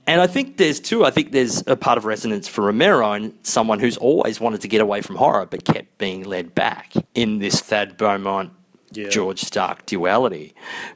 and 0.07 0.21
I 0.21 0.27
think 0.27 0.59
there's 0.59 0.81
too 0.81 1.05
I 1.05 1.11
think 1.11 1.33
there's 1.33 1.63
a 1.67 1.77
part 1.77 1.99
of 1.99 2.05
resonance 2.05 2.47
for 2.49 2.63
Romero 2.65 3.13
and 3.13 3.33
someone 3.43 3.79
who's 3.81 3.97
always 3.97 4.39
wanted 4.41 4.61
to 4.63 4.69
get 4.69 4.81
away 4.81 5.01
from 5.01 5.17
horror 5.17 5.47
but 5.47 5.65
kept 5.65 5.99
being 5.99 6.25
led 6.25 6.55
back 6.55 6.93
in 7.15 7.39
this 7.39 7.61
Thad 7.61 7.97
Beaumont 7.97 8.53
Yeah. 8.93 9.09
George 9.09 9.41
Stark 9.41 9.87
duality. 9.87 10.55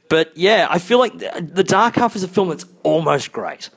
But 0.09 0.36
yeah, 0.36 0.66
I 0.70 0.78
feel 0.78 0.99
like 0.99 1.19
the, 1.19 1.31
the 1.53 1.65
Dark 1.65 1.97
Half 1.97 2.16
is 2.16 2.23
a 2.23 2.28
film 2.28 2.49
that's 2.51 2.66
almost 2.85 3.32
great, 3.32 3.70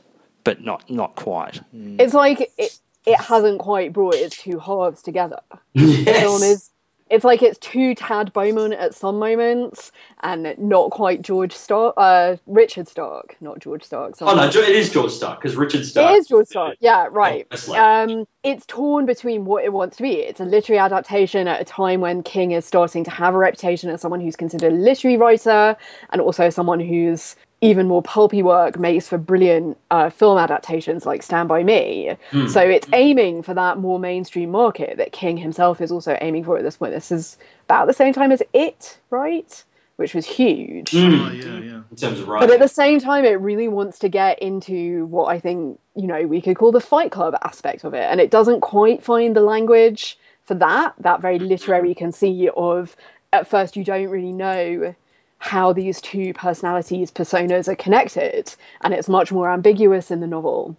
but 0.44 0.62
not 0.62 0.90
not 0.90 1.16
quite. 1.16 1.62
It's 1.74 2.14
like 2.14 2.52
it, 2.58 2.80
it 3.06 3.20
hasn't 3.20 3.60
quite 3.60 3.94
brought 3.94 4.16
its 4.16 4.38
two 4.42 4.60
halves 4.60 5.02
together. 5.02 5.40
The 5.76 6.04
film 6.06 6.44
is 6.44 6.70
it's 7.10 7.26
like 7.26 7.42
it's 7.44 7.60
too 7.60 7.94
Thad 7.94 8.32
Beaumont 8.32 8.72
at 8.74 8.96
some 8.96 9.20
moments 9.20 9.92
and 10.24 10.56
not 10.58 10.92
quite 10.92 11.22
George 11.22 11.52
Stark, 11.52 11.94
uh, 11.98 12.38
Richard 12.48 12.88
Stark, 12.88 13.36
not 13.42 13.60
George 13.60 13.84
Stark. 13.84 14.14
Oh 14.22 14.34
no, 14.34 14.48
it 14.48 14.56
is 14.56 14.90
George 14.90 15.12
Stark 15.12 15.42
because 15.42 15.58
Richard 15.58 15.86
Stark. 15.86 16.10
It 16.14 16.20
is 16.20 16.28
George 16.28 16.48
Stark. 16.48 16.78
Yeah, 16.80 17.10
right. 17.12 17.46
that's 17.50 17.68
like- 17.68 17.82
Um, 17.82 18.26
it's 18.44 18.66
torn 18.66 19.06
between 19.06 19.44
what 19.44 19.66
it 19.66 19.74
wants 19.74 19.98
to 19.98 20.04
be. 20.04 20.14
It's 20.22 20.40
a 20.40 20.46
literary 20.46 20.80
adaptation 20.80 21.50
at 21.50 21.60
a 21.60 21.66
time 21.66 22.00
when 22.00 22.24
King 22.24 22.52
is 22.52 22.66
starting 22.66 23.04
to 23.04 23.12
have 23.12 23.36
a 23.36 23.38
reputation 23.38 23.90
as 23.90 24.00
someone 24.00 24.22
who's 24.22 24.38
considered 24.38 24.72
a 24.72 24.76
literary 24.76 25.18
writer 25.18 25.76
and 26.12 26.22
also 26.22 26.50
someone 26.50 26.80
whose 26.80 27.36
even 27.62 27.88
more 27.88 28.02
pulpy 28.02 28.42
work 28.42 28.80
makes 28.80 29.08
for 29.08 29.20
brilliant 29.20 29.78
uh, 29.92 30.10
film 30.10 30.40
adaptations 30.40 31.06
like 31.06 31.22
Stand 31.22 31.48
By 31.48 31.64
Me. 31.64 32.18
Hmm. 32.32 32.48
So 32.48 32.62
it's 32.62 32.88
hmm. 32.88 32.96
aiming 32.96 33.44
for 33.44 33.54
that 33.54 33.78
more 33.78 34.00
mainstream 34.00 34.50
market 34.50 34.98
that 34.98 35.12
King 35.12 35.38
himself 35.38 35.80
is 35.80 35.92
also 35.92 36.18
aiming 36.22 36.44
for 36.44 36.58
at 36.58 36.64
this 36.64 36.78
point. 36.78 36.94
This 36.94 37.12
is 37.12 37.38
about 37.66 37.86
the 37.86 37.94
same 37.94 38.14
time 38.14 38.32
as 38.32 38.42
It, 38.52 38.98
right? 39.12 39.64
Which 39.98 40.16
was 40.16 40.26
huge. 40.26 40.90
Hmm. 40.90 40.98
Oh, 40.98 41.32
yeah, 41.32 41.44
yeah. 41.44 41.82
in 41.92 41.96
terms 41.96 42.20
of 42.20 42.26
But 42.26 42.50
at 42.50 42.60
the 42.60 42.68
same 42.68 43.00
time, 43.00 43.26
it 43.26 43.40
really 43.40 43.68
wants 43.68 44.00
to 44.00 44.10
get 44.10 44.40
into 44.40 45.06
what 45.06 45.26
I 45.26 45.40
think, 45.40 45.80
you 45.96 46.08
know, 46.08 46.26
we 46.26 46.42
could 46.42 46.58
call 46.58 46.72
the 46.72 46.82
Fight 46.82 47.12
Club 47.12 47.36
aspect 47.44 47.84
of 47.84 47.94
it. 47.94 48.04
And 48.10 48.20
it 48.20 48.32
doesn't 48.32 48.62
quite 48.62 49.04
find 49.04 49.36
the 49.36 49.42
language 49.42 50.18
for 50.42 50.56
that, 50.56 50.96
that 50.98 51.22
very 51.22 51.38
literary 51.38 51.94
conceit 51.94 52.50
of 52.58 52.96
at 53.32 53.48
first 53.48 53.78
you 53.78 53.84
don't 53.84 54.10
really 54.10 54.34
know 54.34 54.96
how 55.42 55.74
these 55.74 56.00
two 56.00 56.34
personalities, 56.34 57.12
personas 57.12 57.68
are 57.68 57.76
connected. 57.76 58.54
And 58.84 58.94
it's 58.94 59.10
much 59.10 59.32
more 59.32 59.52
ambiguous 59.52 60.12
in 60.12 60.20
the 60.20 60.28
novel. 60.28 60.78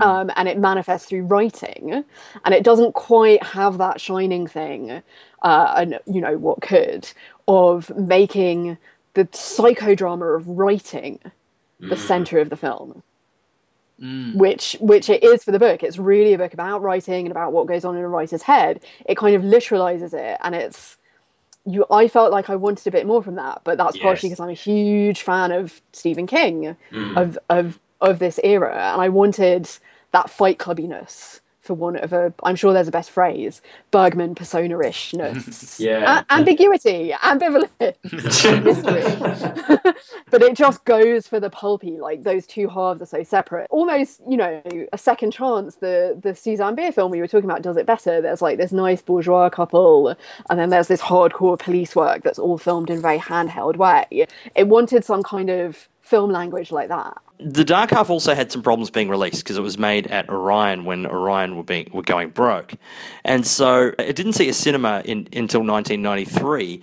Um, 0.00 0.30
and 0.36 0.48
it 0.48 0.58
manifests 0.58 1.08
through 1.08 1.26
writing, 1.26 2.04
and 2.44 2.54
it 2.54 2.64
doesn't 2.64 2.94
quite 2.94 3.42
have 3.42 3.76
that 3.76 4.00
shining 4.00 4.46
thing, 4.46 5.02
uh, 5.42 5.74
and 5.76 5.98
you 6.06 6.22
know 6.22 6.38
what 6.38 6.62
could 6.62 7.06
of 7.46 7.94
making 7.94 8.78
the 9.12 9.26
psychodrama 9.26 10.36
of 10.36 10.48
writing 10.48 11.18
the 11.80 11.96
center 11.96 12.38
of 12.38 12.48
the 12.48 12.56
film. 12.56 13.02
Which 14.38 14.76
which 14.80 15.10
it 15.10 15.22
is 15.22 15.44
for 15.44 15.52
the 15.52 15.58
book. 15.58 15.82
It's 15.82 15.98
really 15.98 16.32
a 16.32 16.38
book 16.38 16.54
about 16.54 16.80
writing 16.80 17.26
and 17.26 17.30
about 17.30 17.52
what 17.52 17.66
goes 17.66 17.84
on 17.84 17.94
in 17.96 18.02
a 18.02 18.08
writer's 18.08 18.42
head. 18.42 18.82
It 19.06 19.16
kind 19.18 19.36
of 19.36 19.42
literalizes 19.42 20.14
it 20.14 20.38
and 20.42 20.54
it's 20.54 20.96
you 21.66 21.84
i 21.90 22.08
felt 22.08 22.30
like 22.30 22.50
i 22.50 22.56
wanted 22.56 22.86
a 22.86 22.90
bit 22.90 23.06
more 23.06 23.22
from 23.22 23.36
that 23.36 23.60
but 23.64 23.78
that's 23.78 23.96
partially 23.96 24.28
because 24.28 24.40
i'm 24.40 24.50
a 24.50 24.54
huge 24.54 25.22
fan 25.22 25.50
of 25.50 25.80
stephen 25.92 26.26
king 26.26 26.76
mm. 26.90 27.16
of 27.16 27.38
of 27.48 27.78
of 28.00 28.18
this 28.18 28.38
era 28.44 28.92
and 28.92 29.00
i 29.00 29.08
wanted 29.08 29.68
that 30.12 30.28
fight 30.28 30.58
clubbiness 30.58 31.40
for 31.64 31.74
one 31.74 31.96
of 31.96 32.12
a 32.12 32.32
i'm 32.44 32.56
sure 32.56 32.72
there's 32.72 32.88
a 32.88 32.92
best 32.92 33.10
phrase 33.10 33.60
bergman 33.90 34.34
persona-ishness 34.34 35.78
Yeah. 35.84 36.22
A- 36.30 36.34
ambiguity 36.34 37.12
ambivalence 37.22 37.70
but 40.30 40.42
it 40.42 40.56
just 40.56 40.84
goes 40.84 41.26
for 41.28 41.40
the 41.40 41.50
pulpy. 41.50 41.92
Like 41.98 42.22
those 42.24 42.46
two 42.46 42.68
halves 42.68 43.02
are 43.02 43.06
so 43.06 43.22
separate. 43.22 43.66
Almost, 43.70 44.20
you 44.28 44.36
know, 44.36 44.62
a 44.92 44.98
second 44.98 45.32
chance. 45.32 45.76
The 45.76 46.18
the 46.22 46.34
Susanne 46.34 46.74
Bier 46.74 46.92
film 46.92 47.10
we 47.10 47.20
were 47.20 47.28
talking 47.28 47.48
about 47.50 47.62
does 47.62 47.76
it 47.76 47.86
better. 47.86 48.20
There's 48.20 48.42
like 48.42 48.58
this 48.58 48.72
nice 48.72 49.02
bourgeois 49.02 49.48
couple, 49.50 50.14
and 50.50 50.58
then 50.58 50.70
there's 50.70 50.88
this 50.88 51.00
hardcore 51.02 51.58
police 51.58 51.94
work 51.96 52.22
that's 52.22 52.38
all 52.38 52.58
filmed 52.58 52.90
in 52.90 52.98
a 52.98 53.02
very 53.02 53.18
handheld 53.18 53.76
way. 53.76 54.26
It 54.54 54.68
wanted 54.68 55.04
some 55.04 55.22
kind 55.22 55.50
of 55.50 55.88
film 56.04 56.30
language 56.30 56.70
like 56.70 56.88
that. 56.88 57.16
The 57.40 57.64
Dark 57.64 57.90
Half 57.90 58.10
also 58.10 58.34
had 58.34 58.52
some 58.52 58.62
problems 58.62 58.90
being 58.90 59.08
released 59.08 59.42
because 59.42 59.56
it 59.56 59.62
was 59.62 59.76
made 59.76 60.06
at 60.06 60.28
Orion 60.28 60.84
when 60.84 61.04
Orion 61.06 61.56
were 61.56 61.64
being 61.64 61.90
were 61.92 62.02
going 62.02 62.28
broke, 62.30 62.74
and 63.24 63.44
so 63.46 63.92
it 63.98 64.14
didn't 64.14 64.34
see 64.34 64.48
a 64.48 64.54
cinema 64.54 65.02
in, 65.04 65.26
until 65.32 65.60
1993. 65.62 66.80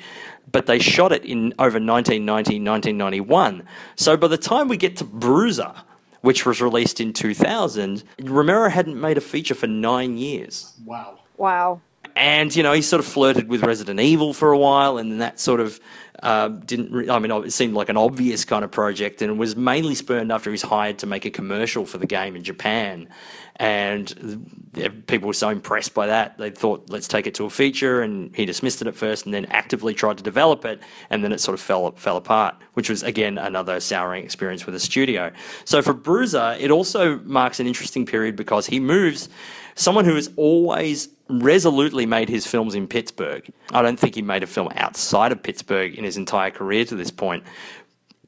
But 0.52 0.66
they 0.66 0.80
shot 0.80 1.14
it 1.14 1.24
in 1.24 1.54
over 1.60 1.80
1990, 1.80 2.60
1991. 2.60 3.64
So 3.96 4.18
by 4.18 4.28
the 4.28 4.38
time 4.38 4.68
we 4.68 4.76
get 4.76 4.98
to 4.98 5.06
Bruiser, 5.06 5.74
which 6.22 6.46
was 6.46 6.62
released 6.62 7.00
in 7.00 7.14
2000, 7.14 8.04
Romero 8.22 8.70
hadn't 8.70 9.00
made 9.00 9.18
a 9.18 9.22
feature 9.22 9.56
for 9.56 9.68
nine 9.68 10.18
years 10.18 10.74
Wow. 10.86 11.20
Wow. 11.38 11.80
and 12.18 12.54
you 12.54 12.62
know 12.64 12.74
he 12.74 12.82
sort 12.82 13.00
of 13.00 13.06
flirted 13.06 13.48
with 13.48 13.64
Resident 13.64 14.00
Evil 14.02 14.34
for 14.34 14.52
a 14.52 14.58
while, 14.58 14.98
and 14.98 15.10
then 15.12 15.20
that 15.20 15.40
sort 15.40 15.62
of 15.62 15.80
uh, 16.22 16.50
didn't. 16.50 16.92
Re- 16.92 17.10
I 17.10 17.20
mean, 17.20 17.32
it 17.32 17.52
seemed 17.52 17.74
like 17.74 17.90
an 17.90 17.98
obvious 17.98 18.46
kind 18.46 18.64
of 18.64 18.72
project, 18.72 19.22
and 19.22 19.40
was 19.40 19.56
mainly 19.56 19.96
spurned 19.96 20.32
after 20.32 20.50
he 20.50 20.52
was 20.52 20.62
hired 20.62 21.00
to 21.00 21.08
make 21.08 21.26
a 21.26 21.32
commercial 21.32 21.86
for 21.86 21.98
the 21.98 22.06
game 22.06 22.36
in 22.36 22.44
Japan, 22.44 23.08
and 23.56 25.04
people 25.08 25.28
were 25.28 25.34
so 25.34 25.50
impressed 25.50 25.94
by 25.94 26.08
that 26.08 26.38
they 26.38 26.50
thought 26.50 26.90
let's 26.90 27.08
take 27.08 27.28
it 27.28 27.36
to 27.36 27.46
a 27.46 27.50
feature, 27.50 28.02
and 28.02 28.36
he 28.36 28.46
dismissed 28.46 28.82
it 28.82 28.88
at 28.88 28.96
first, 28.96 29.26
and 29.26 29.34
then 29.34 29.46
actively 29.46 29.94
tried 29.94 30.18
to 30.18 30.24
develop 30.24 30.64
it, 30.66 30.80
and 31.10 31.24
then 31.24 31.32
it 31.32 31.40
sort 31.40 31.54
of 31.54 31.62
fell 31.62 31.92
fell 31.92 32.18
apart, 32.18 32.56
which 32.74 32.90
was 32.90 33.02
again 33.02 33.38
another 33.38 33.80
souring 33.80 34.24
experience 34.24 34.66
with 34.66 34.74
the 34.74 34.80
studio. 34.80 35.32
So 35.66 35.82
for 35.82 35.94
Bruiser, 35.94 36.56
it 36.60 36.70
also 36.70 37.18
marks 37.20 37.60
an 37.60 37.68
interesting 37.68 38.06
period 38.06 38.36
because 38.36 38.68
he 38.68 38.80
moves 38.80 39.30
someone 39.76 40.06
who 40.06 40.16
has 40.16 40.30
always 40.36 41.10
resolutely 41.32 42.06
made 42.06 42.30
his 42.30 42.46
films 42.46 42.76
in 42.76 42.88
Pittsburgh. 42.88 43.52
I 43.72 43.82
don't 43.82 44.00
think 44.00 44.16
he 44.16 44.22
made 44.22 44.44
a 44.44 44.48
film 44.48 44.70
outside 44.76 45.32
of 45.32 45.42
Pittsburgh 45.42 45.96
in 45.96 46.04
his 46.04 46.18
entire 46.18 46.52
career 46.52 46.86
to 46.86 46.96
this 46.96 47.12
point. 47.12 47.44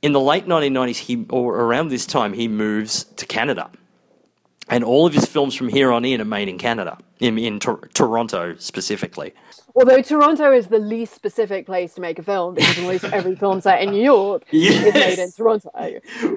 In 0.02 0.12
the 0.12 0.20
late 0.20 0.48
1990s, 0.48 0.98
he 0.98 1.26
or 1.30 1.56
around 1.56 1.90
this 1.90 2.06
time, 2.06 2.34
he 2.34 2.48
moves 2.48 3.06
to 3.16 3.26
Canada, 3.26 3.70
and 4.68 4.84
all 4.84 5.06
of 5.06 5.14
his 5.14 5.26
films 5.26 5.56
from 5.56 5.70
here 5.70 5.92
on 5.92 6.06
in 6.06 6.20
are 6.22 6.26
made 6.26 6.50
in 6.50 6.58
Canada, 6.58 6.98
in, 7.24 7.38
in 7.40 7.60
Tor- 7.60 7.90
Toronto 7.94 8.56
specifically. 8.58 9.34
Although 9.76 10.04
Toronto 10.04 10.52
is 10.52 10.68
the 10.68 10.78
least 10.78 11.16
specific 11.16 11.66
place 11.66 11.96
to 11.96 12.02
make 12.02 12.20
a 12.20 12.24
film 12.24 12.54
because 12.54 12.78
almost 12.78 13.06
every 13.06 13.36
film 13.36 13.60
set 13.60 13.82
in 13.82 13.90
New 13.90 14.04
York 14.04 14.44
is 14.52 14.94
made 14.94 15.18
in 15.18 15.32
Toronto. 15.32 15.72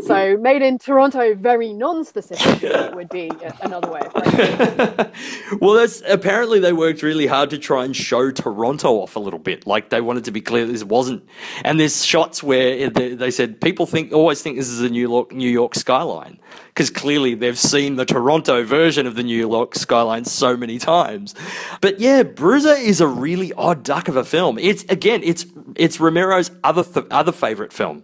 So 0.06 0.38
made 0.38 0.62
in 0.62 0.78
Toronto 0.78 1.34
very 1.34 1.74
non-specific 1.74 2.62
would 2.94 3.10
be 3.10 3.30
another 3.60 3.90
way 3.90 4.00
of 4.00 4.12
phrasing 4.12 4.56
it. 4.58 5.12
Well, 5.60 5.74
that's 5.74 6.02
apparently 6.06 6.60
they 6.60 6.72
worked 6.72 7.02
really 7.02 7.26
hard 7.26 7.50
to 7.50 7.58
try 7.58 7.84
and 7.84 7.94
show 7.94 8.30
Toronto 8.30 9.00
off 9.00 9.16
a 9.16 9.20
little 9.20 9.38
bit. 9.38 9.66
Like 9.66 9.90
they 9.90 10.00
wanted 10.00 10.24
to 10.24 10.30
be 10.30 10.40
clear 10.40 10.66
this 10.66 10.84
wasn't. 10.84 11.26
And 11.64 11.78
there's 11.78 12.04
shots 12.04 12.42
where 12.42 12.90
they, 12.90 13.14
they 13.14 13.30
said 13.30 13.60
people 13.60 13.86
think 13.86 14.12
always 14.12 14.42
think 14.42 14.56
this 14.56 14.68
is 14.68 14.80
a 14.80 14.88
New 14.88 15.00
York 15.00 15.32
New 15.32 15.50
York 15.50 15.74
skyline 15.74 16.38
because 16.68 16.90
clearly 16.90 17.34
they've 17.34 17.58
seen 17.58 17.96
the 17.96 18.04
Toronto 18.04 18.64
version 18.64 19.06
of 19.06 19.14
the 19.14 19.22
New 19.22 19.38
York 19.38 19.74
skyline 19.74 20.24
so 20.24 20.56
many 20.56 20.75
times. 20.78 21.34
But 21.80 22.00
yeah, 22.00 22.22
Bruiser 22.22 22.74
is 22.74 23.00
a 23.00 23.06
really 23.06 23.52
odd 23.52 23.82
duck 23.82 24.08
of 24.08 24.16
a 24.16 24.24
film. 24.24 24.58
It's 24.58 24.84
again, 24.84 25.22
it's 25.22 25.46
it's 25.74 25.98
Romero's 25.98 26.50
other 26.64 26.84
th- 26.84 27.06
other 27.10 27.32
favorite 27.32 27.72
film. 27.72 28.02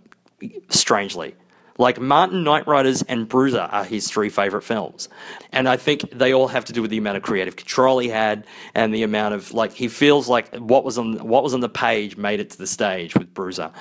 Strangely. 0.69 1.36
Like 1.78 1.99
Martin 2.01 2.44
Knightriders 2.44 3.03
and 3.09 3.28
Bruiser 3.28 3.69
are 3.73 3.85
his 3.85 4.09
three 4.09 4.28
favorite 4.28 4.62
films. 4.62 5.09
And 5.53 5.69
I 5.69 5.77
think 5.77 6.11
they 6.11 6.35
all 6.35 6.49
have 6.49 6.66
to 6.66 6.73
do 6.73 6.82
with 6.82 6.90
the 6.90 6.99
amount 6.99 7.16
of 7.16 7.23
creative 7.23 7.57
control 7.57 7.99
he 7.99 8.09
had 8.09 8.47
and 8.74 8.94
the 8.94 9.03
amount 9.03 9.35
of 9.35 9.53
like 9.55 9.73
he 9.73 9.89
feels 9.89 10.28
like 10.28 10.55
what 10.57 10.85
was 10.85 10.99
on 10.99 11.27
what 11.27 11.43
was 11.43 11.55
on 11.55 11.61
the 11.61 11.69
page 11.69 12.16
made 12.16 12.40
it 12.40 12.51
to 12.51 12.59
the 12.59 12.66
stage 12.66 13.15
with 13.15 13.32
Bruiser. 13.32 13.73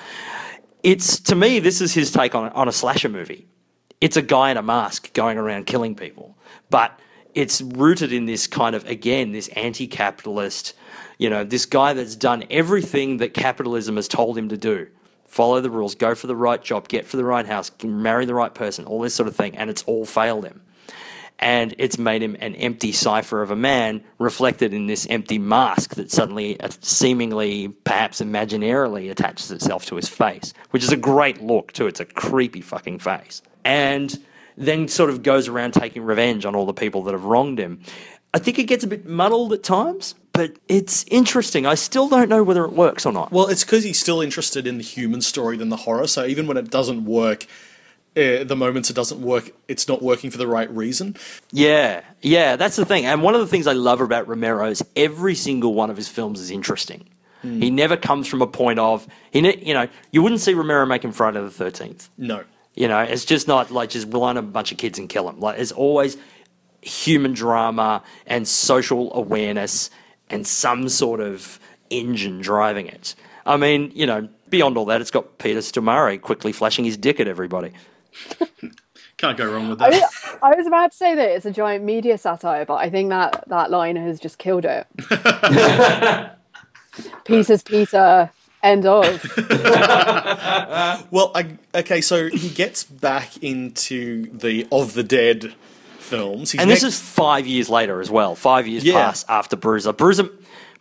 It's 0.82 1.20
to 1.20 1.34
me 1.34 1.58
this 1.58 1.80
is 1.80 1.92
his 1.92 2.10
take 2.10 2.34
on 2.34 2.48
on 2.50 2.66
a 2.66 2.72
slasher 2.72 3.08
movie. 3.08 3.46
It's 4.00 4.16
a 4.16 4.22
guy 4.22 4.50
in 4.50 4.56
a 4.56 4.62
mask 4.62 5.12
going 5.12 5.38
around 5.38 5.66
killing 5.66 5.94
people. 5.94 6.36
But 6.70 6.98
it's 7.34 7.60
rooted 7.60 8.12
in 8.12 8.26
this 8.26 8.46
kind 8.46 8.74
of 8.74 8.86
again 8.86 9.32
this 9.32 9.48
anti-capitalist, 9.48 10.74
you 11.18 11.30
know, 11.30 11.44
this 11.44 11.66
guy 11.66 11.92
that's 11.92 12.16
done 12.16 12.44
everything 12.50 13.18
that 13.18 13.34
capitalism 13.34 13.96
has 13.96 14.08
told 14.08 14.36
him 14.36 14.48
to 14.48 14.56
do 14.56 14.88
follow 15.32 15.62
the 15.62 15.70
rules, 15.70 15.94
go 15.94 16.14
for 16.14 16.26
the 16.26 16.36
right 16.36 16.62
job, 16.62 16.88
get 16.88 17.06
for 17.06 17.16
the 17.16 17.24
right 17.24 17.46
house, 17.46 17.72
marry 17.82 18.26
the 18.26 18.34
right 18.34 18.54
person, 18.54 18.84
all 18.84 19.00
this 19.00 19.14
sort 19.14 19.26
of 19.26 19.34
thing, 19.34 19.56
and 19.56 19.70
it's 19.70 19.82
all 19.84 20.04
failed 20.04 20.44
him. 20.44 20.60
And 21.38 21.74
it's 21.78 21.98
made 21.98 22.22
him 22.22 22.36
an 22.38 22.54
empty 22.54 22.92
cipher 22.92 23.40
of 23.40 23.50
a 23.50 23.56
man, 23.56 24.04
reflected 24.18 24.74
in 24.74 24.86
this 24.86 25.06
empty 25.08 25.38
mask 25.38 25.94
that 25.94 26.10
suddenly, 26.10 26.60
uh, 26.60 26.68
seemingly, 26.82 27.68
perhaps 27.68 28.20
imaginarily, 28.20 29.10
attaches 29.10 29.50
itself 29.50 29.86
to 29.86 29.96
his 29.96 30.06
face, 30.06 30.52
which 30.70 30.84
is 30.84 30.92
a 30.92 30.98
great 30.98 31.42
look, 31.42 31.72
too. 31.72 31.86
It's 31.86 31.98
a 31.98 32.04
creepy 32.04 32.60
fucking 32.60 32.98
face. 32.98 33.40
And 33.64 34.22
then 34.56 34.88
sort 34.88 35.10
of 35.10 35.22
goes 35.22 35.48
around 35.48 35.74
taking 35.74 36.02
revenge 36.02 36.44
on 36.44 36.54
all 36.54 36.66
the 36.66 36.72
people 36.72 37.02
that 37.04 37.12
have 37.12 37.24
wronged 37.24 37.58
him. 37.58 37.80
I 38.34 38.38
think 38.38 38.58
it 38.58 38.64
gets 38.64 38.82
a 38.82 38.86
bit 38.86 39.04
muddled 39.06 39.52
at 39.52 39.62
times, 39.62 40.14
but 40.32 40.56
it's 40.68 41.04
interesting. 41.08 41.66
I 41.66 41.74
still 41.74 42.08
don't 42.08 42.28
know 42.28 42.42
whether 42.42 42.64
it 42.64 42.72
works 42.72 43.04
or 43.04 43.12
not. 43.12 43.30
Well, 43.30 43.48
it's 43.48 43.64
because 43.64 43.84
he's 43.84 44.00
still 44.00 44.22
interested 44.22 44.66
in 44.66 44.78
the 44.78 44.84
human 44.84 45.20
story 45.20 45.56
than 45.58 45.68
the 45.68 45.76
horror. 45.76 46.06
So 46.06 46.24
even 46.24 46.46
when 46.46 46.56
it 46.56 46.70
doesn't 46.70 47.04
work, 47.04 47.46
uh, 48.16 48.44
the 48.44 48.56
moments 48.56 48.88
it 48.88 48.94
doesn't 48.94 49.20
work, 49.20 49.50
it's 49.68 49.86
not 49.86 50.02
working 50.02 50.30
for 50.30 50.38
the 50.38 50.46
right 50.46 50.70
reason. 50.70 51.16
Yeah, 51.50 52.02
yeah, 52.22 52.56
that's 52.56 52.76
the 52.76 52.86
thing. 52.86 53.04
And 53.04 53.22
one 53.22 53.34
of 53.34 53.40
the 53.40 53.46
things 53.46 53.66
I 53.66 53.72
love 53.72 54.00
about 54.00 54.28
Romero 54.28 54.66
is 54.66 54.82
every 54.96 55.34
single 55.34 55.74
one 55.74 55.90
of 55.90 55.96
his 55.96 56.08
films 56.08 56.40
is 56.40 56.50
interesting. 56.50 57.08
He 57.42 57.70
never 57.70 57.96
comes 57.96 58.28
from 58.28 58.40
a 58.40 58.46
point 58.46 58.78
of 58.78 59.04
he, 59.32 59.40
ne- 59.40 59.60
you 59.64 59.74
know, 59.74 59.88
you 60.12 60.22
wouldn't 60.22 60.40
see 60.40 60.54
Romero 60.54 60.86
making 60.86 61.10
Friday 61.10 61.40
the 61.40 61.50
Thirteenth. 61.50 62.08
No. 62.16 62.44
You 62.74 62.88
know, 62.88 63.00
it's 63.00 63.24
just 63.24 63.46
not 63.46 63.70
like 63.70 63.90
just 63.90 64.08
line 64.08 64.36
up 64.36 64.44
a 64.44 64.48
bunch 64.48 64.72
of 64.72 64.78
kids 64.78 64.98
and 64.98 65.08
kill 65.08 65.26
them. 65.26 65.40
Like 65.40 65.58
it's 65.58 65.72
always 65.72 66.16
human 66.80 67.32
drama 67.32 68.02
and 68.26 68.46
social 68.46 69.14
awareness 69.14 69.90
and 70.30 70.46
some 70.46 70.88
sort 70.88 71.20
of 71.20 71.60
engine 71.90 72.40
driving 72.40 72.86
it. 72.86 73.14
I 73.44 73.56
mean, 73.56 73.92
you 73.94 74.06
know, 74.06 74.28
beyond 74.48 74.76
all 74.76 74.86
that, 74.86 75.00
it's 75.00 75.10
got 75.10 75.38
Peter 75.38 75.60
Stormare 75.60 76.20
quickly 76.20 76.52
flashing 76.52 76.84
his 76.84 76.96
dick 76.96 77.20
at 77.20 77.28
everybody. 77.28 77.72
Can't 79.18 79.36
go 79.36 79.52
wrong 79.52 79.68
with 79.68 79.80
I 79.80 79.90
that. 79.90 80.10
I 80.42 80.54
was 80.56 80.66
about 80.66 80.90
to 80.92 80.96
say 80.96 81.14
that 81.14 81.30
it's 81.30 81.46
a 81.46 81.52
giant 81.52 81.84
media 81.84 82.18
satire, 82.18 82.64
but 82.64 82.76
I 82.76 82.90
think 82.90 83.10
that 83.10 83.44
that 83.48 83.70
line 83.70 83.96
has 83.96 84.18
just 84.18 84.38
killed 84.38 84.64
it. 84.64 84.86
Peter's 87.24 87.62
Peter. 87.62 88.30
End 88.62 88.86
of. 88.86 89.22
Well, 91.10 91.30
I, 91.34 91.58
okay, 91.74 92.00
so 92.00 92.28
he 92.28 92.48
gets 92.48 92.84
back 92.84 93.36
into 93.42 94.26
the 94.36 94.66
of 94.72 94.94
the 94.94 95.02
dead 95.02 95.54
films. 95.98 96.52
He's 96.52 96.60
And 96.60 96.70
this 96.70 96.82
next- 96.82 96.94
is 96.94 97.00
five 97.00 97.46
years 97.46 97.68
later 97.68 98.00
as 98.00 98.10
well. 98.10 98.34
Five 98.34 98.66
years 98.66 98.84
Yeah. 98.84 98.94
pass 99.06 99.24
after 99.28 99.56
Bruiser. 99.56 99.92
Bruiser, 99.92 100.28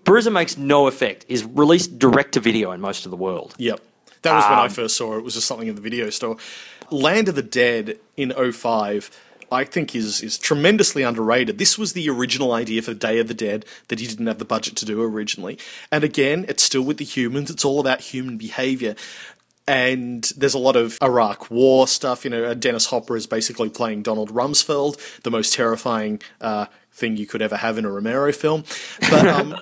Bruiser 0.03 0.31
makes 0.31 0.57
no 0.57 0.87
effect. 0.87 1.25
Is 1.27 1.43
released 1.43 1.99
direct 1.99 2.33
to 2.33 2.39
video 2.39 2.71
in 2.71 2.81
most 2.81 3.05
of 3.05 3.11
the 3.11 3.17
world. 3.17 3.53
Yep. 3.57 3.79
That 4.23 4.35
was 4.35 4.43
when 4.45 4.59
I 4.59 4.65
Um, 4.65 4.69
first 4.69 4.95
saw 4.97 5.15
it. 5.15 5.19
It 5.19 5.23
was 5.23 5.33
just 5.33 5.47
something 5.47 5.67
in 5.67 5.75
the 5.75 5.81
video 5.81 6.09
store. 6.09 6.37
Land 6.91 7.27
of 7.29 7.35
the 7.35 7.41
Dead 7.43 7.97
in 8.17 8.31
05, 8.31 9.09
I 9.51 9.63
think 9.65 9.93
is 9.95 10.21
is 10.21 10.37
tremendously 10.37 11.03
underrated. 11.03 11.57
This 11.57 11.77
was 11.77 11.93
the 11.93 12.09
original 12.09 12.53
idea 12.53 12.81
for 12.81 12.93
Day 12.93 13.19
of 13.19 13.27
the 13.27 13.33
Dead 13.33 13.65
that 13.89 13.99
he 13.99 14.07
didn't 14.07 14.27
have 14.27 14.39
the 14.39 14.45
budget 14.45 14.75
to 14.77 14.85
do 14.85 15.01
originally. 15.03 15.57
And 15.91 16.03
again, 16.03 16.45
it's 16.47 16.63
still 16.63 16.81
with 16.83 16.97
the 16.97 17.05
humans. 17.05 17.49
It's 17.51 17.65
all 17.65 17.79
about 17.79 18.01
human 18.01 18.37
behavior. 18.37 18.95
And 19.67 20.23
there's 20.35 20.55
a 20.55 20.59
lot 20.59 20.75
of 20.75 20.97
Iraq 21.03 21.51
War 21.51 21.87
stuff. 21.87 22.23
You 22.25 22.31
know, 22.31 22.53
Dennis 22.53 22.87
Hopper 22.87 23.15
is 23.15 23.27
basically 23.27 23.69
playing 23.69 24.01
Donald 24.01 24.31
Rumsfeld, 24.33 25.21
the 25.21 25.31
most 25.31 25.53
terrifying 25.53 26.19
uh, 26.41 26.65
thing 26.91 27.15
you 27.15 27.27
could 27.27 27.41
ever 27.41 27.57
have 27.57 27.77
in 27.77 27.85
a 27.85 27.91
Romero 27.91 28.31
film. 28.33 28.63
But 29.09 29.27
um, 29.27 29.55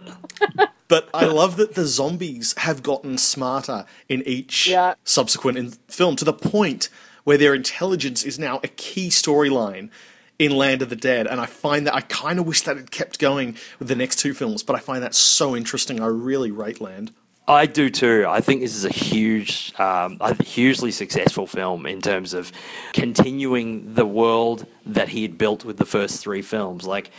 but 0.88 1.10
I 1.14 1.26
love 1.26 1.58
that 1.58 1.76
the 1.76 1.86
zombies 1.86 2.56
have 2.60 2.82
gotten 2.82 3.18
smarter 3.18 3.86
in 4.08 4.24
each 4.26 4.68
Yeah. 4.68 4.94
subsequent 5.04 5.58
in- 5.58 5.72
film 5.90 6.16
to 6.16 6.26
the 6.26 6.34
point 6.34 6.90
where 7.30 7.38
their 7.38 7.54
intelligence 7.54 8.24
is 8.24 8.40
now 8.40 8.60
a 8.64 8.68
key 8.68 9.10
storyline 9.10 9.92
in 10.40 10.52
Land 10.52 10.82
of 10.82 10.90
the 10.90 10.96
Dead. 10.96 11.28
And 11.28 11.40
I 11.40 11.46
find 11.46 11.86
that 11.86 11.94
I 11.94 12.02
kind 12.02 12.40
of 12.40 12.48
wish 12.48 12.64
that 12.64 12.76
it 12.76 12.90
kept 12.90 13.20
going 13.20 13.56
with 13.78 13.88
the 13.88 13.96
next 13.96 14.16
two 14.16 14.34
films, 14.34 14.64
but 14.64 14.76
I 14.76 14.80
find 14.80 15.04
that 15.04 15.14
so 15.14 15.56
interesting. 15.56 16.02
I 16.02 16.08
really 16.08 16.50
rate 16.50 16.82
Land. 16.82 17.12
I 17.50 17.66
do 17.66 17.90
too. 17.90 18.26
I 18.28 18.42
think 18.42 18.62
this 18.62 18.76
is 18.76 18.86
a 18.86 18.94
huge, 18.94 19.74
um, 19.80 20.18
a 20.22 20.42
hugely 20.44 20.92
successful 20.92 21.48
film 21.48 21.88
in 21.88 22.00
terms 22.00 22.36
of 22.36 22.52
continuing 22.94 23.96
the 23.96 24.06
world 24.06 24.68
that 24.86 25.10
he 25.10 25.24
had 25.24 25.40
built 25.40 25.66
with 25.66 25.78
the 25.78 25.86
first 25.86 26.22
three 26.22 26.44
films. 26.44 26.86
Like, 26.86 27.10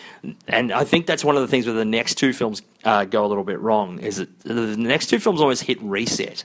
and 0.47 0.71
I 0.71 0.85
think 0.85 1.07
that's 1.07 1.25
one 1.25 1.35
of 1.35 1.43
the 1.43 1.49
things 1.49 1.67
where 1.67 1.75
the 1.75 1.85
next 1.85 2.15
two 2.15 2.33
films 2.33 2.63
uh, 2.85 3.07
go 3.07 3.27
a 3.27 3.29
little 3.29 3.43
bit 3.43 3.59
wrong. 3.59 3.99
Is 3.99 4.19
that 4.19 4.41
the 4.41 4.77
next 4.77 5.09
two 5.09 5.19
films 5.19 5.41
almost 5.41 5.65
hit 5.65 5.83
reset 5.83 6.45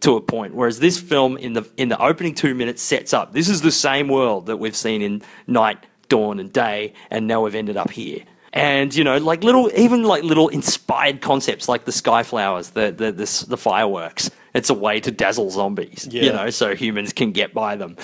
to 0.00 0.16
a 0.16 0.20
point, 0.20 0.54
whereas 0.54 0.78
this 0.78 0.96
film 1.00 1.36
in 1.36 1.54
the 1.54 1.68
in 1.76 1.88
the 1.88 2.00
opening 2.00 2.32
two 2.32 2.54
minutes 2.54 2.80
sets 2.80 3.12
up. 3.12 3.32
This 3.32 3.48
is 3.48 3.60
the 3.60 3.72
same 3.72 4.06
world 4.06 4.46
that 4.46 4.58
we've 4.58 4.76
seen 4.76 5.02
in 5.02 5.22
Night, 5.48 5.84
Dawn, 6.08 6.38
and 6.38 6.52
Day, 6.52 6.92
and 7.10 7.26
now 7.26 7.42
we've 7.42 7.56
ended 7.56 7.76
up 7.76 7.90
here 7.90 8.22
and 8.56 8.94
you 8.94 9.04
know 9.04 9.18
like 9.18 9.44
little 9.44 9.70
even 9.76 10.02
like 10.02 10.22
little 10.22 10.48
inspired 10.48 11.20
concepts 11.20 11.68
like 11.68 11.84
the 11.84 11.92
sky 11.92 12.22
flowers 12.22 12.70
the 12.70 12.90
the 12.90 13.12
the, 13.12 13.44
the 13.48 13.56
fireworks 13.56 14.30
it's 14.54 14.70
a 14.70 14.74
way 14.74 14.98
to 14.98 15.10
dazzle 15.10 15.50
zombies 15.50 16.08
you 16.10 16.32
know 16.32 16.48
so 16.50 16.74
humans 16.74 17.12
can 17.12 17.32
get 17.32 17.52
by 17.52 17.76
them 17.76 17.96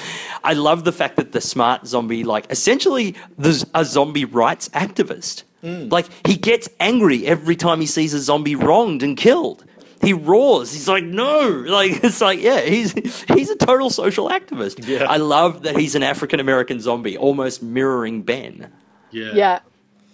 i 0.45 0.53
love 0.53 0.85
the 0.85 0.93
fact 0.93 1.17
that 1.17 1.33
the 1.33 1.41
smart 1.41 1.87
zombie 1.87 2.23
like 2.23 2.47
essentially 2.51 3.17
there's 3.39 3.65
a 3.75 3.85
zombie 3.85 4.27
rights 4.27 4.69
activist 4.71 5.45
mm. 5.65 5.91
like 5.91 6.07
he 6.27 6.37
gets 6.37 6.69
angry 6.79 7.27
every 7.27 7.57
time 7.57 7.81
he 7.81 7.87
sees 7.87 8.13
a 8.13 8.21
zombie 8.21 8.55
wronged 8.55 9.03
and 9.03 9.17
killed 9.17 9.65
he 10.03 10.13
roars. 10.13 10.73
He's 10.73 10.89
like, 10.89 11.05
no, 11.05 11.49
like 11.69 12.03
it's 12.03 12.21
like, 12.21 12.41
yeah, 12.41 12.61
he's 12.63 12.93
he's 13.29 13.51
a 13.51 13.55
total 13.55 13.89
social 13.89 14.29
activist. 14.29 14.85
Yeah. 14.85 15.05
I 15.05 15.19
love 15.19 15.63
that 15.63 15.77
he's 15.77 15.95
an 15.95 16.03
African 16.03 16.41
American 16.41 16.81
zombie, 16.81 17.17
almost 17.17 17.63
mirroring 17.63 18.23
Ben 18.23 18.73
Yeah. 19.13 19.31
Yeah. 19.33 19.61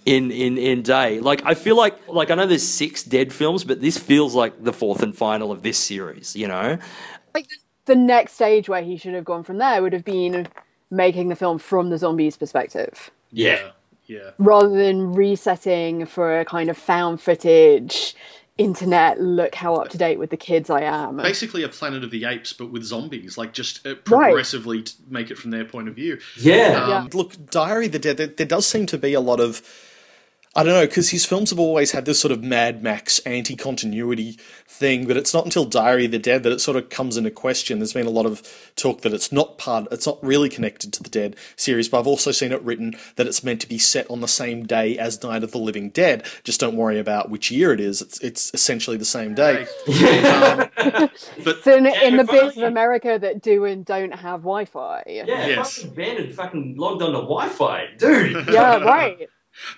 In 0.09 0.31
in 0.31 0.57
in 0.59 0.83
day. 0.83 1.21
Like 1.21 1.43
I 1.45 1.55
feel 1.55 1.77
like 1.77 1.97
like 2.09 2.31
I 2.31 2.35
know 2.35 2.47
there's 2.47 2.67
six 2.67 3.03
dead 3.03 3.33
films, 3.33 3.65
but 3.65 3.81
this 3.81 3.99
feels 3.99 4.35
like 4.35 4.65
the 4.65 4.73
fourth 4.73 5.03
and 5.03 5.15
final 5.17 5.53
of 5.53 5.63
this 5.63 5.79
series. 5.79 6.35
You 6.35 6.49
know, 6.49 6.79
Like 7.35 7.47
the 7.85 7.95
next 7.95 8.33
stage 8.35 8.69
where 8.69 8.83
he 8.83 8.97
should 8.97 9.15
have 9.15 9.25
gone 9.25 9.43
from 9.43 9.59
there 9.59 9.83
would 9.83 9.93
have 9.93 10.05
been 10.05 10.49
making 10.91 11.29
the 11.29 11.37
film 11.37 11.59
from 11.59 11.91
the 11.91 11.99
zombies' 11.99 12.37
perspective. 12.37 13.11
Yeah. 13.31 13.71
Yeah. 14.07 14.31
rather 14.39 14.71
than 14.71 15.13
resetting 15.13 16.07
for 16.07 16.41
a 16.41 16.45
kind 16.47 16.71
of 16.71 16.79
found 16.79 17.21
footage 17.21 18.15
internet 18.57 19.21
look 19.21 19.55
how 19.55 19.75
up 19.75 19.91
to 19.91 19.99
date 19.99 20.19
with 20.19 20.31
the 20.31 20.37
kids 20.39 20.71
I 20.71 20.81
am. 20.81 21.19
Basically, 21.19 21.63
a 21.63 21.69
Planet 21.69 22.03
of 22.03 22.11
the 22.11 22.25
Apes, 22.25 22.55
but 22.55 22.71
with 22.71 22.83
zombies. 22.85 23.37
Like, 23.37 23.53
just 23.53 23.87
uh, 23.87 23.91
Right. 23.91 24.03
progressively 24.05 24.85
make 25.11 25.31
it 25.31 25.37
from 25.37 25.51
their 25.51 25.67
point 25.67 25.89
of 25.89 25.95
view. 25.95 26.19
Yeah. 26.41 26.81
Um, 26.83 26.91
Yeah. 26.91 27.07
Look, 27.13 27.51
Diary 27.51 27.85
of 27.87 27.93
the 27.93 27.99
Dead, 27.99 28.17
there, 28.17 28.27
there 28.29 28.47
does 28.47 28.67
seem 28.67 28.87
to 28.87 28.97
be 28.97 29.13
a 29.13 29.21
lot 29.21 29.41
of. 29.41 29.61
I 30.59 30.65
don't 30.65 30.75
know, 30.75 30.87
because 30.87 31.11
his 31.11 31.25
films 31.25 31.51
have 31.51 31.61
always 31.61 31.93
had 31.93 32.05
this 32.05 32.19
sort 32.19 32.33
of 32.33 32.43
Mad 32.43 32.83
Max 32.83 33.21
anti 33.21 33.55
continuity 33.55 34.33
thing, 34.67 35.07
but 35.07 35.17
it's 35.17 35.33
not 35.33 35.45
until 35.45 35.65
Diary 35.65 36.07
of 36.07 36.11
the 36.11 36.19
Dead 36.19 36.43
that 36.43 36.51
it 36.51 36.61
sort 36.61 36.77
of 36.77 36.89
comes 36.89 37.17
into 37.17 37.31
question. 37.31 37.79
There's 37.79 37.93
been 37.93 38.09
a 38.09 38.11
lot 38.11 38.27
of 38.27 38.43
talk 38.75 39.03
that 39.03 39.13
it's 39.13 39.31
not 39.31 39.57
part, 39.57 39.87
it's 39.93 40.05
not 40.05 40.19
really 40.21 40.49
connected 40.49 40.93
to 40.95 41.03
the 41.05 41.09
Dead 41.09 41.37
series, 41.55 41.89
but 41.89 42.01
I've 42.01 42.09
also 42.09 42.33
seen 42.33 42.51
it 42.51 42.61
written 42.63 42.97
that 43.15 43.29
it's 43.29 43.45
meant 43.45 43.61
to 43.61 43.69
be 43.69 43.79
set 43.79 44.11
on 44.11 44.21
the 44.21 44.27
same 44.27 44.67
day 44.67 44.99
as 44.99 45.23
Night 45.23 45.45
of 45.45 45.53
the 45.53 45.59
Living 45.59 45.91
Dead. 45.91 46.27
Just 46.43 46.59
don't 46.59 46.75
worry 46.75 46.99
about 46.99 47.31
which 47.31 47.53
year 47.53 47.73
it 47.73 47.79
is, 47.79 48.03
it's, 48.03 48.19
it's 48.21 48.53
essentially 48.53 48.97
the 48.97 49.05
same 49.05 49.37
day. 49.37 49.67
But 51.45 51.63
so 51.63 51.77
in, 51.77 51.85
Yeah, 51.85 52.03
in 52.03 52.17
the 52.17 52.25
bits 52.25 52.57
of 52.57 52.65
America 52.65 53.17
that 53.21 53.43
do 53.43 53.65
and 53.65 53.85
don't 53.85 54.13
have 54.13 54.41
Wi-Fi. 54.41 55.05
Yeah, 55.07 55.25
Yes. 55.27 55.77
fucking 55.83 55.95
Ben 55.95 56.17
had 56.17 56.35
fucking 56.35 56.75
logged 56.77 57.03
on 57.03 57.13
to 57.13 57.19
Wi-Fi, 57.19 57.87
dude. 57.97 58.49
Yeah, 58.49 58.79
right. 58.79 59.29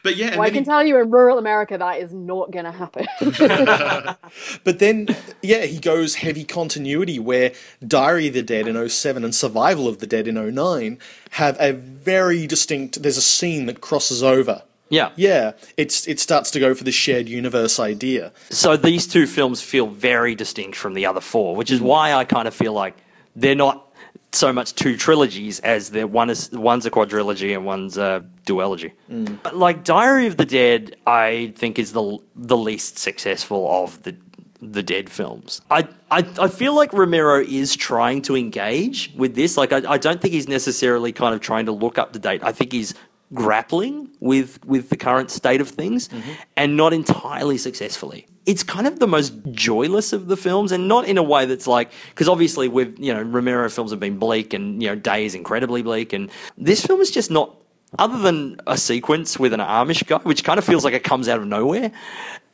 But 0.03 0.17
yeah, 0.17 0.31
Well, 0.33 0.43
I 0.43 0.51
can 0.51 0.61
he- 0.61 0.65
tell 0.65 0.85
you 0.85 0.99
in 1.01 1.11
rural 1.11 1.39
America 1.39 1.77
that 1.79 2.01
is 2.01 2.13
not 2.13 2.51
going 2.51 2.65
to 2.65 2.73
happen. 2.73 3.07
But 4.65 4.79
then, 4.79 5.09
yeah, 5.43 5.65
he 5.65 5.79
goes 5.79 6.17
heavy 6.17 6.45
continuity 6.45 7.19
where 7.19 7.53
Diary 7.87 8.29
of 8.29 8.35
the 8.35 8.43
Dead 8.43 8.69
in 8.69 8.89
07 8.89 9.25
and 9.25 9.35
Survival 9.35 9.89
of 9.89 9.99
the 9.99 10.07
Dead 10.07 10.29
in 10.29 10.35
09 10.55 10.99
have 11.31 11.57
a 11.59 11.73
very 11.73 12.47
distinct. 12.47 13.03
There's 13.03 13.17
a 13.17 13.23
scene 13.23 13.67
that 13.67 13.81
crosses 13.81 14.23
over. 14.23 14.63
yeah. 14.89 15.11
Yeah, 15.17 15.53
it's 15.77 16.07
it 16.09 16.21
starts 16.21 16.51
to 16.53 16.61
go 16.61 16.75
for 16.75 16.85
the 16.85 16.93
shared 16.93 17.29
universe 17.29 17.79
idea. 17.81 18.33
So 18.51 18.77
these 18.77 19.07
two 19.07 19.27
films 19.27 19.63
feel 19.63 19.87
very 19.87 20.35
distinct 20.35 20.77
from 20.77 20.95
the 20.95 21.07
other 21.07 21.21
four, 21.21 21.57
which 21.57 21.71
is 21.71 21.81
mm. 21.81 21.85
why 21.85 22.13
I 22.13 22.25
kind 22.25 22.47
of 22.47 22.55
feel 22.55 22.73
like 22.73 22.97
they're 23.37 23.55
not 23.55 23.90
so 24.33 24.53
much 24.53 24.75
two 24.75 24.97
trilogies 24.97 25.61
as 25.61 25.91
they're 25.91 26.07
one 26.07 26.31
is 26.31 26.51
one's 26.53 26.87
a 26.87 26.91
quadrilogy 26.91 27.55
and 27.55 27.65
one's 27.65 27.99
a 27.99 28.25
duology. 28.47 28.93
Mm. 29.11 29.53
Like 29.53 29.85
Diary 29.85 30.27
of 30.27 30.37
the 30.37 30.45
Dead, 30.45 30.97
I 31.07 31.53
think 31.57 31.79
is 31.79 31.93
the 31.93 32.19
the 32.35 32.57
least 32.57 32.99
successful 32.99 33.69
of 33.71 34.03
the 34.03 34.17
the 34.63 34.83
Dead 34.83 35.09
films. 35.09 35.63
I, 35.71 35.89
I 36.11 36.27
I 36.39 36.49
feel 36.49 36.75
like 36.75 36.93
Romero 36.93 37.41
is 37.41 37.75
trying 37.75 38.23
to 38.23 38.37
engage 38.37 39.13
with 39.17 39.35
this. 39.35 39.57
Like 39.57 39.73
I, 39.73 39.83
I 39.89 39.99
don't 39.99 40.21
think 40.21 40.35
he's 40.35 40.49
necessarily 40.49 41.13
kind 41.13 41.35
of 41.35 41.41
trying 41.41 41.67
to 41.67 41.73
look 41.73 41.99
up 41.99 42.13
to 42.13 42.19
date. 42.19 42.43
I 42.45 42.53
think 42.53 42.73
he's 42.73 42.95
grappling 43.33 44.11
with 44.21 44.65
with 44.65 44.91
the 44.91 44.97
current 44.97 45.31
state 45.31 45.61
of 45.61 45.69
things 45.69 46.09
mm-hmm. 46.09 46.33
and 46.57 46.77
not 46.77 46.93
entirely 46.93 47.57
successfully 47.57 48.27
it's 48.47 48.63
kind 48.63 48.87
of 48.87 48.99
the 48.99 49.07
most 49.07 49.33
joyless 49.53 50.13
of 50.13 50.27
the 50.27 50.37
films 50.37 50.73
and 50.73 50.89
not 50.89 51.05
in 51.07 51.17
a 51.17 51.23
way 51.23 51.47
that's 51.47 51.67
like 51.67 51.93
because 52.09 52.29
obviously 52.29 52.67
we've 52.67 52.99
you 52.99 53.15
know 53.15 53.23
romero 53.23 53.69
films 53.69 53.93
have 53.93 54.01
been 54.01 54.19
bleak 54.19 54.53
and 54.53 54.83
you 54.83 54.89
know 54.89 54.97
day 54.97 55.25
is 55.25 55.35
incredibly 55.35 55.83
bleak 55.83 56.13
and 56.13 56.31
this 56.59 56.85
film 56.85 57.01
is 57.01 57.11
just 57.11 57.31
not 57.31 57.57
other 57.99 58.19
than 58.19 58.61
a 58.67 58.77
sequence 58.77 59.39
with 59.39 59.53
an 59.53 59.61
amish 59.61 60.05
guy 60.07 60.19
which 60.19 60.43
kind 60.43 60.59
of 60.59 60.65
feels 60.65 60.85
like 60.85 60.95
it 60.95 61.05
comes 61.05 61.29
out 61.29 61.39
of 61.39 61.47
nowhere 61.47 61.93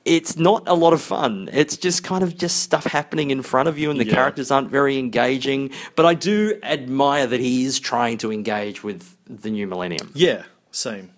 it's 0.07 0.37
not 0.37 0.63
a 0.67 0.75
lot 0.75 0.93
of 0.93 1.03
fun. 1.03 1.51
It's 1.53 1.77
just 1.77 2.05
kind 2.05 2.23
of 2.23 2.39
just 2.39 2.61
stuff 2.63 2.85
happening 2.85 3.33
in 3.33 3.43
front 3.43 3.69
of 3.69 3.77
you, 3.77 3.91
and 3.91 3.99
the 3.99 4.07
Yeah. 4.07 4.15
characters 4.15 4.53
aren't 4.53 4.71
very 4.71 4.99
engaging. 4.99 5.71
But 5.97 6.07
I 6.07 6.15
do 6.15 6.55
admire 6.63 7.27
that 7.27 7.41
he 7.41 7.65
is 7.65 7.81
trying 7.81 8.17
to 8.19 8.33
engage 8.33 8.85
with 8.85 9.17
the 9.29 9.51
new 9.51 9.67
millennium. 9.67 10.13
Yeah, 10.15 10.45
same. 10.77 11.11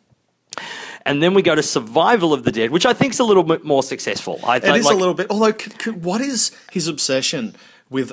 and 1.05 1.23
then 1.23 1.35
we 1.35 1.43
go 1.43 1.55
to 1.55 1.63
Survival 1.63 2.33
of 2.33 2.45
the 2.45 2.53
Dead, 2.53 2.71
which 2.71 2.87
I 2.87 2.93
think 2.93 3.13
is 3.13 3.21
a 3.21 3.25
little 3.25 3.43
bit 3.43 3.65
more 3.65 3.83
successful. 3.83 4.41
I 4.45 4.57
It 4.57 4.65
like, 4.65 4.85
a 4.85 4.99
little 4.99 5.15
bit. 5.15 5.27
Although, 5.31 5.53
c 5.53 5.71
c 5.83 5.91
what 5.91 6.21
is 6.21 6.53
his 6.71 6.89
obsession 6.89 7.55
with 7.91 8.13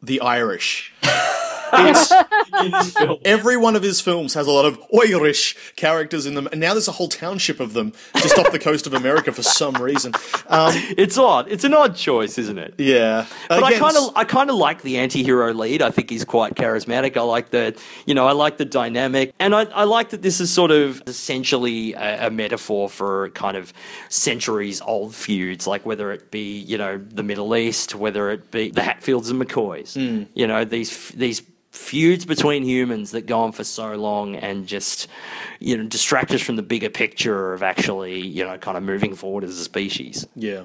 the 0.00 0.20
Irish? 0.20 0.92
It's, 1.72 2.12
in 2.62 2.70
this 2.70 2.92
film. 2.92 3.18
every 3.24 3.56
one 3.56 3.76
of 3.76 3.82
his 3.82 4.00
films 4.00 4.34
has 4.34 4.46
a 4.46 4.50
lot 4.50 4.64
of 4.64 4.80
Irish 4.92 5.56
characters 5.76 6.26
in 6.26 6.34
them, 6.34 6.46
and 6.52 6.60
now 6.60 6.72
there's 6.74 6.88
a 6.88 6.92
whole 6.92 7.08
township 7.08 7.60
of 7.60 7.72
them 7.72 7.92
just 8.16 8.38
off 8.38 8.52
the 8.52 8.58
coast 8.58 8.86
of 8.86 8.94
America 8.94 9.32
for 9.32 9.42
some 9.42 9.74
reason. 9.74 10.12
Um, 10.48 10.72
It's 10.98 11.16
odd. 11.18 11.50
It's 11.50 11.64
an 11.64 11.74
odd 11.74 11.96
choice, 11.96 12.38
isn't 12.38 12.58
it? 12.58 12.74
yeah, 12.78 13.26
But 13.48 13.62
I 13.64 13.78
kind 13.78 13.96
of, 13.96 14.12
I 14.16 14.24
kind 14.24 14.50
of 14.50 14.56
like 14.56 14.82
the 14.82 14.98
anti-hero 14.98 15.52
lead. 15.54 15.82
I 15.82 15.90
think 15.90 16.10
he's 16.10 16.24
quite 16.24 16.54
charismatic. 16.54 17.16
I 17.16 17.22
like 17.22 17.50
the, 17.50 17.76
you 18.06 18.14
know, 18.14 18.26
I 18.26 18.32
like 18.32 18.56
the 18.58 18.64
dynamic, 18.64 19.34
and 19.38 19.54
I, 19.54 19.62
I 19.64 19.84
like 19.84 20.10
that 20.10 20.22
this 20.22 20.40
is 20.40 20.52
sort 20.52 20.70
of 20.70 21.02
essentially 21.06 21.94
a, 21.94 22.26
a 22.26 22.30
metaphor 22.30 22.88
for 22.88 23.30
kind 23.30 23.56
of 23.56 23.72
centuries-old 24.08 25.14
feuds, 25.14 25.66
like 25.66 25.84
whether 25.84 26.12
it 26.12 26.30
be, 26.30 26.58
you 26.60 26.78
know, 26.78 26.98
the 26.98 27.22
Middle 27.22 27.54
East, 27.56 27.94
whether 27.94 28.30
it 28.30 28.50
be 28.50 28.70
the 28.70 28.82
Hatfields 28.82 29.30
and 29.30 29.40
McCoys. 29.40 29.96
You 30.34 30.46
know, 30.46 30.64
these 30.64 31.08
these 31.10 31.42
feuds 31.72 32.26
between 32.26 32.62
humans 32.62 33.12
that 33.12 33.22
go 33.22 33.40
on 33.40 33.50
for 33.50 33.64
so 33.64 33.94
long 33.94 34.36
and 34.36 34.66
just 34.66 35.08
you 35.58 35.76
know 35.76 35.84
distract 35.84 36.30
us 36.30 36.40
from 36.42 36.56
the 36.56 36.62
bigger 36.62 36.90
picture 36.90 37.54
of 37.54 37.62
actually 37.62 38.20
you 38.20 38.44
know 38.44 38.56
kind 38.58 38.76
of 38.76 38.82
moving 38.82 39.14
forward 39.14 39.42
as 39.42 39.58
a 39.58 39.64
species. 39.64 40.26
Yeah. 40.36 40.64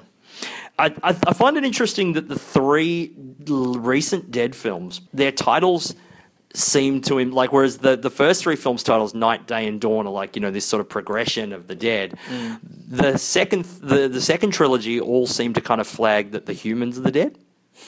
I, 0.78 0.94
I, 1.02 1.16
I 1.26 1.32
find 1.32 1.56
it 1.56 1.64
interesting 1.64 2.12
that 2.12 2.28
the 2.28 2.38
three 2.38 3.12
l- 3.48 3.74
recent 3.74 4.30
Dead 4.30 4.54
films, 4.54 5.00
their 5.12 5.32
titles 5.32 5.96
seem 6.54 7.00
to 7.02 7.18
him 7.18 7.30
like 7.30 7.52
whereas 7.52 7.78
the, 7.78 7.96
the 7.96 8.10
first 8.10 8.42
three 8.42 8.56
films 8.56 8.82
titles 8.82 9.14
night 9.14 9.46
day 9.46 9.66
and 9.66 9.80
dawn 9.80 10.06
are 10.06 10.12
like 10.12 10.34
you 10.34 10.40
know 10.40 10.50
this 10.50 10.64
sort 10.64 10.80
of 10.80 10.88
progression 10.88 11.52
of 11.52 11.66
the 11.66 11.74
dead. 11.74 12.18
Mm. 12.28 12.60
The 12.88 13.16
second 13.16 13.64
the, 13.64 14.08
the 14.08 14.20
second 14.20 14.50
trilogy 14.50 15.00
all 15.00 15.26
seem 15.26 15.54
to 15.54 15.60
kind 15.60 15.80
of 15.80 15.86
flag 15.86 16.32
that 16.32 16.46
the 16.46 16.52
humans 16.52 16.98
are 16.98 17.02
the 17.02 17.12
dead 17.12 17.38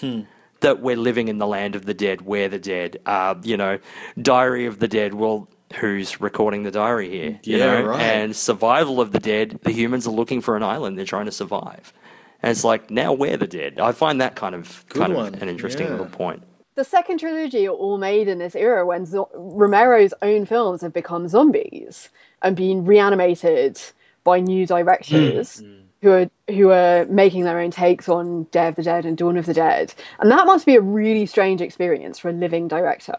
hmm. 0.01 0.23
That 0.61 0.81
we're 0.81 0.97
living 0.97 1.29
in 1.29 1.39
the 1.39 1.47
land 1.47 1.75
of 1.77 1.87
the 1.87 1.95
dead 1.95 2.23
we're 2.23 2.49
the 2.49 2.59
dead 2.59 2.99
uh, 3.07 3.35
you 3.43 3.57
know 3.57 3.79
diary 4.21 4.67
of 4.67 4.79
the 4.79 4.89
dead 4.89 5.15
well 5.15 5.49
who's 5.81 6.21
recording 6.21 6.63
the 6.65 6.71
diary 6.71 7.09
here 7.11 7.41
you 7.45 7.59
Yeah, 7.59 7.81
know? 7.81 7.83
right. 7.89 8.01
and 8.01 8.35
survival 8.37 9.01
of 9.01 9.13
the 9.13 9.21
dead 9.21 9.61
the 9.63 9.73
humans 9.73 10.07
are 10.07 10.11
looking 10.13 10.41
for 10.41 10.57
an 10.57 10.63
island 10.63 10.99
they're 10.99 11.05
trying 11.07 11.27
to 11.27 11.33
survive. 11.33 11.93
And 12.43 12.51
it's 12.51 12.65
like 12.65 12.91
now 12.91 13.13
we're 13.13 13.37
the 13.37 13.47
dead. 13.47 13.79
I 13.79 13.93
find 13.93 14.21
that 14.23 14.35
kind 14.35 14.55
of 14.55 14.85
Good 14.89 15.01
kind 15.01 15.15
one, 15.15 15.35
of 15.35 15.43
an 15.43 15.49
interesting 15.51 15.87
yeah. 15.87 15.93
little 15.93 16.07
point. 16.07 16.43
The 16.75 16.85
second 16.85 17.19
trilogy 17.19 17.67
are 17.69 17.73
all 17.73 17.99
made 17.99 18.29
in 18.29 18.39
this 18.39 18.55
era 18.57 18.87
when 18.87 19.05
zo- 19.05 19.29
Romero's 19.35 20.15
own 20.23 20.47
films 20.47 20.81
have 20.81 20.95
become 20.95 21.29
zombies 21.29 22.09
and 22.43 22.57
been 22.57 22.87
reanimated 22.87 23.81
by 24.25 24.41
new 24.41 24.67
directors 24.67 25.63
who 26.03 26.11
are 26.13 26.31
who 26.49 26.71
are 26.71 27.05
making 27.07 27.45
their 27.45 27.59
own 27.61 27.71
takes 27.71 28.09
on 28.09 28.45
Day 28.45 28.69
of 28.69 28.77
the 28.77 28.83
Dead 28.83 29.05
and 29.05 29.17
Dawn 29.17 29.37
of 29.37 29.47
the 29.47 29.55
Dead, 29.55 29.95
and 30.19 30.31
that 30.31 30.47
must 30.47 30.67
be 30.67 30.77
a 30.77 30.81
really 30.81 31.27
strange 31.27 31.61
experience 31.61 32.19
for 32.19 32.29
a 32.29 32.33
living 32.33 32.69
director 32.69 33.17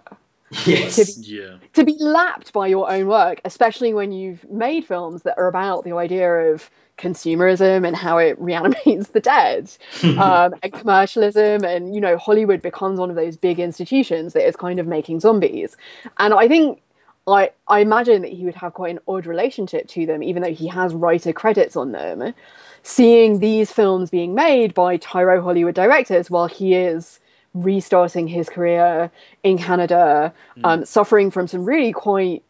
Yes. 0.65 1.17
Yeah. 1.19 1.57
to 1.73 1.83
be 1.85 1.95
lapped 1.99 2.51
by 2.51 2.67
your 2.67 2.91
own 2.91 3.07
work, 3.07 3.39
especially 3.45 3.93
when 3.93 4.11
you've 4.11 4.49
made 4.51 4.85
films 4.85 5.23
that 5.23 5.37
are 5.37 5.47
about 5.47 5.85
the 5.85 5.93
idea 5.93 6.29
of 6.51 6.69
consumerism 6.97 7.87
and 7.87 7.95
how 7.95 8.17
it 8.17 8.37
reanimates 8.39 9.09
the 9.09 9.21
dead, 9.21 9.71
um, 10.03 10.53
and 10.61 10.73
commercialism, 10.73 11.63
and 11.63 11.95
you 11.95 12.01
know 12.01 12.17
Hollywood 12.17 12.61
becomes 12.61 12.99
one 12.99 13.09
of 13.09 13.15
those 13.15 13.37
big 13.37 13.59
institutions 13.59 14.33
that 14.33 14.45
is 14.45 14.55
kind 14.57 14.79
of 14.79 14.87
making 14.87 15.19
zombies. 15.21 15.77
And 16.17 16.33
I 16.33 16.47
think 16.49 16.81
I 17.27 17.51
I 17.67 17.79
imagine 17.79 18.21
that 18.23 18.31
he 18.33 18.43
would 18.45 18.55
have 18.55 18.73
quite 18.73 18.91
an 18.91 18.99
odd 19.07 19.25
relationship 19.25 19.87
to 19.89 20.05
them, 20.05 20.21
even 20.21 20.43
though 20.43 20.53
he 20.53 20.67
has 20.67 20.93
writer 20.93 21.31
credits 21.31 21.75
on 21.77 21.91
them. 21.93 22.33
Seeing 22.83 23.39
these 23.39 23.71
films 23.71 24.09
being 24.09 24.33
made 24.33 24.73
by 24.73 24.97
Tyro 24.97 25.41
Hollywood 25.41 25.75
directors 25.75 26.29
while 26.29 26.47
he 26.47 26.73
is 26.73 27.19
restarting 27.53 28.27
his 28.27 28.49
career 28.49 29.11
in 29.43 29.57
Canada, 29.57 30.33
um, 30.63 30.85
suffering 30.85 31.29
from 31.29 31.47
some 31.47 31.65
really 31.65 31.91
quite 31.91 32.43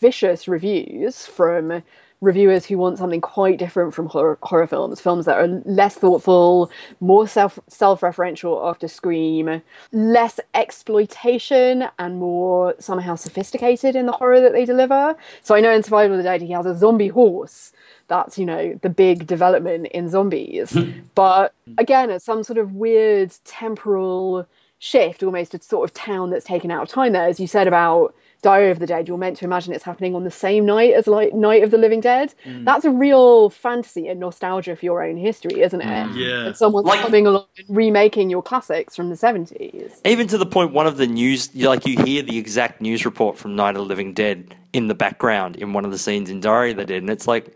vicious 0.00 0.46
reviews 0.46 1.26
from 1.26 1.82
reviewers 2.22 2.64
who 2.64 2.78
want 2.78 2.96
something 2.96 3.20
quite 3.20 3.58
different 3.58 3.92
from 3.92 4.06
horror, 4.06 4.38
horror 4.42 4.66
films, 4.66 5.00
films 5.00 5.26
that 5.26 5.36
are 5.36 5.48
less 5.66 5.96
thoughtful, 5.96 6.70
more 7.00 7.28
self 7.28 7.58
self-referential 7.68 8.66
after 8.66 8.88
Scream, 8.88 9.60
less 9.92 10.40
exploitation 10.54 11.88
and 11.98 12.16
more 12.16 12.74
somehow 12.78 13.16
sophisticated 13.16 13.94
in 13.94 14.06
the 14.06 14.12
horror 14.12 14.40
that 14.40 14.52
they 14.52 14.64
deliver. 14.64 15.14
So 15.42 15.54
I 15.54 15.60
know 15.60 15.72
in 15.72 15.82
Survival 15.82 16.16
of 16.16 16.18
the 16.18 16.22
Dead 16.22 16.40
he 16.40 16.52
has 16.52 16.64
a 16.64 16.76
zombie 16.76 17.08
horse. 17.08 17.72
That's, 18.08 18.38
you 18.38 18.46
know, 18.46 18.78
the 18.82 18.90
big 18.90 19.26
development 19.26 19.88
in 19.88 20.08
zombies. 20.08 20.76
but 21.14 21.54
again, 21.76 22.10
it's 22.10 22.24
some 22.24 22.44
sort 22.44 22.58
of 22.58 22.72
weird 22.72 23.32
temporal 23.44 24.46
shift, 24.78 25.22
almost 25.22 25.54
a 25.54 25.62
sort 25.62 25.88
of 25.88 25.94
town 25.94 26.30
that's 26.30 26.44
taken 26.44 26.70
out 26.70 26.82
of 26.82 26.88
time 26.88 27.12
there. 27.12 27.26
As 27.26 27.40
you 27.40 27.46
said 27.48 27.66
about 27.66 28.14
Diary 28.42 28.70
of 28.72 28.80
the 28.80 28.86
Dead, 28.86 29.06
you're 29.08 29.16
meant 29.18 29.36
to 29.38 29.44
imagine 29.44 29.72
it's 29.72 29.84
happening 29.84 30.14
on 30.16 30.24
the 30.24 30.30
same 30.30 30.66
night 30.66 30.92
as 30.94 31.06
like 31.06 31.32
Night 31.32 31.62
of 31.62 31.70
the 31.70 31.78
Living 31.78 32.00
Dead. 32.00 32.34
Mm. 32.44 32.64
That's 32.64 32.84
a 32.84 32.90
real 32.90 33.50
fantasy 33.50 34.08
and 34.08 34.18
nostalgia 34.18 34.74
for 34.74 34.84
your 34.84 35.02
own 35.02 35.16
history, 35.16 35.60
isn't 35.62 35.80
it? 35.80 35.84
Mm. 35.86 36.16
Yeah. 36.16 36.46
And 36.46 36.56
someone's 36.56 36.86
Like- 36.86 37.00
coming 37.00 37.26
along 37.26 37.46
and 37.56 37.76
remaking 37.76 38.30
your 38.30 38.42
classics 38.42 38.96
from 38.96 39.10
the 39.10 39.16
70s. 39.16 40.00
even 40.04 40.26
to 40.26 40.36
the 40.36 40.46
point 40.46 40.72
one 40.72 40.86
of 40.88 40.96
the 40.96 41.06
news 41.06 41.54
like 41.54 41.86
you 41.86 42.02
hear 42.04 42.22
the 42.22 42.36
exact 42.36 42.80
news 42.80 43.04
report 43.04 43.38
from 43.38 43.54
night 43.54 43.70
of 43.70 43.76
the 43.76 43.84
living 43.84 44.12
dead 44.12 44.54
in 44.72 44.88
the 44.88 44.94
background 44.94 45.56
in 45.56 45.72
one 45.72 45.84
of 45.84 45.90
the 45.92 45.98
scenes 45.98 46.28
in 46.30 46.40
diary 46.40 46.72
of 46.72 46.76
the 46.76 46.84
dead 46.84 47.02
and 47.02 47.10
it's 47.10 47.28
like 47.28 47.54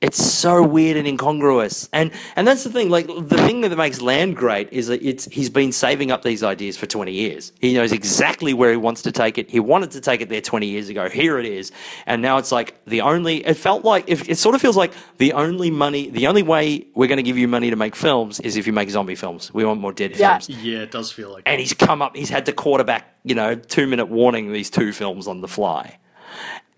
it's 0.00 0.22
so 0.22 0.62
weird 0.62 0.96
and 0.96 1.06
incongruous. 1.06 1.88
And 1.92 2.10
and 2.36 2.46
that's 2.46 2.64
the 2.64 2.70
thing 2.70 2.88
like 2.90 3.06
the 3.06 3.36
thing 3.38 3.62
that 3.62 3.76
makes 3.76 4.00
land 4.00 4.36
great 4.36 4.72
is 4.72 4.86
that 4.88 5.02
it's 5.02 5.24
he's 5.26 5.50
been 5.50 5.72
saving 5.72 6.10
up 6.10 6.22
these 6.22 6.42
ideas 6.42 6.76
for 6.76 6.86
20 6.86 7.12
years. 7.12 7.52
He 7.60 7.74
knows 7.74 7.92
exactly 7.92 8.54
where 8.54 8.70
he 8.70 8.76
wants 8.76 9.02
to 9.02 9.12
take 9.12 9.38
it. 9.38 9.50
He 9.50 9.60
wanted 9.60 9.90
to 9.92 10.00
take 10.00 10.20
it 10.20 10.28
there 10.28 10.40
20 10.40 10.66
years 10.66 10.88
ago. 10.88 11.08
Here 11.08 11.38
it 11.38 11.46
is. 11.46 11.72
And 12.06 12.22
now 12.22 12.38
it's 12.38 12.52
like 12.52 12.82
the 12.86 13.00
only 13.00 13.44
it 13.46 13.54
felt 13.54 13.84
like 13.84 14.04
it, 14.08 14.28
it 14.28 14.38
sort 14.38 14.54
of 14.54 14.60
feels 14.60 14.76
like 14.76 14.92
the 15.18 15.32
only 15.32 15.70
money 15.70 16.10
the 16.10 16.26
only 16.26 16.42
way 16.42 16.86
we're 16.94 17.08
going 17.08 17.16
to 17.18 17.22
give 17.22 17.38
you 17.38 17.48
money 17.48 17.70
to 17.70 17.76
make 17.76 17.96
films 17.96 18.40
is 18.40 18.56
if 18.56 18.66
you 18.66 18.72
make 18.72 18.90
zombie 18.90 19.14
films. 19.14 19.52
We 19.52 19.64
want 19.64 19.80
more 19.80 19.92
dead 19.92 20.16
Yeah. 20.16 20.38
films. 20.38 20.48
Yeah, 20.62 20.78
it 20.80 20.90
does 20.90 21.10
feel 21.12 21.30
like 21.32 21.42
and 21.46 21.60
he's 21.60 21.74
come 21.74 22.02
up, 22.02 22.14
he's 22.16 22.30
had 22.30 22.46
to 22.46 22.52
quarterback, 22.52 23.12
you 23.24 23.34
know, 23.34 23.54
two 23.54 23.86
minute 23.86 24.06
warning 24.08 24.52
these 24.52 24.70
two 24.70 24.92
films 24.92 25.26
on 25.26 25.40
the 25.40 25.48
fly. 25.48 25.98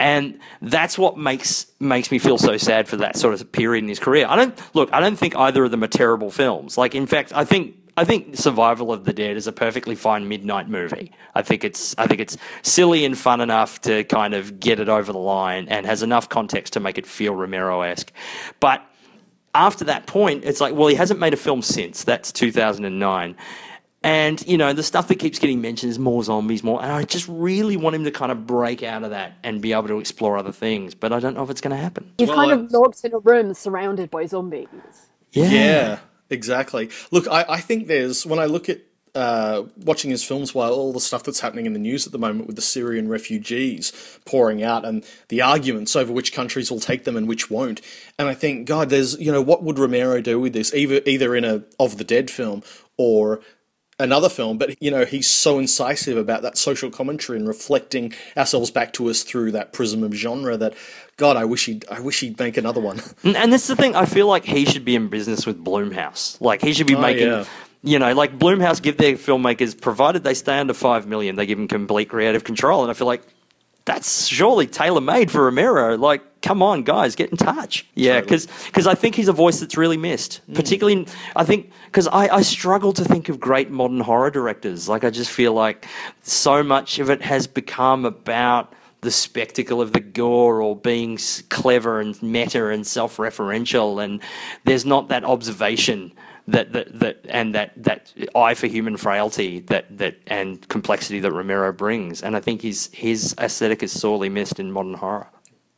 And 0.00 0.40
that's 0.62 0.96
what 0.96 1.18
makes 1.18 1.66
makes 1.78 2.10
me 2.10 2.18
feel 2.18 2.38
so 2.38 2.56
sad 2.56 2.88
for 2.88 2.96
that 2.96 3.16
sort 3.16 3.34
of 3.34 3.52
period 3.52 3.84
in 3.84 3.88
his 3.88 3.98
career. 3.98 4.26
I 4.26 4.34
don't 4.34 4.74
look, 4.74 4.90
I 4.94 4.98
don't 4.98 5.16
think 5.16 5.36
either 5.36 5.62
of 5.64 5.70
them 5.70 5.84
are 5.84 5.88
terrible 5.88 6.30
films. 6.30 6.78
Like 6.78 6.94
in 6.94 7.06
fact, 7.06 7.32
I 7.34 7.44
think 7.44 7.76
I 7.98 8.04
think 8.04 8.34
Survival 8.34 8.94
of 8.94 9.04
the 9.04 9.12
Dead 9.12 9.36
is 9.36 9.46
a 9.46 9.52
perfectly 9.52 9.94
fine 9.94 10.26
midnight 10.26 10.70
movie. 10.70 11.12
I 11.34 11.42
think 11.42 11.64
it's 11.64 11.94
I 11.98 12.06
think 12.06 12.18
it's 12.18 12.38
silly 12.62 13.04
and 13.04 13.16
fun 13.16 13.42
enough 13.42 13.78
to 13.82 14.04
kind 14.04 14.32
of 14.32 14.58
get 14.58 14.80
it 14.80 14.88
over 14.88 15.12
the 15.12 15.18
line 15.18 15.68
and 15.68 15.84
has 15.84 16.02
enough 16.02 16.30
context 16.30 16.72
to 16.72 16.80
make 16.80 16.96
it 16.96 17.06
feel 17.06 17.34
Romero 17.34 17.82
esque. 17.82 18.10
But 18.58 18.82
after 19.54 19.84
that 19.84 20.06
point, 20.06 20.44
it's 20.46 20.62
like, 20.62 20.74
well, 20.74 20.88
he 20.88 20.94
hasn't 20.94 21.20
made 21.20 21.34
a 21.34 21.36
film 21.36 21.60
since. 21.60 22.04
That's 22.04 22.32
2009. 22.32 23.36
And, 24.02 24.44
you 24.46 24.56
know, 24.56 24.72
the 24.72 24.82
stuff 24.82 25.08
that 25.08 25.16
keeps 25.16 25.38
getting 25.38 25.60
mentioned 25.60 25.90
is 25.90 25.98
more 25.98 26.22
zombies, 26.24 26.62
more. 26.64 26.82
And 26.82 26.90
I 26.90 27.02
just 27.04 27.28
really 27.28 27.76
want 27.76 27.94
him 27.96 28.04
to 28.04 28.10
kind 28.10 28.32
of 28.32 28.46
break 28.46 28.82
out 28.82 29.02
of 29.04 29.10
that 29.10 29.34
and 29.42 29.60
be 29.60 29.72
able 29.74 29.88
to 29.88 29.98
explore 29.98 30.38
other 30.38 30.52
things. 30.52 30.94
But 30.94 31.12
I 31.12 31.20
don't 31.20 31.34
know 31.34 31.42
if 31.42 31.50
it's 31.50 31.60
going 31.60 31.76
to 31.76 31.82
happen. 31.82 32.10
He's 32.16 32.28
Well, 32.28 32.36
kind 32.38 32.50
I- 32.52 32.54
of 32.54 32.72
locked 32.72 33.04
in 33.04 33.12
a 33.12 33.18
room 33.18 33.52
surrounded 33.52 34.10
by 34.10 34.24
zombies. 34.24 34.68
Yeah, 35.32 35.98
exactly. 36.30 36.88
Look, 37.10 37.28
I, 37.28 37.44
I 37.48 37.60
think 37.60 37.88
there's 37.88 38.24
when 38.24 38.38
I 38.38 38.46
look 38.46 38.68
at 38.70 38.80
uh, 39.14 39.64
watching 39.76 40.10
his 40.10 40.24
films 40.24 40.54
while 40.54 40.72
all 40.72 40.92
the 40.92 41.00
stuff 41.00 41.24
that's 41.24 41.40
happening 41.40 41.66
in 41.66 41.72
the 41.72 41.78
news 41.80 42.06
at 42.06 42.12
the 42.12 42.18
moment 42.18 42.46
with 42.46 42.56
the 42.56 42.62
Syrian 42.62 43.08
refugees 43.08 43.92
pouring 44.24 44.62
out 44.62 44.84
and 44.84 45.04
the 45.28 45.42
arguments 45.42 45.94
over 45.96 46.12
which 46.12 46.32
countries 46.32 46.70
will 46.70 46.80
take 46.80 47.04
them 47.04 47.16
and 47.16 47.28
which 47.28 47.50
won't. 47.50 47.80
And 48.18 48.28
I 48.28 48.34
think, 48.34 48.66
God, 48.66 48.88
there's 48.88 49.18
you 49.20 49.30
know 49.30 49.42
what 49.42 49.62
would 49.62 49.78
Romero 49.78 50.20
do 50.20 50.40
with 50.40 50.52
this? 50.52 50.72
Either 50.72 51.00
either 51.06 51.34
in 51.36 51.44
a 51.44 51.64
of 51.78 51.98
the 51.98 52.04
dead 52.04 52.30
film 52.30 52.62
or 52.96 53.40
another 54.00 54.28
film, 54.28 54.58
but 54.58 54.74
you 54.82 54.90
know 54.90 55.04
he's 55.04 55.28
so 55.28 55.58
incisive 55.58 56.16
about 56.16 56.42
that 56.42 56.58
social 56.58 56.90
commentary 56.90 57.38
and 57.38 57.46
reflecting 57.46 58.12
ourselves 58.36 58.70
back 58.70 58.92
to 58.94 59.08
us 59.10 59.22
through 59.22 59.52
that 59.52 59.72
prism 59.72 60.02
of 60.02 60.12
genre 60.12 60.56
that 60.56 60.74
God, 61.16 61.36
I 61.36 61.44
wish 61.44 61.66
he'd 61.66 61.84
I 61.90 62.00
wish 62.00 62.20
he'd 62.20 62.38
make 62.38 62.56
another 62.56 62.80
one. 62.80 63.00
And, 63.22 63.36
and 63.36 63.52
that's 63.52 63.66
the 63.66 63.76
thing. 63.76 63.94
I 63.94 64.06
feel 64.06 64.26
like 64.26 64.44
he 64.44 64.64
should 64.64 64.84
be 64.84 64.94
in 64.96 65.08
business 65.08 65.46
with 65.46 65.62
Blumhouse. 65.62 66.40
Like 66.40 66.62
he 66.62 66.72
should 66.72 66.86
be 66.86 66.94
Oh, 66.96 67.00
making, 67.00 67.26
yeah. 67.28 67.44
you 67.82 67.98
know, 67.98 68.12
like 68.14 68.38
Blumhouse 68.38 68.80
give 68.80 68.96
their 68.96 69.12
filmmakers, 69.16 69.78
provided 69.78 70.24
they 70.24 70.34
stay 70.34 70.58
under 70.58 70.72
five 70.74 71.06
million, 71.06 71.36
they 71.36 71.44
give 71.46 71.58
them 71.58 71.68
complete 71.68 72.08
creative 72.08 72.42
control. 72.44 72.82
And 72.82 72.90
I 72.90 72.94
feel 72.94 73.06
like 73.06 73.22
that's 73.84 74.26
surely 74.26 74.66
tailor 74.66 75.00
made 75.00 75.30
for 75.30 75.44
Romero. 75.44 75.96
Like, 75.96 76.22
come 76.42 76.62
on, 76.62 76.82
guys, 76.82 77.16
get 77.16 77.30
in 77.30 77.36
touch. 77.36 77.86
Yeah, 77.94 78.20
because 78.20 78.46
I 78.86 78.94
think 78.94 79.14
he's 79.14 79.28
a 79.28 79.32
voice 79.32 79.60
that's 79.60 79.76
really 79.76 79.96
missed. 79.96 80.40
Mm. 80.48 80.54
Particularly, 80.54 81.06
I 81.34 81.44
think 81.44 81.70
because 81.86 82.06
I, 82.08 82.28
I 82.28 82.42
struggle 82.42 82.92
to 82.94 83.04
think 83.04 83.28
of 83.28 83.40
great 83.40 83.70
modern 83.70 84.00
horror 84.00 84.30
directors. 84.30 84.88
Like, 84.88 85.04
I 85.04 85.10
just 85.10 85.30
feel 85.30 85.52
like 85.52 85.86
so 86.22 86.62
much 86.62 86.98
of 86.98 87.10
it 87.10 87.22
has 87.22 87.46
become 87.46 88.04
about 88.04 88.74
the 89.02 89.10
spectacle 89.10 89.80
of 89.80 89.92
the 89.92 90.00
gore 90.00 90.60
or 90.60 90.76
being 90.76 91.18
clever 91.48 92.00
and 92.00 92.22
meta 92.22 92.68
and 92.68 92.86
self-referential, 92.86 94.02
and 94.02 94.20
there's 94.64 94.84
not 94.84 95.08
that 95.08 95.24
observation 95.24 96.12
that 96.48 96.72
that, 96.72 96.98
that 96.98 97.24
and 97.28 97.54
that 97.54 97.72
that 97.76 98.12
eye 98.34 98.54
for 98.54 98.66
human 98.66 98.96
frailty 98.96 99.60
that 99.60 99.96
that 99.98 100.16
and 100.26 100.66
complexity 100.68 101.20
that 101.20 101.32
Romero 101.32 101.72
brings. 101.72 102.22
And 102.22 102.36
I 102.36 102.40
think 102.40 102.62
his 102.62 102.90
his 102.92 103.34
aesthetic 103.38 103.82
is 103.82 103.92
sorely 103.92 104.28
missed 104.28 104.58
in 104.58 104.72
modern 104.72 104.94
horror. 104.94 105.28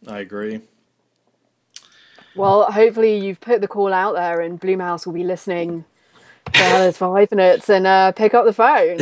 I 0.06 0.20
agree. 0.20 0.60
Well, 2.34 2.70
hopefully 2.70 3.16
you've 3.18 3.40
put 3.40 3.60
the 3.60 3.68
call 3.68 3.93
out 3.93 4.14
there, 4.14 4.40
and 4.40 4.59
Blumhouse 4.60 5.05
will 5.05 5.12
be 5.12 5.24
listening 5.24 5.84
to 6.52 6.59
Hell 6.60 6.82
Is 6.84 6.97
for 6.97 7.14
Hyphenates 7.14 7.68
and 7.76 7.86
uh, 7.86 8.12
pick 8.12 8.34
up 8.34 8.47
the 8.47 8.52
phone. 8.52 8.98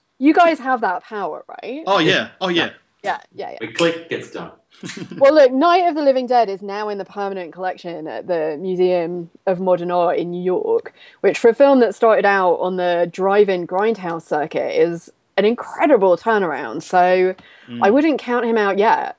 you 0.18 0.32
guys 0.32 0.60
have 0.60 0.80
that 0.82 1.02
power, 1.02 1.44
right? 1.48 1.82
Oh 1.86 1.98
yeah, 1.98 2.28
oh 2.40 2.48
yeah. 2.48 2.70
Yeah, 3.02 3.18
yeah, 3.34 3.52
yeah. 3.52 3.58
We 3.60 3.72
click, 3.72 4.08
gets 4.10 4.30
done. 4.30 4.52
Well, 5.18 5.34
look, 5.34 5.52
Night 5.52 5.86
of 5.86 5.94
the 5.94 6.02
Living 6.02 6.26
Dead 6.26 6.48
is 6.48 6.62
now 6.62 6.88
in 6.88 6.98
the 6.98 7.04
permanent 7.04 7.52
collection 7.52 8.06
at 8.06 8.26
the 8.26 8.56
Museum 8.60 9.30
of 9.46 9.60
Modern 9.60 9.90
Art 9.90 10.18
in 10.18 10.30
New 10.30 10.42
York, 10.42 10.94
which 11.20 11.38
for 11.38 11.50
a 11.50 11.54
film 11.54 11.80
that 11.80 11.94
started 11.94 12.24
out 12.24 12.54
on 12.54 12.76
the 12.76 13.08
drive-in 13.12 13.66
grindhouse 13.66 14.22
circuit 14.22 14.80
is 14.80 15.12
an 15.36 15.44
incredible 15.44 16.16
turnaround. 16.16 16.82
So 16.82 17.34
I 17.68 17.88
hmm. 17.88 17.94
wouldn't 17.94 18.20
count 18.20 18.46
him 18.46 18.56
out 18.56 18.78
yet. 18.78 19.18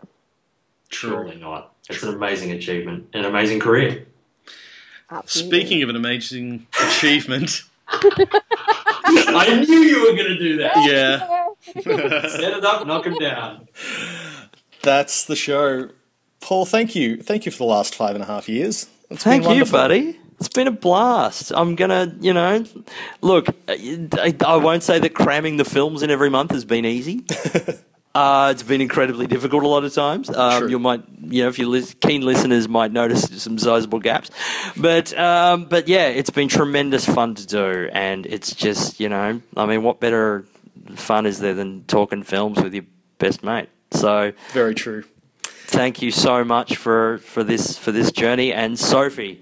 Surely 0.90 1.36
not. 1.38 1.74
It's 1.90 2.04
an 2.04 2.14
amazing 2.14 2.52
achievement, 2.52 3.08
an 3.14 3.26
amazing 3.26 3.60
career. 3.60 4.06
Absolutely. 5.10 5.60
Speaking 5.60 5.84
of 5.84 5.90
an 5.90 5.96
amazing 5.96 6.68
achievement, 6.80 7.64
I 7.88 9.64
knew 9.68 9.80
you 9.80 10.02
were 10.02 10.16
going 10.16 10.30
to 10.30 10.38
do 10.38 10.58
that. 10.58 10.78
yeah, 10.88 11.28
Set 12.30 12.54
it 12.54 12.64
up, 12.64 12.88
knock 12.88 13.06
him 13.06 13.16
down. 13.16 13.68
That's 14.84 15.26
the 15.26 15.36
show. 15.36 15.90
Paul, 16.40 16.66
thank 16.66 16.96
you. 16.96 17.22
Thank 17.22 17.46
you 17.46 17.52
for 17.52 17.60
the 17.60 17.66
last 17.66 17.96
five 17.96 18.16
and 18.16 18.24
a 18.24 18.28
half 18.28 18.50
years. 18.50 18.88
It's 19.10 19.24
been 19.24 19.44
Thank 19.44 19.58
you, 19.58 19.66
buddy. 19.66 20.20
It's 20.40 20.50
been 20.50 20.68
a 20.68 20.72
blast. 20.72 21.52
I'm 21.56 21.76
gonna, 21.76 22.16
you 22.20 22.34
know, 22.34 22.66
look. 23.22 23.48
I, 23.68 24.36
I 24.46 24.56
won't 24.56 24.82
say 24.82 24.98
that 24.98 25.14
cramming 25.14 25.58
the 25.58 25.66
films 25.66 26.02
in 26.02 26.10
every 26.10 26.32
month 26.32 26.52
has 26.52 26.66
been 26.66 26.86
easy. 26.86 27.26
Uh, 28.14 28.50
it's 28.52 28.64
been 28.64 28.82
incredibly 28.82 29.26
difficult 29.26 29.64
a 29.64 29.68
lot 29.68 29.86
of 29.86 29.94
times. 29.94 30.30
Um, 30.30 30.68
you 30.68 30.78
might, 30.80 31.02
you 31.22 31.44
know, 31.44 31.50
if 31.50 31.58
you 31.58 31.82
keen 32.02 32.24
listeners 32.24 32.68
might 32.68 32.92
notice 32.92 33.42
some 33.42 33.58
sizable 33.58 34.00
gaps, 34.00 34.30
but 34.76 35.18
um, 35.18 35.64
but 35.66 35.88
yeah, 35.88 36.08
it's 36.08 36.30
been 36.30 36.50
tremendous 36.50 37.06
fun 37.06 37.36
to 37.36 37.48
do, 37.48 37.90
and 37.94 38.26
it's 38.26 38.54
just, 38.54 39.00
you 39.00 39.08
know, 39.08 39.42
I 39.56 39.66
mean, 39.66 39.84
what 39.84 40.02
better 40.02 40.44
fun 40.96 41.26
is 41.26 41.40
there 41.40 41.54
than 41.54 41.86
talking 41.86 42.24
films 42.24 42.62
with 42.62 42.74
your 42.74 42.84
best 43.18 43.44
mate? 43.44 43.70
So 43.92 44.32
Very 44.54 44.74
true. 44.76 45.04
thank 45.44 46.02
you 46.02 46.12
so 46.12 46.44
much 46.44 46.76
for 46.78 47.18
for 47.20 47.44
this 47.44 47.78
for 47.78 47.92
this 47.92 48.12
journey 48.12 48.52
and 48.54 48.78
sophie 48.78 49.42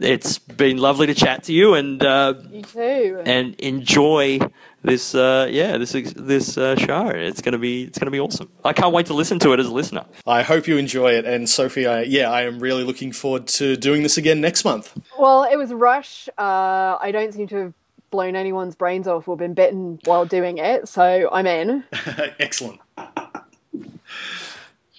it's 0.00 0.38
been 0.38 0.76
lovely 0.78 1.06
to 1.06 1.14
chat 1.14 1.44
to 1.44 1.52
you 1.52 1.74
and 1.74 2.02
uh, 2.04 2.34
You 2.50 2.62
too. 2.62 3.22
and 3.24 3.54
enjoy 3.60 4.40
this 4.82 5.14
uh, 5.14 5.46
yeah 5.50 5.78
this 5.78 5.92
this 6.16 6.58
uh, 6.58 6.76
show 6.76 7.08
it's 7.08 7.40
gonna 7.40 7.58
be 7.58 7.84
it's 7.84 7.98
gonna 7.98 8.10
be 8.10 8.20
awesome 8.20 8.50
i 8.64 8.72
can't 8.74 8.92
wait 8.92 9.06
to 9.06 9.14
listen 9.14 9.38
to 9.40 9.52
it 9.52 9.60
as 9.60 9.66
a 9.66 9.72
listener 9.72 10.04
I 10.26 10.42
hope 10.42 10.66
you 10.66 10.76
enjoy 10.78 11.12
it. 11.12 11.24
And 11.26 11.48
Sophie, 11.48 11.86
I, 11.86 12.02
yeah, 12.02 12.30
I 12.30 12.42
am 12.42 12.58
really 12.60 12.82
looking 12.82 13.12
forward 13.12 13.46
to 13.58 13.76
doing 13.76 14.02
this 14.02 14.16
again 14.16 14.40
next 14.40 14.64
month. 14.64 14.96
Well, 15.18 15.44
it 15.44 15.56
was 15.56 15.70
a 15.70 15.76
rush. 15.76 16.28
Uh, 16.38 16.96
I 17.00 17.10
don't 17.12 17.32
seem 17.34 17.46
to 17.48 17.56
have 17.56 17.74
blown 18.10 18.34
anyone's 18.34 18.74
brains 18.74 19.06
off 19.06 19.28
or 19.28 19.36
been 19.36 19.52
bitten 19.52 19.98
while 20.06 20.24
doing 20.24 20.56
it, 20.58 20.88
so 20.88 21.28
I'm 21.30 21.46
in. 21.46 21.84
excellent, 22.40 22.80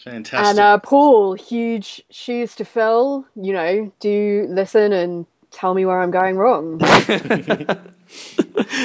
fantastic. 0.06 0.49
And 0.49 0.60
uh, 0.60 0.77
Paul, 0.80 1.34
huge 1.34 2.02
shoes 2.10 2.56
to 2.56 2.65
fill. 2.65 3.26
You 3.36 3.53
know, 3.53 3.94
do 3.99 4.48
listen 4.49 4.94
and 4.94 5.26
tell 5.52 5.73
me 5.73 5.86
where 5.86 5.99
I'm 5.99 6.11
going 6.11 6.38
wrong. 6.38 6.80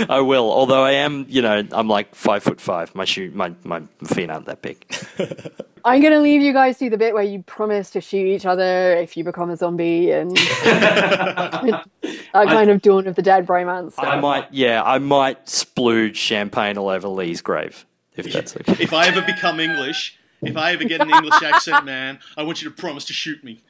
i 0.08 0.18
will 0.18 0.50
although 0.50 0.82
i 0.82 0.92
am 0.92 1.26
you 1.28 1.42
know 1.42 1.62
i'm 1.72 1.88
like 1.88 2.14
five 2.14 2.42
foot 2.42 2.58
five 2.58 2.94
my 2.94 3.04
shoe 3.04 3.30
my, 3.34 3.52
my 3.64 3.82
feet 4.06 4.30
aren't 4.30 4.46
that 4.46 4.62
big 4.62 4.84
I'm 5.84 6.02
gonna 6.02 6.20
leave 6.20 6.40
you 6.42 6.52
guys 6.52 6.78
to 6.78 6.90
the 6.90 6.96
bit 6.96 7.14
where 7.14 7.22
you 7.22 7.42
promise 7.42 7.90
to 7.90 8.00
shoot 8.00 8.26
each 8.26 8.46
other 8.46 8.96
if 8.96 9.16
you 9.16 9.24
become 9.24 9.50
a 9.50 9.56
zombie 9.56 10.10
and 10.10 10.36
that 10.64 11.84
kind 12.32 12.70
of 12.70 12.82
Dawn 12.82 13.06
of 13.06 13.14
the 13.14 13.22
Dead 13.22 13.46
bromance. 13.46 13.94
i 13.98 14.04
stuff. 14.04 14.22
might 14.22 14.52
yeah 14.52 14.82
i 14.82 14.98
might 14.98 15.46
splooge 15.46 16.16
champagne 16.16 16.78
all 16.78 16.88
over 16.88 17.06
lee's 17.08 17.42
grave 17.42 17.86
if 18.16 18.32
that's 18.32 18.56
okay 18.56 18.82
if 18.82 18.92
I 18.92 19.06
ever 19.06 19.22
become 19.22 19.60
English, 19.60 20.18
if 20.42 20.56
I 20.56 20.72
ever 20.72 20.84
get 20.84 21.02
an 21.02 21.10
English 21.10 21.42
accent, 21.42 21.84
man, 21.84 22.18
I 22.36 22.42
want 22.42 22.62
you 22.62 22.70
to 22.70 22.74
promise 22.74 23.04
to 23.06 23.12
shoot 23.12 23.44
me. 23.44 23.62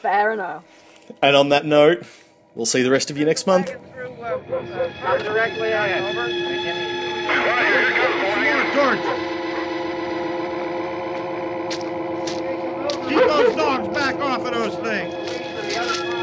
Fair 0.00 0.32
enough. 0.32 0.64
And 1.22 1.36
on 1.36 1.50
that 1.50 1.64
note, 1.64 2.04
we'll 2.54 2.66
see 2.66 2.82
the 2.82 2.90
rest 2.90 3.10
of 3.10 3.18
you 3.18 3.24
next 3.24 3.46
month. 3.46 3.68
Keep 3.68 3.78
those 13.28 13.30
uh, 13.30 13.52
uh, 13.52 13.52
uh, 13.52 13.54
dogs 13.54 13.88
back 13.88 14.16
off 14.16 14.44
of 14.44 14.52
those 14.54 14.74
things. 14.76 16.21